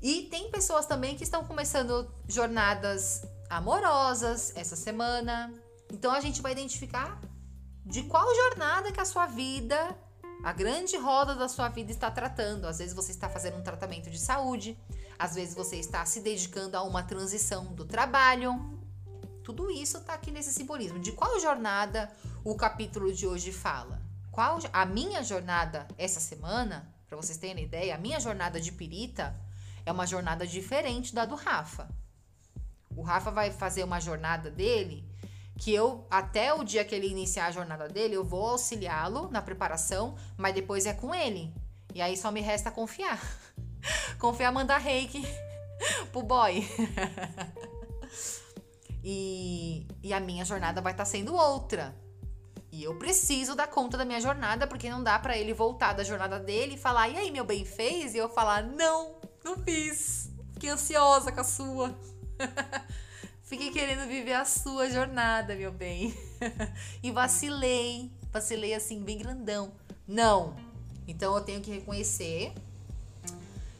E 0.00 0.24
tem 0.24 0.50
pessoas 0.50 0.86
também 0.86 1.16
que 1.16 1.24
estão 1.24 1.44
começando 1.44 2.08
jornadas 2.28 3.22
amorosas 3.50 4.52
essa 4.54 4.76
semana. 4.76 5.52
Então 5.92 6.12
a 6.12 6.20
gente 6.20 6.40
vai 6.42 6.52
identificar 6.52 7.20
de 7.84 8.02
qual 8.04 8.26
jornada 8.34 8.92
que 8.92 9.00
a 9.00 9.04
sua 9.04 9.26
vida, 9.26 9.96
a 10.46 10.52
grande 10.52 10.96
roda 10.96 11.34
da 11.34 11.48
sua 11.48 11.68
vida 11.68 11.90
está 11.90 12.08
tratando. 12.08 12.68
Às 12.68 12.78
vezes 12.78 12.94
você 12.94 13.10
está 13.10 13.28
fazendo 13.28 13.56
um 13.56 13.64
tratamento 13.64 14.08
de 14.08 14.16
saúde, 14.16 14.78
às 15.18 15.34
vezes 15.34 15.56
você 15.56 15.74
está 15.74 16.06
se 16.06 16.20
dedicando 16.20 16.76
a 16.76 16.84
uma 16.84 17.02
transição 17.02 17.64
do 17.74 17.84
trabalho. 17.84 18.78
Tudo 19.42 19.68
isso 19.72 20.00
tá 20.02 20.14
aqui 20.14 20.30
nesse 20.30 20.52
simbolismo. 20.52 21.00
De 21.00 21.10
qual 21.10 21.40
jornada 21.40 22.08
o 22.44 22.54
capítulo 22.54 23.12
de 23.12 23.26
hoje 23.26 23.50
fala? 23.50 24.00
Qual 24.30 24.60
a 24.72 24.86
minha 24.86 25.20
jornada 25.24 25.84
essa 25.98 26.20
semana, 26.20 26.88
para 27.08 27.16
vocês 27.16 27.36
terem 27.36 27.64
ideia, 27.64 27.96
a 27.96 27.98
minha 27.98 28.20
jornada 28.20 28.60
de 28.60 28.70
pirita 28.70 29.34
é 29.84 29.90
uma 29.90 30.06
jornada 30.06 30.46
diferente 30.46 31.12
da 31.12 31.24
do 31.24 31.34
Rafa. 31.34 31.88
O 32.96 33.02
Rafa 33.02 33.32
vai 33.32 33.50
fazer 33.50 33.82
uma 33.82 33.98
jornada 33.98 34.48
dele 34.48 35.04
que 35.58 35.74
eu, 35.74 36.06
até 36.10 36.52
o 36.52 36.62
dia 36.62 36.84
que 36.84 36.94
ele 36.94 37.08
iniciar 37.08 37.46
a 37.46 37.50
jornada 37.50 37.88
dele, 37.88 38.14
eu 38.14 38.24
vou 38.24 38.46
auxiliá-lo 38.50 39.28
na 39.30 39.40
preparação, 39.40 40.14
mas 40.36 40.54
depois 40.54 40.86
é 40.86 40.92
com 40.92 41.14
ele. 41.14 41.52
E 41.94 42.02
aí 42.02 42.16
só 42.16 42.30
me 42.30 42.40
resta 42.40 42.70
confiar. 42.70 43.20
confiar, 44.20 44.52
mandar 44.52 44.78
reiki 44.78 45.22
pro 46.12 46.22
boy. 46.22 46.62
e, 49.02 49.86
e 50.02 50.12
a 50.12 50.20
minha 50.20 50.44
jornada 50.44 50.80
vai 50.82 50.92
estar 50.92 51.06
sendo 51.06 51.34
outra. 51.34 51.96
E 52.70 52.84
eu 52.84 52.94
preciso 52.98 53.54
dar 53.54 53.68
conta 53.68 53.96
da 53.96 54.04
minha 54.04 54.20
jornada, 54.20 54.66
porque 54.66 54.90
não 54.90 55.02
dá 55.02 55.18
pra 55.18 55.38
ele 55.38 55.54
voltar 55.54 55.94
da 55.94 56.04
jornada 56.04 56.38
dele 56.38 56.74
e 56.74 56.78
falar, 56.78 57.08
e 57.08 57.16
aí, 57.16 57.30
meu 57.30 57.44
bem, 57.44 57.64
fez? 57.64 58.14
E 58.14 58.18
eu 58.18 58.28
falar, 58.28 58.62
não, 58.62 59.16
não 59.42 59.56
fiz. 59.56 60.30
Fiquei 60.52 60.68
ansiosa 60.68 61.32
com 61.32 61.40
a 61.40 61.44
sua. 61.44 61.98
Fiquei 63.46 63.70
querendo 63.70 64.08
viver 64.08 64.32
a 64.32 64.44
sua 64.44 64.90
jornada, 64.90 65.54
meu 65.54 65.70
bem. 65.70 66.12
e 67.00 67.12
vacilei. 67.12 68.10
Vacilei 68.32 68.74
assim, 68.74 69.00
bem 69.00 69.18
grandão. 69.18 69.72
Não. 70.06 70.56
Então 71.06 71.32
eu 71.36 71.40
tenho 71.40 71.60
que 71.60 71.70
reconhecer 71.70 72.52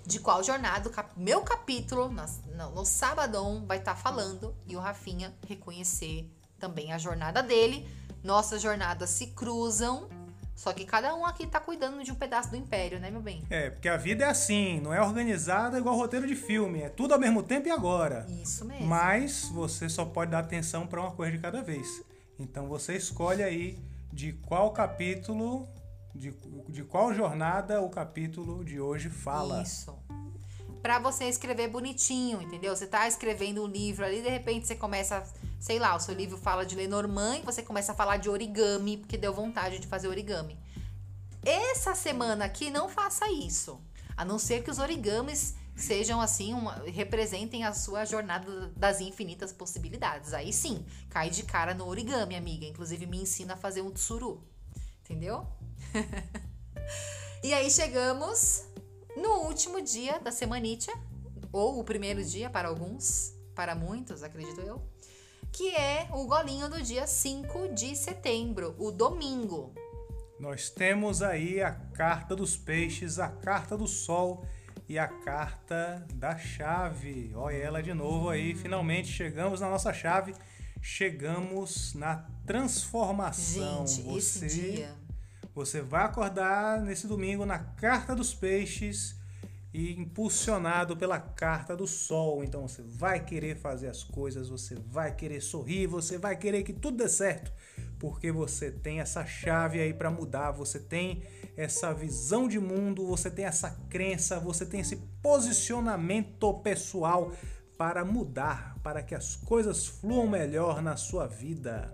de 0.07 0.21
qual 0.21 0.41
jornada 0.45 0.89
meu 1.17 1.43
capítulo 1.43 2.09
no, 2.09 2.71
no 2.71 2.85
sabadão 2.85 3.65
vai 3.67 3.79
estar 3.79 3.97
falando 3.97 4.55
e 4.69 4.77
o 4.77 4.79
Rafinha 4.79 5.35
reconhecer 5.49 6.31
também 6.61 6.93
a 6.93 6.99
jornada 6.99 7.43
dele. 7.43 7.89
Nossas 8.23 8.63
jornadas 8.63 9.11
se 9.11 9.27
cruzam, 9.29 10.09
só 10.57 10.73
que 10.73 10.87
cada 10.87 11.15
um 11.15 11.27
aqui 11.27 11.47
tá 11.47 11.61
cuidando 11.61 12.03
de 12.03 12.11
um 12.11 12.15
pedaço 12.15 12.51
do 12.51 12.57
império, 12.57 12.99
né, 12.99 13.11
meu 13.11 13.21
bem? 13.21 13.45
É, 13.51 13.69
porque 13.69 13.91
a 13.91 13.97
vida 13.99 14.25
é 14.25 14.29
assim, 14.29 14.81
não 14.81 14.93
é 14.93 15.03
organizada 15.03 15.79
igual 15.79 15.95
roteiro 15.95 16.27
de 16.27 16.35
filme, 16.35 16.81
é 16.81 16.89
tudo 16.89 17.13
ao 17.13 17.21
mesmo 17.21 17.43
tempo 17.43 17.69
e 17.69 17.71
agora. 17.71 18.27
Isso 18.43 18.65
mesmo. 18.65 18.87
Mas 18.87 19.51
você 19.51 19.87
só 19.87 20.07
pode 20.07 20.31
dar 20.31 20.39
atenção 20.39 20.87
para 20.87 20.99
uma 20.99 21.11
coisa 21.11 21.33
de 21.33 21.39
cada 21.39 21.63
vez. 21.63 22.03
Então 22.39 22.67
você 22.69 22.97
escolhe 22.97 23.43
aí 23.43 23.79
de 24.11 24.33
qual 24.33 24.73
capítulo, 24.73 25.69
de, 26.15 26.35
de 26.71 26.83
qual 26.85 27.13
jornada 27.13 27.83
o 27.83 27.91
capítulo 27.91 28.65
de 28.65 28.81
hoje 28.81 29.11
fala. 29.11 29.63
Isso. 29.63 29.95
Pra 30.81 30.99
você 30.99 31.25
escrever 31.25 31.69
bonitinho, 31.69 32.41
entendeu? 32.41 32.75
Você 32.75 32.87
tá 32.87 33.07
escrevendo 33.07 33.63
um 33.63 33.67
livro 33.67 34.07
ali, 34.07 34.23
de 34.23 34.31
repente 34.31 34.67
você 34.67 34.75
começa, 34.75 35.23
sei 35.59 35.79
lá, 35.79 35.95
o 35.97 36.01
seu 36.01 36.15
livro 36.15 36.37
fala 36.39 36.65
de 36.65 36.75
Lenormand 36.75 37.39
e 37.39 37.43
você 37.43 37.63
começa 37.63 37.93
a 37.93 37.95
falar 37.95 38.17
de 38.19 38.29
origami, 38.29 38.97
porque 38.99 39.17
deu 39.17 39.33
vontade 39.33 39.79
de 39.79 39.87
fazer 39.87 40.09
origami. 40.09 40.59
Essa 41.45 41.95
semana 41.95 42.45
aqui 42.45 42.71
não 42.71 42.89
faça 42.89 43.31
isso. 43.31 43.81
A 44.17 44.25
não 44.25 44.39
ser 44.39 44.63
que 44.63 44.71
os 44.71 44.79
origamis 44.79 45.55
sejam 45.77 46.21
assim, 46.21 46.55
uma- 46.55 46.83
representem 46.87 47.65
a 47.65 47.73
sua 47.73 48.05
jornada 48.05 48.69
das 48.77 49.01
infinitas 49.01 49.53
possibilidades. 49.53 50.33
Aí 50.33 50.53
sim, 50.53 50.85
cai 51.11 51.29
de 51.31 51.43
cara 51.43 51.75
no 51.75 51.87
origami, 51.87 52.35
amiga. 52.35 52.65
Inclusive 52.65 53.07
me 53.07 53.21
ensina 53.21 53.55
a 53.55 53.57
fazer 53.57 53.83
um 53.83 53.91
tsuru. 53.91 54.43
Entendeu? 55.05 55.47
E 57.43 57.53
aí 57.55 57.71
chegamos 57.71 58.65
no 59.17 59.43
último 59.47 59.81
dia 59.81 60.19
da 60.19 60.33
semanitia, 60.33 60.95
ou 61.53 61.79
o 61.79 61.85
primeiro 61.85 62.25
dia 62.25 62.51
para 62.51 62.67
alguns, 62.69 63.33
para 63.55 63.75
muitos, 63.75 64.23
acredito 64.23 64.61
eu, 64.61 64.83
que 65.57 65.75
é 65.75 66.07
o 66.13 66.27
golinho 66.27 66.69
do 66.69 66.83
dia 66.83 67.07
5 67.07 67.69
de 67.73 67.97
setembro, 67.97 68.75
o 68.79 68.91
domingo. 68.91 69.75
Nós 70.39 70.69
temos 70.69 71.23
aí 71.23 71.63
a 71.63 71.73
carta 71.73 72.37
dos 72.37 72.59
peixes, 72.59 73.19
a 73.19 73.29
carta 73.29 73.75
do 73.75 73.87
sol 73.87 74.45
e 74.87 74.99
a 74.99 75.09
carta 75.09 76.07
da 76.15 76.37
chave. 76.37 77.33
Olha 77.35 77.57
ela 77.57 77.83
de 77.83 77.95
novo 77.95 78.29
aí, 78.29 78.55
finalmente 78.55 79.09
chegamos 79.09 79.63
na 79.63 79.71
nossa 79.71 79.95
chave, 79.95 80.35
chegamos 80.83 81.95
na 81.95 82.27
transformação. 82.47 83.87
Gente, 83.87 84.15
esse 84.19 84.39
Você- 84.41 84.47
dia. 84.49 84.95
Você 85.55 85.81
vai 85.81 86.05
acordar 86.05 86.83
nesse 86.83 87.07
domingo 87.07 87.47
na 87.47 87.59
carta 87.59 88.15
dos 88.15 88.35
peixes 88.35 89.16
e 89.77 89.93
impulsionado 89.93 90.97
pela 90.97 91.21
carta 91.21 91.77
do 91.77 91.87
sol. 91.87 92.43
Então 92.43 92.67
você 92.67 92.83
vai 92.83 93.23
querer 93.23 93.57
fazer 93.57 93.89
as 93.89 94.03
coisas, 94.03 94.49
você 94.49 94.75
vai 94.75 95.15
querer 95.15 95.43
sorrir, 95.43 95.87
você 95.87 96.17
vai 96.17 96.35
querer 96.35 96.63
que 96.63 96.73
tudo 96.73 96.97
dê 96.97 97.09
certo, 97.11 97.53
porque 97.99 98.33
você 98.33 98.71
tem 98.71 99.01
essa 99.01 99.27
chave 99.27 99.79
aí 99.79 99.93
para 99.93 100.11
mudar, 100.11 100.51
você 100.51 100.81
tem 100.81 101.23
essa 101.59 101.93
visão 101.93 102.49
de 102.49 102.59
mundo, 102.59 103.07
você 103.07 103.31
tem 103.31 103.45
essa 103.45 103.71
crença, 103.91 104.41
você 104.41 104.65
tem 104.65 104.81
esse 104.81 104.97
posicionamento 105.23 106.55
pessoal 106.61 107.31
para 107.77 108.03
mudar, 108.03 108.79
para 108.83 109.03
que 109.03 109.15
as 109.15 109.37
coisas 109.37 109.87
fluam 109.87 110.27
melhor 110.27 110.81
na 110.81 110.97
sua 110.97 111.27
vida. 111.27 111.93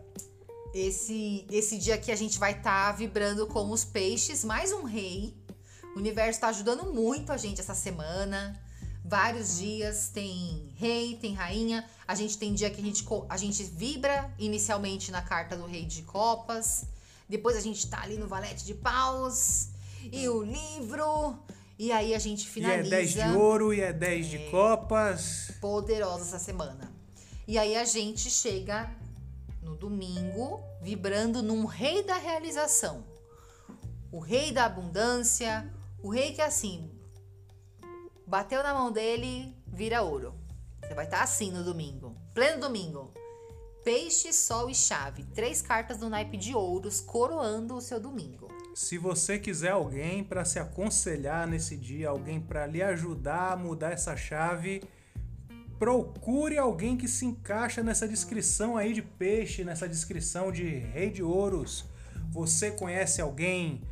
Esse, 0.72 1.44
esse 1.50 1.76
dia 1.78 1.96
aqui 1.96 2.12
a 2.12 2.16
gente 2.16 2.38
vai 2.38 2.52
estar 2.52 2.92
vibrando 2.92 3.44
com 3.48 3.68
os 3.72 3.84
peixes, 3.84 4.44
mais 4.44 4.72
um 4.72 4.84
rei. 4.84 5.41
O 5.94 5.98
universo 5.98 6.30
está 6.38 6.48
ajudando 6.48 6.92
muito 6.92 7.32
a 7.32 7.36
gente 7.36 7.60
essa 7.60 7.74
semana. 7.74 8.58
Vários 9.04 9.58
dias 9.58 10.08
tem 10.08 10.72
rei, 10.76 11.16
tem 11.16 11.34
rainha. 11.34 11.84
A 12.06 12.14
gente 12.14 12.38
tem 12.38 12.54
dia 12.54 12.70
que 12.70 12.80
a 12.80 12.84
gente, 12.84 13.04
a 13.28 13.36
gente 13.36 13.62
vibra 13.64 14.32
inicialmente 14.38 15.10
na 15.10 15.20
carta 15.20 15.56
do 15.56 15.66
rei 15.66 15.84
de 15.84 16.02
copas. 16.02 16.86
Depois 17.28 17.56
a 17.56 17.60
gente 17.60 17.86
tá 17.88 18.02
ali 18.02 18.16
no 18.16 18.26
valete 18.26 18.64
de 18.64 18.74
paus. 18.74 19.68
E 20.10 20.28
o 20.28 20.42
livro. 20.42 21.38
E 21.78 21.90
aí 21.90 22.14
a 22.14 22.18
gente 22.18 22.44
E 22.44 22.48
é 22.48 22.52
finaliza 22.52 22.90
10 22.90 23.12
de 23.12 23.20
ouro, 23.36 23.74
e 23.74 23.80
é 23.80 23.92
10 23.92 24.26
de 24.26 24.38
copas. 24.50 25.50
poderosa 25.60 26.22
essa 26.22 26.38
semana. 26.38 26.92
E 27.46 27.58
aí 27.58 27.76
a 27.76 27.84
gente 27.84 28.30
chega 28.30 28.90
no 29.60 29.74
domingo 29.74 30.62
vibrando 30.80 31.42
num 31.42 31.64
rei 31.64 32.02
da 32.02 32.16
realização. 32.16 33.04
O 34.12 34.20
rei 34.20 34.52
da 34.52 34.66
abundância, 34.66 35.68
o 36.02 36.08
rei 36.08 36.32
que 36.32 36.42
assim 36.42 36.90
bateu 38.26 38.62
na 38.62 38.74
mão 38.74 38.90
dele, 38.90 39.54
vira 39.66 40.02
ouro. 40.02 40.34
Você 40.82 40.94
vai 40.94 41.04
estar 41.04 41.22
assim 41.22 41.50
no 41.50 41.62
domingo, 41.62 42.16
pleno 42.34 42.60
domingo. 42.60 43.12
Peixe, 43.84 44.32
sol 44.32 44.70
e 44.70 44.74
chave, 44.74 45.24
três 45.34 45.60
cartas 45.60 45.98
do 45.98 46.08
naipe 46.08 46.36
de 46.36 46.54
ouros 46.54 47.00
coroando 47.00 47.74
o 47.74 47.80
seu 47.80 48.00
domingo. 48.00 48.48
Se 48.74 48.96
você 48.96 49.38
quiser 49.38 49.72
alguém 49.72 50.24
para 50.24 50.44
se 50.44 50.58
aconselhar 50.58 51.46
nesse 51.46 51.76
dia, 51.76 52.08
alguém 52.08 52.40
para 52.40 52.66
lhe 52.66 52.82
ajudar 52.82 53.52
a 53.52 53.56
mudar 53.56 53.92
essa 53.92 54.16
chave, 54.16 54.82
procure 55.78 56.56
alguém 56.56 56.96
que 56.96 57.08
se 57.08 57.26
encaixa 57.26 57.82
nessa 57.82 58.08
descrição 58.08 58.76
aí 58.76 58.92
de 58.92 59.02
peixe, 59.02 59.64
nessa 59.64 59.88
descrição 59.88 60.50
de 60.50 60.64
rei 60.64 61.10
de 61.10 61.22
ouros. 61.22 61.84
Você 62.30 62.70
conhece 62.70 63.20
alguém 63.20 63.82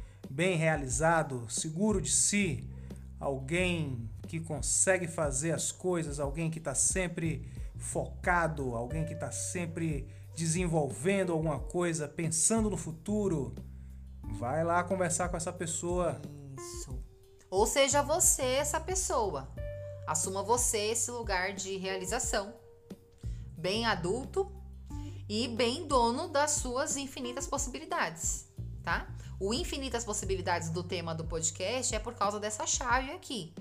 bem 0.41 0.57
realizado, 0.57 1.47
seguro 1.51 2.01
de 2.01 2.11
si, 2.11 2.67
alguém 3.21 4.09
que 4.27 4.41
consegue 4.41 5.07
fazer 5.07 5.53
as 5.53 5.71
coisas, 5.71 6.19
alguém 6.19 6.51
que 6.51 6.57
está 6.57 6.75
sempre 6.75 7.47
focado, 7.77 8.75
alguém 8.75 9.05
que 9.05 9.13
está 9.13 9.31
sempre 9.31 10.09
desenvolvendo 10.35 11.33
alguma 11.33 11.61
coisa, 11.61 12.09
pensando 12.09 12.71
no 12.71 12.79
futuro. 12.79 13.55
Vai 14.39 14.65
lá 14.65 14.83
conversar 14.83 15.29
com 15.29 15.37
essa 15.37 15.53
pessoa. 15.53 16.19
Isso. 16.57 16.99
Ou 17.51 17.67
seja, 17.67 18.01
você 18.01 18.43
essa 18.43 18.81
pessoa. 18.81 19.47
Assuma 20.07 20.43
você 20.43 20.93
esse 20.93 21.11
lugar 21.11 21.53
de 21.53 21.77
realização. 21.77 22.55
Bem 23.59 23.85
adulto 23.85 24.51
e 25.29 25.49
bem 25.49 25.87
dono 25.87 26.29
das 26.29 26.53
suas 26.53 26.97
infinitas 26.97 27.47
possibilidades, 27.47 28.51
tá? 28.83 29.07
O 29.41 29.55
infinitas 29.55 30.05
possibilidades 30.05 30.69
do 30.69 30.83
tema 30.83 31.15
do 31.15 31.25
podcast 31.25 31.95
é 31.95 31.99
por 31.99 32.13
causa 32.13 32.39
dessa 32.39 32.67
chave 32.67 33.11
aqui. 33.11 33.55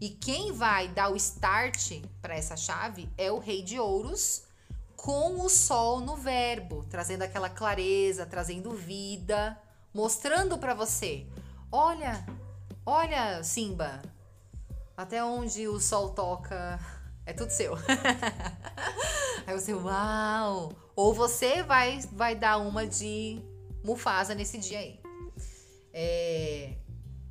E 0.00 0.08
quem 0.08 0.50
vai 0.50 0.88
dar 0.88 1.12
o 1.12 1.16
start 1.16 2.00
para 2.22 2.34
essa 2.34 2.56
chave 2.56 3.06
é 3.18 3.30
o 3.30 3.38
Rei 3.38 3.60
de 3.60 3.78
Ouros 3.78 4.44
com 4.96 5.44
o 5.44 5.48
sol 5.50 6.00
no 6.00 6.16
verbo, 6.16 6.86
trazendo 6.88 7.20
aquela 7.20 7.50
clareza, 7.50 8.24
trazendo 8.24 8.70
vida, 8.70 9.60
mostrando 9.92 10.56
para 10.56 10.72
você: 10.72 11.26
olha, 11.70 12.26
olha, 12.86 13.44
Simba, 13.44 14.00
até 14.96 15.22
onde 15.22 15.68
o 15.68 15.78
sol 15.78 16.14
toca, 16.14 16.80
é 17.26 17.34
tudo 17.34 17.50
seu. 17.50 17.74
Aí 19.46 19.58
você, 19.58 19.74
uau! 19.74 20.72
Ou 20.96 21.12
você 21.12 21.62
vai, 21.62 22.00
vai 22.10 22.34
dar 22.34 22.56
uma 22.56 22.86
de 22.86 23.42
Mufasa 23.84 24.34
nesse 24.34 24.58
dia 24.58 24.78
aí. 24.78 24.99
É... 25.92 26.74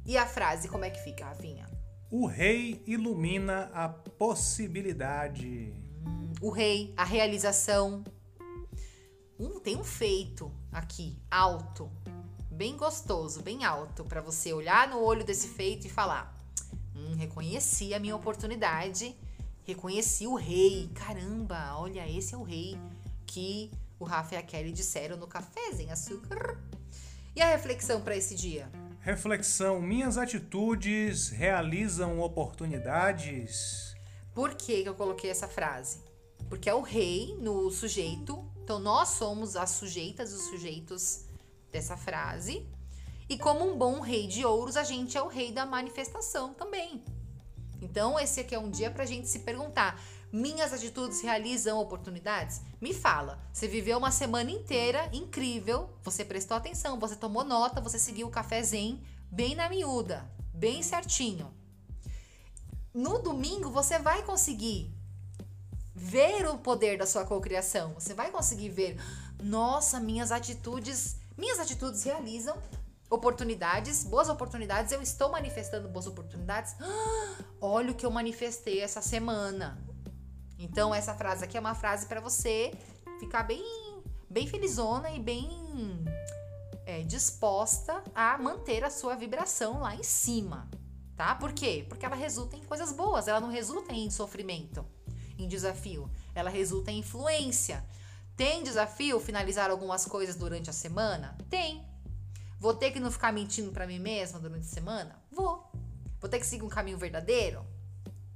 E 0.06 0.18
a 0.18 0.26
frase, 0.26 0.68
como 0.68 0.86
é 0.86 0.90
que 0.90 0.99
fica, 1.03 1.26
Rafinha? 1.26 1.69
O 2.11 2.26
rei 2.26 2.81
ilumina 2.88 3.69
a 3.73 3.88
possibilidade. 3.88 5.73
Hum, 6.06 6.34
o 6.41 6.49
rei, 6.49 6.94
a 6.98 7.03
realização. 7.03 8.03
Hum, 9.40 9.60
tem 9.60 9.77
um 9.77 9.84
feito 9.84 10.52
aqui, 10.72 11.18
alto, 11.30 11.90
bem 12.49 12.76
gostoso, 12.76 13.41
bem 13.41 13.64
alto, 13.64 14.03
para 14.03 14.22
você 14.22 14.52
olhar 14.52 14.90
no 14.90 14.99
olho 14.99 15.23
desse 15.23 15.49
feito 15.49 15.86
e 15.86 15.90
falar: 15.90 16.36
Hum, 16.95 17.14
reconheci 17.15 17.94
a 17.94 17.99
minha 17.99 18.15
oportunidade, 18.15 19.15
reconheci 19.64 20.26
o 20.26 20.36
rei. 20.36 20.90
Caramba, 20.95 21.76
olha, 21.77 22.10
esse 22.10 22.34
é 22.34 22.38
o 22.38 22.44
rei 22.44 22.76
que 23.27 23.72
o 23.99 24.03
Rafa 24.03 24.36
e 24.36 24.38
a 24.38 24.41
Kelly 24.41 24.72
disseram 24.72 25.15
no 25.15 25.27
cafezinho 25.27 25.94
açúcar. 25.94 26.57
E 27.40 27.41
a 27.41 27.48
reflexão 27.48 28.02
para 28.02 28.18
esse 28.18 28.36
dia? 28.36 28.70
Reflexão: 28.99 29.82
minhas 29.82 30.18
atitudes 30.18 31.30
realizam 31.30 32.20
oportunidades. 32.20 33.95
Por 34.36 34.56
que, 34.56 34.84
eu 34.86 34.94
coloquei 34.94 35.30
essa 35.30 35.48
frase? 35.48 36.02
Porque 36.49 36.70
é 36.70 36.74
o 36.74 36.82
rei 36.82 37.38
no 37.40 37.72
sujeito, 37.72 38.45
então 38.61 38.78
nós 38.78 39.11
somos 39.11 39.56
as 39.56 39.70
sujeitas, 39.70 40.34
os 40.34 40.49
sujeitos 40.49 41.28
dessa 41.72 41.95
frase. 41.95 42.68
E 43.30 43.38
como 43.38 43.66
um 43.72 43.78
bom 43.78 44.02
rei 44.02 44.28
de 44.28 44.44
ouros, 44.44 44.76
a 44.76 44.84
gente 44.84 45.18
é 45.18 45.22
o 45.22 45.30
rei 45.30 45.53
da 45.53 45.66
manifestação 45.66 46.53
também. 46.53 47.02
Então, 47.82 48.20
esse 48.20 48.41
aqui 48.41 48.53
é 48.53 48.60
um 48.60 48.70
dia 48.70 48.91
para 48.91 49.03
a 49.03 49.07
gente 49.07 49.30
se 49.30 49.40
perguntar: 49.40 49.98
minhas 50.31 50.73
atitudes 50.73 51.22
realizam 51.22 51.80
oportunidades? 51.80 52.61
Me 52.80 52.93
fala. 52.93 53.39
Você 53.51 53.68
viveu 53.68 53.97
uma 53.97 54.11
semana 54.11 54.51
inteira 54.51 55.10
incrível, 55.14 55.89
você 56.03 56.23
prestou 56.23 56.57
atenção, 56.57 56.99
você 56.99 57.15
tomou 57.15 57.43
nota, 57.43 57.81
você 57.81 57.97
seguiu 57.97 58.27
o 58.27 58.31
cafezinho 58.31 59.01
bem 59.31 59.56
na 59.56 59.69
miúda, 59.69 60.30
bem 60.53 60.81
certinho. 60.81 61.53
No 62.93 63.19
domingo, 63.19 63.69
você 63.69 63.99
vai 63.99 64.23
conseguir 64.23 64.91
ver 65.93 66.47
o 66.47 66.57
poder 66.57 66.97
da 66.97 67.06
sua 67.06 67.26
cocriação. 67.26 67.93
Você 67.93 68.14
vai 68.14 68.31
conseguir 68.31 68.69
ver, 68.69 68.97
nossa, 69.43 69.99
minhas 69.99 70.31
atitudes, 70.31 71.18
minhas 71.38 71.60
atitudes 71.60 72.03
realizam 72.03 72.57
oportunidades, 73.10 74.03
boas 74.03 74.30
oportunidades, 74.30 74.91
eu 74.91 75.01
estou 75.01 75.30
manifestando 75.30 75.89
boas 75.89 76.07
oportunidades. 76.07 76.76
Ah, 76.80 77.43
olha 77.60 77.91
o 77.91 77.95
que 77.95 78.06
eu 78.06 78.11
manifestei 78.11 78.81
essa 78.81 79.01
semana. 79.01 79.77
Então 80.60 80.94
essa 80.94 81.15
frase 81.15 81.45
aqui 81.45 81.56
é 81.56 81.60
uma 81.60 81.73
frase 81.73 82.06
para 82.06 82.19
você 82.19 82.73
ficar 83.18 83.44
bem, 83.44 83.64
bem 84.30 84.45
felizona 84.45 85.10
e 85.10 85.19
bem 85.19 85.49
é, 86.86 87.02
disposta 87.03 88.03
a 88.14 88.38
manter 88.38 88.84
a 88.84 88.90
sua 88.90 89.15
vibração 89.15 89.80
lá 89.80 89.95
em 89.95 90.03
cima, 90.03 90.69
tá? 91.15 91.34
Por 91.34 91.53
quê? 91.53 91.86
Porque 91.88 92.06
ela 92.06 92.15
resulta 92.15 92.57
em 92.57 92.64
coisas 92.64 92.91
boas. 92.91 93.30
Ela 93.30 93.40
não 93.40 93.49
resulta 93.49 93.94
em 93.94 94.11
sofrimento, 94.11 94.86
em 95.38 95.48
desafio. 95.48 96.11
Ela 96.36 96.49
resulta 96.49 96.91
em 96.91 96.99
influência. 96.99 97.86
Tem 98.36 98.61
desafio 98.61 99.19
finalizar 99.19 99.69
algumas 99.69 100.06
coisas 100.06 100.36
durante 100.36 100.69
a 100.69 100.73
semana? 100.73 101.38
Tem. 101.49 101.86
Vou 102.60 102.73
ter 102.73 102.91
que 102.91 102.99
não 102.99 103.11
ficar 103.11 103.31
mentindo 103.31 103.72
para 103.72 103.88
mim 103.88 103.99
mesma 103.99 104.40
durante 104.40 104.65
a 104.65 104.69
semana? 104.69 105.23
Vou. 105.31 105.72
Vou 106.19 106.30
ter 106.30 106.40
que 106.40 106.45
seguir 106.45 106.65
um 106.65 106.69
caminho 106.69 106.98
verdadeiro? 106.98 107.65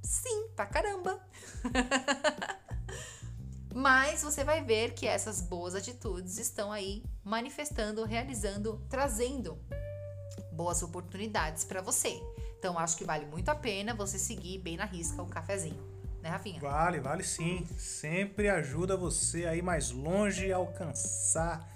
Sim, 0.04 0.48
pra 0.54 0.66
caramba. 0.66 1.18
Mas 3.74 4.22
você 4.22 4.44
vai 4.44 4.62
ver 4.62 4.92
que 4.92 5.06
essas 5.06 5.40
boas 5.40 5.74
atitudes 5.74 6.38
estão 6.38 6.70
aí 6.70 7.02
manifestando, 7.24 8.04
realizando, 8.04 8.80
trazendo 8.88 9.58
boas 10.52 10.82
oportunidades 10.82 11.64
para 11.64 11.80
você. 11.80 12.22
Então 12.58 12.78
acho 12.78 12.96
que 12.96 13.04
vale 13.04 13.26
muito 13.26 13.48
a 13.48 13.54
pena 13.54 13.94
você 13.94 14.18
seguir 14.18 14.58
bem 14.58 14.76
na 14.76 14.84
risca 14.84 15.22
um 15.22 15.28
cafezinho. 15.28 15.82
Né, 16.22 16.28
Rafinha? 16.28 16.60
Vale, 16.60 17.00
vale 17.00 17.24
sim. 17.24 17.66
Sempre 17.76 18.48
ajuda 18.48 18.96
você 18.96 19.46
a 19.46 19.56
ir 19.56 19.62
mais 19.62 19.90
longe 19.90 20.46
e 20.46 20.52
alcançar 20.52 21.68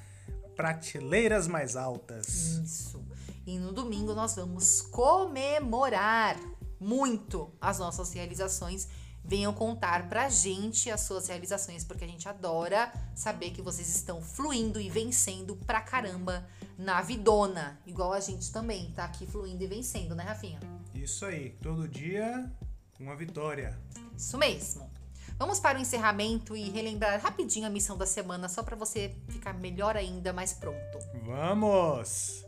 prateleiras 0.54 1.48
mais 1.48 1.76
altas. 1.76 2.28
Isso. 2.28 3.04
E 3.46 3.58
no 3.58 3.72
domingo 3.72 4.14
nós 4.14 4.36
vamos 4.36 4.82
comemorar 4.82 6.36
muito 6.80 7.52
as 7.60 7.78
nossas 7.78 8.12
realizações. 8.12 8.88
Venham 9.24 9.52
contar 9.52 10.08
pra 10.08 10.28
gente 10.28 10.90
as 10.90 11.02
suas 11.02 11.28
realizações, 11.28 11.84
porque 11.84 12.04
a 12.04 12.08
gente 12.08 12.28
adora 12.28 12.92
saber 13.14 13.50
que 13.50 13.60
vocês 13.60 13.88
estão 13.88 14.22
fluindo 14.22 14.80
e 14.80 14.88
vencendo 14.88 15.56
pra 15.56 15.80
caramba 15.80 16.48
na 16.78 17.02
vidona. 17.02 17.78
Igual 17.86 18.12
a 18.12 18.20
gente 18.20 18.50
também 18.50 18.90
tá 18.92 19.04
aqui 19.04 19.26
fluindo 19.26 19.62
e 19.62 19.66
vencendo, 19.66 20.14
né, 20.14 20.22
Rafinha? 20.22 20.60
Isso 20.94 21.26
aí. 21.26 21.50
Todo 21.60 21.86
dia 21.86 22.50
uma 22.98 23.14
vitória. 23.14 23.78
Isso 24.16 24.36
mesmo. 24.36 24.90
Vamos 25.38 25.60
para 25.60 25.78
o 25.78 25.80
encerramento 25.80 26.56
e 26.56 26.68
relembrar 26.68 27.20
rapidinho 27.20 27.66
a 27.66 27.70
missão 27.70 27.96
da 27.96 28.06
semana, 28.06 28.48
só 28.48 28.62
para 28.62 28.74
você 28.74 29.14
ficar 29.28 29.54
melhor 29.54 29.96
ainda, 29.96 30.32
mais 30.32 30.52
pronto. 30.52 30.98
Vamos! 31.24 32.47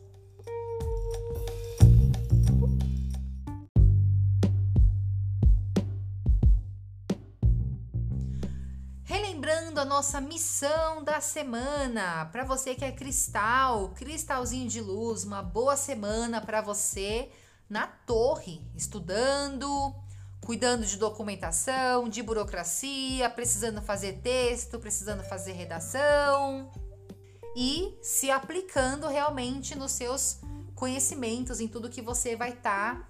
Relembrando 9.71 9.81
a 9.93 9.97
nossa 9.97 10.21
missão 10.21 11.05
da 11.05 11.21
semana, 11.21 12.25
para 12.33 12.43
você 12.43 12.75
que 12.75 12.85
é 12.85 12.91
cristal, 12.91 13.91
cristalzinho 13.91 14.69
de 14.69 14.81
luz, 14.81 15.23
uma 15.23 15.43
boa 15.45 15.77
semana 15.77 16.41
para 16.41 16.61
você 16.61 17.31
na 17.69 17.87
torre, 17.87 18.61
estudando, 18.75 19.95
cuidando 20.45 20.85
de 20.85 20.97
documentação, 20.97 22.09
de 22.09 22.21
burocracia, 22.21 23.31
precisando 23.31 23.81
fazer 23.81 24.15
texto, 24.15 24.77
precisando 24.81 25.23
fazer 25.23 25.53
redação 25.53 26.69
e 27.55 27.97
se 28.03 28.29
aplicando 28.29 29.07
realmente 29.07 29.77
nos 29.77 29.93
seus 29.93 30.41
conhecimentos, 30.75 31.61
em 31.61 31.69
tudo 31.69 31.89
que 31.89 32.03
você 32.03 32.35
vai 32.35 32.51
estar 32.51 32.97
tá 32.97 33.09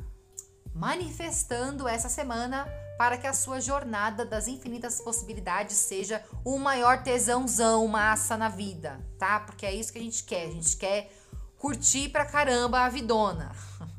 manifestando 0.75 1.89
essa 1.89 2.11
semana 2.11 2.69
para 3.01 3.17
que 3.17 3.27
a 3.27 3.33
sua 3.33 3.63
jornada 3.63 4.27
das 4.27 4.47
infinitas 4.47 5.01
possibilidades 5.01 5.75
seja 5.75 6.23
o 6.45 6.59
maior 6.59 7.03
tesãozão 7.03 7.89
massa 7.89 8.37
na 8.37 8.51
vida, 8.51 9.01
tá? 9.19 9.41
Porque 9.41 9.65
é 9.65 9.75
isso 9.75 9.91
que 9.91 9.99
a 9.99 10.03
gente 10.03 10.23
quer, 10.23 10.49
a 10.49 10.51
gente 10.51 10.77
quer 10.77 11.11
curtir 11.57 12.11
pra 12.11 12.27
caramba 12.27 12.81
a 12.81 12.91
vidona. 12.91 13.57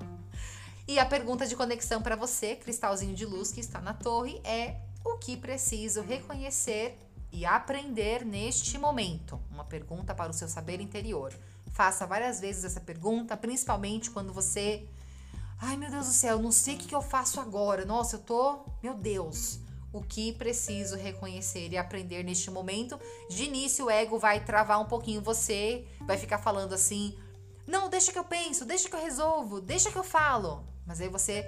E 0.87 0.99
a 0.99 1.05
pergunta 1.05 1.47
de 1.47 1.55
conexão 1.55 2.01
para 2.01 2.17
você, 2.17 2.55
cristalzinho 2.55 3.15
de 3.15 3.25
luz 3.25 3.51
que 3.51 3.61
está 3.61 3.79
na 3.79 3.93
torre, 3.93 4.41
é 4.43 4.81
o 5.05 5.17
que 5.17 5.37
preciso 5.37 6.01
reconhecer 6.01 6.99
e 7.31 7.45
aprender 7.45 8.25
neste 8.25 8.77
momento? 8.77 9.39
Uma 9.49 9.63
pergunta 9.63 10.13
para 10.13 10.29
o 10.29 10.33
seu 10.33 10.49
saber 10.49 10.81
interior. 10.81 11.33
Faça 11.71 12.05
várias 12.05 12.41
vezes 12.41 12.65
essa 12.65 12.81
pergunta, 12.81 13.37
principalmente 13.37 14.11
quando 14.11 14.33
você. 14.33 14.85
Ai 15.63 15.77
meu 15.77 15.91
Deus 15.91 16.07
do 16.07 16.13
céu, 16.13 16.39
não 16.39 16.51
sei 16.51 16.73
o 16.73 16.77
que 16.79 16.93
eu 16.93 17.03
faço 17.03 17.39
agora. 17.39 17.85
Nossa, 17.85 18.15
eu 18.15 18.19
tô. 18.19 18.65
Meu 18.81 18.95
Deus. 18.95 19.59
o 19.93 20.01
que 20.01 20.31
preciso 20.33 20.95
reconhecer 20.95 21.71
e 21.71 21.77
aprender 21.77 22.23
neste 22.23 22.49
momento. 22.49 22.99
De 23.29 23.43
início, 23.43 23.85
o 23.85 23.89
ego 23.89 24.17
vai 24.17 24.43
travar 24.43 24.79
um 24.79 24.85
pouquinho 24.85 25.21
você, 25.21 25.85
vai 26.07 26.17
ficar 26.17 26.37
falando 26.39 26.73
assim: 26.73 27.17
não, 27.67 27.89
deixa 27.89 28.11
que 28.11 28.17
eu 28.17 28.23
penso, 28.23 28.65
deixa 28.65 28.89
que 28.89 28.95
eu 28.95 29.01
resolvo, 29.01 29.61
deixa 29.61 29.91
que 29.91 29.97
eu 29.97 30.03
falo. 30.03 30.65
Mas 30.85 31.01
aí 31.01 31.09
você 31.09 31.45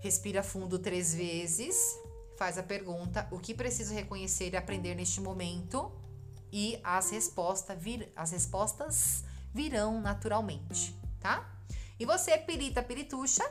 respira 0.00 0.42
fundo 0.42 0.78
três 0.78 1.14
vezes, 1.14 1.76
faz 2.36 2.58
a 2.58 2.62
pergunta: 2.62 3.26
o 3.30 3.38
que 3.38 3.54
preciso 3.54 3.94
reconhecer 3.94 4.52
e 4.52 4.56
aprender 4.56 4.94
neste 4.94 5.20
momento? 5.20 5.90
E 6.52 6.78
as 6.84 7.10
respostas, 7.10 7.80
vir, 7.80 8.12
as 8.14 8.30
respostas 8.30 9.24
virão 9.52 10.00
naturalmente, 10.00 10.94
tá? 11.18 11.53
E 11.98 12.04
você, 12.04 12.36
Pirita 12.38 12.82
Pirituxa, 12.82 13.44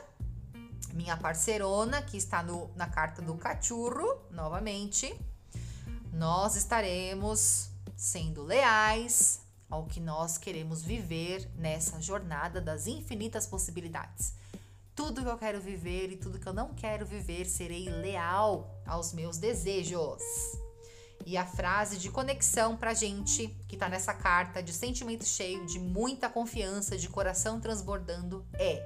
minha 0.92 1.16
parceirona, 1.16 2.02
que 2.02 2.16
está 2.16 2.42
no, 2.42 2.70
na 2.76 2.86
carta 2.86 3.22
do 3.22 3.34
cachorro, 3.36 4.20
novamente, 4.30 5.18
nós 6.12 6.54
estaremos 6.54 7.70
sendo 7.96 8.42
leais 8.42 9.40
ao 9.68 9.86
que 9.86 9.98
nós 9.98 10.36
queremos 10.36 10.82
viver 10.82 11.50
nessa 11.56 12.00
jornada 12.02 12.60
das 12.60 12.86
infinitas 12.86 13.46
possibilidades. 13.46 14.34
Tudo 14.94 15.22
que 15.22 15.28
eu 15.28 15.38
quero 15.38 15.60
viver 15.60 16.12
e 16.12 16.16
tudo 16.16 16.38
que 16.38 16.46
eu 16.46 16.52
não 16.52 16.74
quero 16.74 17.06
viver, 17.06 17.46
serei 17.46 17.88
leal 17.88 18.80
aos 18.86 19.12
meus 19.12 19.38
desejos. 19.38 20.22
E 21.26 21.36
a 21.36 21.46
frase 21.46 21.96
de 21.96 22.10
conexão 22.10 22.76
pra 22.76 22.92
gente, 22.92 23.48
que 23.66 23.76
tá 23.76 23.88
nessa 23.88 24.12
carta 24.12 24.62
de 24.62 24.72
sentimento 24.72 25.24
cheio, 25.24 25.64
de 25.64 25.78
muita 25.78 26.28
confiança, 26.28 26.98
de 26.98 27.08
coração 27.08 27.58
transbordando, 27.60 28.46
é: 28.54 28.82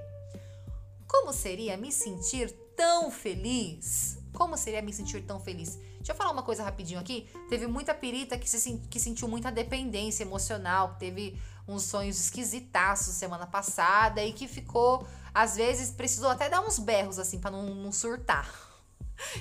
Como 1.07 1.33
seria 1.33 1.77
me 1.77 1.91
sentir 1.91 2.51
tão 2.77 3.11
feliz? 3.11 4.19
Como 4.33 4.57
seria 4.57 4.81
me 4.81 4.93
sentir 4.93 5.23
tão 5.27 5.41
feliz? 5.41 5.77
Deixa 5.97 6.13
eu 6.13 6.17
falar 6.17 6.31
uma 6.31 6.45
coisa 6.45 6.63
rapidinho 6.63 7.01
aqui. 7.01 7.29
Teve 7.49 7.67
muita 7.67 7.93
pirita 7.93 8.39
que, 8.39 8.49
se, 8.49 8.79
que 8.89 9.01
sentiu 9.01 9.27
muita 9.27 9.51
dependência 9.51 10.23
emocional, 10.23 10.93
que 10.93 11.01
teve 11.01 11.43
uns 11.67 11.83
sonhos 11.83 12.21
esquisitaços 12.21 13.15
semana 13.15 13.47
passada 13.47 14.25
e 14.25 14.33
que 14.33 14.47
ficou, 14.47 15.07
às 15.35 15.57
vezes, 15.57 15.91
precisou 15.91 16.31
até 16.31 16.49
dar 16.49 16.61
uns 16.61 16.79
berros 16.79 17.19
assim 17.19 17.41
para 17.41 17.51
não, 17.51 17.75
não 17.75 17.91
surtar. 17.91 18.49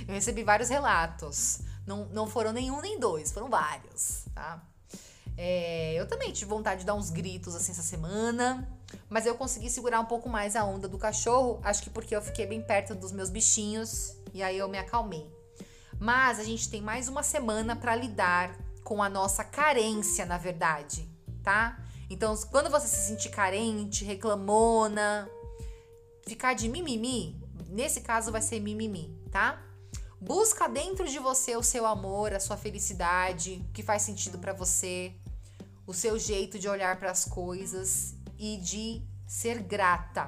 Eu 0.07 0.15
recebi 0.15 0.43
vários 0.43 0.69
relatos. 0.69 1.59
Não, 1.87 2.05
não 2.09 2.27
foram 2.27 2.51
nenhum 2.51 2.81
nem 2.81 2.99
dois, 2.99 3.31
foram 3.31 3.49
vários, 3.49 4.25
tá? 4.35 4.61
É, 5.37 5.93
eu 5.93 6.07
também 6.07 6.33
tive 6.33 6.49
vontade 6.49 6.81
de 6.81 6.85
dar 6.85 6.95
uns 6.95 7.09
gritos 7.09 7.55
assim 7.55 7.71
essa 7.71 7.81
semana, 7.81 8.67
mas 9.09 9.25
eu 9.25 9.35
consegui 9.35 9.69
segurar 9.69 9.99
um 9.99 10.05
pouco 10.05 10.27
mais 10.27 10.55
a 10.55 10.65
onda 10.65 10.87
do 10.87 10.97
cachorro, 10.97 11.61
acho 11.63 11.81
que 11.81 11.89
porque 11.89 12.15
eu 12.15 12.21
fiquei 12.21 12.45
bem 12.45 12.61
perto 12.61 12.93
dos 12.93 13.11
meus 13.11 13.29
bichinhos 13.29 14.17
e 14.33 14.43
aí 14.43 14.57
eu 14.57 14.67
me 14.67 14.77
acalmei. 14.77 15.31
Mas 15.99 16.39
a 16.39 16.43
gente 16.43 16.69
tem 16.69 16.81
mais 16.81 17.07
uma 17.07 17.23
semana 17.23 17.75
para 17.75 17.95
lidar 17.95 18.55
com 18.83 19.01
a 19.01 19.07
nossa 19.07 19.43
carência, 19.43 20.25
na 20.25 20.37
verdade, 20.37 21.09
tá? 21.41 21.79
Então, 22.09 22.35
quando 22.51 22.69
você 22.69 22.87
se 22.87 23.07
sentir 23.07 23.29
carente, 23.29 24.03
reclamona, 24.03 25.29
ficar 26.25 26.53
de 26.53 26.67
mimimi, 26.67 27.39
nesse 27.69 28.01
caso 28.01 28.31
vai 28.31 28.41
ser 28.41 28.59
mimimi, 28.59 29.15
tá? 29.31 29.61
Busca 30.19 30.67
dentro 30.67 31.07
de 31.07 31.19
você 31.19 31.55
o 31.55 31.61
seu 31.61 31.85
amor, 31.85 32.33
a 32.33 32.39
sua 32.39 32.57
felicidade, 32.57 33.63
o 33.69 33.71
que 33.71 33.83
faz 33.83 34.01
sentido 34.01 34.39
para 34.39 34.51
você, 34.51 35.13
o 35.85 35.93
seu 35.93 36.17
jeito 36.17 36.57
de 36.57 36.67
olhar 36.67 36.97
para 36.97 37.11
as 37.11 37.23
coisas 37.23 38.15
e 38.37 38.57
de 38.57 39.01
ser 39.27 39.61
grata. 39.61 40.27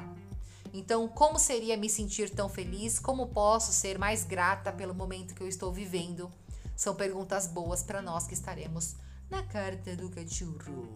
Então, 0.72 1.08
como 1.08 1.40
seria 1.40 1.76
me 1.76 1.90
sentir 1.90 2.30
tão 2.30 2.48
feliz? 2.48 3.00
Como 3.00 3.28
posso 3.28 3.72
ser 3.72 3.98
mais 3.98 4.24
grata 4.24 4.72
pelo 4.72 4.94
momento 4.94 5.34
que 5.34 5.42
eu 5.42 5.48
estou 5.48 5.72
vivendo? 5.72 6.32
São 6.76 6.94
perguntas 6.94 7.48
boas 7.48 7.82
para 7.82 8.02
nós 8.02 8.28
que 8.28 8.36
estaremos 8.36 8.96
na 9.30 9.42
carta 9.42 9.96
do 9.96 10.10
cachorro. 10.10 10.88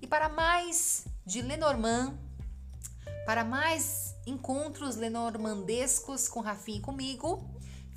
E 0.00 0.06
para 0.06 0.28
mais 0.28 1.04
de 1.26 1.42
Lenormand, 1.42 2.16
para 3.26 3.44
mais 3.44 4.14
encontros 4.24 4.96
lenormandescos 4.96 6.28
com 6.28 6.40
Rafinha 6.40 6.78
e 6.78 6.80
comigo, 6.80 7.44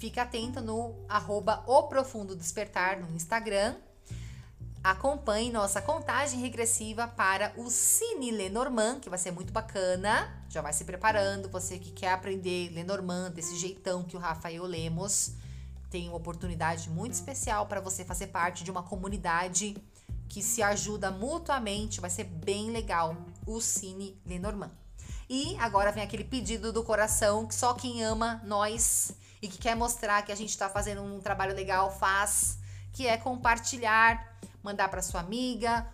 Fique 0.04 0.20
atento 0.20 0.60
no 0.60 0.94
arroba 1.08 1.64
O 1.66 1.84
Profundo 1.84 2.36
Despertar 2.36 3.00
no 3.00 3.16
Instagram. 3.16 3.74
Acompanhe 4.84 5.50
nossa 5.50 5.82
contagem 5.82 6.42
regressiva 6.42 7.08
para 7.08 7.54
o 7.56 7.70
Cine 7.70 8.30
Lenormand, 8.30 9.00
que 9.00 9.10
vai 9.10 9.18
ser 9.18 9.32
muito 9.32 9.54
bacana. 9.54 10.44
Já 10.50 10.62
vai 10.62 10.74
se 10.74 10.84
preparando. 10.84 11.48
Você 11.48 11.80
que 11.80 11.90
quer 11.90 12.12
aprender 12.12 12.70
Lenormand 12.74 13.30
desse 13.30 13.56
jeitão 13.56 14.04
que 14.04 14.18
o 14.18 14.20
Rafael 14.20 14.66
Lemos 14.66 15.36
tem 15.90 16.10
uma 16.10 16.18
oportunidade 16.18 16.90
muito 16.90 17.14
especial 17.14 17.68
para 17.68 17.80
você 17.80 18.04
fazer 18.04 18.28
parte 18.28 18.66
de 18.66 18.72
uma 18.72 18.84
comunidade 18.84 19.78
que 20.28 20.44
se 20.44 20.62
ajuda 20.62 21.12
mutuamente. 21.12 22.02
Vai 22.02 22.10
ser 22.10 22.26
bem 22.26 22.72
legal 22.72 23.16
o 23.48 23.62
Cine 23.62 24.22
Lenormand. 24.26 24.74
E 25.30 25.56
agora 25.60 25.94
vem 25.94 26.04
aquele 26.04 26.26
pedido 26.26 26.74
do 26.74 26.84
coração 26.84 27.48
que 27.48 27.56
só 27.56 27.74
quem 27.74 28.04
ama 28.04 28.42
nós 28.44 29.16
e 29.44 29.48
que 29.50 29.58
quer 29.58 29.76
mostrar 29.76 30.22
que 30.22 30.32
a 30.32 30.36
gente 30.36 30.52
está 30.52 30.70
fazendo 30.70 31.04
um 31.04 31.20
trabalho 31.20 31.54
legal, 31.54 31.92
faz, 31.92 32.58
que 32.94 33.06
é 33.06 33.18
compartilhar, 33.18 34.38
mandar 34.64 34.88
para 34.88 35.02
sua 35.02 35.20
amiga, 35.20 35.86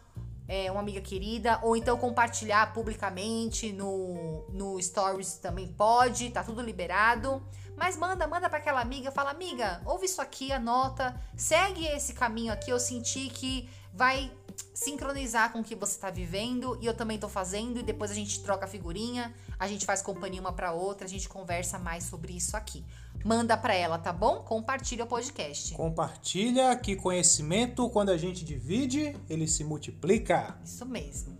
é, 0.47 0.71
uma 0.71 0.81
amiga 0.81 1.01
querida, 1.01 1.59
ou 1.63 1.75
então 1.75 1.97
compartilhar 1.97 2.71
publicamente 2.73 3.71
no, 3.71 4.45
no 4.49 4.79
Stories 4.79 5.33
também 5.33 5.67
pode, 5.67 6.29
tá 6.29 6.43
tudo 6.43 6.61
liberado. 6.61 7.41
Mas 7.75 7.97
manda, 7.97 8.27
manda 8.27 8.47
para 8.47 8.59
aquela 8.59 8.81
amiga, 8.81 9.09
fala, 9.09 9.31
amiga, 9.31 9.81
ouve 9.83 10.05
isso 10.05 10.21
aqui, 10.21 10.51
anota, 10.51 11.19
segue 11.35 11.87
esse 11.87 12.13
caminho 12.13 12.53
aqui, 12.53 12.69
eu 12.69 12.79
senti 12.79 13.29
que 13.29 13.67
vai 13.91 14.31
sincronizar 14.73 15.51
com 15.51 15.59
o 15.59 15.63
que 15.63 15.75
você 15.75 15.95
está 15.95 16.09
vivendo 16.09 16.77
e 16.81 16.85
eu 16.85 16.93
também 16.93 17.15
estou 17.15 17.29
fazendo 17.29 17.79
e 17.79 17.83
depois 17.83 18.11
a 18.11 18.13
gente 18.13 18.43
troca 18.43 18.67
figurinha, 18.67 19.33
a 19.57 19.67
gente 19.67 19.85
faz 19.85 20.01
companhia 20.01 20.39
uma 20.39 20.53
para 20.53 20.71
outra, 20.71 21.05
a 21.05 21.09
gente 21.09 21.27
conversa 21.27 21.79
mais 21.79 22.03
sobre 22.03 22.33
isso 22.33 22.55
aqui. 22.55 22.85
Manda 23.23 23.57
para 23.57 23.73
ela, 23.73 23.97
tá 23.97 24.13
bom? 24.13 24.37
Compartilha 24.43 25.03
o 25.03 25.07
podcast. 25.07 25.73
Compartilha 25.73 26.75
que 26.75 26.95
conhecimento, 26.95 27.89
quando 27.89 28.09
a 28.09 28.17
gente 28.17 28.45
divide, 28.45 29.15
ele 29.29 29.47
se 29.47 29.63
multiplica. 29.63 30.57
Isso 30.63 30.85
mesmo. 30.85 31.37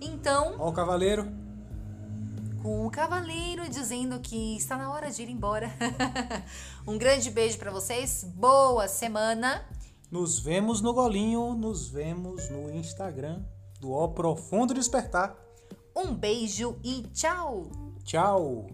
Então. 0.00 0.56
Ó 0.58 0.68
o 0.68 0.72
cavaleiro. 0.72 1.26
Com 2.62 2.86
o 2.86 2.90
cavaleiro 2.90 3.68
dizendo 3.68 4.18
que 4.20 4.56
está 4.56 4.76
na 4.76 4.92
hora 4.92 5.10
de 5.10 5.22
ir 5.22 5.30
embora. 5.30 5.70
um 6.86 6.98
grande 6.98 7.30
beijo 7.30 7.58
para 7.58 7.70
vocês. 7.70 8.24
Boa 8.24 8.86
semana. 8.88 9.64
Nos 10.10 10.38
vemos 10.38 10.80
no 10.80 10.92
golinho, 10.92 11.54
nos 11.54 11.88
vemos 11.88 12.48
no 12.50 12.70
Instagram 12.74 13.42
do 13.80 13.92
O 13.92 14.08
Profundo 14.08 14.74
Despertar. 14.74 15.36
Um 15.94 16.14
beijo 16.14 16.76
e 16.82 17.02
tchau. 17.12 17.70
Tchau. 18.04 18.66